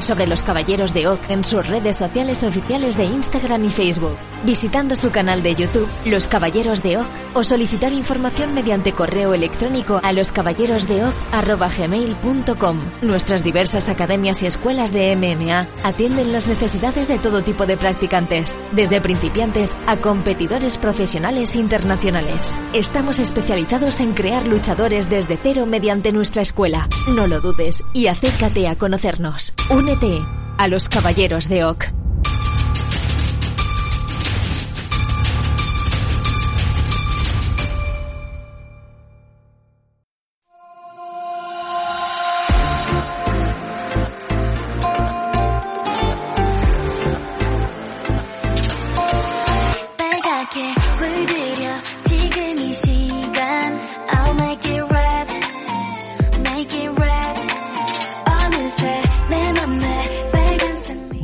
sobre 0.00 0.26
los 0.28 0.42
Caballeros 0.42 0.94
de 0.94 1.08
Oak 1.08 1.30
en 1.30 1.42
sus 1.42 1.66
redes 1.66 1.96
sociales 1.96 2.44
oficiales 2.44 2.96
de 2.96 3.06
Instagram 3.06 3.64
y 3.64 3.70
Facebook, 3.70 4.16
visitando 4.44 4.94
su 4.94 5.10
canal 5.10 5.42
de 5.42 5.56
YouTube, 5.56 5.88
Los 6.06 6.28
Caballeros 6.28 6.80
de 6.82 6.98
Oak, 6.98 7.06
o 7.34 7.42
solicitar 7.42 7.92
información 7.92 8.54
mediante 8.54 8.92
correo 8.92 9.34
electrónico 9.34 10.00
a 10.02 10.12
loscaballerosdeoc.gmail.com. 10.12 12.80
Nuestras 13.02 13.42
diversas 13.42 13.88
academias 13.88 14.44
y 14.44 14.46
escuelas 14.46 14.92
de 14.92 15.16
MMA 15.16 15.66
atienden 15.82 16.32
las 16.32 16.46
necesidades 16.46 17.08
de 17.08 17.18
todo 17.18 17.42
tipo 17.42 17.66
de 17.66 17.76
practicantes, 17.76 18.56
desde 18.72 19.00
principiantes 19.00 19.72
a 19.88 19.96
competidores 19.96 20.78
profesionales 20.78 21.56
internacionales. 21.56 22.52
Estamos 22.72 23.18
especializados 23.18 23.98
en 23.98 24.14
crear 24.14 24.46
luchadores 24.46 25.10
desde 25.10 25.36
cero 25.36 25.66
mediante 25.66 26.12
nuestra 26.12 26.42
escuela. 26.42 26.88
No 27.08 27.26
lo 27.26 27.40
dudes 27.40 27.82
y 27.92 28.06
acércate 28.06 28.68
a 28.68 28.76
conocernos. 28.76 29.52
Únete 29.70 30.22
a 30.58 30.68
los 30.68 30.88
Caballeros 30.88 31.48
de 31.48 31.64
Oak. 31.64 32.03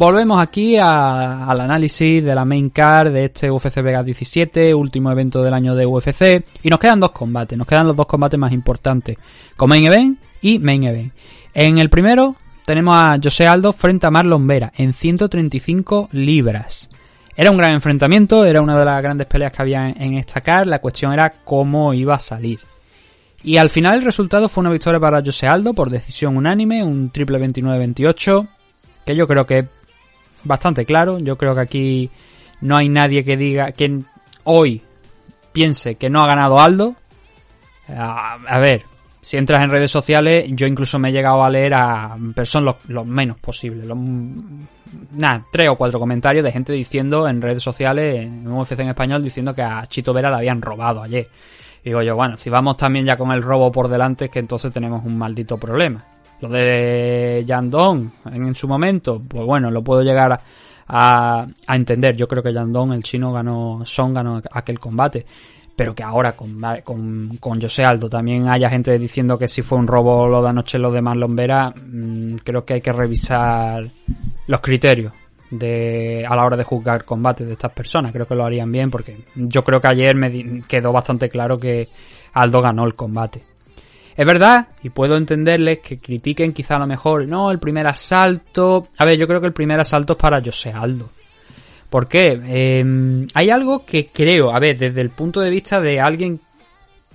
Volvemos 0.01 0.41
aquí 0.41 0.79
al 0.79 1.61
análisis 1.61 2.25
de 2.25 2.35
la 2.35 2.47
main 2.47 2.71
card 2.71 3.13
de 3.13 3.25
este 3.25 3.51
UFC 3.51 3.83
Vegas 3.83 4.07
17, 4.07 4.75
último 4.75 5.13
evento 5.13 5.43
del 5.43 5.53
año 5.53 5.75
de 5.75 5.85
UFC. 5.85 6.43
Y 6.63 6.71
nos 6.71 6.79
quedan 6.79 7.01
dos 7.01 7.11
combates, 7.11 7.59
nos 7.59 7.67
quedan 7.67 7.87
los 7.87 7.95
dos 7.95 8.07
combates 8.07 8.41
más 8.41 8.51
importantes, 8.51 9.19
con 9.59 9.69
main 9.69 9.85
event 9.85 10.19
y 10.41 10.59
main 10.59 10.85
event. 10.85 11.13
En 11.53 11.79
el 11.79 11.91
primero 11.91 12.35
tenemos 12.65 12.97
a 12.97 13.19
José 13.23 13.47
Aldo 13.47 13.75
frente 13.75 14.07
a 14.07 14.11
Marlon 14.11 14.47
Vera 14.47 14.73
en 14.75 14.95
135 14.95 16.09
libras. 16.13 16.89
Era 17.37 17.51
un 17.51 17.59
gran 17.59 17.73
enfrentamiento, 17.73 18.47
era 18.47 18.63
una 18.63 18.79
de 18.79 18.87
las 18.87 19.03
grandes 19.03 19.27
peleas 19.27 19.53
que 19.53 19.61
había 19.61 19.91
en 19.91 20.15
esta 20.15 20.41
card, 20.41 20.67
la 20.67 20.79
cuestión 20.79 21.13
era 21.13 21.29
cómo 21.45 21.93
iba 21.93 22.15
a 22.15 22.21
salir. 22.21 22.61
Y 23.45 23.59
al 23.59 23.69
final 23.69 23.99
el 23.99 24.05
resultado 24.07 24.49
fue 24.49 24.63
una 24.63 24.71
victoria 24.71 24.99
para 24.99 25.23
José 25.23 25.47
Aldo 25.47 25.75
por 25.75 25.91
decisión 25.91 26.39
unánime, 26.39 26.83
un 26.83 27.11
triple 27.11 27.39
29-28, 27.39 28.49
que 29.05 29.15
yo 29.15 29.27
creo 29.27 29.45
que 29.45 29.80
bastante 30.45 30.85
claro. 30.85 31.19
Yo 31.19 31.37
creo 31.37 31.55
que 31.55 31.61
aquí 31.61 32.11
no 32.61 32.77
hay 32.77 32.89
nadie 32.89 33.25
que 33.25 33.37
diga 33.37 33.73
que 33.73 34.01
hoy 34.45 34.83
piense 35.53 35.95
que 35.97 36.11
no 36.11 36.23
ha 36.23 36.27
ganado 36.27 36.61
Aldo. 36.61 36.95
A, 37.89 38.59
ver, 38.61 38.85
si 39.21 39.37
entras 39.37 39.63
en 39.63 39.71
redes 39.71 39.91
sociales, 39.91 40.49
yo 40.53 40.67
incluso 40.67 40.99
me 40.99 41.09
he 41.09 41.13
llegado 41.13 41.43
a 41.43 41.51
leer 41.51 41.75
a. 41.75 42.17
Son 42.45 42.65
los, 42.65 42.77
los 42.87 43.07
menos 43.07 43.39
posibles. 43.39 43.89
Nada, 45.13 45.45
tres 45.53 45.69
o 45.69 45.77
cuatro 45.77 45.99
comentarios 45.99 46.45
de 46.45 46.53
gente 46.53 46.73
diciendo 46.73 47.29
en 47.29 47.43
redes 47.43 47.63
sociales, 47.63 48.27
en 48.27 48.47
UFC 48.47 48.79
en 48.79 48.89
español, 48.89 49.23
diciendo 49.23 49.55
que 49.55 49.63
a 49.63 49.85
Chito 49.87 50.13
Vera 50.13 50.31
le 50.31 50.37
habían 50.37 50.63
robado 50.63 51.03
ayer. 51.03 51.29
Y 51.83 51.91
digo 51.91 52.03
yo, 52.03 52.15
bueno, 52.15 52.37
si 52.37 52.51
vamos 52.51 52.77
también 52.77 53.07
ya 53.07 53.17
con 53.17 53.33
el 53.33 53.43
robo 53.43 53.73
por 53.73 53.89
delante, 53.89 54.27
es 54.27 54.31
que 54.31 54.39
entonces 54.39 54.73
tenemos 54.73 55.05
un 55.05 55.17
maldito 55.17 55.57
problema. 55.59 56.05
Lo 56.41 56.49
de 56.49 57.45
Yandong 57.47 58.11
en, 58.33 58.55
su 58.55 58.67
momento, 58.67 59.21
pues 59.27 59.45
bueno, 59.45 59.71
lo 59.71 59.83
puedo 59.83 60.03
llegar 60.03 60.41
a, 60.89 61.47
entender. 61.69 62.17
Yo 62.17 62.27
creo 62.27 62.43
que 62.43 62.53
Yandong, 62.53 62.93
el 62.93 63.03
chino, 63.03 63.33
ganó, 63.33 63.83
Son 63.85 64.15
ganó 64.15 64.41
aquel 64.51 64.79
combate. 64.79 65.25
Pero 65.77 65.95
que 65.95 66.03
ahora 66.03 66.33
con, 66.33 66.61
con, 66.85 67.37
con 67.39 67.61
José 67.61 67.85
Aldo 67.85 68.11
también 68.11 68.49
haya 68.49 68.69
gente 68.69 68.99
diciendo 68.99 69.39
que 69.39 69.49
si 69.49 69.63
fue 69.63 69.79
un 69.79 69.87
robo 69.87 70.29
lo 70.29 70.43
de 70.43 70.51
anoche 70.51 70.79
lo 70.79 70.93
de 70.93 71.01
Marlon 71.01 71.35
Vera, 71.35 71.71
mmm, 71.71 72.37
creo 72.45 72.67
que 72.67 72.75
hay 72.75 72.81
que 72.83 72.93
revisar 72.93 73.85
los 74.47 74.61
criterios 74.61 75.13
de 75.51 76.27
a 76.29 76.37
la 76.37 76.45
hora 76.45 76.57
de 76.57 76.65
juzgar 76.65 77.05
combates 77.05 77.47
de 77.47 77.55
estas 77.55 77.73
personas. 77.73 78.13
Creo 78.13 78.27
que 78.27 78.35
lo 78.35 78.45
harían 78.45 78.71
bien 78.71 78.91
porque 78.91 79.17
yo 79.35 79.65
creo 79.65 79.81
que 79.81 79.89
ayer 79.89 80.15
me 80.15 80.29
di- 80.29 80.63
quedó 80.69 80.93
bastante 80.93 81.31
claro 81.31 81.59
que 81.59 81.89
Aldo 82.35 82.61
ganó 82.61 82.85
el 82.85 82.95
combate. 82.95 83.43
Es 84.21 84.27
verdad, 84.27 84.69
y 84.83 84.91
puedo 84.91 85.17
entenderles 85.17 85.79
que 85.79 85.99
critiquen 85.99 86.53
quizá 86.53 86.77
a 86.77 86.81
lo 86.81 86.87
mejor, 86.87 87.27
no, 87.27 87.51
el 87.51 87.59
primer 87.59 87.87
asalto. 87.87 88.89
A 88.99 89.07
ver, 89.07 89.17
yo 89.17 89.27
creo 89.27 89.41
que 89.41 89.47
el 89.47 89.55
primer 89.55 89.81
asalto 89.81 90.13
es 90.13 90.19
para 90.19 90.43
José 90.43 90.75
Aldo. 90.75 91.09
¿Por 91.89 92.07
qué? 92.07 92.39
Eh, 92.45 93.27
hay 93.33 93.49
algo 93.49 93.87
que 93.87 94.09
creo, 94.09 94.55
a 94.55 94.59
ver, 94.59 94.77
desde 94.77 95.01
el 95.01 95.09
punto 95.09 95.41
de 95.41 95.49
vista 95.49 95.81
de 95.81 96.01
alguien 96.01 96.39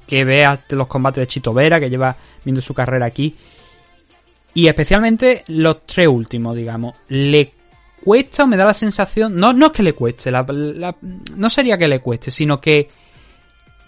que 0.08 0.26
vea 0.26 0.60
los 0.70 0.88
combates 0.88 1.22
de 1.22 1.28
Chito 1.28 1.54
Vera, 1.54 1.80
que 1.80 1.92
lleva 1.92 2.16
viendo 2.44 2.60
su 2.60 2.74
carrera 2.74 3.06
aquí, 3.06 3.36
y 4.56 4.66
especialmente 4.66 5.44
los 5.50 5.86
tres 5.86 6.08
últimos, 6.08 6.58
digamos, 6.58 6.96
le 7.10 7.52
cuesta 8.04 8.46
o 8.46 8.48
me 8.48 8.58
da 8.58 8.66
la 8.66 8.74
sensación, 8.74 9.36
no, 9.36 9.54
no 9.54 9.68
es 9.68 9.72
que 9.74 9.84
le 9.84 9.94
cueste, 9.94 10.32
no 10.32 11.50
sería 11.52 11.78
que 11.78 11.88
le 11.88 12.00
cueste, 12.00 12.32
sino 12.32 12.60
que 12.60 12.90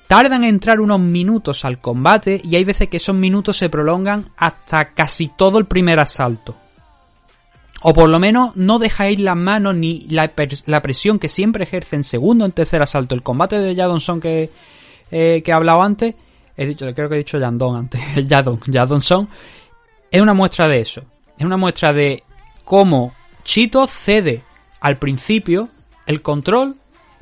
tardan 0.08 0.43
en 0.43 0.49
entrar 0.49 0.80
unos 0.80 0.99
minutos 0.99 1.66
al 1.66 1.80
combate 1.80 2.41
y 2.43 2.55
hay 2.55 2.64
veces 2.64 2.89
que 2.89 2.97
esos 2.97 3.16
minutos 3.16 3.58
se 3.58 3.70
prolongan 3.70 4.26
hasta 4.38 4.93
casi 4.93 5.28
todo 5.28 5.60
el 5.60 5.66
primer 5.66 5.99
asalto. 5.99 6.55
O 7.82 7.93
por 7.93 8.10
lo 8.10 8.18
menos 8.20 8.55
no 8.55 8.80
deja 8.80 9.10
ir 9.10 9.20
las 9.20 9.38
manos 9.38 9.76
ni 9.76 10.08
la, 10.08 10.32
presión 10.82 11.20
que 11.20 11.30
siempre 11.30 11.64
ejerce 11.64 11.95
en 11.95 12.03
segundo, 12.03 12.45
en 12.45 12.51
tercer 12.51 12.82
asalto. 12.82 13.14
El 13.14 13.22
combate 13.22 13.60
de 13.60 13.76
Jadonson 13.76 14.20
que, 14.20 14.49
eh, 15.12 15.41
que 15.43 15.51
he 15.51 15.53
hablado 15.53 15.84
antes, 15.84 16.16
he 16.55 16.66
dicho, 16.66 16.86
creo 16.95 17.08
que 17.08 17.16
he 17.16 17.20
dicho 17.20 17.38
Yandon 17.38 17.76
antes, 17.76 18.01
el 18.16 18.28
Yadon, 18.28 18.60
Yadon 18.66 19.01
Son, 19.01 19.28
es 20.10 20.22
una 20.22 20.34
muestra 20.34 20.68
de 20.68 20.80
eso. 20.80 21.03
Es 21.38 21.45
una 21.45 21.58
muestra 21.58 21.93
de 21.93 22.24
cómo 22.64 23.14
Chito 23.43 23.86
cede 23.86 24.41
al 24.80 24.97
principio 24.97 25.70
el 26.08 26.22
control 26.22 26.78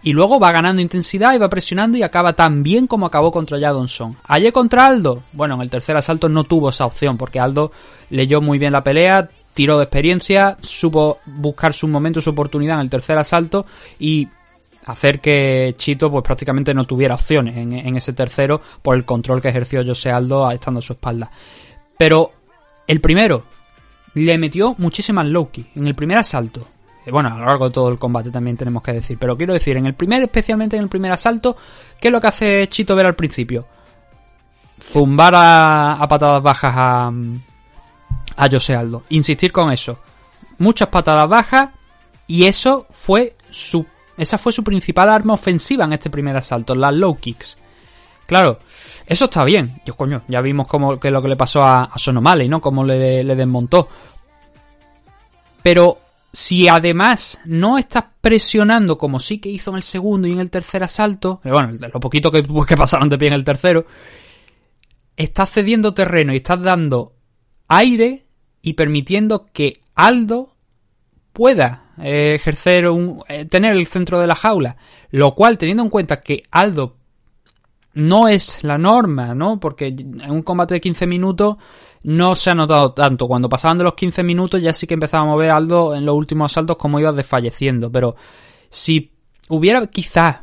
y 0.06 0.14
luego 0.14 0.40
va 0.40 0.52
ganando 0.52 0.84
intensidad 0.84 1.34
y 1.34 1.40
va 1.40 1.50
presionando 1.50 1.98
y 1.98 2.04
acaba 2.04 2.34
tan 2.34 2.62
bien 2.62 2.86
como 2.86 3.08
acabó 3.08 3.32
contra 3.32 3.60
Jadonson. 3.60 4.16
Ayer 4.28 4.54
contra 4.54 4.86
Aldo, 4.86 5.24
bueno, 5.34 5.56
en 5.56 5.62
el 5.62 5.72
tercer 5.72 5.98
asalto 5.98 6.30
no 6.30 6.44
tuvo 6.44 6.70
esa 6.70 6.86
opción 6.86 7.18
porque 7.18 7.40
Aldo 7.40 7.72
leyó 8.12 8.40
muy 8.40 8.60
bien 8.60 8.72
la 8.72 8.84
pelea, 8.84 9.28
tiró 9.56 9.80
de 9.80 9.86
experiencia, 9.86 10.58
supo 10.60 11.18
buscar 11.26 11.74
su 11.74 11.88
momento, 11.88 12.22
su 12.22 12.30
oportunidad 12.30 12.76
en 12.76 12.82
el 12.82 12.90
tercer 12.92 13.18
asalto 13.18 13.66
y 13.98 14.28
hacer 14.86 15.20
que 15.22 15.74
Chito 15.76 16.12
pues 16.12 16.24
prácticamente 16.24 16.76
no 16.76 16.84
tuviera 16.84 17.16
opciones 17.16 17.58
en, 17.58 17.96
ese 17.96 18.14
tercero 18.14 18.62
por 18.84 18.96
el 18.96 19.06
control 19.06 19.42
que 19.42 19.50
ejerció 19.50 19.84
José 19.84 20.12
Aldo 20.12 20.52
estando 20.52 20.82
a 20.82 20.84
su 20.84 20.94
espalda. 20.94 21.32
Pero 21.98 22.32
el 22.86 23.02
primero 23.02 23.42
le 24.14 24.38
metió 24.38 24.76
muchísimas 24.78 25.26
low 25.26 25.50
key 25.50 25.66
en 25.74 25.88
el 25.88 25.96
primer 25.96 26.20
asalto. 26.20 26.75
Eh, 27.06 27.12
Bueno, 27.12 27.30
a 27.34 27.38
lo 27.38 27.46
largo 27.46 27.66
de 27.66 27.74
todo 27.74 27.90
el 27.90 28.00
combate 28.00 28.32
también 28.32 28.58
tenemos 28.58 28.82
que 28.82 28.94
decir. 28.94 29.18
Pero 29.20 29.38
quiero 29.38 29.54
decir, 29.54 29.78
en 29.78 29.86
el 29.86 29.94
primer, 29.94 30.24
especialmente 30.24 30.76
en 30.76 30.84
el 30.84 30.90
primer 30.90 31.12
asalto, 31.12 31.56
¿qué 32.00 32.08
es 32.08 32.12
lo 32.12 32.20
que 32.20 32.28
hace 32.28 32.68
Chito 32.68 32.96
ver 32.96 33.06
al 33.06 33.16
principio? 33.16 33.66
Zumbar 34.82 35.34
a, 35.36 36.06
patadas 36.10 36.44
bajas 36.44 36.74
a, 36.76 37.12
a 38.38 38.50
José 38.50 38.76
Aldo. 38.76 39.04
Insistir 39.10 39.52
con 39.52 39.72
eso. 39.72 40.00
Muchas 40.58 40.90
patadas 40.90 41.28
bajas. 41.30 41.70
Y 42.28 42.46
eso 42.46 42.88
fue 42.90 43.36
su. 43.52 43.86
Esa 44.18 44.38
fue 44.38 44.52
su 44.52 44.64
principal 44.64 45.10
arma 45.10 45.34
ofensiva 45.34 45.86
en 45.86 45.94
este 45.94 46.10
primer 46.10 46.36
asalto, 46.38 46.74
las 46.74 46.94
low 46.94 47.18
kicks. 47.18 47.58
Claro, 48.26 48.60
eso 49.06 49.26
está 49.26 49.44
bien. 49.44 49.82
Yo, 49.86 49.96
coño, 49.96 50.24
ya 50.28 50.42
vimos 50.42 50.68
cómo, 50.68 51.00
que 51.00 51.12
lo 51.12 51.22
que 51.22 51.28
le 51.28 51.36
pasó 51.36 51.64
a, 51.64 51.84
a 51.84 51.98
Sonomale, 52.00 52.48
¿no? 52.48 52.60
Cómo 52.60 52.84
le, 52.84 53.24
le 53.24 53.36
desmontó. 53.36 53.88
Pero 55.62 56.00
si 56.36 56.68
además 56.68 57.40
no 57.46 57.78
estás 57.78 58.04
presionando 58.20 58.98
como 58.98 59.22
sí 59.22 59.40
que 59.40 59.48
hizo 59.48 59.72
en 59.72 59.78
el 59.78 59.84
segundo 59.84 60.28
y 60.28 60.34
en 60.34 60.42
el 60.42 60.52
tercer 60.52 60.84
asalto, 60.84 61.40
eh, 61.46 61.50
bueno, 61.50 61.72
lo 61.72 62.00
poquito 62.02 62.30
que, 62.68 62.76
pasaron 62.76 63.08
de 63.08 63.18
pie 63.18 63.30
en 63.30 63.36
el 63.36 63.46
tercero, 63.46 63.86
estás 65.16 65.50
cediendo 65.50 65.94
terreno 65.94 66.34
y 66.34 66.38
estás 66.38 66.62
dando 66.62 67.14
aire 67.70 68.26
y 68.62 68.74
permitiendo 68.74 69.46
que 69.54 69.80
Aldo 69.96 70.54
pueda 71.32 71.94
eh, 72.00 72.34
ejercer 72.36 72.90
un 72.90 73.24
eh, 73.30 73.46
tener 73.46 73.74
el 73.74 73.88
centro 73.88 74.20
de 74.20 74.28
la 74.28 74.36
jaula, 74.36 74.76
lo 75.12 75.36
cual 75.36 75.58
teniendo 75.58 75.84
en 75.84 75.90
cuenta 75.90 76.20
que 76.20 76.44
Aldo 76.52 76.98
no 77.94 78.28
es 78.28 78.62
la 78.62 78.78
norma, 78.78 79.34
¿no? 79.34 79.62
Porque 79.62 79.88
en 79.88 80.30
un 80.30 80.42
combate 80.42 80.74
de 80.74 80.82
15 80.82 81.08
minutos 81.08 81.56
no 82.06 82.36
se 82.36 82.52
ha 82.52 82.56
notado 82.56 82.94
tanto. 82.94 83.28
Cuando 83.28 83.50
pasaban 83.50 83.80
de 83.80 83.84
los 83.84 83.96
15 83.96 84.22
minutos 84.24 84.62
ya 84.62 84.74
sí 84.74 84.86
que 84.86 84.94
empezábamos 84.94 85.34
a 85.34 85.38
ver 85.38 85.50
Aldo 85.50 85.96
en 85.96 86.06
los 86.06 86.16
últimos 86.16 86.52
asaltos 86.52 86.78
como 86.78 87.00
iba 87.00 87.12
desfalleciendo. 87.12 87.92
Pero 87.92 88.16
si 88.70 89.12
hubiera 89.50 89.86
quizás, 89.88 90.42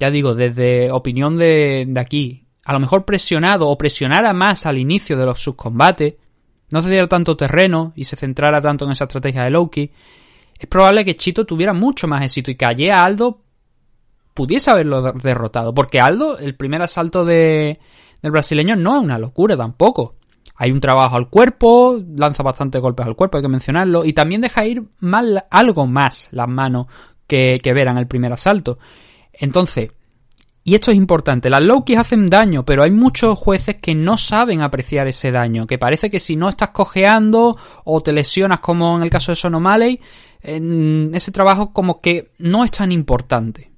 ya 0.00 0.10
digo, 0.10 0.34
desde 0.34 0.90
opinión 0.90 1.36
de, 1.36 1.84
de 1.86 2.00
aquí, 2.00 2.46
a 2.64 2.72
lo 2.72 2.80
mejor 2.80 3.04
presionado 3.04 3.68
o 3.68 3.76
presionara 3.76 4.32
más 4.32 4.64
al 4.64 4.78
inicio 4.78 5.18
de 5.18 5.26
los 5.26 5.38
subcombates, 5.40 6.14
no 6.70 6.82
cediera 6.82 7.06
tanto 7.06 7.36
terreno 7.36 7.92
y 7.94 8.04
se 8.04 8.16
centrara 8.16 8.62
tanto 8.62 8.86
en 8.86 8.92
esa 8.92 9.04
estrategia 9.04 9.42
de 9.42 9.50
Loki, 9.50 9.90
es 10.58 10.66
probable 10.66 11.04
que 11.04 11.16
Chito 11.16 11.44
tuviera 11.44 11.74
mucho 11.74 12.08
más 12.08 12.22
éxito 12.22 12.50
y 12.50 12.54
que 12.54 12.64
ayer 12.64 12.92
a 12.92 13.04
Aldo 13.04 13.42
pudiese 14.32 14.70
haberlo 14.70 15.12
derrotado. 15.12 15.74
Porque 15.74 15.98
Aldo, 16.00 16.38
el 16.38 16.54
primer 16.54 16.80
asalto 16.80 17.26
de, 17.26 17.78
del 18.22 18.32
brasileño 18.32 18.76
no 18.76 18.96
es 18.96 19.02
una 19.02 19.18
locura 19.18 19.58
tampoco. 19.58 20.16
Hay 20.56 20.70
un 20.70 20.80
trabajo 20.80 21.16
al 21.16 21.28
cuerpo, 21.28 22.00
lanza 22.14 22.42
bastantes 22.42 22.80
golpes 22.80 23.06
al 23.06 23.16
cuerpo, 23.16 23.38
hay 23.38 23.42
que 23.42 23.48
mencionarlo, 23.48 24.04
y 24.04 24.12
también 24.12 24.40
deja 24.40 24.64
ir 24.66 24.84
mal, 25.00 25.44
algo 25.50 25.86
más 25.86 26.28
las 26.32 26.48
manos 26.48 26.86
que, 27.26 27.60
que 27.62 27.70
el 27.70 28.06
primer 28.06 28.32
asalto. 28.32 28.78
Entonces, 29.32 29.90
y 30.64 30.74
esto 30.74 30.92
es 30.92 30.96
importante, 30.96 31.50
las 31.50 31.62
low 31.62 31.84
kicks 31.84 32.00
hacen 32.00 32.26
daño, 32.26 32.64
pero 32.64 32.84
hay 32.84 32.92
muchos 32.92 33.36
jueces 33.36 33.76
que 33.76 33.94
no 33.94 34.16
saben 34.16 34.60
apreciar 34.60 35.08
ese 35.08 35.32
daño, 35.32 35.66
que 35.66 35.78
parece 35.78 36.10
que 36.10 36.20
si 36.20 36.36
no 36.36 36.48
estás 36.48 36.68
cojeando 36.68 37.56
o 37.84 38.00
te 38.02 38.12
lesionas 38.12 38.60
como 38.60 38.96
en 38.96 39.02
el 39.02 39.10
caso 39.10 39.32
de 39.32 39.36
Sonomaley, 39.36 40.00
ese 40.42 41.32
trabajo 41.32 41.72
como 41.72 42.00
que 42.00 42.30
no 42.38 42.62
es 42.62 42.70
tan 42.70 42.92
importante. 42.92 43.72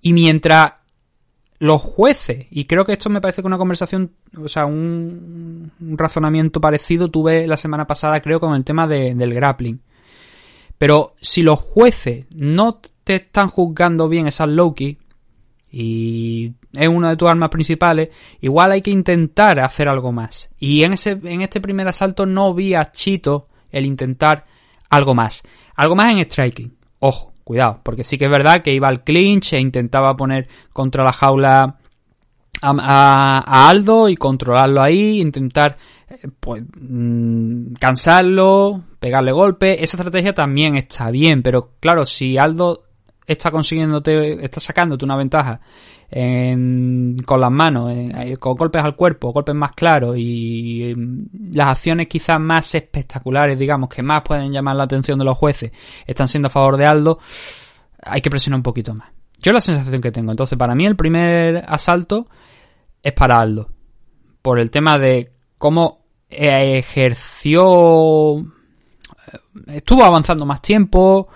Y 0.00 0.12
mientras 0.14 0.72
los 1.62 1.80
jueces, 1.80 2.46
y 2.50 2.64
creo 2.64 2.84
que 2.84 2.94
esto 2.94 3.08
me 3.08 3.20
parece 3.20 3.40
que 3.40 3.46
una 3.46 3.56
conversación, 3.56 4.10
o 4.36 4.48
sea, 4.48 4.66
un, 4.66 5.70
razonamiento 5.78 6.60
parecido 6.60 7.08
tuve 7.08 7.46
la 7.46 7.56
semana 7.56 7.86
pasada, 7.86 8.20
creo, 8.20 8.40
con 8.40 8.56
el 8.56 8.64
tema 8.64 8.88
de, 8.88 9.14
del 9.14 9.32
grappling. 9.32 9.80
Pero 10.76 11.14
si 11.20 11.42
los 11.42 11.60
jueces 11.60 12.26
no 12.30 12.80
te 13.04 13.14
están 13.14 13.46
juzgando 13.46 14.08
bien 14.08 14.26
esas 14.26 14.48
low 14.48 14.74
kicks, 14.74 15.04
y 15.70 16.52
es 16.72 16.88
una 16.88 17.10
de 17.10 17.16
tus 17.16 17.28
armas 17.28 17.50
principales, 17.50 18.08
igual 18.40 18.72
hay 18.72 18.82
que 18.82 18.90
intentar 18.90 19.60
hacer 19.60 19.88
algo 19.88 20.10
más. 20.10 20.50
Y 20.58 20.82
en, 20.82 20.94
ese, 20.94 21.12
en 21.12 21.42
este 21.42 21.60
primer 21.60 21.86
asalto 21.86 22.26
no 22.26 22.54
vi 22.54 22.74
a 22.74 22.90
Chito 22.90 23.46
el 23.70 23.86
intentar 23.86 24.46
algo 24.90 25.14
más. 25.14 25.44
Algo 25.76 25.94
más 25.94 26.10
en 26.10 26.28
striking. 26.28 26.76
Ojo, 26.98 27.31
cuidado, 27.44 27.80
porque 27.82 28.04
sí 28.04 28.18
que 28.18 28.26
es 28.26 28.30
verdad 28.30 28.62
que 28.62 28.74
iba 28.74 28.88
al 28.88 29.04
clinch 29.04 29.54
e 29.54 29.60
intentaba 29.60 30.16
poner 30.16 30.48
contra 30.72 31.04
la 31.04 31.12
jaula 31.12 31.76
a, 32.62 33.68
Aldo 33.68 34.08
y 34.08 34.16
controlarlo 34.16 34.82
ahí, 34.82 35.20
intentar 35.20 35.76
eh, 36.08 36.28
pues 36.38 36.62
mmm, 36.78 37.74
cansarlo, 37.74 38.82
pegarle 38.98 39.32
golpe. 39.32 39.82
Esa 39.82 39.96
estrategia 39.96 40.34
también 40.34 40.76
está 40.76 41.10
bien, 41.10 41.42
pero 41.42 41.72
claro, 41.80 42.06
si 42.06 42.38
Aldo 42.38 42.84
está 43.26 43.50
consiguiéndote, 43.50 44.44
está 44.44 44.60
sacándote 44.60 45.04
una 45.04 45.16
ventaja 45.16 45.60
en, 46.10 47.16
con 47.24 47.40
las 47.40 47.50
manos, 47.50 47.90
en, 47.90 48.36
con 48.36 48.54
golpes 48.54 48.82
al 48.82 48.96
cuerpo, 48.96 49.32
golpes 49.32 49.54
más 49.54 49.72
claros 49.72 50.16
y 50.18 50.92
las 51.52 51.68
acciones 51.68 52.08
quizás 52.08 52.40
más 52.40 52.74
espectaculares, 52.74 53.58
digamos, 53.58 53.88
que 53.88 54.02
más 54.02 54.22
pueden 54.22 54.52
llamar 54.52 54.76
la 54.76 54.84
atención 54.84 55.18
de 55.18 55.24
los 55.24 55.38
jueces, 55.38 55.72
están 56.06 56.28
siendo 56.28 56.48
a 56.48 56.50
favor 56.50 56.76
de 56.76 56.86
Aldo, 56.86 57.18
hay 58.02 58.20
que 58.20 58.30
presionar 58.30 58.58
un 58.58 58.64
poquito 58.64 58.94
más. 58.94 59.08
Yo 59.42 59.52
la 59.52 59.60
sensación 59.60 60.00
que 60.00 60.12
tengo. 60.12 60.30
Entonces, 60.30 60.56
para 60.56 60.74
mí 60.74 60.86
el 60.86 60.96
primer 60.96 61.64
asalto 61.66 62.28
es 63.02 63.12
para 63.12 63.38
Aldo. 63.38 63.68
Por 64.40 64.60
el 64.60 64.70
tema 64.70 64.98
de 64.98 65.32
cómo 65.58 66.04
ejerció... 66.28 68.36
Estuvo 69.66 70.04
avanzando 70.04 70.46
más 70.46 70.62
tiempo, 70.62 71.28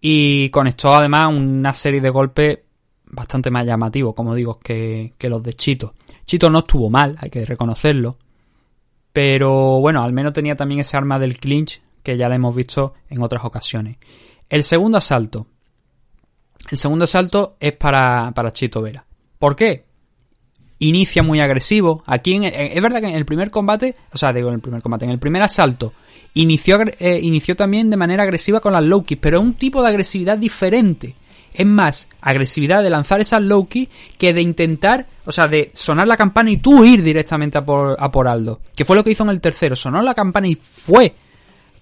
y 0.00 0.50
conectó 0.50 0.94
además 0.94 1.32
una 1.32 1.74
serie 1.74 2.00
de 2.00 2.10
golpes 2.10 2.58
bastante 3.04 3.50
más 3.50 3.66
llamativos, 3.66 4.14
como 4.14 4.34
digo, 4.34 4.58
que, 4.58 5.14
que, 5.18 5.28
los 5.28 5.42
de 5.42 5.54
Chito. 5.54 5.94
Chito 6.24 6.50
no 6.50 6.60
estuvo 6.60 6.90
mal, 6.90 7.16
hay 7.18 7.30
que 7.30 7.44
reconocerlo. 7.44 8.18
Pero 9.12 9.80
bueno, 9.80 10.02
al 10.02 10.12
menos 10.12 10.32
tenía 10.32 10.56
también 10.56 10.80
ese 10.80 10.96
arma 10.96 11.18
del 11.18 11.38
clinch 11.38 11.82
que 12.02 12.16
ya 12.16 12.28
la 12.28 12.36
hemos 12.36 12.54
visto 12.54 12.94
en 13.08 13.22
otras 13.22 13.44
ocasiones. 13.44 13.96
El 14.48 14.62
segundo 14.62 14.98
asalto. 14.98 15.46
El 16.70 16.78
segundo 16.78 17.04
asalto 17.04 17.56
es 17.58 17.72
para, 17.72 18.32
para 18.32 18.52
Chito 18.52 18.82
Vera. 18.82 19.04
¿Por 19.38 19.56
qué? 19.56 19.87
Inicia 20.80 21.22
muy 21.22 21.40
agresivo. 21.40 22.02
Aquí 22.06 22.34
en, 22.34 22.44
es 22.44 22.82
verdad 22.82 23.00
que 23.00 23.08
en 23.08 23.14
el 23.14 23.24
primer 23.24 23.50
combate, 23.50 23.96
o 24.12 24.18
sea, 24.18 24.32
digo 24.32 24.48
en 24.48 24.54
el 24.54 24.60
primer 24.60 24.80
combate, 24.80 25.04
en 25.04 25.10
el 25.10 25.18
primer 25.18 25.42
asalto 25.42 25.92
Inició, 26.34 26.78
eh, 27.00 27.18
inició 27.20 27.56
también 27.56 27.90
de 27.90 27.96
manera 27.96 28.22
agresiva 28.22 28.60
con 28.60 28.72
las 28.72 28.84
low 28.84 29.04
pero 29.20 29.38
es 29.38 29.44
un 29.44 29.54
tipo 29.54 29.82
de 29.82 29.88
agresividad 29.88 30.38
diferente. 30.38 31.14
Es 31.52 31.66
más, 31.66 32.08
agresividad 32.20 32.82
de 32.82 32.90
lanzar 32.90 33.20
esas 33.20 33.42
low 33.42 33.66
kicks 33.66 33.92
que 34.16 34.32
de 34.32 34.42
intentar, 34.42 35.06
o 35.24 35.32
sea, 35.32 35.48
de 35.48 35.70
sonar 35.74 36.06
la 36.06 36.16
campana 36.16 36.50
y 36.50 36.58
tú 36.58 36.84
ir 36.84 37.02
directamente 37.02 37.58
a 37.58 37.64
por, 37.64 37.96
a 37.98 38.12
por 38.12 38.28
Aldo. 38.28 38.60
Que 38.76 38.84
fue 38.84 38.94
lo 38.94 39.02
que 39.02 39.10
hizo 39.10 39.24
en 39.24 39.30
el 39.30 39.40
tercero. 39.40 39.74
Sonó 39.74 40.00
la 40.02 40.14
campana 40.14 40.46
y 40.46 40.54
fue 40.54 41.12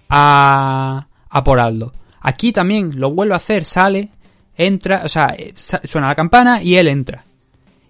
a, 0.09 1.05
a 1.29 1.43
por 1.43 1.59
Aldo. 1.59 1.93
Aquí 2.21 2.51
también 2.51 2.99
lo 2.99 3.11
vuelve 3.11 3.33
a 3.33 3.37
hacer, 3.37 3.63
sale, 3.63 4.09
entra, 4.55 5.01
o 5.03 5.07
sea, 5.07 5.35
suena 5.83 6.07
la 6.07 6.15
campana 6.15 6.63
y 6.63 6.75
él 6.75 6.87
entra. 6.87 7.23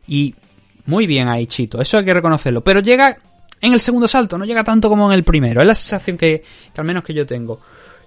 Y 0.08 0.36
muy 0.88 1.08
bien 1.08 1.28
ahí, 1.28 1.46
Chito, 1.46 1.80
eso 1.82 1.98
hay 1.98 2.06
que 2.06 2.14
reconocerlo. 2.14 2.62
Pero 2.64 2.80
llega 2.80 3.18
en 3.62 3.74
el 3.74 3.80
segundo 3.80 4.08
salto, 4.08 4.38
no 4.38 4.46
llega 4.46 4.64
tanto 4.64 4.90
como 4.90 5.08
en 5.08 5.14
el 5.14 5.24
primero. 5.24 5.62
Es 5.62 5.68
la 5.68 5.76
sensación 5.76 6.18
que, 6.18 6.44
al 6.76 6.86
menos 6.86 7.04
que 7.04 7.14
yo 7.14 7.26
tengo. 7.26 7.60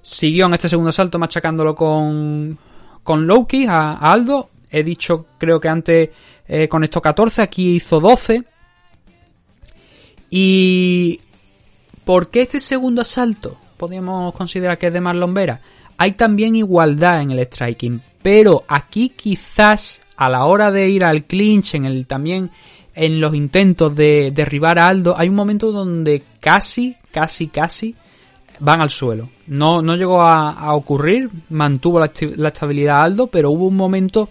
Siguió 0.03 0.47
en 0.47 0.55
este 0.55 0.69
segundo 0.69 0.93
salto 0.93 1.19
machacándolo 1.19 1.75
con, 1.75 2.59
con 3.03 3.27
Loki 3.27 3.67
a, 3.67 3.93
a 3.93 4.13
Aldo. 4.13 4.51
He 4.71 4.83
dicho, 4.83 5.27
creo 5.39 5.61
que 5.61 5.69
antes 5.69 6.11
eh, 6.49 6.69
conectó 6.69 7.01
14, 7.01 7.43
aquí 7.43 7.77
hizo 7.77 8.01
12. 8.01 8.45
Y... 10.31 11.21
¿Por 12.05 12.29
qué 12.29 12.43
este 12.43 12.59
segundo 12.59 13.03
asalto 13.03 13.57
podríamos 13.77 14.35
considerar 14.35 14.79
que 14.79 14.89
es 14.89 14.93
de 14.93 15.01
Marlon 15.01 15.33
Vera? 15.33 15.61
Hay 15.97 16.13
también 16.13 16.57
igualdad 16.57 17.21
en 17.21 17.31
el 17.31 17.39
striking, 17.47 18.01
pero 18.21 18.65
aquí 18.67 19.11
quizás 19.11 20.01
a 20.21 20.29
la 20.29 20.45
hora 20.45 20.71
de 20.71 20.91
ir 20.91 21.03
al 21.03 21.25
clinch, 21.25 21.75
en 21.75 21.87
el 21.87 22.07
también 22.07 22.51
en 22.95 23.23
los 23.23 23.35
intentos 23.35 23.97
de 23.97 24.31
derribar 24.35 24.79
a 24.79 24.87
Aldo, 24.89 25.15
hay 25.17 25.31
un 25.31 25.35
momento 25.35 25.73
donde 25.73 26.23
casi, 26.41 26.95
casi, 27.11 27.47
casi 27.47 27.95
van 28.59 28.83
al 28.83 28.91
suelo. 28.91 29.31
No, 29.47 29.81
no 29.81 29.97
llegó 29.97 30.21
a, 30.21 30.51
a 30.51 30.75
ocurrir, 30.75 31.31
mantuvo 31.49 31.99
la, 31.99 32.11
la 32.37 32.49
estabilidad 32.49 33.03
Aldo, 33.03 33.29
pero 33.29 33.51
hubo 33.51 33.67
un 33.67 33.77
momento, 33.77 34.29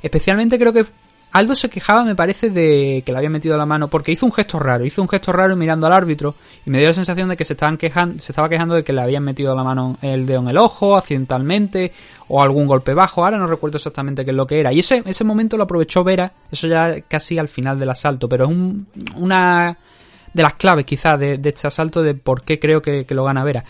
especialmente 0.00 0.60
creo 0.60 0.72
que 0.72 0.86
Aldo 1.32 1.54
se 1.54 1.70
quejaba, 1.70 2.04
me 2.04 2.14
parece, 2.14 2.50
de 2.50 3.02
que 3.06 3.10
le 3.12 3.16
había 3.18 3.30
metido 3.30 3.56
la 3.56 3.64
mano, 3.64 3.88
porque 3.88 4.12
hizo 4.12 4.26
un 4.26 4.32
gesto 4.32 4.58
raro, 4.58 4.84
hizo 4.84 5.00
un 5.00 5.08
gesto 5.08 5.32
raro 5.32 5.56
mirando 5.56 5.86
al 5.86 5.92
árbitro, 5.94 6.34
y 6.66 6.70
me 6.70 6.78
dio 6.78 6.88
la 6.88 6.94
sensación 6.94 7.28
de 7.30 7.36
que 7.38 7.44
se 7.44 7.54
estaban 7.54 7.78
quejando, 7.78 8.18
se 8.18 8.32
estaba 8.32 8.48
quejando 8.50 8.74
de 8.74 8.84
que 8.84 8.92
le 8.92 9.00
habían 9.00 9.24
metido 9.24 9.54
la 9.54 9.64
mano, 9.64 9.96
el 10.02 10.26
dedo 10.26 10.40
en 10.40 10.48
el 10.48 10.58
ojo, 10.58 10.94
accidentalmente, 10.96 11.92
o 12.28 12.42
algún 12.42 12.66
golpe 12.66 12.92
bajo, 12.92 13.24
ahora 13.24 13.38
no 13.38 13.46
recuerdo 13.46 13.78
exactamente 13.78 14.24
qué 14.24 14.30
es 14.32 14.36
lo 14.36 14.46
que 14.46 14.60
era. 14.60 14.72
Y 14.72 14.80
ese, 14.80 15.02
ese 15.06 15.24
momento 15.24 15.56
lo 15.56 15.64
aprovechó 15.64 16.04
Vera, 16.04 16.32
eso 16.50 16.66
ya 16.68 17.00
casi 17.08 17.38
al 17.38 17.48
final 17.48 17.80
del 17.80 17.90
asalto, 17.90 18.28
pero 18.28 18.44
es 18.44 18.50
un- 18.50 18.86
una 19.16 19.76
de 20.34 20.42
las 20.42 20.54
claves 20.54 20.84
quizás 20.84 21.18
de, 21.18 21.40
este 21.42 21.66
asalto 21.66 22.02
de 22.02 22.14
por 22.14 22.42
qué 22.42 22.58
creo 22.58 22.82
que, 22.82 23.04
que 23.06 23.14
lo 23.14 23.24
gana 23.24 23.42
Vera. 23.44 23.64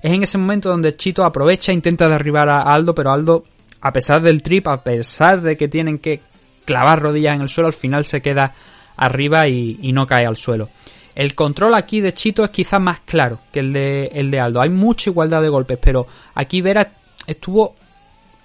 Es 0.00 0.12
en 0.12 0.22
ese 0.22 0.38
momento 0.38 0.68
donde 0.68 0.94
Chito 0.94 1.24
aprovecha, 1.24 1.72
intenta 1.72 2.08
derribar 2.08 2.48
a 2.48 2.62
Aldo, 2.62 2.94
pero 2.94 3.10
Aldo, 3.10 3.44
a 3.80 3.92
pesar 3.92 4.22
del 4.22 4.42
trip, 4.42 4.68
a 4.68 4.82
pesar 4.82 5.40
de 5.40 5.56
que 5.56 5.66
tienen 5.68 5.98
que 5.98 6.20
clavar 6.68 7.00
rodillas 7.00 7.34
en 7.34 7.40
el 7.40 7.48
suelo, 7.48 7.68
al 7.68 7.72
final 7.72 8.04
se 8.04 8.20
queda 8.20 8.52
arriba 8.94 9.48
y, 9.48 9.90
no 9.94 10.06
cae 10.06 10.26
al 10.26 10.36
suelo. 10.36 10.68
El 11.14 11.34
control 11.34 11.74
aquí 11.74 12.02
de 12.02 12.12
Chito 12.12 12.44
es 12.44 12.50
quizás 12.50 12.78
más 12.78 13.00
claro 13.00 13.38
que 13.50 13.60
el 13.60 13.72
de, 13.72 14.10
el 14.12 14.30
de 14.30 14.38
Aldo. 14.38 14.60
Hay 14.60 14.68
mucha 14.68 15.08
igualdad 15.08 15.40
de 15.40 15.48
golpes, 15.48 15.78
pero 15.80 16.06
aquí 16.34 16.60
Vera 16.60 16.92
estuvo, 17.26 17.74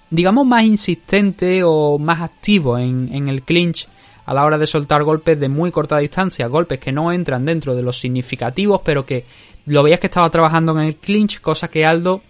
digamos, 0.08 0.46
más 0.46 0.64
insistente 0.64 1.60
o 1.62 1.98
más 1.98 2.22
activo 2.22 2.78
en, 2.78 3.10
en 3.12 3.28
el 3.28 3.42
clinch 3.42 3.86
a 4.24 4.32
la 4.32 4.46
hora 4.46 4.56
de 4.56 4.66
soltar 4.66 5.02
golpes 5.02 5.38
de 5.38 5.50
muy 5.50 5.70
corta 5.70 5.98
distancia, 5.98 6.46
golpes 6.46 6.80
que 6.80 6.92
no 6.92 7.12
entran 7.12 7.44
dentro 7.44 7.74
de 7.76 7.82
los 7.82 8.00
significativos, 8.00 8.80
pero 8.82 9.04
que 9.04 9.26
lo 9.66 9.82
veías 9.82 10.00
que 10.00 10.06
estaba 10.06 10.30
trabajando 10.30 10.72
en 10.72 10.86
el 10.86 10.96
clinch, 10.96 11.42
cosa 11.42 11.68
que 11.68 11.84
Aldo 11.84 12.22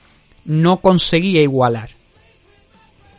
no 0.45 0.79
conseguía 0.79 1.41
igualar. 1.41 1.91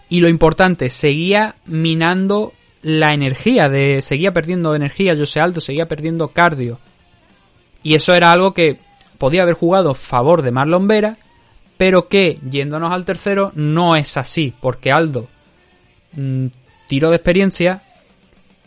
Y 0.10 0.20
lo 0.20 0.28
importante, 0.28 0.90
seguía 0.90 1.56
minando 1.66 2.52
la 2.86 3.16
energía, 3.16 3.68
de 3.68 4.04
seguía 4.04 4.32
perdiendo 4.32 4.76
energía 4.76 5.18
José 5.18 5.40
Aldo, 5.40 5.60
seguía 5.60 5.88
perdiendo 5.88 6.28
cardio. 6.28 6.78
Y 7.82 7.96
eso 7.96 8.14
era 8.14 8.32
algo 8.32 8.54
que 8.54 8.78
podía 9.18 9.42
haber 9.42 9.56
jugado 9.56 9.90
a 9.90 9.96
favor 9.96 10.44
de 10.44 10.52
Marlon 10.52 10.88
Vera, 10.88 11.18
pero 11.78 12.08
que, 12.08 12.38
yéndonos 12.48 12.92
al 12.92 13.04
tercero, 13.04 13.52
no 13.56 13.96
es 13.96 14.18
así, 14.18 14.54
porque 14.62 14.92
Aldo 14.92 15.28
mm, 16.12 16.46
tiró 16.88 17.10
de 17.10 17.16
experiencia 17.16 17.82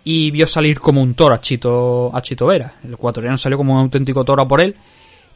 y 0.03 0.33
vio 0.33 0.49
salir 0.49 0.81
como 0.81 1.01
un 1.01 1.15
toro 1.15 1.37
a 1.37 1.41
Chito, 1.41 2.11
a 2.13 2.21
Chito 2.21 2.47
Vera. 2.47 2.75
El 2.83 2.95
ecuatoriano 2.95 3.37
salió 3.37 3.57
como 3.57 3.75
un 3.75 3.81
auténtico 3.83 4.25
toro 4.25 4.49
por 4.49 4.61
él. 4.61 4.75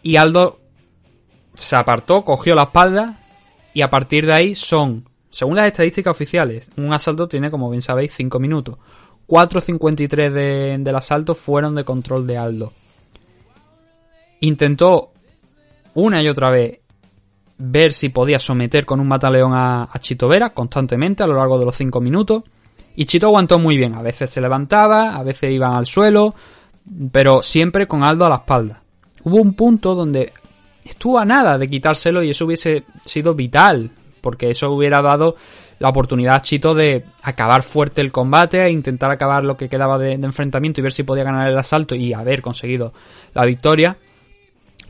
Y 0.02 0.16
Aldo 0.16 0.58
se 1.54 1.76
apartó, 1.76 2.24
cogió 2.24 2.56
la 2.56 2.64
espalda 2.64 3.20
y 3.74 3.82
a 3.82 3.90
partir 3.90 4.26
de 4.26 4.32
ahí 4.32 4.54
son, 4.56 5.04
según 5.32 5.56
las 5.56 5.66
estadísticas 5.66 6.10
oficiales, 6.10 6.70
un 6.76 6.92
asalto 6.92 7.26
tiene, 7.26 7.50
como 7.50 7.70
bien 7.70 7.80
sabéis, 7.80 8.12
5 8.14 8.38
minutos. 8.38 8.76
4.53 9.26 10.30
de, 10.30 10.76
del 10.78 10.94
asalto 10.94 11.34
fueron 11.34 11.74
de 11.74 11.84
control 11.84 12.26
de 12.26 12.36
Aldo. 12.36 12.72
Intentó 14.40 15.10
una 15.94 16.22
y 16.22 16.28
otra 16.28 16.50
vez 16.50 16.80
ver 17.56 17.94
si 17.94 18.10
podía 18.10 18.38
someter 18.38 18.84
con 18.84 19.00
un 19.00 19.08
mataleón 19.08 19.54
a, 19.54 19.88
a 19.90 19.98
Chito 20.00 20.28
Vera 20.28 20.50
constantemente 20.50 21.22
a 21.22 21.26
lo 21.26 21.34
largo 21.34 21.58
de 21.58 21.64
los 21.64 21.76
5 21.76 21.98
minutos. 22.02 22.42
Y 22.94 23.06
Chito 23.06 23.28
aguantó 23.28 23.58
muy 23.58 23.78
bien. 23.78 23.94
A 23.94 24.02
veces 24.02 24.28
se 24.28 24.42
levantaba, 24.42 25.16
a 25.16 25.22
veces 25.22 25.50
iban 25.50 25.72
al 25.72 25.86
suelo, 25.86 26.34
pero 27.10 27.42
siempre 27.42 27.86
con 27.86 28.02
Aldo 28.02 28.26
a 28.26 28.28
la 28.28 28.36
espalda. 28.36 28.82
Hubo 29.24 29.36
un 29.36 29.54
punto 29.54 29.94
donde 29.94 30.30
estuvo 30.84 31.18
a 31.18 31.24
nada 31.24 31.56
de 31.56 31.70
quitárselo 31.70 32.22
y 32.22 32.30
eso 32.30 32.44
hubiese 32.44 32.84
sido 33.02 33.34
vital, 33.34 33.92
porque 34.22 34.48
eso 34.48 34.70
hubiera 34.70 35.02
dado 35.02 35.36
la 35.78 35.90
oportunidad 35.90 36.36
a 36.36 36.40
Chito 36.40 36.74
de 36.74 37.04
acabar 37.22 37.62
fuerte 37.62 38.00
el 38.00 38.12
combate 38.12 38.64
e 38.64 38.70
intentar 38.70 39.10
acabar 39.10 39.44
lo 39.44 39.56
que 39.56 39.68
quedaba 39.68 39.98
de, 39.98 40.12
enfrentamiento 40.12 40.80
y 40.80 40.82
ver 40.82 40.92
si 40.92 41.02
podía 41.02 41.24
ganar 41.24 41.48
el 41.48 41.58
asalto 41.58 41.94
y 41.94 42.14
haber 42.14 42.40
conseguido 42.40 42.94
la 43.34 43.44
victoria. 43.44 43.96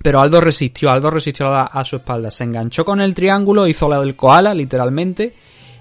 Pero 0.03 0.21
Aldo 0.21 0.41
resistió, 0.41 0.91
Aldo 0.91 1.11
resistió 1.11 1.47
a, 1.49 1.63
a 1.65 1.85
su 1.85 1.97
espalda, 1.97 2.31
se 2.31 2.45
enganchó 2.45 2.85
con 2.85 3.01
el 3.01 3.15
triángulo, 3.15 3.67
hizo 3.67 3.89
la 3.89 4.01
del 4.01 4.15
koala, 4.15 4.55
literalmente. 4.55 5.33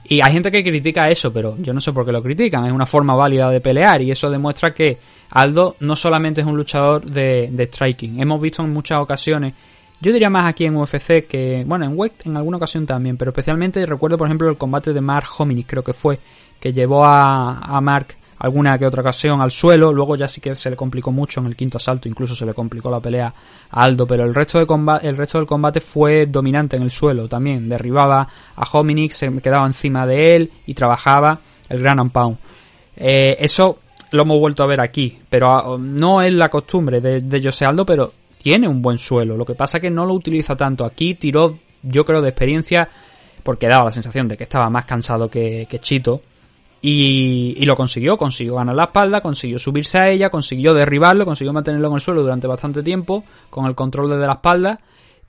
Y 0.05 0.19
hay 0.23 0.33
gente 0.33 0.51
que 0.51 0.63
critica 0.63 1.09
eso, 1.09 1.31
pero 1.31 1.57
yo 1.59 1.73
no 1.73 1.79
sé 1.79 1.91
por 1.93 2.05
qué 2.05 2.11
lo 2.11 2.23
critican, 2.23 2.65
es 2.65 2.71
una 2.71 2.85
forma 2.85 3.13
válida 3.13 3.49
de 3.49 3.61
pelear 3.61 4.01
y 4.01 4.11
eso 4.11 4.29
demuestra 4.29 4.73
que 4.73 4.97
Aldo 5.29 5.75
no 5.81 5.95
solamente 5.95 6.41
es 6.41 6.47
un 6.47 6.57
luchador 6.57 7.05
de, 7.05 7.49
de 7.51 7.65
striking, 7.65 8.19
hemos 8.19 8.41
visto 8.41 8.63
en 8.63 8.73
muchas 8.73 8.99
ocasiones, 8.99 9.53
yo 10.01 10.11
diría 10.11 10.31
más 10.31 10.47
aquí 10.47 10.65
en 10.65 10.75
UFC 10.75 11.27
que, 11.27 11.63
bueno, 11.67 11.85
en 11.85 11.97
WEC 11.97 12.25
en 12.25 12.35
alguna 12.35 12.57
ocasión 12.57 12.87
también, 12.87 13.17
pero 13.17 13.29
especialmente 13.29 13.85
recuerdo 13.85 14.17
por 14.17 14.27
ejemplo 14.27 14.49
el 14.49 14.57
combate 14.57 14.93
de 14.93 15.01
Mark 15.01 15.27
Hominick, 15.37 15.67
creo 15.67 15.83
que 15.83 15.93
fue, 15.93 16.19
que 16.59 16.73
llevó 16.73 17.05
a, 17.05 17.79
Mark 17.81 18.15
alguna 18.39 18.79
que 18.79 18.87
otra 18.87 19.01
ocasión 19.01 19.41
al 19.41 19.51
suelo, 19.51 19.93
luego 19.93 20.15
ya 20.15 20.27
sí 20.27 20.41
que 20.41 20.55
se 20.55 20.71
le 20.71 20.75
complicó 20.75 21.11
mucho 21.11 21.39
en 21.39 21.45
el 21.45 21.55
quinto 21.55 21.77
asalto, 21.77 22.09
incluso 22.09 22.33
se 22.33 22.47
le 22.47 22.55
complicó 22.55 22.89
la 22.89 22.99
pelea 22.99 23.31
a 23.69 23.83
Aldo, 23.83 24.07
pero 24.07 24.23
el 24.23 24.33
resto, 24.33 24.57
de 24.57 24.65
combate, 24.65 25.07
el 25.07 25.15
resto 25.15 25.37
del 25.37 25.45
combate 25.45 25.79
fue 25.79 26.25
dominante 26.25 26.77
en 26.77 26.81
el 26.81 26.89
suelo 26.89 27.27
también, 27.27 27.69
derribaba 27.69 28.27
a 28.55 28.63
Hominick, 28.71 29.11
se 29.11 29.31
quedaba 29.39 29.67
encima 29.67 30.07
de 30.07 30.35
él 30.35 30.51
y 30.65 30.73
trabajaba 30.73 31.39
el 31.69 31.79
Gran 31.79 32.09
Pound. 32.09 32.37
Eh, 32.97 33.37
eso 33.39 33.77
lo 34.09 34.23
hemos 34.23 34.39
vuelto 34.39 34.63
a 34.63 34.67
ver 34.67 34.81
aquí, 34.81 35.19
pero 35.29 35.77
no 35.77 36.23
es 36.23 36.33
la 36.33 36.49
costumbre 36.49 36.99
de, 37.01 37.21
de 37.21 37.43
José 37.43 37.65
Aldo, 37.65 37.85
pero 37.85 38.11
tiene 38.41 38.67
un 38.67 38.81
buen 38.81 38.97
suelo, 38.97 39.37
lo 39.37 39.45
que 39.45 39.55
pasa 39.55 39.79
que 39.79 39.89
no 39.89 40.05
lo 40.05 40.13
utiliza 40.13 40.55
tanto 40.55 40.85
aquí, 40.85 41.15
tiró 41.15 41.57
yo 41.83 42.05
creo 42.05 42.21
de 42.21 42.29
experiencia, 42.29 42.89
porque 43.43 43.67
daba 43.67 43.85
la 43.85 43.91
sensación 43.91 44.27
de 44.27 44.37
que 44.37 44.43
estaba 44.43 44.69
más 44.69 44.85
cansado 44.85 45.29
que, 45.29 45.67
Chito, 45.79 46.21
y, 46.81 47.55
y, 47.57 47.65
lo 47.65 47.75
consiguió, 47.75 48.17
consiguió 48.17 48.55
ganar 48.55 48.75
la 48.75 48.85
espalda, 48.85 49.21
consiguió 49.21 49.59
subirse 49.59 49.99
a 49.99 50.09
ella, 50.09 50.29
consiguió 50.29 50.73
derribarlo, 50.73 51.25
consiguió 51.25 51.53
mantenerlo 51.53 51.89
en 51.89 51.93
el 51.93 52.01
suelo 52.01 52.23
durante 52.23 52.47
bastante 52.47 52.81
tiempo 52.81 53.23
con 53.51 53.67
el 53.67 53.75
control 53.75 54.09
de 54.09 54.25
la 54.25 54.33
espalda. 54.33 54.79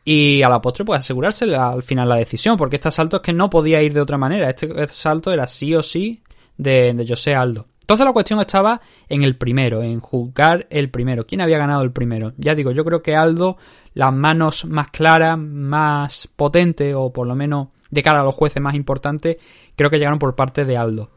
Y 0.04 0.42
a 0.42 0.48
la 0.48 0.60
postre 0.60 0.84
pues 0.84 0.98
asegurarse 0.98 1.44
al 1.54 1.82
final 1.82 2.08
la 2.08 2.16
decisión, 2.16 2.56
porque 2.56 2.76
este 2.76 2.88
asalto 2.88 3.16
es 3.16 3.22
que 3.22 3.34
no 3.34 3.50
podía 3.50 3.82
ir 3.82 3.92
de 3.92 4.00
otra 4.00 4.18
manera, 4.18 4.48
este, 4.48 4.66
este 4.66 4.82
asalto 4.82 5.30
era 5.30 5.46
sí 5.46 5.74
o 5.74 5.82
sí 5.82 6.22
de, 6.56 6.94
de 6.94 7.06
José 7.06 7.34
Aldo. 7.34 7.66
Entonces 7.92 8.06
la 8.06 8.14
cuestión 8.14 8.40
estaba 8.40 8.80
en 9.06 9.22
el 9.22 9.36
primero, 9.36 9.82
en 9.82 10.00
juzgar 10.00 10.66
el 10.70 10.88
primero. 10.88 11.26
¿Quién 11.26 11.42
había 11.42 11.58
ganado 11.58 11.82
el 11.82 11.92
primero? 11.92 12.32
Ya 12.38 12.54
digo, 12.54 12.70
yo 12.70 12.86
creo 12.86 13.02
que 13.02 13.14
Aldo, 13.14 13.58
las 13.92 14.14
manos 14.14 14.64
más 14.64 14.88
claras, 14.88 15.38
más 15.38 16.26
potentes, 16.34 16.94
o 16.96 17.12
por 17.12 17.26
lo 17.26 17.34
menos 17.34 17.68
de 17.90 18.02
cara 18.02 18.22
a 18.22 18.24
los 18.24 18.34
jueces 18.34 18.62
más 18.62 18.74
importantes, 18.76 19.36
creo 19.76 19.90
que 19.90 19.98
llegaron 19.98 20.18
por 20.18 20.34
parte 20.34 20.64
de 20.64 20.78
Aldo. 20.78 21.10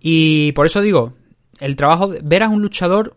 Y 0.00 0.50
por 0.50 0.66
eso 0.66 0.80
digo, 0.80 1.12
el 1.60 1.76
trabajo 1.76 2.08
de 2.08 2.22
Vera 2.24 2.46
es 2.46 2.52
un 2.52 2.62
luchador 2.62 3.16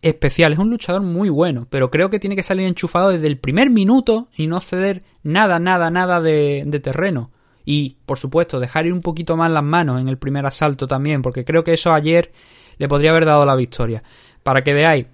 especial, 0.00 0.52
es 0.52 0.60
un 0.60 0.70
luchador 0.70 1.02
muy 1.02 1.28
bueno, 1.28 1.66
pero 1.68 1.90
creo 1.90 2.08
que 2.08 2.20
tiene 2.20 2.36
que 2.36 2.44
salir 2.44 2.68
enchufado 2.68 3.10
desde 3.10 3.26
el 3.26 3.38
primer 3.38 3.68
minuto 3.68 4.28
y 4.36 4.46
no 4.46 4.60
ceder 4.60 5.02
nada, 5.24 5.58
nada, 5.58 5.90
nada 5.90 6.20
de, 6.20 6.62
de 6.64 6.78
terreno. 6.78 7.32
Y, 7.70 7.98
por 8.06 8.18
supuesto, 8.18 8.60
dejar 8.60 8.86
ir 8.86 8.94
un 8.94 9.02
poquito 9.02 9.36
más 9.36 9.50
las 9.50 9.62
manos 9.62 10.00
en 10.00 10.08
el 10.08 10.16
primer 10.16 10.46
asalto 10.46 10.86
también, 10.86 11.20
porque 11.20 11.44
creo 11.44 11.62
que 11.62 11.74
eso 11.74 11.92
ayer 11.92 12.32
le 12.78 12.88
podría 12.88 13.10
haber 13.10 13.26
dado 13.26 13.44
la 13.44 13.54
victoria. 13.54 14.02
Para 14.42 14.64
que 14.64 14.72
veáis, 14.72 15.04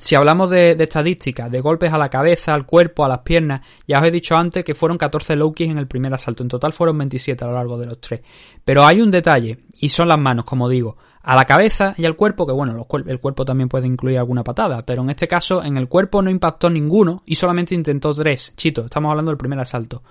si 0.00 0.14
hablamos 0.14 0.48
de, 0.48 0.76
de 0.76 0.84
estadísticas, 0.84 1.50
de 1.50 1.60
golpes 1.60 1.92
a 1.92 1.98
la 1.98 2.08
cabeza, 2.08 2.54
al 2.54 2.64
cuerpo, 2.64 3.04
a 3.04 3.08
las 3.08 3.18
piernas, 3.18 3.60
ya 3.86 3.98
os 3.98 4.06
he 4.06 4.10
dicho 4.10 4.34
antes 4.34 4.64
que 4.64 4.74
fueron 4.74 4.96
14 4.96 5.36
low 5.36 5.52
kicks 5.52 5.70
en 5.70 5.76
el 5.76 5.86
primer 5.86 6.14
asalto. 6.14 6.42
En 6.42 6.48
total 6.48 6.72
fueron 6.72 6.96
27 6.96 7.44
a 7.44 7.48
lo 7.48 7.52
largo 7.52 7.76
de 7.76 7.84
los 7.84 8.00
tres. 8.00 8.22
Pero 8.64 8.86
hay 8.86 9.02
un 9.02 9.10
detalle, 9.10 9.58
y 9.78 9.90
son 9.90 10.08
las 10.08 10.18
manos, 10.18 10.46
como 10.46 10.70
digo. 10.70 10.96
A 11.20 11.36
la 11.36 11.44
cabeza 11.44 11.92
y 11.98 12.06
al 12.06 12.16
cuerpo, 12.16 12.46
que 12.46 12.54
bueno, 12.54 12.86
el 13.06 13.20
cuerpo 13.20 13.44
también 13.44 13.68
puede 13.68 13.86
incluir 13.86 14.16
alguna 14.16 14.42
patada, 14.42 14.86
pero 14.86 15.02
en 15.02 15.10
este 15.10 15.28
caso 15.28 15.62
en 15.62 15.76
el 15.76 15.86
cuerpo 15.86 16.22
no 16.22 16.30
impactó 16.30 16.70
ninguno 16.70 17.24
y 17.26 17.34
solamente 17.34 17.74
intentó 17.74 18.14
tres. 18.14 18.54
Chito, 18.56 18.86
estamos 18.86 19.10
hablando 19.10 19.30
del 19.30 19.36
primer 19.36 19.58
asalto. 19.58 20.02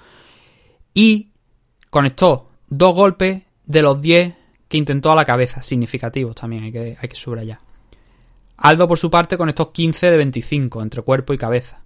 Y 0.93 1.31
conectó 1.89 2.49
dos 2.67 2.95
golpes 2.95 3.43
de 3.65 3.81
los 3.81 4.01
10 4.01 4.33
que 4.67 4.77
intentó 4.77 5.11
a 5.11 5.15
la 5.15 5.25
cabeza, 5.25 5.61
significativos 5.61 6.35
también, 6.35 6.65
hay 6.65 6.71
que, 6.71 6.97
hay 6.99 7.09
que 7.09 7.15
subrayar. 7.15 7.59
Aldo, 8.57 8.87
por 8.87 8.97
su 8.97 9.09
parte, 9.09 9.37
con 9.37 9.49
estos 9.49 9.69
15 9.69 10.11
de 10.11 10.17
25 10.17 10.81
entre 10.81 11.01
cuerpo 11.03 11.33
y 11.33 11.37
cabeza. 11.37 11.81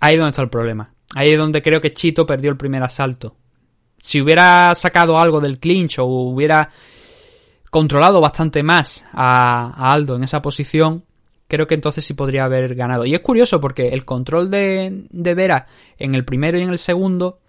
Ahí 0.00 0.14
es 0.14 0.20
donde 0.20 0.30
está 0.30 0.42
el 0.42 0.50
problema. 0.50 0.92
Ahí 1.14 1.30
es 1.30 1.38
donde 1.38 1.62
creo 1.62 1.80
que 1.80 1.92
Chito 1.92 2.26
perdió 2.26 2.50
el 2.50 2.56
primer 2.56 2.82
asalto. 2.82 3.36
Si 3.96 4.20
hubiera 4.20 4.74
sacado 4.74 5.18
algo 5.18 5.40
del 5.40 5.58
clinch 5.58 5.98
o 5.98 6.04
hubiera 6.04 6.68
controlado 7.70 8.20
bastante 8.20 8.62
más 8.62 9.06
a, 9.12 9.72
a 9.74 9.92
Aldo 9.92 10.16
en 10.16 10.24
esa 10.24 10.42
posición, 10.42 11.04
creo 11.48 11.66
que 11.66 11.74
entonces 11.74 12.04
sí 12.04 12.14
podría 12.14 12.44
haber 12.44 12.74
ganado. 12.74 13.06
Y 13.06 13.14
es 13.14 13.20
curioso 13.20 13.60
porque 13.60 13.88
el 13.88 14.04
control 14.04 14.50
de, 14.50 15.06
de 15.10 15.34
Vera 15.34 15.66
en 15.98 16.14
el 16.14 16.24
primero 16.24 16.58
y 16.58 16.62
en 16.62 16.70
el 16.70 16.78
segundo 16.78 17.40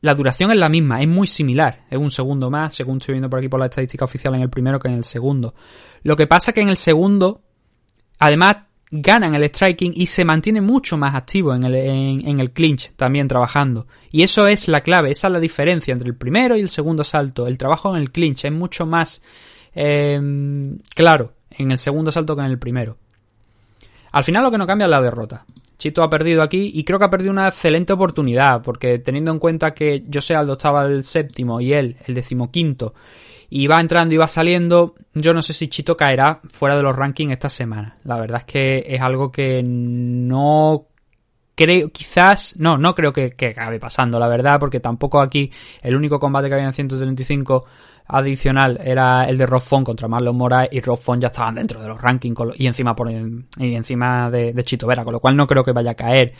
la 0.00 0.14
duración 0.14 0.50
es 0.50 0.58
la 0.58 0.68
misma, 0.68 1.00
es 1.00 1.08
muy 1.08 1.26
similar. 1.26 1.84
Es 1.90 1.98
un 1.98 2.10
segundo 2.10 2.50
más, 2.50 2.74
según 2.74 2.98
estoy 2.98 3.14
viendo 3.14 3.30
por 3.30 3.38
aquí 3.38 3.48
por 3.48 3.60
la 3.60 3.66
estadística 3.66 4.04
oficial, 4.04 4.34
en 4.34 4.42
el 4.42 4.50
primero 4.50 4.78
que 4.78 4.88
en 4.88 4.94
el 4.94 5.04
segundo. 5.04 5.54
Lo 6.02 6.16
que 6.16 6.26
pasa 6.26 6.52
que 6.52 6.60
en 6.60 6.68
el 6.68 6.76
segundo, 6.76 7.42
además, 8.18 8.56
ganan 8.90 9.34
el 9.34 9.44
striking 9.44 9.92
y 9.94 10.06
se 10.06 10.24
mantiene 10.24 10.60
mucho 10.60 10.96
más 10.96 11.14
activo 11.14 11.54
en 11.54 11.64
el, 11.64 11.74
en 11.74 12.38
el 12.38 12.52
clinch, 12.52 12.92
también 12.94 13.26
trabajando. 13.26 13.86
Y 14.10 14.22
eso 14.22 14.46
es 14.46 14.68
la 14.68 14.82
clave, 14.82 15.10
esa 15.10 15.26
es 15.26 15.32
la 15.32 15.40
diferencia 15.40 15.92
entre 15.92 16.08
el 16.08 16.14
primero 16.14 16.56
y 16.56 16.60
el 16.60 16.68
segundo 16.68 17.02
salto. 17.02 17.46
El 17.46 17.58
trabajo 17.58 17.94
en 17.94 18.02
el 18.02 18.12
clinch 18.12 18.44
es 18.44 18.52
mucho 18.52 18.86
más 18.86 19.22
eh, 19.74 20.20
claro 20.94 21.34
en 21.50 21.70
el 21.70 21.78
segundo 21.78 22.12
salto 22.12 22.36
que 22.36 22.42
en 22.42 22.50
el 22.50 22.58
primero. 22.58 22.96
Al 24.12 24.24
final 24.24 24.44
lo 24.44 24.50
que 24.50 24.58
no 24.58 24.66
cambia 24.66 24.86
es 24.86 24.90
la 24.90 25.02
derrota. 25.02 25.44
Chito 25.78 26.02
ha 26.02 26.10
perdido 26.10 26.42
aquí 26.42 26.70
y 26.74 26.84
creo 26.84 26.98
que 26.98 27.04
ha 27.04 27.10
perdido 27.10 27.32
una 27.32 27.48
excelente 27.48 27.92
oportunidad, 27.92 28.62
porque 28.62 28.98
teniendo 28.98 29.30
en 29.30 29.38
cuenta 29.38 29.74
que 29.74 30.04
José 30.12 30.34
Aldo 30.34 30.54
estaba 30.54 30.84
el 30.86 31.04
séptimo 31.04 31.60
y 31.60 31.72
él 31.72 31.96
el 32.06 32.14
decimoquinto, 32.14 32.94
y 33.48 33.66
va 33.66 33.80
entrando 33.80 34.14
y 34.14 34.18
va 34.18 34.26
saliendo, 34.26 34.94
yo 35.14 35.32
no 35.32 35.42
sé 35.42 35.52
si 35.52 35.68
Chito 35.68 35.96
caerá 35.96 36.40
fuera 36.48 36.76
de 36.76 36.82
los 36.82 36.96
rankings 36.96 37.32
esta 37.32 37.48
semana. 37.48 37.96
La 38.04 38.18
verdad 38.18 38.40
es 38.40 38.44
que 38.44 38.84
es 38.86 39.00
algo 39.00 39.30
que 39.30 39.62
no 39.62 40.86
creo, 41.54 41.88
quizás, 41.90 42.54
no, 42.58 42.76
no 42.76 42.94
creo 42.94 43.12
que, 43.12 43.32
que 43.32 43.48
acabe 43.48 43.78
pasando, 43.78 44.18
la 44.18 44.28
verdad, 44.28 44.60
porque 44.60 44.80
tampoco 44.80 45.20
aquí 45.20 45.50
el 45.82 45.96
único 45.96 46.18
combate 46.18 46.48
que 46.48 46.54
había 46.54 46.66
en 46.66 46.72
135 46.72 47.64
adicional 48.08 48.78
era 48.82 49.24
el 49.24 49.36
de 49.38 49.46
Rob 49.46 49.62
contra 49.84 50.08
Marlon 50.08 50.36
Moraes 50.36 50.68
y 50.72 50.80
Rob 50.80 51.00
ya 51.18 51.28
estaban 51.28 51.56
dentro 51.56 51.80
de 51.80 51.88
los 51.88 52.00
rankings 52.00 52.38
y 52.56 52.66
encima 52.66 52.94
por 52.94 53.10
y 53.10 53.74
encima 53.74 54.30
de, 54.30 54.64
Chito 54.64 54.86
Vera, 54.86 55.04
con 55.04 55.12
lo 55.12 55.20
cual 55.20 55.36
no 55.36 55.46
creo 55.46 55.64
que 55.64 55.72
vaya 55.72 55.92
a 55.92 55.94
caer. 55.94 56.32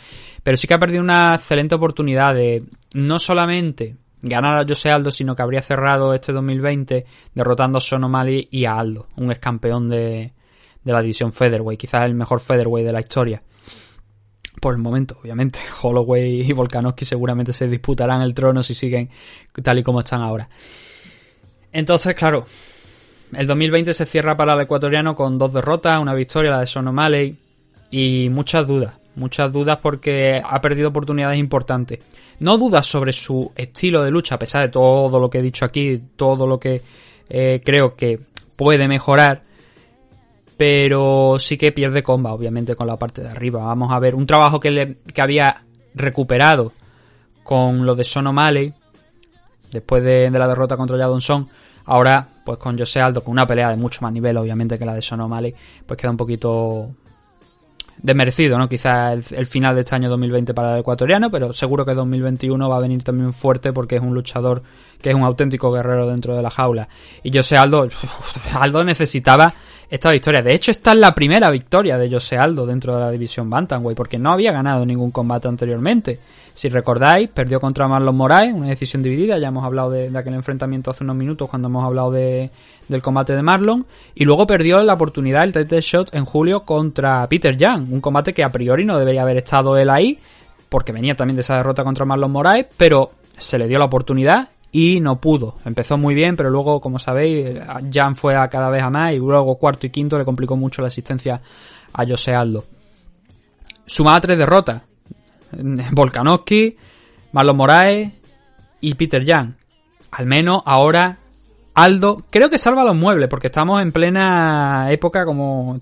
Pero 0.43 0.57
sí 0.57 0.67
que 0.67 0.73
ha 0.73 0.79
perdido 0.79 1.01
una 1.01 1.35
excelente 1.35 1.75
oportunidad 1.75 2.35
de 2.35 2.63
no 2.93 3.19
solamente 3.19 3.97
ganar 4.21 4.57
a 4.57 4.65
José 4.67 4.91
Aldo, 4.91 5.11
sino 5.11 5.35
que 5.35 5.41
habría 5.41 5.61
cerrado 5.61 6.13
este 6.13 6.31
2020 6.31 7.05
derrotando 7.33 7.77
a 7.77 7.81
Sean 7.81 8.03
O'Malley 8.03 8.47
y 8.51 8.65
a 8.65 8.75
Aldo, 8.77 9.07
un 9.15 9.29
ex 9.31 9.39
campeón 9.39 9.89
de, 9.89 10.33
de 10.83 10.93
la 10.93 11.01
división 11.01 11.33
Featherweight, 11.33 11.79
quizás 11.79 12.05
el 12.05 12.15
mejor 12.15 12.39
Featherweight 12.39 12.85
de 12.85 12.93
la 12.93 12.99
historia. 12.99 13.43
Por 14.59 14.73
el 14.73 14.79
momento, 14.79 15.19
obviamente, 15.21 15.59
Holloway 15.81 16.41
y 16.41 16.53
Volkanovski 16.53 17.05
seguramente 17.05 17.53
se 17.53 17.67
disputarán 17.67 18.21
el 18.21 18.33
trono 18.33 18.63
si 18.63 18.73
siguen 18.73 19.09
tal 19.61 19.79
y 19.79 19.83
como 19.83 19.99
están 19.99 20.21
ahora. 20.21 20.49
Entonces, 21.71 22.15
claro, 22.15 22.45
el 23.33 23.45
2020 23.45 23.93
se 23.93 24.05
cierra 24.05 24.37
para 24.37 24.53
el 24.53 24.61
ecuatoriano 24.61 25.15
con 25.15 25.37
dos 25.37 25.53
derrotas, 25.53 25.99
una 25.99 26.13
victoria, 26.13 26.51
la 26.51 26.59
de 26.61 26.67
Sean 26.67 26.87
O'Malley, 26.87 27.37
y 27.91 28.29
muchas 28.29 28.65
dudas. 28.65 28.93
Muchas 29.15 29.51
dudas 29.51 29.79
porque 29.81 30.41
ha 30.43 30.61
perdido 30.61 30.89
oportunidades 30.89 31.39
importantes. 31.39 31.99
No 32.39 32.57
dudas 32.57 32.85
sobre 32.85 33.11
su 33.11 33.51
estilo 33.55 34.03
de 34.03 34.11
lucha, 34.11 34.35
a 34.35 34.39
pesar 34.39 34.61
de 34.61 34.69
todo 34.69 35.19
lo 35.19 35.29
que 35.29 35.39
he 35.39 35.41
dicho 35.41 35.65
aquí, 35.65 35.99
todo 36.15 36.45
lo 36.45 36.59
que 36.59 36.83
eh, 37.29 37.61
creo 37.65 37.95
que 37.95 38.19
puede 38.55 38.87
mejorar. 38.87 39.41
Pero 40.55 41.37
sí 41.39 41.57
que 41.57 41.71
pierde 41.71 42.03
comba, 42.03 42.33
obviamente, 42.33 42.75
con 42.75 42.87
la 42.87 42.97
parte 42.97 43.23
de 43.23 43.29
arriba. 43.29 43.63
Vamos 43.63 43.91
a 43.91 43.99
ver 43.99 44.13
un 44.13 44.27
trabajo 44.27 44.59
que, 44.59 44.71
le, 44.71 44.97
que 45.13 45.21
había 45.21 45.63
recuperado 45.95 46.73
con 47.43 47.85
lo 47.85 47.95
de 47.95 48.03
Son 48.03 48.27
O'Malley, 48.27 48.73
después 49.71 50.03
de, 50.03 50.29
de 50.29 50.39
la 50.39 50.47
derrota 50.47 50.77
contra 50.77 50.97
Jadon 50.97 51.21
Son. 51.21 51.47
Ahora, 51.85 52.27
pues 52.43 52.57
con 52.57 52.77
José 52.77 52.99
Aldo, 52.99 53.23
con 53.23 53.31
una 53.31 53.47
pelea 53.47 53.69
de 53.69 53.77
mucho 53.77 53.99
más 54.01 54.11
nivel, 54.11 54.37
obviamente, 54.37 54.77
que 54.77 54.85
la 54.85 54.93
de 54.93 55.01
Son 55.01 55.21
pues 55.85 55.99
queda 55.99 56.11
un 56.11 56.17
poquito 56.17 56.91
desmerecido, 58.01 58.57
¿no? 58.57 58.69
Quizás 58.69 59.13
el, 59.13 59.37
el 59.37 59.47
final 59.47 59.75
de 59.75 59.81
este 59.81 59.95
año 59.95 60.09
2020 60.09 60.53
para 60.53 60.73
el 60.73 60.79
ecuatoriano, 60.81 61.29
pero 61.31 61.53
seguro 61.53 61.85
que 61.85 61.93
2021 61.93 62.69
va 62.69 62.77
a 62.77 62.79
venir 62.79 63.03
también 63.03 63.33
fuerte 63.33 63.73
porque 63.73 63.95
es 63.95 64.01
un 64.01 64.13
luchador 64.13 64.61
que 65.01 65.09
es 65.09 65.15
un 65.15 65.23
auténtico 65.23 65.71
guerrero 65.71 66.07
dentro 66.07 66.35
de 66.35 66.41
la 66.41 66.51
jaula. 66.51 66.87
Y 67.23 67.35
José 67.35 67.57
Aldo, 67.57 67.87
Aldo 68.53 68.83
necesitaba 68.83 69.53
esta 69.89 70.11
victoria. 70.11 70.41
De 70.41 70.53
hecho, 70.53 70.71
esta 70.71 70.91
es 70.91 70.97
la 70.97 71.15
primera 71.15 71.49
victoria 71.49 71.97
de 71.97 72.11
José 72.11 72.37
Aldo 72.37 72.65
dentro 72.65 72.95
de 72.95 73.01
la 73.01 73.11
división 73.11 73.49
Bantamweight, 73.49 73.95
porque 73.95 74.17
no 74.17 74.31
había 74.31 74.51
ganado 74.51 74.85
ningún 74.85 75.11
combate 75.11 75.47
anteriormente. 75.47 76.19
Si 76.53 76.69
recordáis, 76.69 77.29
perdió 77.29 77.59
contra 77.59 77.87
Marlon 77.87 78.15
Moraes, 78.15 78.53
una 78.53 78.67
decisión 78.67 79.03
dividida, 79.03 79.37
ya 79.37 79.49
hemos 79.49 79.63
hablado 79.63 79.91
de, 79.91 80.09
de 80.09 80.17
aquel 80.17 80.33
enfrentamiento 80.33 80.91
hace 80.91 81.03
unos 81.03 81.15
minutos 81.15 81.47
cuando 81.49 81.67
hemos 81.67 81.85
hablado 81.85 82.11
de, 82.11 82.49
del 82.87 83.01
combate 83.01 83.35
de 83.35 83.43
Marlon, 83.43 83.85
y 84.15 84.25
luego 84.25 84.47
perdió 84.47 84.81
la 84.83 84.93
oportunidad 84.93 85.43
el 85.43 85.53
title 85.53 85.81
shot 85.81 86.13
en 86.15 86.25
julio 86.25 86.61
contra 86.61 87.27
Peter 87.27 87.55
Young, 87.55 87.93
un 87.93 88.01
combate 88.01 88.33
que 88.33 88.43
a 88.43 88.49
priori 88.49 88.85
no 88.85 88.97
debería 88.97 89.21
haber 89.21 89.37
estado 89.37 89.77
él 89.77 89.89
ahí, 89.89 90.19
porque 90.67 90.91
venía 90.91 91.15
también 91.15 91.35
de 91.35 91.41
esa 91.41 91.57
derrota 91.57 91.83
contra 91.83 92.05
Marlon 92.05 92.31
Moraes, 92.31 92.65
pero 92.75 93.11
se 93.37 93.57
le 93.57 93.67
dio 93.67 93.77
la 93.77 93.85
oportunidad 93.85 94.49
y 94.71 94.99
no 94.99 95.19
pudo. 95.19 95.55
Empezó 95.65 95.97
muy 95.97 96.15
bien, 96.15 96.35
pero 96.35 96.49
luego, 96.49 96.81
como 96.81 96.99
sabéis, 96.99 97.59
Jan 97.91 98.15
fue 98.15 98.35
a 98.35 98.47
cada 98.49 98.69
vez 98.69 98.83
a 98.83 98.89
más 98.89 99.13
y 99.13 99.17
luego 99.17 99.57
cuarto 99.57 99.87
y 99.87 99.89
quinto 99.89 100.17
le 100.17 100.25
complicó 100.25 100.55
mucho 100.55 100.81
la 100.81 100.87
asistencia 100.87 101.41
a 101.93 102.05
José 102.05 102.35
Aldo. 102.35 102.65
Sumaba 103.85 104.21
tres 104.21 104.37
derrotas. 104.37 104.83
Volkanovski, 105.91 106.75
Marlon 107.31 107.57
Moraes 107.57 108.11
y 108.81 108.93
Peter 108.95 109.25
Jan. 109.25 109.57
Al 110.11 110.25
menos 110.25 110.61
ahora 110.65 111.17
Aldo 111.73 112.23
creo 112.29 112.49
que 112.49 112.57
salva 112.57 112.83
los 112.83 112.95
muebles 112.95 113.29
porque 113.29 113.47
estamos 113.47 113.81
en 113.81 113.91
plena 113.91 114.87
época, 114.91 115.25
como 115.25 115.79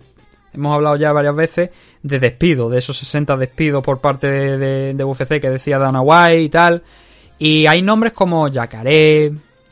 hemos 0.53 0.73
hablado 0.73 0.95
ya 0.95 1.11
varias 1.11 1.35
veces, 1.35 1.69
de 2.01 2.19
despido, 2.19 2.69
de 2.69 2.79
esos 2.79 2.97
60 2.97 3.35
despidos 3.37 3.83
por 3.83 3.99
parte 3.99 4.29
de, 4.29 4.57
de, 4.57 4.93
de 4.93 5.03
UFC 5.03 5.39
que 5.39 5.49
decía 5.49 5.79
Dana 5.79 6.01
White 6.01 6.41
y 6.41 6.49
tal. 6.49 6.83
Y 7.37 7.67
hay 7.67 7.81
nombres 7.81 8.13
como 8.13 8.47
Yacaré, 8.47 9.31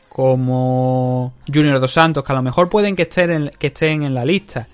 como 0.10 1.34
Junior 1.52 1.80
Dos 1.80 1.91
Santos, 1.91 2.23
que 2.23 2.31
a 2.31 2.35
lo 2.35 2.41
mejor 2.41 2.69
pueden 2.69 2.95
que 2.95 3.03
estén, 3.03 3.31
en, 3.31 3.52
que 3.57 3.68
estén 3.68 4.03
en 4.03 4.14
la 4.14 4.26
lista. 4.26 4.68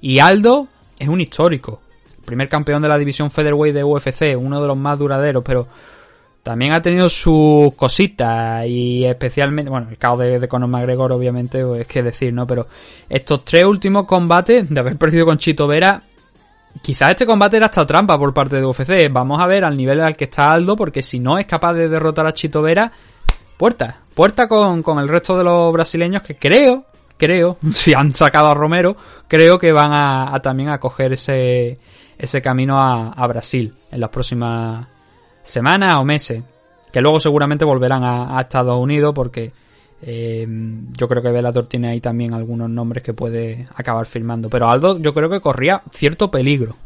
Y 0.00 0.18
Aldo 0.18 0.68
es 0.98 1.08
un 1.08 1.20
histórico. 1.20 1.80
Primer 2.24 2.48
campeón 2.48 2.82
de 2.82 2.88
la 2.88 2.98
división 2.98 3.30
Featherweight 3.30 3.74
de 3.74 3.84
UFC, 3.84 4.36
uno 4.36 4.60
de 4.60 4.68
los 4.68 4.76
más 4.76 4.98
duraderos, 4.98 5.44
pero 5.44 5.66
también 6.42 6.72
ha 6.72 6.80
tenido 6.80 7.08
sus 7.08 7.74
cositas 7.74 8.64
y 8.66 9.04
especialmente, 9.04 9.68
bueno, 9.68 9.88
el 9.90 9.98
caos 9.98 10.20
de, 10.20 10.38
de 10.38 10.48
Conor 10.48 10.68
McGregor 10.68 11.12
obviamente, 11.12 11.64
pues, 11.64 11.80
es 11.80 11.86
que 11.88 12.04
decir, 12.04 12.32
¿no? 12.32 12.46
Pero 12.46 12.68
estos 13.08 13.44
tres 13.44 13.64
últimos 13.64 14.06
combates 14.06 14.70
de 14.70 14.80
haber 14.80 14.96
perdido 14.96 15.26
con 15.26 15.38
Chito 15.38 15.66
Vera, 15.66 16.02
quizás 16.82 17.10
este 17.10 17.26
combate 17.26 17.56
era 17.56 17.66
hasta 17.66 17.86
trampa 17.86 18.18
por 18.18 18.32
parte 18.32 18.56
de 18.56 18.64
UFC. 18.64 19.10
Vamos 19.10 19.40
a 19.40 19.46
ver 19.46 19.64
al 19.64 19.76
nivel 19.76 20.00
al 20.00 20.16
que 20.16 20.24
está 20.24 20.50
Aldo, 20.50 20.76
porque 20.76 21.02
si 21.02 21.18
no 21.18 21.38
es 21.38 21.46
capaz 21.46 21.74
de 21.74 21.88
derrotar 21.88 22.26
a 22.26 22.32
Chito 22.32 22.62
Vera, 22.62 22.90
puerta, 23.56 24.00
puerta 24.14 24.48
con, 24.48 24.82
con 24.82 24.98
el 24.98 25.08
resto 25.08 25.36
de 25.36 25.44
los 25.44 25.72
brasileños 25.72 26.22
que 26.22 26.36
creo, 26.36 26.84
creo, 27.16 27.58
si 27.72 27.94
han 27.94 28.12
sacado 28.12 28.48
a 28.48 28.54
Romero, 28.54 28.96
creo 29.28 29.58
que 29.58 29.72
van 29.72 29.92
a, 29.92 30.38
también 30.42 30.70
a 30.70 30.78
coger 30.78 31.12
ese, 31.12 31.78
ese 32.18 32.42
camino 32.42 32.80
a, 32.80 33.12
a 33.12 33.26
Brasil 33.26 33.74
en 33.90 34.00
las 34.00 34.10
próximas 34.10 34.86
semanas 35.42 35.96
o 35.96 36.04
meses. 36.04 36.42
Que 36.92 37.02
luego 37.02 37.20
seguramente 37.20 37.66
volverán 37.66 38.02
a 38.04 38.40
Estados 38.40 38.78
Unidos 38.78 39.12
porque 39.14 39.52
eh, 40.02 40.46
yo 40.96 41.08
creo 41.08 41.22
que 41.22 41.30
Bellator 41.30 41.66
tiene 41.66 41.88
ahí 41.88 42.00
también 42.00 42.34
algunos 42.34 42.68
nombres 42.68 43.02
que 43.02 43.14
puede 43.14 43.66
acabar 43.74 44.06
firmando. 44.06 44.48
Pero 44.50 44.68
Aldo 44.68 44.98
yo 44.98 45.12
creo 45.14 45.30
que 45.30 45.40
corría 45.40 45.82
cierto 45.90 46.30
peligro. 46.30 46.76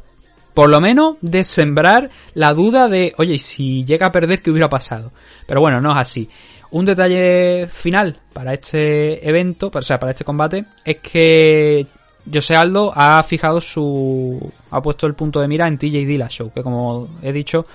Por 0.55 0.69
lo 0.69 0.81
menos 0.81 1.17
de 1.21 1.45
sembrar 1.45 2.11
la 2.35 2.53
duda 2.55 2.89
de, 2.89 3.15
oye, 3.19 3.39
si 3.39 3.85
llega 3.85 4.07
a 4.07 4.13
perder, 4.13 4.43
¿qué 4.43 4.51
hubiera 4.51 4.69
pasado? 4.69 5.13
Pero 5.47 5.61
bueno, 5.61 5.81
no 5.81 5.93
es 5.93 5.99
así. 5.99 6.29
Un 6.73 6.85
detalle 6.85 7.67
final 7.69 8.19
para 8.33 8.55
este 8.55 9.27
evento, 9.29 9.71
o 9.73 9.83
sea, 9.83 9.99
para 9.99 10.13
este 10.13 10.25
combate, 10.25 10.65
es 10.85 10.97
que 10.99 11.87
José 12.33 12.57
Aldo 12.57 12.93
ha 12.95 13.23
fijado 13.23 13.61
su. 13.61 14.53
ha 14.71 14.81
puesto 14.81 15.07
el 15.07 15.15
punto 15.15 15.41
de 15.41 15.49
mira 15.49 15.67
en 15.67 15.79
TJ 15.79 16.07
Dillashaw, 16.07 16.53
que 16.53 16.63
como 16.63 17.09
he 17.23 17.33
dicho, 17.33 17.67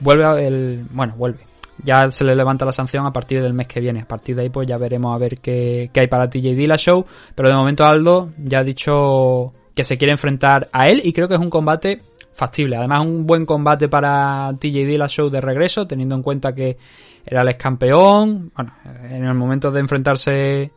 vuelve 0.00 0.24
a 0.24 0.40
el. 0.40 0.84
bueno, 0.90 1.14
vuelve. 1.16 1.49
Ya 1.84 2.10
se 2.10 2.24
le 2.24 2.34
levanta 2.34 2.64
la 2.64 2.72
sanción 2.72 3.06
a 3.06 3.12
partir 3.12 3.42
del 3.42 3.54
mes 3.54 3.66
que 3.66 3.80
viene. 3.80 4.00
A 4.00 4.08
partir 4.08 4.36
de 4.36 4.42
ahí, 4.42 4.50
pues 4.50 4.66
ya 4.66 4.76
veremos 4.76 5.14
a 5.14 5.18
ver 5.18 5.38
qué, 5.38 5.90
hay 5.94 6.06
para 6.06 6.28
TJ 6.28 6.54
Dillashaw. 6.54 7.04
Pero 7.34 7.48
de 7.48 7.54
momento 7.54 7.84
Aldo 7.84 8.30
ya 8.38 8.60
ha 8.60 8.64
dicho 8.64 9.52
que 9.74 9.84
se 9.84 9.96
quiere 9.96 10.12
enfrentar 10.12 10.68
a 10.72 10.88
él 10.88 11.00
y 11.04 11.12
creo 11.12 11.28
que 11.28 11.34
es 11.34 11.40
un 11.40 11.50
combate 11.50 12.00
factible. 12.34 12.76
Además, 12.76 13.02
un 13.02 13.26
buen 13.26 13.46
combate 13.46 13.88
para 13.88 14.52
TJ 14.58 14.86
Dillashaw 14.86 15.30
de 15.30 15.40
regreso, 15.40 15.86
teniendo 15.86 16.14
en 16.14 16.22
cuenta 16.22 16.54
que 16.54 16.76
era 17.24 17.42
el 17.42 17.48
ex 17.48 17.62
campeón. 17.62 18.52
Bueno, 18.54 18.74
en 18.84 19.24
el 19.24 19.34
momento 19.34 19.70
de 19.70 19.80
enfrentarse, 19.80 20.70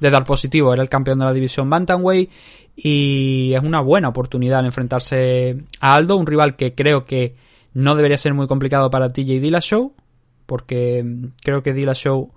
de 0.00 0.10
dar 0.10 0.24
positivo, 0.24 0.72
era 0.72 0.82
el 0.82 0.88
campeón 0.88 1.18
de 1.18 1.24
la 1.24 1.32
división 1.32 1.68
Bantamweight. 1.70 2.30
Y 2.76 3.52
es 3.54 3.62
una 3.62 3.80
buena 3.80 4.08
oportunidad 4.08 4.64
enfrentarse 4.64 5.56
a 5.80 5.94
Aldo, 5.94 6.16
un 6.16 6.26
rival 6.26 6.56
que 6.56 6.74
creo 6.74 7.04
que 7.04 7.34
no 7.74 7.94
debería 7.94 8.16
ser 8.16 8.34
muy 8.34 8.46
complicado 8.46 8.90
para 8.90 9.12
TJ 9.12 9.40
Dillashaw, 9.40 9.92
porque 10.50 11.04
creo 11.44 11.62
que 11.62 11.72
Dillashaw 11.72 12.28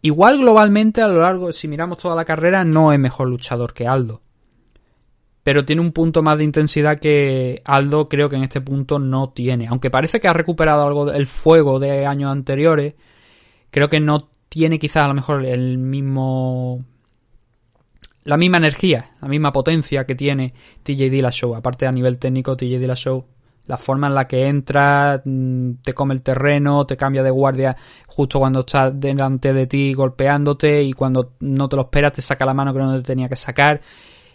igual 0.00 0.38
globalmente 0.38 1.02
a 1.02 1.08
lo 1.08 1.22
largo, 1.22 1.52
si 1.52 1.66
miramos 1.66 1.98
toda 1.98 2.14
la 2.14 2.24
carrera, 2.24 2.62
no 2.62 2.92
es 2.92 3.00
mejor 3.00 3.26
luchador 3.26 3.74
que 3.74 3.88
Aldo. 3.88 4.22
pero 5.42 5.64
tiene 5.64 5.82
un 5.82 5.90
punto 5.90 6.22
más 6.22 6.38
de 6.38 6.44
intensidad 6.44 7.00
que 7.00 7.62
Aldo 7.64 8.08
creo 8.08 8.28
que 8.28 8.36
en 8.36 8.44
este 8.44 8.60
punto 8.60 9.00
no 9.00 9.30
tiene. 9.30 9.66
Aunque 9.66 9.90
parece 9.90 10.20
que 10.20 10.28
ha 10.28 10.32
recuperado 10.32 10.86
algo 10.86 11.04
del 11.06 11.26
fuego 11.26 11.80
de 11.80 12.06
años 12.06 12.30
anteriores, 12.30 12.94
creo 13.72 13.88
que 13.88 13.98
no 13.98 14.28
tiene 14.48 14.78
quizás 14.78 15.04
a 15.04 15.08
lo 15.08 15.14
mejor 15.14 15.44
el 15.46 15.78
mismo 15.78 16.78
la 18.22 18.36
misma 18.36 18.58
energía, 18.58 19.16
la 19.20 19.26
misma 19.26 19.50
potencia 19.50 20.06
que 20.06 20.14
tiene 20.14 20.54
TJ 20.84 21.10
Dillashaw. 21.10 21.56
Aparte 21.56 21.86
a 21.88 21.92
nivel 21.92 22.18
técnico, 22.20 22.56
TJ 22.56 22.78
Dillashaw, 22.78 23.24
la 23.68 23.78
forma 23.78 24.08
en 24.08 24.14
la 24.14 24.26
que 24.26 24.46
entra, 24.46 25.22
mm, 25.24 25.74
te 25.84 25.92
come 25.92 26.14
el 26.14 26.22
terreno, 26.22 26.86
te 26.86 26.96
cambia 26.96 27.22
de 27.22 27.30
guardia 27.30 27.76
justo 28.06 28.40
cuando 28.40 28.60
está 28.60 28.90
delante 28.90 29.52
de 29.52 29.66
ti 29.66 29.94
golpeándote 29.94 30.82
y 30.82 30.92
cuando 30.92 31.34
no 31.40 31.68
te 31.68 31.76
lo 31.76 31.82
esperas 31.82 32.14
te 32.14 32.22
saca 32.22 32.44
la 32.44 32.54
mano 32.54 32.72
que 32.72 32.80
no 32.80 32.96
te 32.96 33.02
tenía 33.02 33.28
que 33.28 33.36
sacar. 33.36 33.80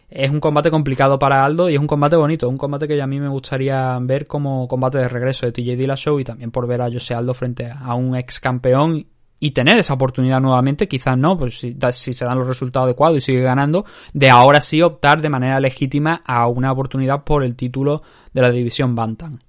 Es 0.09 0.29
un 0.29 0.39
combate 0.39 0.69
complicado 0.69 1.17
para 1.17 1.43
Aldo 1.43 1.69
y 1.69 1.73
es 1.73 1.79
un 1.79 1.87
combate 1.87 2.15
bonito, 2.15 2.47
un 2.47 2.57
combate 2.57 2.87
que 2.87 3.01
a 3.01 3.07
mí 3.07 3.19
me 3.19 3.29
gustaría 3.29 3.97
ver 3.99 4.27
como 4.27 4.67
combate 4.67 4.99
de 4.99 5.07
regreso 5.07 5.47
de 5.47 5.51
TJ 5.51 5.75
Dillashaw 5.75 6.19
y 6.19 6.23
también 6.23 6.51
por 6.51 6.67
ver 6.67 6.81
a 6.81 6.91
Jose 6.91 7.15
Aldo 7.15 7.33
frente 7.33 7.71
a 7.71 7.95
un 7.95 8.15
ex 8.15 8.39
campeón 8.39 9.07
y 9.43 9.51
tener 9.51 9.77
esa 9.77 9.95
oportunidad 9.95 10.39
nuevamente, 10.39 10.87
quizás 10.87 11.17
no, 11.17 11.37
pues 11.37 11.59
si, 11.59 11.73
se 12.13 12.23
dan 12.23 12.37
los 12.37 12.47
resultados 12.47 12.85
adecuados 12.85 13.17
y 13.17 13.21
sigue 13.21 13.41
ganando, 13.41 13.83
de 14.13 14.29
ahora 14.29 14.61
sí 14.61 14.81
optar 14.81 15.21
de 15.21 15.27
manera 15.27 15.59
legítima 15.59 16.21
a 16.25 16.47
una 16.47 16.71
oportunidad 16.71 17.25
por 17.25 17.43
el 17.43 17.53
título 17.53 18.03
de 18.31 18.41
la 18.41 18.49
división 18.51 18.95
Bantam. 18.95 19.39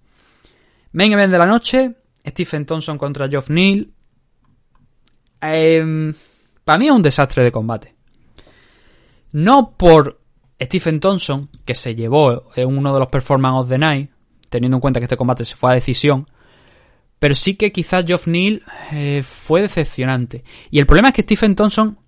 Main 0.90 1.12
event 1.12 1.30
de 1.30 1.38
la 1.38 1.46
noche, 1.46 1.94
Stephen 2.26 2.66
Thompson 2.66 2.98
contra 2.98 3.28
Geoff 3.28 3.50
Neal. 3.50 3.88
Em, 5.40 6.12
para 6.64 6.76
mí 6.76 6.86
es 6.86 6.92
un 6.92 7.02
desastre 7.02 7.44
de 7.44 7.52
combate. 7.52 7.94
No 9.30 9.76
por 9.76 10.20
Stephen 10.60 10.98
Thompson, 10.98 11.50
que 11.64 11.76
se 11.76 11.94
llevó 11.94 12.50
en 12.56 12.76
uno 12.76 12.92
de 12.92 12.98
los 12.98 13.08
Performance 13.10 13.60
of 13.60 13.68
the 13.68 13.78
Night, 13.78 14.10
teniendo 14.50 14.78
en 14.78 14.80
cuenta 14.80 14.98
que 14.98 15.04
este 15.04 15.16
combate 15.16 15.44
se 15.44 15.54
fue 15.54 15.70
a 15.70 15.74
decisión, 15.74 16.26
pero 17.18 17.34
sí 17.34 17.54
que 17.54 17.72
quizás 17.72 18.04
Geoff 18.06 18.26
Neal 18.26 18.62
eh, 18.92 19.22
fue 19.22 19.62
decepcionante. 19.62 20.44
Y 20.70 20.78
el 20.78 20.86
problema 20.86 21.08
es 21.08 21.14
que 21.14 21.22
Stephen 21.22 21.54
Thompson, 21.54 21.98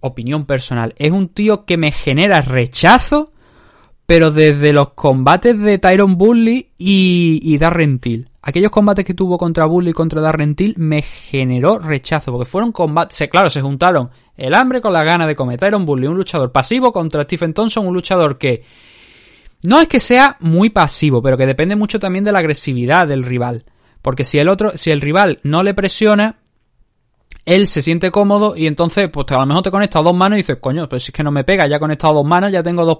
opinión 0.00 0.46
personal, 0.46 0.94
es 0.96 1.12
un 1.12 1.28
tío 1.28 1.64
que 1.64 1.76
me 1.76 1.92
genera 1.92 2.40
rechazo, 2.40 3.32
pero 4.06 4.30
desde 4.30 4.72
los 4.72 4.90
combates 4.94 5.58
de 5.60 5.78
Tyron 5.78 6.18
Bully 6.18 6.70
y, 6.76 7.40
y 7.42 7.58
Darren 7.58 7.98
Till. 7.98 8.28
Aquellos 8.42 8.72
combates 8.72 9.04
que 9.04 9.14
tuvo 9.14 9.38
contra 9.38 9.66
Bully 9.66 9.90
y 9.90 9.94
contra 9.94 10.20
Darren 10.20 10.56
Till 10.56 10.74
me 10.76 11.02
generó 11.02 11.78
rechazo, 11.78 12.32
porque 12.32 12.50
fueron 12.50 12.72
combates, 12.72 13.28
claro, 13.28 13.48
se 13.48 13.62
juntaron 13.62 14.10
el 14.36 14.54
hambre 14.54 14.80
con 14.80 14.92
la 14.92 15.04
gana 15.04 15.26
de 15.26 15.36
comer. 15.36 15.60
Tyron 15.60 15.86
Bully, 15.86 16.08
un 16.08 16.16
luchador 16.16 16.50
pasivo, 16.50 16.92
contra 16.92 17.22
Stephen 17.22 17.54
Thompson, 17.54 17.86
un 17.86 17.94
luchador 17.94 18.38
que 18.38 18.64
no 19.62 19.80
es 19.80 19.86
que 19.86 20.00
sea 20.00 20.36
muy 20.40 20.70
pasivo, 20.70 21.22
pero 21.22 21.36
que 21.36 21.46
depende 21.46 21.76
mucho 21.76 22.00
también 22.00 22.24
de 22.24 22.32
la 22.32 22.40
agresividad 22.40 23.06
del 23.06 23.22
rival. 23.22 23.64
Porque 24.02 24.24
si 24.24 24.38
el 24.38 24.48
otro, 24.48 24.72
si 24.74 24.90
el 24.90 25.00
rival 25.00 25.38
no 25.44 25.62
le 25.62 25.74
presiona, 25.74 26.36
él 27.44 27.68
se 27.68 27.82
siente 27.82 28.10
cómodo 28.10 28.56
y 28.56 28.66
entonces, 28.66 29.08
pues 29.08 29.26
a 29.30 29.38
lo 29.38 29.46
mejor 29.46 29.62
te 29.62 29.70
conecta 29.70 30.02
dos 30.02 30.14
manos 30.14 30.36
y 30.36 30.42
dices, 30.42 30.58
coño, 30.60 30.88
pero 30.88 31.00
si 31.00 31.10
es 31.10 31.14
que 31.14 31.22
no 31.22 31.30
me 31.30 31.44
pega, 31.44 31.66
ya 31.66 31.76
he 31.76 31.80
conectado 31.80 32.14
dos 32.14 32.26
manos, 32.26 32.52
ya 32.52 32.62
tengo 32.62 32.84
dos. 32.84 32.98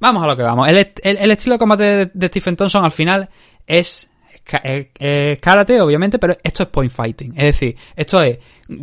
Vamos 0.00 0.22
a 0.22 0.26
lo 0.26 0.36
que 0.36 0.42
vamos. 0.42 0.68
El, 0.68 1.30
estilo 1.30 1.54
de 1.54 1.58
combate 1.58 2.10
de, 2.12 2.26
Stephen 2.28 2.56
Thompson 2.56 2.84
al 2.84 2.90
final 2.90 3.28
es, 3.66 4.10
es, 4.62 5.38
karate, 5.38 5.80
obviamente, 5.80 6.18
pero 6.18 6.36
esto 6.42 6.64
es 6.64 6.68
point 6.68 6.92
fighting. 6.92 7.32
Es 7.36 7.44
decir, 7.44 7.76
esto 7.96 8.20
es, 8.22 8.38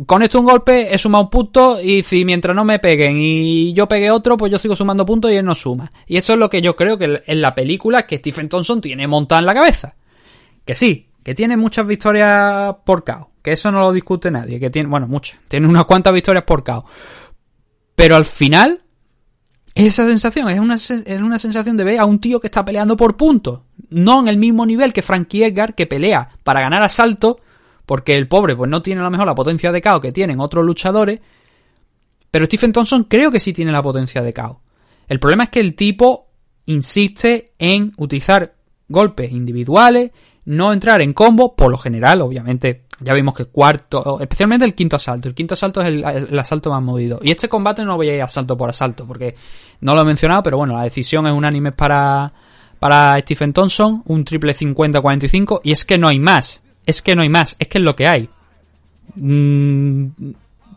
conecto 0.06 0.40
un 0.40 0.46
golpe, 0.46 0.94
he 0.94 0.98
sumado 0.98 1.24
un 1.24 1.30
punto 1.30 1.80
y 1.80 2.02
si 2.02 2.24
mientras 2.24 2.56
no 2.56 2.64
me 2.64 2.78
peguen 2.78 3.16
y 3.18 3.72
yo 3.74 3.86
pegue 3.86 4.10
otro, 4.10 4.36
pues 4.36 4.50
yo 4.50 4.58
sigo 4.58 4.74
sumando 4.74 5.06
puntos 5.06 5.30
y 5.30 5.36
él 5.36 5.44
no 5.44 5.54
suma. 5.54 5.92
Y 6.06 6.16
eso 6.16 6.32
es 6.32 6.38
lo 6.38 6.50
que 6.50 6.62
yo 6.62 6.74
creo 6.74 6.98
que 6.98 7.22
en 7.24 7.40
la 7.40 7.54
película 7.54 8.06
que 8.06 8.16
Stephen 8.16 8.48
Thompson 8.48 8.80
tiene 8.80 9.06
montada 9.06 9.40
en 9.40 9.46
la 9.46 9.54
cabeza. 9.54 9.94
Que 10.64 10.74
sí, 10.74 11.08
que 11.22 11.34
tiene 11.34 11.56
muchas 11.56 11.86
victorias 11.86 12.76
por 12.84 13.04
KO. 13.04 13.30
Que 13.42 13.52
eso 13.52 13.70
no 13.70 13.80
lo 13.80 13.92
discute 13.92 14.30
nadie. 14.30 14.60
Que 14.60 14.70
tiene, 14.70 14.88
bueno, 14.88 15.08
muchas. 15.08 15.38
Tiene 15.48 15.66
unas 15.66 15.84
cuantas 15.84 16.12
victorias 16.12 16.44
por 16.44 16.62
KO. 16.62 16.84
Pero 17.94 18.16
al 18.16 18.24
final, 18.24 18.82
esa 19.74 20.06
sensación 20.06 20.48
es 20.48 20.58
una, 20.58 20.74
es 20.74 21.20
una 21.20 21.38
sensación 21.38 21.76
de 21.76 21.84
ver 21.84 21.98
a 21.98 22.04
un 22.04 22.20
tío 22.20 22.40
que 22.40 22.46
está 22.46 22.64
peleando 22.64 22.96
por 22.96 23.16
puntos. 23.16 23.60
No 23.90 24.20
en 24.20 24.28
el 24.28 24.38
mismo 24.38 24.64
nivel 24.64 24.92
que 24.92 25.02
Frankie 25.02 25.44
Edgar, 25.44 25.74
que 25.74 25.86
pelea 25.86 26.28
para 26.44 26.60
ganar 26.60 26.82
asalto. 26.82 27.40
Porque 27.84 28.16
el 28.16 28.28
pobre, 28.28 28.54
pues 28.56 28.70
no 28.70 28.80
tiene 28.80 29.00
a 29.00 29.04
lo 29.04 29.10
mejor 29.10 29.26
la 29.26 29.34
potencia 29.34 29.72
de 29.72 29.82
KO 29.82 30.00
que 30.00 30.12
tienen 30.12 30.40
otros 30.40 30.64
luchadores. 30.64 31.20
Pero 32.30 32.46
Stephen 32.46 32.72
Thompson 32.72 33.04
creo 33.04 33.30
que 33.30 33.40
sí 33.40 33.52
tiene 33.52 33.72
la 33.72 33.82
potencia 33.82 34.22
de 34.22 34.32
KO. 34.32 34.62
El 35.08 35.18
problema 35.18 35.44
es 35.44 35.50
que 35.50 35.60
el 35.60 35.74
tipo 35.74 36.28
insiste 36.66 37.52
en 37.58 37.92
utilizar 37.96 38.54
golpes 38.88 39.32
individuales 39.32 40.12
no 40.44 40.72
entrar 40.72 41.00
en 41.02 41.12
combo, 41.12 41.54
por 41.54 41.70
lo 41.70 41.78
general, 41.78 42.20
obviamente, 42.20 42.84
ya 43.00 43.14
vimos 43.14 43.34
que 43.34 43.44
cuarto, 43.46 44.18
especialmente 44.20 44.64
el 44.64 44.74
quinto 44.74 44.96
asalto, 44.96 45.28
el 45.28 45.34
quinto 45.34 45.54
asalto 45.54 45.80
es 45.82 45.88
el, 45.88 46.38
asalto 46.38 46.70
más 46.70 46.82
movido. 46.82 47.20
Y 47.22 47.30
este 47.30 47.48
combate 47.48 47.84
no 47.84 47.96
voy 47.96 48.08
a 48.08 48.16
ir 48.16 48.22
asalto 48.22 48.56
por 48.56 48.68
asalto, 48.68 49.06
porque 49.06 49.36
no 49.80 49.94
lo 49.94 50.02
he 50.02 50.04
mencionado, 50.04 50.42
pero 50.42 50.56
bueno, 50.56 50.76
la 50.76 50.84
decisión 50.84 51.26
es 51.26 51.32
unánime 51.32 51.72
para, 51.72 52.32
para 52.78 53.18
Stephen 53.20 53.52
Thompson, 53.52 54.02
un 54.06 54.24
triple 54.24 54.54
50-45, 54.54 55.60
y 55.64 55.72
es 55.72 55.84
que 55.84 55.98
no 55.98 56.08
hay 56.08 56.18
más, 56.18 56.62
es 56.86 57.02
que 57.02 57.14
no 57.14 57.22
hay 57.22 57.28
más, 57.28 57.56
es 57.58 57.68
que 57.68 57.78
es 57.78 57.84
lo 57.84 57.94
que 57.94 58.08
hay. 58.08 58.28
Mm, 59.14 60.06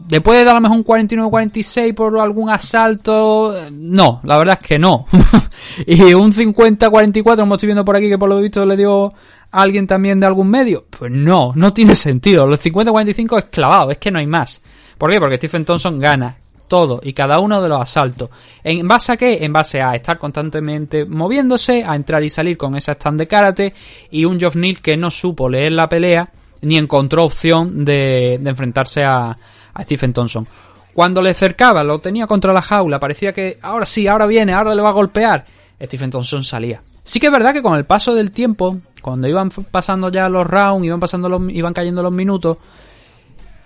¿Le 0.09 0.21
puede 0.21 0.43
dar 0.43 0.55
a 0.55 0.59
lo 0.59 0.61
mejor 0.61 0.77
un 0.77 0.85
49-46 0.85 1.95
por 1.95 2.19
algún 2.19 2.49
asalto? 2.49 3.55
No, 3.71 4.19
la 4.23 4.37
verdad 4.37 4.59
es 4.61 4.67
que 4.67 4.77
no. 4.77 5.07
y 5.87 6.13
un 6.13 6.31
50-44, 6.31 7.37
como 7.37 7.55
estoy 7.55 7.67
viendo 7.67 7.85
por 7.85 7.95
aquí, 7.95 8.09
que 8.09 8.17
por 8.17 8.29
lo 8.29 8.39
visto 8.39 8.63
le 8.65 8.77
dio 8.77 9.13
alguien 9.61 9.87
también 9.87 10.19
de 10.19 10.27
algún 10.27 10.49
medio? 10.49 10.85
Pues 10.89 11.11
no, 11.11 11.53
no 11.55 11.73
tiene 11.73 11.95
sentido. 11.95 12.45
Los 12.45 12.63
50-45 12.63 13.37
es 13.37 13.45
clavado, 13.45 13.91
es 13.91 13.97
que 13.97 14.11
no 14.11 14.19
hay 14.19 14.27
más. 14.27 14.61
¿Por 14.97 15.11
qué? 15.11 15.19
Porque 15.19 15.37
Stephen 15.37 15.65
Thompson 15.65 15.99
gana 15.99 16.37
todo 16.67 16.99
y 17.03 17.13
cada 17.13 17.39
uno 17.39 17.61
de 17.61 17.69
los 17.69 17.81
asaltos. 17.81 18.29
¿En 18.63 18.87
base 18.87 19.13
a 19.13 19.17
qué? 19.17 19.43
En 19.43 19.53
base 19.53 19.81
a 19.81 19.95
estar 19.95 20.17
constantemente 20.17 21.05
moviéndose, 21.05 21.83
a 21.83 21.95
entrar 21.95 22.23
y 22.23 22.29
salir 22.29 22.57
con 22.57 22.75
esa 22.75 22.93
stand 22.93 23.19
de 23.19 23.27
karate 23.27 23.73
y 24.11 24.25
un 24.25 24.39
Geoff 24.39 24.55
Neal 24.55 24.81
que 24.81 24.97
no 24.97 25.09
supo 25.09 25.49
leer 25.49 25.73
la 25.73 25.89
pelea 25.89 26.29
ni 26.61 26.77
encontró 26.77 27.25
opción 27.25 27.85
de, 27.85 28.35
enfrentarse 28.35 29.03
a, 29.03 29.37
a 29.73 29.83
Stephen 29.83 30.13
Thompson. 30.13 30.47
Cuando 30.93 31.21
le 31.21 31.33
cercaba, 31.33 31.83
lo 31.83 31.99
tenía 31.99 32.25
contra 32.25 32.53
la 32.53 32.61
jaula, 32.61 32.99
parecía 32.99 33.33
que 33.33 33.59
ahora 33.61 33.85
sí, 33.85 34.07
ahora 34.07 34.25
viene, 34.25 34.53
ahora 34.53 34.73
le 34.73 34.81
va 34.81 34.89
a 34.89 34.93
golpear. 34.93 35.45
Stephen 35.81 36.09
Thompson 36.09 36.43
salía. 36.43 36.81
Sí 37.03 37.19
que 37.19 37.27
es 37.27 37.31
verdad 37.31 37.53
que 37.53 37.61
con 37.61 37.75
el 37.75 37.85
paso 37.85 38.15
del 38.15 38.31
tiempo, 38.31 38.77
cuando 39.05 39.27
iban 39.27 39.51
pasando 39.69 40.09
ya 40.09 40.27
los 40.29 40.47
rounds, 40.47 40.83
iban 40.83 40.99
pasando 40.99 41.29
los, 41.29 41.39
iban 41.49 41.75
cayendo 41.75 42.01
los 42.01 42.11
minutos, 42.11 42.57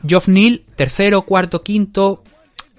Geoff 0.05 0.27
Neal, 0.27 0.63
tercero, 0.75 1.21
cuarto, 1.21 1.63
quinto, 1.63 2.23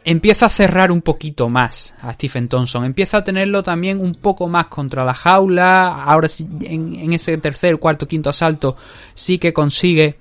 empieza 0.04 0.44
a 0.44 0.50
cerrar 0.50 0.92
un 0.92 1.00
poquito 1.00 1.48
más 1.48 1.94
a 2.02 2.12
Stephen 2.12 2.48
Thompson. 2.48 2.84
Empieza 2.84 3.16
a 3.16 3.24
tenerlo 3.24 3.62
también 3.62 3.98
un 3.98 4.14
poco 4.14 4.46
más 4.46 4.66
contra 4.66 5.06
la 5.06 5.14
jaula. 5.14 6.04
Ahora 6.04 6.28
en, 6.60 6.96
en 6.96 7.14
ese 7.14 7.38
tercer, 7.38 7.78
cuarto, 7.78 8.06
quinto 8.06 8.28
asalto 8.28 8.76
sí 9.14 9.38
que 9.38 9.54
consigue 9.54 10.18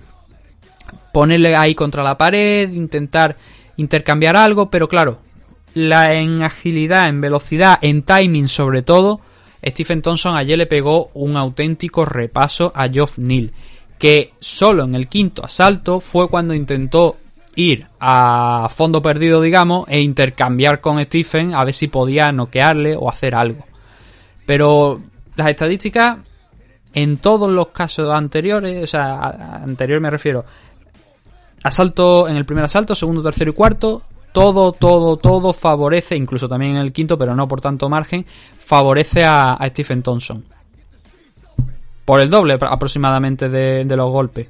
ponerle 1.11 1.57
ahí 1.57 1.75
contra 1.75 2.03
la 2.03 2.17
pared, 2.17 2.71
intentar 2.71 3.35
intercambiar 3.75 4.37
algo, 4.37 4.69
pero 4.69 4.87
claro, 4.87 5.19
la 5.73 6.13
en 6.13 6.41
agilidad, 6.41 7.09
en 7.09 7.19
velocidad, 7.19 7.79
en 7.81 8.01
timing 8.03 8.47
sobre 8.47 8.81
todo, 8.81 9.19
Stephen 9.65 10.01
Thompson 10.01 10.35
ayer 10.35 10.57
le 10.57 10.67
pegó 10.67 11.11
un 11.13 11.37
auténtico 11.37 12.05
repaso 12.05 12.71
a 12.73 12.87
Geoff 12.87 13.17
Neal, 13.17 13.51
que 13.97 14.33
solo 14.39 14.85
en 14.85 14.95
el 14.95 15.07
quinto 15.07 15.43
asalto 15.43 15.99
fue 15.99 16.29
cuando 16.29 16.53
intentó 16.53 17.17
ir 17.55 17.87
a 17.99 18.69
fondo 18.69 19.01
perdido, 19.01 19.41
digamos, 19.41 19.87
e 19.89 19.99
intercambiar 20.01 20.79
con 20.79 21.03
Stephen 21.03 21.53
a 21.53 21.65
ver 21.65 21.73
si 21.73 21.87
podía 21.87 22.31
noquearle 22.31 22.95
o 22.95 23.09
hacer 23.09 23.35
algo. 23.35 23.65
Pero 24.45 25.01
las 25.35 25.49
estadísticas, 25.49 26.17
en 26.93 27.17
todos 27.17 27.51
los 27.51 27.67
casos 27.67 28.09
anteriores, 28.11 28.83
o 28.83 28.87
sea, 28.87 29.19
anterior 29.61 29.99
me 29.99 30.09
refiero, 30.09 30.45
asalto 31.63 32.27
en 32.29 32.37
el 32.37 32.45
primer 32.45 32.63
asalto, 32.63 32.95
segundo, 32.95 33.21
tercero 33.21 33.51
y 33.51 33.53
cuarto, 33.53 34.03
todo, 34.31 34.71
todo, 34.71 35.17
todo 35.17 35.53
favorece, 35.53 36.15
incluso 36.15 36.47
también 36.47 36.71
en 36.71 36.81
el 36.81 36.93
quinto, 36.93 37.17
pero 37.17 37.35
no 37.35 37.47
por 37.47 37.61
tanto 37.61 37.89
margen, 37.89 38.25
favorece 38.65 39.25
a, 39.25 39.57
Stephen 39.67 40.03
Thompson. 40.03 40.45
Por 42.05 42.21
el 42.21 42.29
doble 42.29 42.57
aproximadamente 42.59 43.49
de, 43.49 43.95
los 43.95 44.11
golpes. 44.11 44.47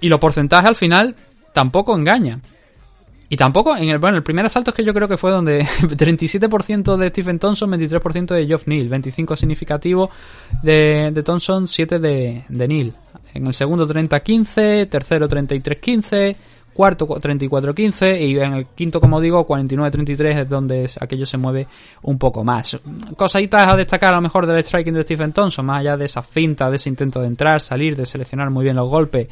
Y 0.00 0.08
los 0.08 0.20
porcentajes 0.20 0.68
al 0.68 0.76
final 0.76 1.16
tampoco 1.52 1.96
engañan. 1.96 2.42
Y 3.28 3.36
tampoco, 3.36 3.76
en 3.76 3.88
el, 3.88 3.98
bueno, 3.98 4.16
el 4.16 4.24
primer 4.24 4.46
asalto 4.46 4.70
es 4.70 4.76
que 4.76 4.84
yo 4.84 4.92
creo 4.92 5.06
que 5.06 5.16
fue 5.16 5.30
donde 5.30 5.64
37% 5.82 6.96
de 6.96 7.08
Stephen 7.10 7.38
Thompson, 7.38 7.70
23% 7.70 8.34
de 8.34 8.46
Geoff 8.46 8.66
Neal, 8.66 8.88
25 8.88 9.36
significativo 9.36 10.10
de, 10.62 11.10
de 11.12 11.22
Thompson, 11.22 11.68
7 11.68 12.00
de, 12.00 12.44
de 12.48 12.68
Neal. 12.68 12.94
En 13.34 13.46
el 13.46 13.54
segundo 13.54 13.86
30-15, 13.86 14.88
tercero 14.88 15.28
33-15, 15.28 16.36
cuarto 16.74 17.06
34-15 17.06 18.20
y 18.20 18.38
en 18.38 18.54
el 18.54 18.66
quinto, 18.66 19.00
como 19.00 19.20
digo, 19.20 19.46
49-33 19.46 20.40
es 20.40 20.48
donde 20.48 20.90
aquello 21.00 21.26
se 21.26 21.36
mueve 21.36 21.66
un 22.02 22.18
poco 22.18 22.44
más. 22.44 22.78
Cositas 23.16 23.68
a 23.68 23.76
destacar 23.76 24.12
a 24.12 24.16
lo 24.16 24.22
mejor 24.22 24.46
del 24.46 24.62
striking 24.64 24.94
de 24.94 25.02
Stephen 25.02 25.32
Thompson, 25.32 25.66
más 25.66 25.80
allá 25.80 25.96
de 25.96 26.04
esa 26.06 26.22
finta, 26.22 26.70
de 26.70 26.76
ese 26.76 26.88
intento 26.88 27.20
de 27.20 27.26
entrar, 27.26 27.60
salir, 27.60 27.96
de 27.96 28.06
seleccionar 28.06 28.50
muy 28.50 28.64
bien 28.64 28.76
los 28.76 28.88
golpes, 28.88 29.28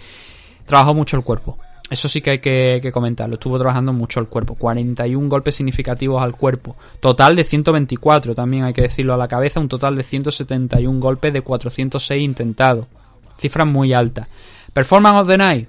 trabajó 0.66 0.94
mucho 0.94 1.16
el 1.16 1.23
cuerpo. 1.23 1.56
Eso 1.90 2.06
sí 2.06 2.20
que 2.20 2.31
hay 2.32 2.39
que, 2.39 2.81
que 2.82 2.93
comentarlo. 2.93 3.35
Estuvo 3.35 3.56
trabajando 3.59 3.94
mucho 3.94 4.20
el 4.20 4.27
cuerpo. 4.27 4.55
41 4.55 5.28
golpes 5.28 5.55
significativos 5.55 6.23
al 6.23 6.36
cuerpo. 6.36 6.77
Total 7.01 7.35
de 7.35 7.44
124, 7.44 8.35
también 8.35 8.65
hay 8.65 8.74
que 8.74 8.82
decirlo 8.82 9.15
a 9.15 9.16
la 9.16 9.27
cabeza. 9.27 9.59
Un 9.59 9.69
total 9.69 9.97
de 9.97 10.02
171 10.02 11.01
golpes 11.01 11.32
de 11.32 11.40
406 11.40 12.23
intentados. 12.23 12.86
Cifras 13.39 13.66
muy 13.66 13.94
altas. 13.94 14.28
Performance 14.74 15.23
of 15.23 15.28
the 15.28 15.39
Night. 15.39 15.69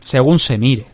Según 0.00 0.38
se 0.38 0.58
mire. 0.58 0.86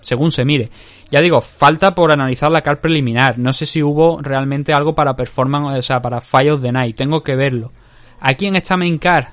Según 0.00 0.30
se 0.30 0.44
mire. 0.44 0.70
Ya 1.10 1.20
digo, 1.20 1.40
falta 1.40 1.94
por 1.94 2.10
analizar 2.12 2.50
la 2.50 2.62
car 2.62 2.80
preliminar. 2.80 3.38
No 3.38 3.52
sé 3.52 3.66
si 3.66 3.82
hubo 3.82 4.20
realmente 4.20 4.72
algo 4.72 4.94
para 4.94 5.14
performance, 5.16 5.78
o 5.78 5.82
sea, 5.82 6.00
para 6.02 6.20
Fire 6.20 6.52
of 6.52 6.62
the 6.62 6.72
Night. 6.72 6.96
Tengo 6.96 7.22
que 7.22 7.36
verlo. 7.36 7.72
Aquí 8.20 8.46
en 8.46 8.56
esta 8.56 8.76
main 8.76 8.98
car, 8.98 9.30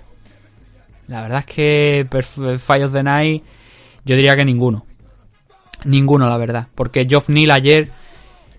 la 1.07 1.21
verdad 1.21 1.39
es 1.39 1.45
que 1.45 2.07
Fire 2.59 2.85
of 2.85 2.93
the 2.93 3.03
Night, 3.03 3.43
yo 4.05 4.15
diría 4.15 4.35
que 4.35 4.45
ninguno. 4.45 4.85
Ninguno, 5.85 6.27
la 6.29 6.37
verdad. 6.37 6.67
Porque 6.73 7.05
Geoff 7.07 7.29
Neal 7.29 7.51
ayer, 7.51 7.89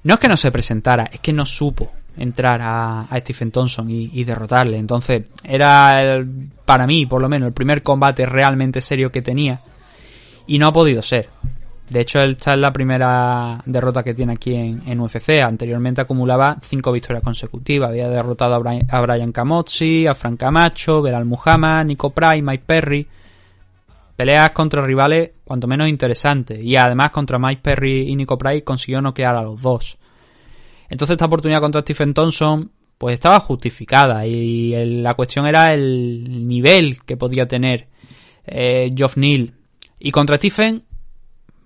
no 0.02 0.14
es 0.14 0.20
que 0.20 0.28
no 0.28 0.36
se 0.36 0.50
presentara, 0.52 1.04
es 1.12 1.20
que 1.20 1.32
no 1.32 1.46
supo 1.46 1.92
entrar 2.16 2.60
a, 2.62 3.00
a 3.02 3.18
Stephen 3.20 3.50
Thompson 3.50 3.90
y, 3.90 4.10
y 4.12 4.24
derrotarle. 4.24 4.76
Entonces, 4.78 5.24
era 5.42 6.00
el- 6.02 6.50
para 6.64 6.86
mí, 6.86 7.06
por 7.06 7.20
lo 7.22 7.28
menos, 7.28 7.46
el 7.48 7.52
primer 7.54 7.82
combate 7.82 8.26
realmente 8.26 8.80
serio 8.80 9.10
que 9.10 9.22
tenía. 9.22 9.60
Y 10.46 10.58
no 10.58 10.68
ha 10.68 10.72
podido 10.72 11.02
ser. 11.02 11.28
De 11.88 12.00
hecho, 12.00 12.20
esta 12.20 12.54
es 12.54 12.58
la 12.58 12.72
primera 12.72 13.60
derrota 13.66 14.02
que 14.02 14.14
tiene 14.14 14.32
aquí 14.32 14.54
en, 14.54 15.00
UFC. 15.00 15.42
Anteriormente 15.42 16.00
acumulaba 16.00 16.56
cinco 16.62 16.92
victorias 16.92 17.22
consecutivas. 17.22 17.90
Había 17.90 18.08
derrotado 18.08 18.54
a 18.54 18.58
Brian, 18.58 18.86
a 18.90 19.00
Brian 19.00 19.32
Camozzi, 19.32 20.06
a 20.06 20.14
Frank 20.14 20.40
Camacho, 20.40 21.02
Belal 21.02 21.26
Muhammad, 21.26 21.84
Nico 21.84 22.10
Price, 22.10 22.42
Mike 22.42 22.64
Perry. 22.66 23.06
Peleas 24.16 24.50
contra 24.50 24.82
rivales 24.82 25.32
cuanto 25.44 25.66
menos 25.66 25.88
interesantes. 25.88 26.58
Y 26.62 26.76
además 26.76 27.10
contra 27.10 27.38
Mike 27.38 27.60
Perry 27.62 28.08
y 28.10 28.16
Nico 28.16 28.38
Price 28.38 28.64
consiguió 28.64 29.02
noquear 29.02 29.36
a 29.36 29.42
los 29.42 29.60
dos. 29.60 29.98
Entonces 30.88 31.14
esta 31.14 31.26
oportunidad 31.26 31.60
contra 31.60 31.82
Stephen 31.82 32.14
Thompson 32.14 32.70
pues 32.96 33.14
estaba 33.14 33.40
justificada. 33.40 34.26
Y 34.26 34.72
la 35.02 35.14
cuestión 35.14 35.46
era 35.46 35.74
el 35.74 36.48
nivel 36.48 37.04
que 37.04 37.18
podía 37.18 37.46
tener 37.46 37.88
eh, 38.46 38.90
Geoff 38.96 39.18
Neal. 39.18 39.52
Y 40.04 40.10
contra 40.10 40.36
Stephen 40.36 40.84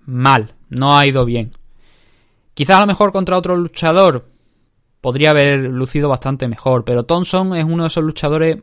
mal, 0.05 0.55
no 0.69 0.97
ha 0.97 1.05
ido 1.05 1.25
bien. 1.25 1.51
Quizás 2.53 2.77
a 2.77 2.79
lo 2.79 2.87
mejor 2.87 3.11
contra 3.11 3.37
otro 3.37 3.57
luchador 3.57 4.29
podría 5.01 5.31
haber 5.31 5.59
lucido 5.59 6.07
bastante 6.07 6.47
mejor, 6.47 6.85
pero 6.85 7.03
Thompson 7.03 7.53
es 7.57 7.65
uno 7.65 7.83
de 7.83 7.87
esos 7.87 8.01
luchadores 8.01 8.59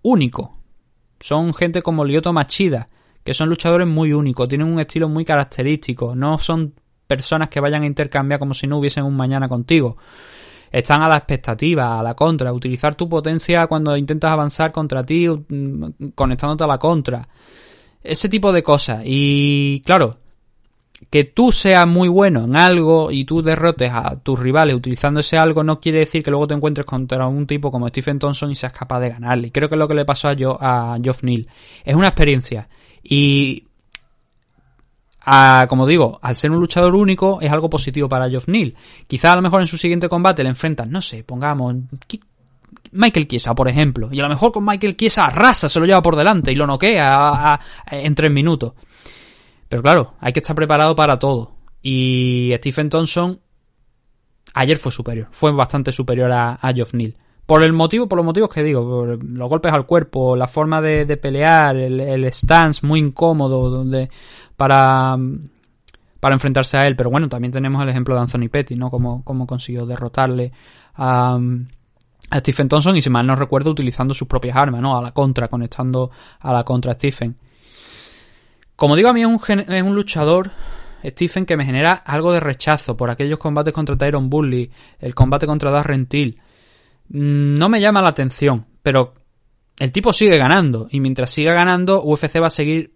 únicos. 0.00 0.48
Son 1.20 1.52
gente 1.52 1.82
como 1.82 2.06
Lyoto 2.06 2.32
Machida, 2.32 2.88
que 3.22 3.34
son 3.34 3.50
luchadores 3.50 3.86
muy 3.86 4.14
únicos, 4.14 4.48
tienen 4.48 4.66
un 4.66 4.80
estilo 4.80 5.06
muy 5.06 5.26
característico, 5.26 6.14
no 6.14 6.38
son 6.38 6.72
personas 7.06 7.50
que 7.50 7.60
vayan 7.60 7.82
a 7.82 7.86
intercambiar 7.86 8.40
como 8.40 8.54
si 8.54 8.66
no 8.66 8.78
hubiesen 8.78 9.04
un 9.04 9.16
mañana 9.16 9.50
contigo. 9.50 9.98
Están 10.72 11.02
a 11.02 11.08
la 11.10 11.18
expectativa, 11.18 12.00
a 12.00 12.02
la 12.02 12.14
contra, 12.14 12.54
utilizar 12.54 12.94
tu 12.94 13.06
potencia 13.06 13.66
cuando 13.66 13.94
intentas 13.98 14.32
avanzar 14.32 14.72
contra 14.72 15.04
ti, 15.04 15.28
mm, 15.28 16.12
conectándote 16.14 16.64
a 16.64 16.68
la 16.68 16.78
contra. 16.78 17.28
Ese 18.02 18.28
tipo 18.28 18.52
de 18.52 18.62
cosas. 18.62 19.02
Y 19.04 19.82
claro, 19.84 20.16
que 21.10 21.24
tú 21.24 21.50
seas 21.52 21.86
muy 21.86 22.08
bueno 22.08 22.44
en 22.44 22.56
algo 22.56 23.10
y 23.10 23.24
tú 23.24 23.42
derrotes 23.42 23.90
a 23.90 24.16
tus 24.16 24.38
rivales 24.38 24.74
utilizando 24.76 25.20
ese 25.20 25.38
algo 25.38 25.64
no 25.64 25.80
quiere 25.80 26.00
decir 26.00 26.22
que 26.22 26.30
luego 26.30 26.46
te 26.46 26.54
encuentres 26.54 26.86
contra 26.86 27.26
un 27.26 27.46
tipo 27.46 27.70
como 27.70 27.88
Stephen 27.88 28.18
Thompson 28.18 28.50
y 28.50 28.54
seas 28.54 28.72
capaz 28.72 29.00
de 29.00 29.10
ganarle. 29.10 29.50
Creo 29.50 29.68
que 29.68 29.74
es 29.74 29.78
lo 29.78 29.88
que 29.88 29.94
le 29.94 30.04
pasó 30.04 30.28
a, 30.28 30.36
jo 30.38 30.58
a 30.60 30.98
Geoff 31.02 31.22
Neal. 31.22 31.46
Es 31.84 31.94
una 31.94 32.08
experiencia. 32.08 32.68
Y 33.02 33.64
a- 35.22 35.66
como 35.68 35.86
digo, 35.86 36.18
al 36.22 36.36
ser 36.36 36.50
un 36.50 36.58
luchador 36.60 36.94
único 36.94 37.40
es 37.40 37.50
algo 37.50 37.68
positivo 37.70 38.08
para 38.08 38.28
Geoff 38.28 38.48
Neal. 38.48 38.74
Quizá 39.06 39.32
a 39.32 39.36
lo 39.36 39.42
mejor 39.42 39.60
en 39.60 39.66
su 39.66 39.76
siguiente 39.76 40.08
combate 40.08 40.42
le 40.42 40.50
enfrentan, 40.50 40.90
no 40.90 41.00
sé, 41.02 41.24
pongamos 41.24 41.74
Michael 42.92 43.28
Chiesa, 43.28 43.54
por 43.54 43.68
ejemplo. 43.68 44.08
Y 44.12 44.20
a 44.20 44.24
lo 44.24 44.28
mejor 44.28 44.52
con 44.52 44.64
Michael 44.64 44.96
Chiesa 44.96 45.26
arrasa, 45.26 45.68
se 45.68 45.80
lo 45.80 45.86
lleva 45.86 46.02
por 46.02 46.16
delante 46.16 46.52
y 46.52 46.54
lo 46.54 46.66
noquea 46.66 47.58
en 47.90 48.14
tres 48.14 48.30
minutos. 48.30 48.74
Pero 49.68 49.82
claro, 49.82 50.14
hay 50.20 50.32
que 50.32 50.40
estar 50.40 50.56
preparado 50.56 50.94
para 50.96 51.18
todo. 51.18 51.52
Y 51.82 52.52
Stephen 52.56 52.90
Thompson 52.90 53.40
ayer 54.54 54.76
fue 54.76 54.92
superior, 54.92 55.28
fue 55.30 55.52
bastante 55.52 55.92
superior 55.92 56.30
a, 56.32 56.54
a 56.54 56.72
Geoff 56.72 56.94
Neal. 56.94 57.16
Por 57.46 57.64
el 57.64 57.72
motivo, 57.72 58.08
por 58.08 58.16
los 58.16 58.24
motivos 58.24 58.48
que 58.48 58.62
digo, 58.62 59.06
los 59.06 59.48
golpes 59.48 59.72
al 59.72 59.86
cuerpo, 59.86 60.36
la 60.36 60.46
forma 60.46 60.80
de, 60.80 61.16
pelear, 61.16 61.76
el, 61.76 61.98
el 61.98 62.32
stance 62.32 62.86
muy 62.86 63.00
incómodo 63.00 63.70
donde 63.70 64.08
para 64.56 65.16
para 66.20 66.34
enfrentarse 66.34 66.76
a 66.76 66.86
él. 66.86 66.94
Pero 66.94 67.10
bueno, 67.10 67.28
también 67.28 67.50
tenemos 67.50 67.82
el 67.82 67.88
ejemplo 67.88 68.14
de 68.14 68.20
Anthony 68.20 68.48
Petty, 68.50 68.76
¿no? 68.76 68.90
Como, 68.90 69.24
como 69.24 69.46
consiguió 69.46 69.86
derrotarle 69.86 70.52
a, 70.94 71.38
a 72.30 72.38
Stephen 72.38 72.68
Thompson 72.68 72.96
y 72.96 73.02
si 73.02 73.10
mal 73.10 73.26
no 73.26 73.34
recuerdo 73.34 73.70
utilizando 73.70 74.14
sus 74.14 74.28
propias 74.28 74.56
armas, 74.56 74.80
¿no? 74.80 74.96
A 74.96 75.02
la 75.02 75.12
contra, 75.12 75.48
conectando 75.48 76.10
a 76.38 76.52
la 76.52 76.64
contra 76.64 76.92
a 76.92 76.94
Stephen. 76.94 77.36
Como 78.76 78.96
digo, 78.96 79.08
a 79.08 79.12
mí 79.12 79.20
es 79.20 79.26
un, 79.26 79.60
es 79.60 79.82
un 79.82 79.94
luchador, 79.94 80.50
Stephen, 81.04 81.44
que 81.44 81.56
me 81.56 81.66
genera 81.66 81.92
algo 81.92 82.32
de 82.32 82.40
rechazo 82.40 82.96
por 82.96 83.10
aquellos 83.10 83.38
combates 83.38 83.74
contra 83.74 83.96
Tyron 83.96 84.30
Bully, 84.30 84.70
el 85.00 85.14
combate 85.14 85.46
contra 85.46 85.70
Darren 85.70 86.06
Till. 86.06 86.40
Mm, 87.08 87.54
No 87.54 87.68
me 87.68 87.80
llama 87.80 88.00
la 88.00 88.10
atención, 88.10 88.66
pero 88.82 89.14
el 89.78 89.92
tipo 89.92 90.12
sigue 90.12 90.38
ganando 90.38 90.88
y 90.90 91.00
mientras 91.00 91.30
siga 91.30 91.52
ganando, 91.52 92.02
UFC 92.04 92.40
va 92.40 92.46
a 92.46 92.50
seguir 92.50 92.94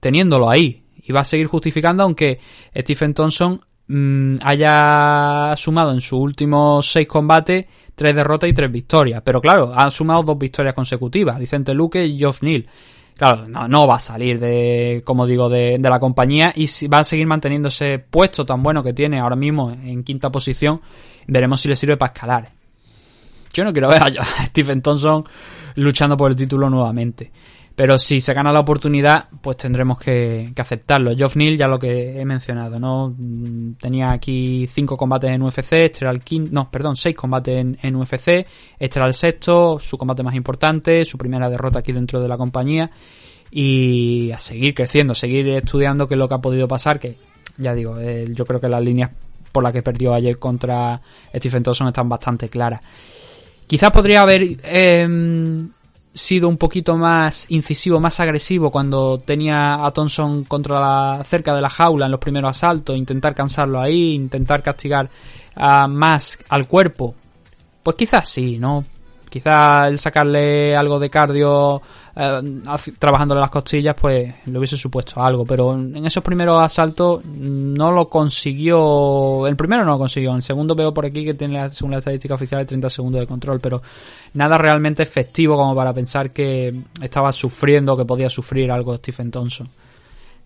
teniéndolo 0.00 0.50
ahí 0.50 0.84
y 0.96 1.12
va 1.12 1.20
a 1.20 1.24
seguir 1.24 1.46
justificando 1.46 2.02
aunque 2.02 2.40
Stephen 2.74 3.14
Thompson 3.14 3.60
mm, 3.90 4.36
haya 4.42 5.54
sumado 5.56 5.92
en 5.92 6.00
sus 6.00 6.18
últimos 6.18 6.90
seis 6.90 7.06
combates 7.06 7.66
tres 7.94 8.14
derrotas 8.14 8.48
y 8.48 8.54
tres 8.54 8.72
victorias. 8.72 9.20
Pero 9.22 9.42
claro, 9.42 9.72
ha 9.74 9.90
sumado 9.90 10.22
dos 10.22 10.38
victorias 10.38 10.74
consecutivas, 10.74 11.38
Vicente 11.38 11.74
Luque 11.74 12.06
y 12.06 12.18
Geoff 12.18 12.42
Neal. 12.42 12.66
Claro, 13.14 13.46
no, 13.46 13.68
no 13.68 13.86
va 13.86 13.96
a 13.96 14.00
salir 14.00 14.40
de, 14.40 15.02
como 15.04 15.26
digo, 15.26 15.50
de, 15.50 15.76
de 15.78 15.90
la 15.90 16.00
compañía 16.00 16.52
y 16.56 16.68
si 16.68 16.88
va 16.88 17.00
a 17.00 17.04
seguir 17.04 17.26
manteniendo 17.26 17.68
ese 17.68 17.98
puesto 17.98 18.46
tan 18.46 18.62
bueno 18.62 18.82
que 18.82 18.94
tiene 18.94 19.20
ahora 19.20 19.36
mismo 19.36 19.70
en 19.70 20.02
quinta 20.02 20.30
posición. 20.30 20.80
Veremos 21.26 21.60
si 21.60 21.68
le 21.68 21.76
sirve 21.76 21.98
para 21.98 22.12
escalar. 22.14 22.50
Yo 23.52 23.64
no 23.64 23.72
quiero 23.72 23.88
ver 23.88 24.02
a 24.02 24.24
Stephen 24.46 24.80
Thompson 24.80 25.24
luchando 25.74 26.16
por 26.16 26.30
el 26.30 26.36
título 26.36 26.70
nuevamente. 26.70 27.30
Pero 27.80 27.96
si 27.96 28.20
se 28.20 28.34
gana 28.34 28.52
la 28.52 28.60
oportunidad, 28.60 29.28
pues 29.40 29.56
tendremos 29.56 29.98
que, 29.98 30.52
aceptarlo. 30.54 31.16
Geoff 31.16 31.36
Neal, 31.36 31.56
ya 31.56 31.66
lo 31.66 31.78
que 31.78 32.20
he 32.20 32.26
mencionado, 32.26 32.78
¿no? 32.78 33.14
Mm, 33.16 33.76
Tenía 33.80 34.12
aquí 34.12 34.66
cinco 34.66 34.98
combates 34.98 35.30
en 35.30 35.40
UFC, 35.40 35.72
este 35.72 36.04
era 36.04 36.10
el 36.10 36.20
quinto, 36.20 36.50
no, 36.52 36.70
perdón, 36.70 36.94
seis 36.94 37.16
combates 37.16 37.78
en, 37.80 37.96
UFC, 37.96 38.46
este 38.78 38.98
era 38.98 39.06
el 39.06 39.14
sexto, 39.14 39.78
su 39.80 39.96
combate 39.96 40.22
más 40.22 40.34
importante, 40.34 41.06
su 41.06 41.16
primera 41.16 41.48
derrota 41.48 41.78
aquí 41.78 41.92
dentro 41.92 42.20
de 42.20 42.28
la 42.28 42.36
compañía. 42.36 42.90
Y 43.50 44.30
a 44.30 44.38
seguir 44.38 44.74
creciendo, 44.74 45.14
seguir 45.14 45.48
estudiando 45.48 46.06
qué 46.06 46.16
es 46.16 46.18
lo 46.18 46.28
que 46.28 46.34
ha 46.34 46.38
podido 46.42 46.68
pasar, 46.68 47.00
que 47.00 47.16
ya 47.56 47.72
digo, 47.72 47.98
eh, 47.98 48.26
yo 48.34 48.44
creo 48.44 48.60
que 48.60 48.68
las 48.68 48.84
líneas 48.84 49.10
por 49.52 49.62
las 49.62 49.72
que 49.72 49.82
perdió 49.82 50.12
ayer 50.12 50.38
contra 50.38 51.00
Stephen 51.34 51.62
Thompson 51.62 51.88
están 51.88 52.10
bastante 52.10 52.50
claras. 52.50 52.82
Quizás 53.66 53.90
podría 53.90 54.20
haber 54.20 54.58
eh, 54.64 55.08
sido 56.12 56.48
un 56.48 56.56
poquito 56.56 56.96
más 56.96 57.46
incisivo, 57.50 58.00
más 58.00 58.18
agresivo 58.20 58.70
cuando 58.70 59.18
tenía 59.18 59.84
a 59.84 59.90
Thompson 59.92 60.44
contra 60.44 60.80
la, 60.80 61.24
cerca 61.24 61.54
de 61.54 61.62
la 61.62 61.70
jaula 61.70 62.06
en 62.06 62.12
los 62.12 62.20
primeros 62.20 62.50
asaltos, 62.50 62.96
intentar 62.96 63.34
cansarlo 63.34 63.80
ahí, 63.80 64.14
intentar 64.14 64.62
castigar 64.62 65.08
más 65.56 66.38
al 66.48 66.66
cuerpo. 66.66 67.14
Pues 67.82 67.96
quizás 67.96 68.28
sí, 68.28 68.58
¿no? 68.58 68.84
Quizás 69.30 69.88
el 69.88 69.98
sacarle 69.98 70.76
algo 70.76 70.98
de 70.98 71.08
cardio 71.08 71.80
eh, 72.16 72.40
trabajándole 72.98 73.40
las 73.40 73.50
costillas, 73.50 73.94
pues 73.98 74.34
le 74.44 74.58
hubiese 74.58 74.76
supuesto 74.76 75.22
algo. 75.22 75.44
Pero 75.46 75.72
en 75.74 76.04
esos 76.04 76.22
primeros 76.22 76.60
asaltos 76.60 77.24
no 77.24 77.92
lo 77.92 78.08
consiguió. 78.08 79.46
El 79.46 79.56
primero 79.56 79.84
no 79.84 79.92
lo 79.92 79.98
consiguió. 79.98 80.34
El 80.34 80.42
segundo 80.42 80.74
veo 80.74 80.92
por 80.92 81.06
aquí 81.06 81.24
que 81.24 81.34
tiene, 81.34 81.70
según 81.70 81.92
la 81.92 81.98
estadística 81.98 82.34
oficial, 82.34 82.66
30 82.66 82.90
segundos 82.90 83.20
de 83.20 83.26
control. 83.26 83.60
Pero 83.60 83.80
nada 84.34 84.58
realmente 84.58 85.02
efectivo 85.04 85.56
como 85.56 85.74
para 85.74 85.94
pensar 85.94 86.32
que 86.32 86.74
estaba 87.00 87.30
sufriendo, 87.30 87.96
que 87.96 88.04
podía 88.04 88.28
sufrir 88.28 88.70
algo 88.70 88.96
Stephen 88.96 89.30
Thompson. 89.30 89.68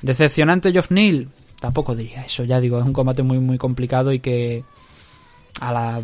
Decepcionante 0.03 0.71
Geoff 0.71 0.91
Neal, 0.91 1.29
tampoco 1.59 1.97
diría 1.97 2.23
eso. 2.23 2.45
Ya 2.45 2.61
digo, 2.61 2.79
es 2.79 2.85
un 2.85 2.93
combate 2.93 3.23
muy, 3.23 3.39
muy 3.39 3.57
complicado 3.57 4.13
y 4.13 4.21
que 4.21 4.63
a 5.61 5.73
la, 5.73 6.03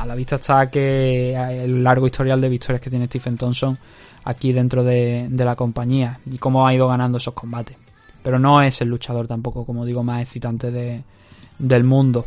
a 0.00 0.06
la 0.06 0.14
vista 0.14 0.36
está 0.36 0.70
que 0.70 1.34
el 1.34 1.82
largo 1.82 2.06
historial 2.06 2.40
de 2.40 2.48
victorias 2.48 2.80
que 2.80 2.90
tiene 2.90 3.06
Stephen 3.06 3.36
Thompson 3.36 3.78
aquí 4.24 4.52
dentro 4.52 4.84
de, 4.84 5.26
de 5.30 5.44
la 5.44 5.56
compañía 5.56 6.20
y 6.30 6.38
cómo 6.38 6.66
ha 6.66 6.74
ido 6.74 6.88
ganando 6.88 7.18
esos 7.18 7.34
combates. 7.34 7.76
pero 8.22 8.38
no 8.38 8.62
es 8.62 8.80
el 8.80 8.88
luchador 8.88 9.26
tampoco, 9.26 9.64
como 9.64 9.84
digo, 9.84 10.02
más 10.02 10.22
excitante 10.22 10.70
de, 10.70 11.02
del 11.58 11.84
mundo. 11.84 12.26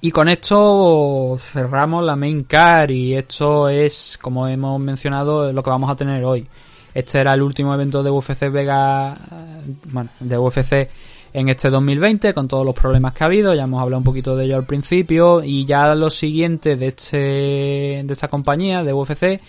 Y 0.00 0.10
con 0.10 0.28
esto 0.28 1.38
cerramos 1.40 2.04
la 2.04 2.16
main 2.16 2.44
car 2.44 2.90
y 2.90 3.14
esto 3.14 3.68
es, 3.68 4.18
como 4.20 4.46
hemos 4.46 4.78
mencionado, 4.80 5.52
lo 5.52 5.62
que 5.62 5.70
vamos 5.70 5.90
a 5.90 5.96
tener 5.96 6.24
hoy. 6.24 6.46
Este 6.92 7.20
era 7.20 7.34
el 7.34 7.42
último 7.42 7.72
evento 7.72 8.02
de 8.02 8.10
UFC 8.10 8.50
Vega, 8.50 9.14
eh, 9.14 9.74
bueno, 9.90 10.10
de 10.20 10.38
UFC 10.38 10.88
en 11.34 11.48
este 11.48 11.68
2020 11.68 12.32
con 12.32 12.46
todos 12.46 12.64
los 12.64 12.76
problemas 12.76 13.12
que 13.12 13.24
ha 13.24 13.26
habido, 13.26 13.52
ya 13.54 13.64
hemos 13.64 13.82
hablado 13.82 13.98
un 13.98 14.04
poquito 14.04 14.36
de 14.36 14.44
ello 14.44 14.56
al 14.56 14.64
principio 14.64 15.42
y 15.42 15.64
ya 15.64 15.92
lo 15.96 16.08
siguiente 16.08 16.76
de 16.76 16.86
este 16.86 17.16
de 17.18 18.06
esta 18.08 18.28
compañía 18.28 18.84
de 18.84 18.92
UFC 18.92 19.40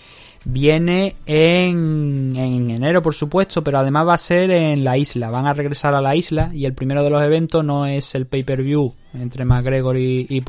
viene 0.44 1.14
en, 1.26 2.34
en 2.36 2.70
enero 2.70 3.02
por 3.02 3.14
supuesto, 3.14 3.62
pero 3.62 3.78
además 3.78 4.08
va 4.08 4.14
a 4.14 4.18
ser 4.18 4.50
en 4.50 4.82
la 4.82 4.98
isla, 4.98 5.30
van 5.30 5.46
a 5.46 5.54
regresar 5.54 5.94
a 5.94 6.00
la 6.00 6.16
isla 6.16 6.50
y 6.52 6.64
el 6.64 6.74
primero 6.74 7.04
de 7.04 7.10
los 7.10 7.22
eventos 7.22 7.64
no 7.64 7.86
es 7.86 8.16
el 8.16 8.26
pay-per-view 8.26 8.92
entre 9.14 9.44
McGregor 9.44 9.96
y, 9.96 10.26
y 10.28 10.42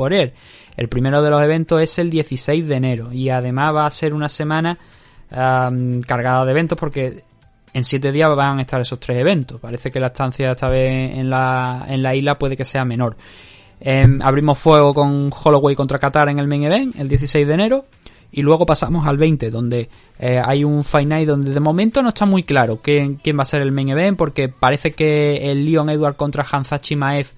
el 0.75 0.89
primero 0.89 1.21
de 1.21 1.29
los 1.29 1.41
eventos 1.43 1.81
es 1.81 1.99
el 1.99 2.09
16 2.09 2.67
de 2.67 2.75
enero 2.75 3.13
y 3.13 3.29
además 3.29 3.75
va 3.75 3.85
a 3.85 3.91
ser 3.91 4.15
una 4.15 4.27
semana 4.27 4.79
cargada 5.29 6.45
de 6.45 6.51
eventos 6.51 6.77
porque 6.79 7.26
en 7.77 7.83
siete 7.83 8.11
días 8.11 8.35
van 8.35 8.57
a 8.57 8.61
estar 8.61 8.81
esos 8.81 8.99
tres 8.99 9.17
eventos. 9.17 9.61
Parece 9.61 9.91
que 9.91 9.99
la 9.99 10.07
estancia 10.07 10.49
esta 10.49 10.67
vez 10.67 11.15
en 11.15 11.29
la, 11.29 11.85
en 11.87 12.01
la 12.01 12.15
isla 12.15 12.35
puede 12.35 12.57
que 12.57 12.65
sea 12.65 12.83
menor. 12.83 13.15
Eh, 13.79 14.17
abrimos 14.21 14.57
fuego 14.57 14.95
con 14.95 15.29
Holloway 15.31 15.75
contra 15.75 15.99
Qatar 15.99 16.29
en 16.29 16.39
el 16.39 16.47
main 16.47 16.63
event 16.63 16.95
el 16.95 17.07
16 17.07 17.47
de 17.47 17.53
enero. 17.53 17.85
Y 18.31 18.41
luego 18.41 18.65
pasamos 18.65 19.05
al 19.05 19.17
20, 19.17 19.51
donde 19.51 19.89
eh, 20.19 20.41
hay 20.43 20.63
un 20.63 20.83
Fight 20.83 21.07
Night 21.07 21.27
donde 21.27 21.53
de 21.53 21.59
momento 21.59 22.01
no 22.01 22.09
está 22.09 22.25
muy 22.25 22.43
claro 22.43 22.79
quién, 22.81 23.15
quién 23.15 23.37
va 23.37 23.43
a 23.43 23.45
ser 23.45 23.61
el 23.61 23.71
main 23.71 23.89
event, 23.89 24.17
porque 24.17 24.49
parece 24.49 24.91
que 24.91 25.49
el 25.49 25.63
Leon 25.63 25.91
Edward 25.91 26.15
contra 26.15 26.43
Hanzachi 26.43 26.95
Maef 26.95 27.33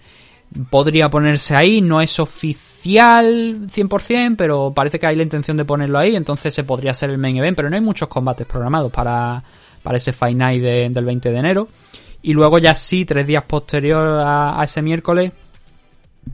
podría 0.70 1.10
ponerse 1.10 1.56
ahí, 1.56 1.82
no 1.82 2.02
es 2.02 2.18
oficial 2.20 3.68
100%, 3.68 4.36
pero 4.36 4.74
parece 4.74 4.98
que 4.98 5.06
hay 5.06 5.16
la 5.16 5.24
intención 5.24 5.58
de 5.58 5.66
ponerlo 5.66 6.00
ahí, 6.00 6.16
entonces 6.16 6.54
se 6.56 6.64
podría 6.64 6.94
ser 6.94 7.12
el 7.12 7.20
main 7.20 7.38
event, 7.38 7.56
pero 7.56 7.70
no 7.70 7.76
hay 7.76 7.84
muchos 7.84 8.08
combates 8.08 8.48
programados 8.48 8.92
para, 8.92 9.44
para 9.84 9.98
ese 9.98 10.14
Fight 10.14 10.38
Night 10.38 10.62
de- 10.62 10.90
del 10.90 11.06
20 11.06 11.30
de 11.32 11.38
enero. 11.38 11.68
Y 12.22 12.34
luego 12.34 12.58
ya 12.60 12.76
sí, 12.76 13.06
tres 13.06 13.26
días 13.26 13.44
posterior 13.46 14.22
a, 14.26 14.62
ese 14.64 14.82
miércoles, 14.82 15.32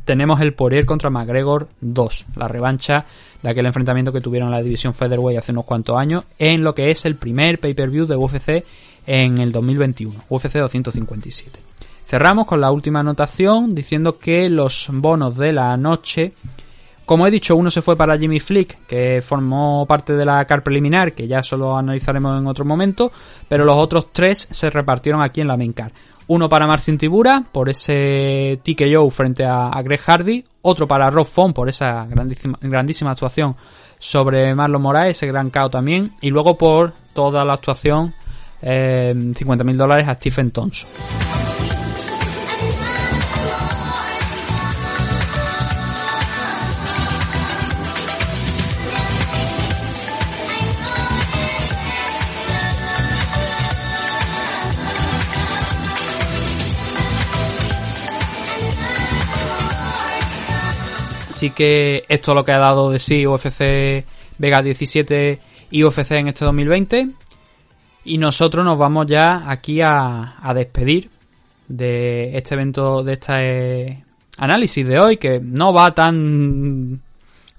tenemos 0.03 0.41
el 0.41 0.53
Poirier 0.53 0.85
contra 0.85 1.09
McGregor 1.09 1.67
2, 1.81 2.26
la 2.35 2.47
revancha 2.47 3.05
de 3.41 3.49
aquel 3.49 3.65
enfrentamiento 3.67 4.11
que 4.11 4.22
tuvieron 4.22 4.49
la 4.51 4.61
división 4.61 4.93
Featherweight 4.93 5.39
hace 5.39 5.51
unos 5.51 5.65
cuantos 5.65 5.97
años, 5.97 6.23
en 6.39 6.63
lo 6.63 6.73
que 6.73 6.89
es 6.91 7.05
el 7.05 7.15
primer 7.15 7.59
pay-per-view 7.59 8.07
de 8.07 8.15
UFC 8.15 8.65
en 9.05 9.38
el 9.38 9.51
2021, 9.51 10.23
UFC 10.30 10.53
257. 10.57 11.59
Cerramos 12.07 12.47
con 12.47 12.61
la 12.61 12.72
última 12.72 12.99
anotación 13.01 13.73
diciendo 13.76 14.17
que 14.17 14.49
los 14.49 14.88
bonos 14.91 15.38
de 15.38 15.53
la 15.53 15.77
noche, 15.77 16.34
como 17.06 17.27
he 17.27 17.32
dicho, 17.32 17.56
uno 17.56 17.69
se 17.69 17.82
fue 17.82 17.95
para 17.95 18.18
Jimmy 18.18 18.40
Flick, 18.40 18.86
que 18.88 19.22
formó 19.22 19.86
parte 19.88 20.14
de 20.14 20.26
la 20.26 20.44
car 20.45 20.64
preliminar, 20.64 21.14
que 21.14 21.27
ya 21.27 21.44
solo 21.44 21.77
analizaremos 21.77 22.40
en 22.40 22.48
otro 22.48 22.65
momento, 22.65 23.11
pero 23.48 23.64
los 23.64 23.77
otros 23.77 24.11
tres 24.11 24.48
se 24.49 24.69
repartieron 24.69 25.22
aquí 25.22 25.41
en 25.41 25.48
la 25.48 25.57
main 25.57 25.73
car. 25.73 25.91
Uno 26.27 26.49
para 26.49 26.65
Marcin 26.65 26.98
Tibura 26.98 27.44
por 27.52 27.69
ese 27.69 28.60
TKO 28.64 29.10
frente 29.11 29.45
a, 29.45 29.69
Greg 29.84 29.99
Hardy. 29.99 30.44
Otro 30.64 30.88
para 30.88 31.11
Rob 31.11 31.27
Font 31.27 31.56
por 31.56 31.69
esa 31.69 32.06
grandísima, 32.06 32.57
grandísima 32.61 33.11
actuación 33.11 33.56
sobre 33.99 34.56
Marlon 34.56 34.82
Moraes, 34.82 35.18
ese 35.18 35.27
gran 35.27 35.52
KO 35.52 35.69
también. 35.69 36.14
Y 36.22 36.32
luego 36.32 36.57
por 36.57 36.94
toda 37.14 37.45
la 37.45 37.53
actuación, 37.53 38.15
eh, 38.61 39.14
50.000 39.15 39.76
dólares 39.76 40.07
a 40.07 40.15
Stephen 40.15 40.49
Thompson. 40.49 40.90
Así 61.35 61.49
que 61.49 62.05
esto 62.07 62.31
es 62.31 62.35
lo 62.35 62.45
que 62.45 62.53
ha 62.53 62.59
dado 62.59 62.91
de 62.91 62.97
sí 62.97 63.27
UFC 63.27 64.05
Vega 64.37 64.61
17 64.61 65.39
y 65.69 65.83
UFC 65.83 66.11
en 66.11 66.29
este 66.29 66.45
2020. 66.45 67.09
Y 68.05 68.17
nosotros 68.17 68.63
nos 68.63 68.79
vamos 68.79 69.05
ya 69.05 69.51
aquí 69.51 69.81
a, 69.81 70.33
despedir 70.55 71.09
de 71.67 72.37
este 72.37 72.55
evento, 72.55 73.03
de 73.03 73.13
este 73.13 74.05
análisis 74.37 74.87
de 74.87 74.97
hoy, 74.97 75.17
que 75.17 75.41
no 75.41 75.73
va 75.73 75.93
tan 75.93 77.01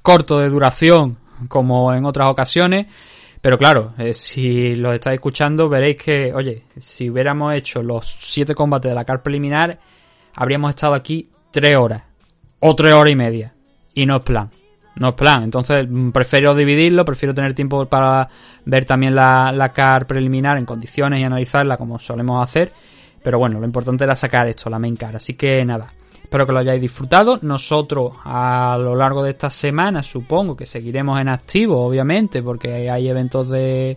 corto 0.01 0.39
de 0.39 0.49
duración 0.49 1.19
como 1.47 1.93
en 1.93 2.07
otras 2.07 2.31
ocasiones. 2.31 2.87
Pero 3.43 3.59
claro, 3.59 3.93
eh, 3.99 4.15
si 4.15 4.75
lo 4.75 4.95
estáis 4.95 5.17
escuchando 5.17 5.69
veréis 5.69 5.99
que, 5.99 6.33
oye, 6.33 6.63
si 6.81 7.11
hubiéramos 7.11 7.53
hecho 7.53 7.83
los 7.83 8.07
siete 8.21 8.55
combates 8.55 8.91
de 8.91 8.95
la 8.95 9.05
car 9.05 9.23
preliminar, 9.23 9.79
habríamos 10.35 10.71
estado 10.71 10.95
aquí 10.95 11.29
tres 11.51 11.77
horas 11.77 12.05
o 12.61 12.75
tres 12.75 12.95
horas 12.95 13.13
y 13.13 13.17
media. 13.17 13.53
Y 13.97 14.07
no 14.07 14.17
es 14.17 14.23
plan. 14.23 14.49
No 14.95 15.09
es 15.09 15.15
plan. 15.15 15.43
Entonces 15.43 15.87
mm, 15.89 16.11
prefiero 16.11 16.55
dividirlo, 16.55 17.05
prefiero 17.05 17.35
tener 17.35 17.55
tiempo 17.55 17.87
para 17.87 18.29
ver 18.65 18.85
también 18.85 19.17
la, 19.17 19.51
la 19.51 19.73
car 19.73 20.07
preliminar 20.07 20.59
en 20.59 20.67
condiciones 20.67 21.19
y 21.19 21.25
analizarla 21.25 21.77
como 21.77 21.99
solemos 21.99 22.41
hacer. 22.47 22.71
Pero 23.23 23.39
bueno, 23.39 23.59
lo 23.59 23.67
importante 23.67 24.05
era 24.05 24.15
sacar 24.15 24.47
esto, 24.47 24.71
la 24.71 24.79
main 24.79 24.95
car. 24.95 25.17
Así 25.17 25.35
que 25.35 25.65
nada, 25.65 25.93
espero 26.23 26.47
que 26.47 26.53
lo 26.53 26.61
hayáis 26.61 26.81
disfrutado. 26.81 27.41
Nosotros 27.43 28.13
a 28.23 28.77
lo 28.79 28.95
largo 28.95 29.23
de 29.25 29.31
esta 29.31 29.51
semana 29.51 30.03
supongo 30.03 30.55
que 30.55 30.67
seguiremos 30.67 31.19
en 31.19 31.29
activo, 31.29 31.85
obviamente, 31.85 32.43
porque 32.43 32.91
hay 32.91 33.09
eventos 33.09 33.49
de, 33.49 33.97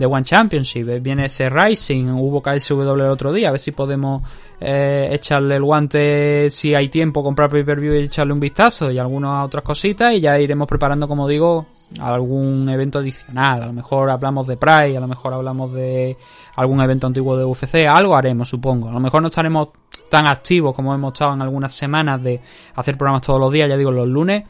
de 0.00 0.06
One 0.06 0.24
Championship. 0.24 0.86
Viene 1.02 1.26
ese 1.26 1.50
Rising, 1.50 2.06
hubo 2.06 2.40
KSW 2.40 2.94
el 2.94 3.00
otro 3.02 3.32
día, 3.34 3.48
a 3.48 3.50
ver 3.50 3.60
si 3.60 3.72
podemos 3.72 4.22
eh, 4.58 5.10
echarle 5.12 5.56
el 5.56 5.62
guante 5.62 6.48
si 6.48 6.74
hay 6.74 6.88
tiempo, 6.88 7.22
comprar 7.22 7.50
pay-per-view 7.50 7.94
y 7.94 8.04
echarle 8.04 8.32
un 8.32 8.40
vistazo 8.40 8.90
y 8.90 8.98
algunas 8.98 9.44
otras 9.44 9.62
cositas 9.62 10.14
y 10.14 10.20
ya 10.20 10.38
iremos 10.40 10.66
preparando, 10.66 11.06
como 11.06 11.28
digo, 11.28 11.66
algún 12.00 12.66
evento 12.70 13.00
adicional. 13.00 13.62
A 13.62 13.66
lo 13.66 13.74
mejor 13.74 14.08
hablamos 14.08 14.46
de 14.46 14.56
Pride, 14.56 14.96
a 14.96 15.00
lo 15.00 15.06
mejor 15.06 15.34
hablamos 15.34 15.70
de 15.74 16.16
algún 16.56 16.80
evento 16.80 17.06
antiguo 17.06 17.36
de 17.36 17.44
UFC, 17.44 17.86
algo 17.86 18.16
haremos, 18.16 18.48
supongo. 18.48 18.88
A 18.88 18.92
lo 18.92 19.00
mejor 19.00 19.20
no 19.20 19.28
estaremos 19.28 19.68
tan 20.08 20.26
activos 20.26 20.74
como 20.74 20.94
hemos 20.94 21.12
estado 21.12 21.34
en 21.34 21.42
algunas 21.42 21.74
semanas 21.74 22.22
de 22.22 22.40
hacer 22.74 22.96
programas 22.96 23.20
todos 23.20 23.38
los 23.38 23.52
días, 23.52 23.68
ya 23.68 23.76
digo, 23.76 23.90
los 23.90 24.08
lunes. 24.08 24.44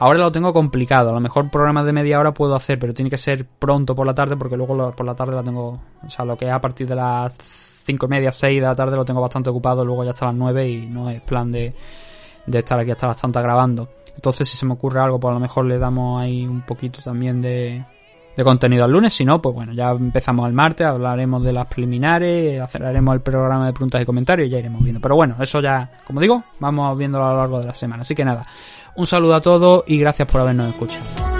Ahora 0.00 0.20
lo 0.20 0.30
tengo 0.30 0.52
complicado. 0.52 1.10
A 1.10 1.12
lo 1.12 1.20
mejor 1.20 1.50
programas 1.50 1.84
de 1.84 1.92
media 1.92 2.20
hora 2.20 2.32
puedo 2.32 2.54
hacer, 2.54 2.78
pero 2.78 2.94
tiene 2.94 3.10
que 3.10 3.16
ser 3.16 3.44
pronto 3.44 3.96
por 3.96 4.06
la 4.06 4.14
tarde 4.14 4.36
porque 4.36 4.56
luego 4.56 4.92
por 4.92 5.04
la 5.04 5.14
tarde 5.16 5.34
la 5.34 5.42
tengo. 5.42 5.80
O 6.06 6.10
sea, 6.10 6.24
lo 6.24 6.36
que 6.36 6.46
es 6.46 6.52
a 6.52 6.60
partir 6.60 6.86
de 6.86 6.94
las 6.94 7.36
cinco 7.84 8.06
y 8.06 8.08
media, 8.08 8.30
seis 8.30 8.60
de 8.60 8.66
la 8.66 8.76
tarde 8.76 8.96
lo 8.96 9.04
tengo 9.04 9.20
bastante 9.20 9.50
ocupado. 9.50 9.84
Luego 9.84 10.04
ya 10.04 10.12
hasta 10.12 10.26
las 10.26 10.36
nueve 10.36 10.68
y 10.68 10.86
no 10.86 11.10
es 11.10 11.20
plan 11.22 11.50
de, 11.50 11.74
de 12.46 12.58
estar 12.58 12.78
aquí 12.78 12.92
hasta 12.92 13.08
bastante 13.08 13.42
grabando. 13.42 13.88
Entonces, 14.14 14.48
si 14.48 14.56
se 14.56 14.66
me 14.66 14.74
ocurre 14.74 15.00
algo, 15.00 15.18
pues 15.18 15.30
a 15.30 15.34
lo 15.34 15.40
mejor 15.40 15.64
le 15.64 15.78
damos 15.78 16.20
ahí 16.20 16.46
un 16.46 16.62
poquito 16.62 17.00
también 17.02 17.40
de, 17.42 17.84
de 18.36 18.44
contenido 18.44 18.84
al 18.84 18.92
lunes. 18.92 19.14
Si 19.14 19.24
no, 19.24 19.42
pues 19.42 19.54
bueno, 19.54 19.72
ya 19.72 19.90
empezamos 19.90 20.46
el 20.46 20.52
martes, 20.52 20.86
hablaremos 20.86 21.42
de 21.42 21.52
las 21.52 21.66
preliminares, 21.66 22.60
haremos 22.74 23.14
el 23.14 23.20
programa 23.20 23.66
de 23.66 23.72
preguntas 23.72 24.00
y 24.00 24.04
comentarios 24.04 24.46
y 24.46 24.50
ya 24.50 24.58
iremos 24.58 24.80
viendo. 24.82 25.00
Pero 25.00 25.16
bueno, 25.16 25.34
eso 25.40 25.60
ya, 25.60 25.90
como 26.06 26.20
digo, 26.20 26.44
vamos 26.60 26.96
viéndolo 26.96 27.26
a 27.26 27.32
lo 27.32 27.38
largo 27.38 27.60
de 27.60 27.66
la 27.66 27.74
semana. 27.74 28.02
Así 28.02 28.14
que 28.14 28.24
nada, 28.24 28.46
un 28.98 29.06
saludo 29.06 29.36
a 29.36 29.40
todos 29.40 29.84
y 29.86 29.96
gracias 29.96 30.26
por 30.26 30.40
habernos 30.40 30.70
escuchado. 30.70 31.37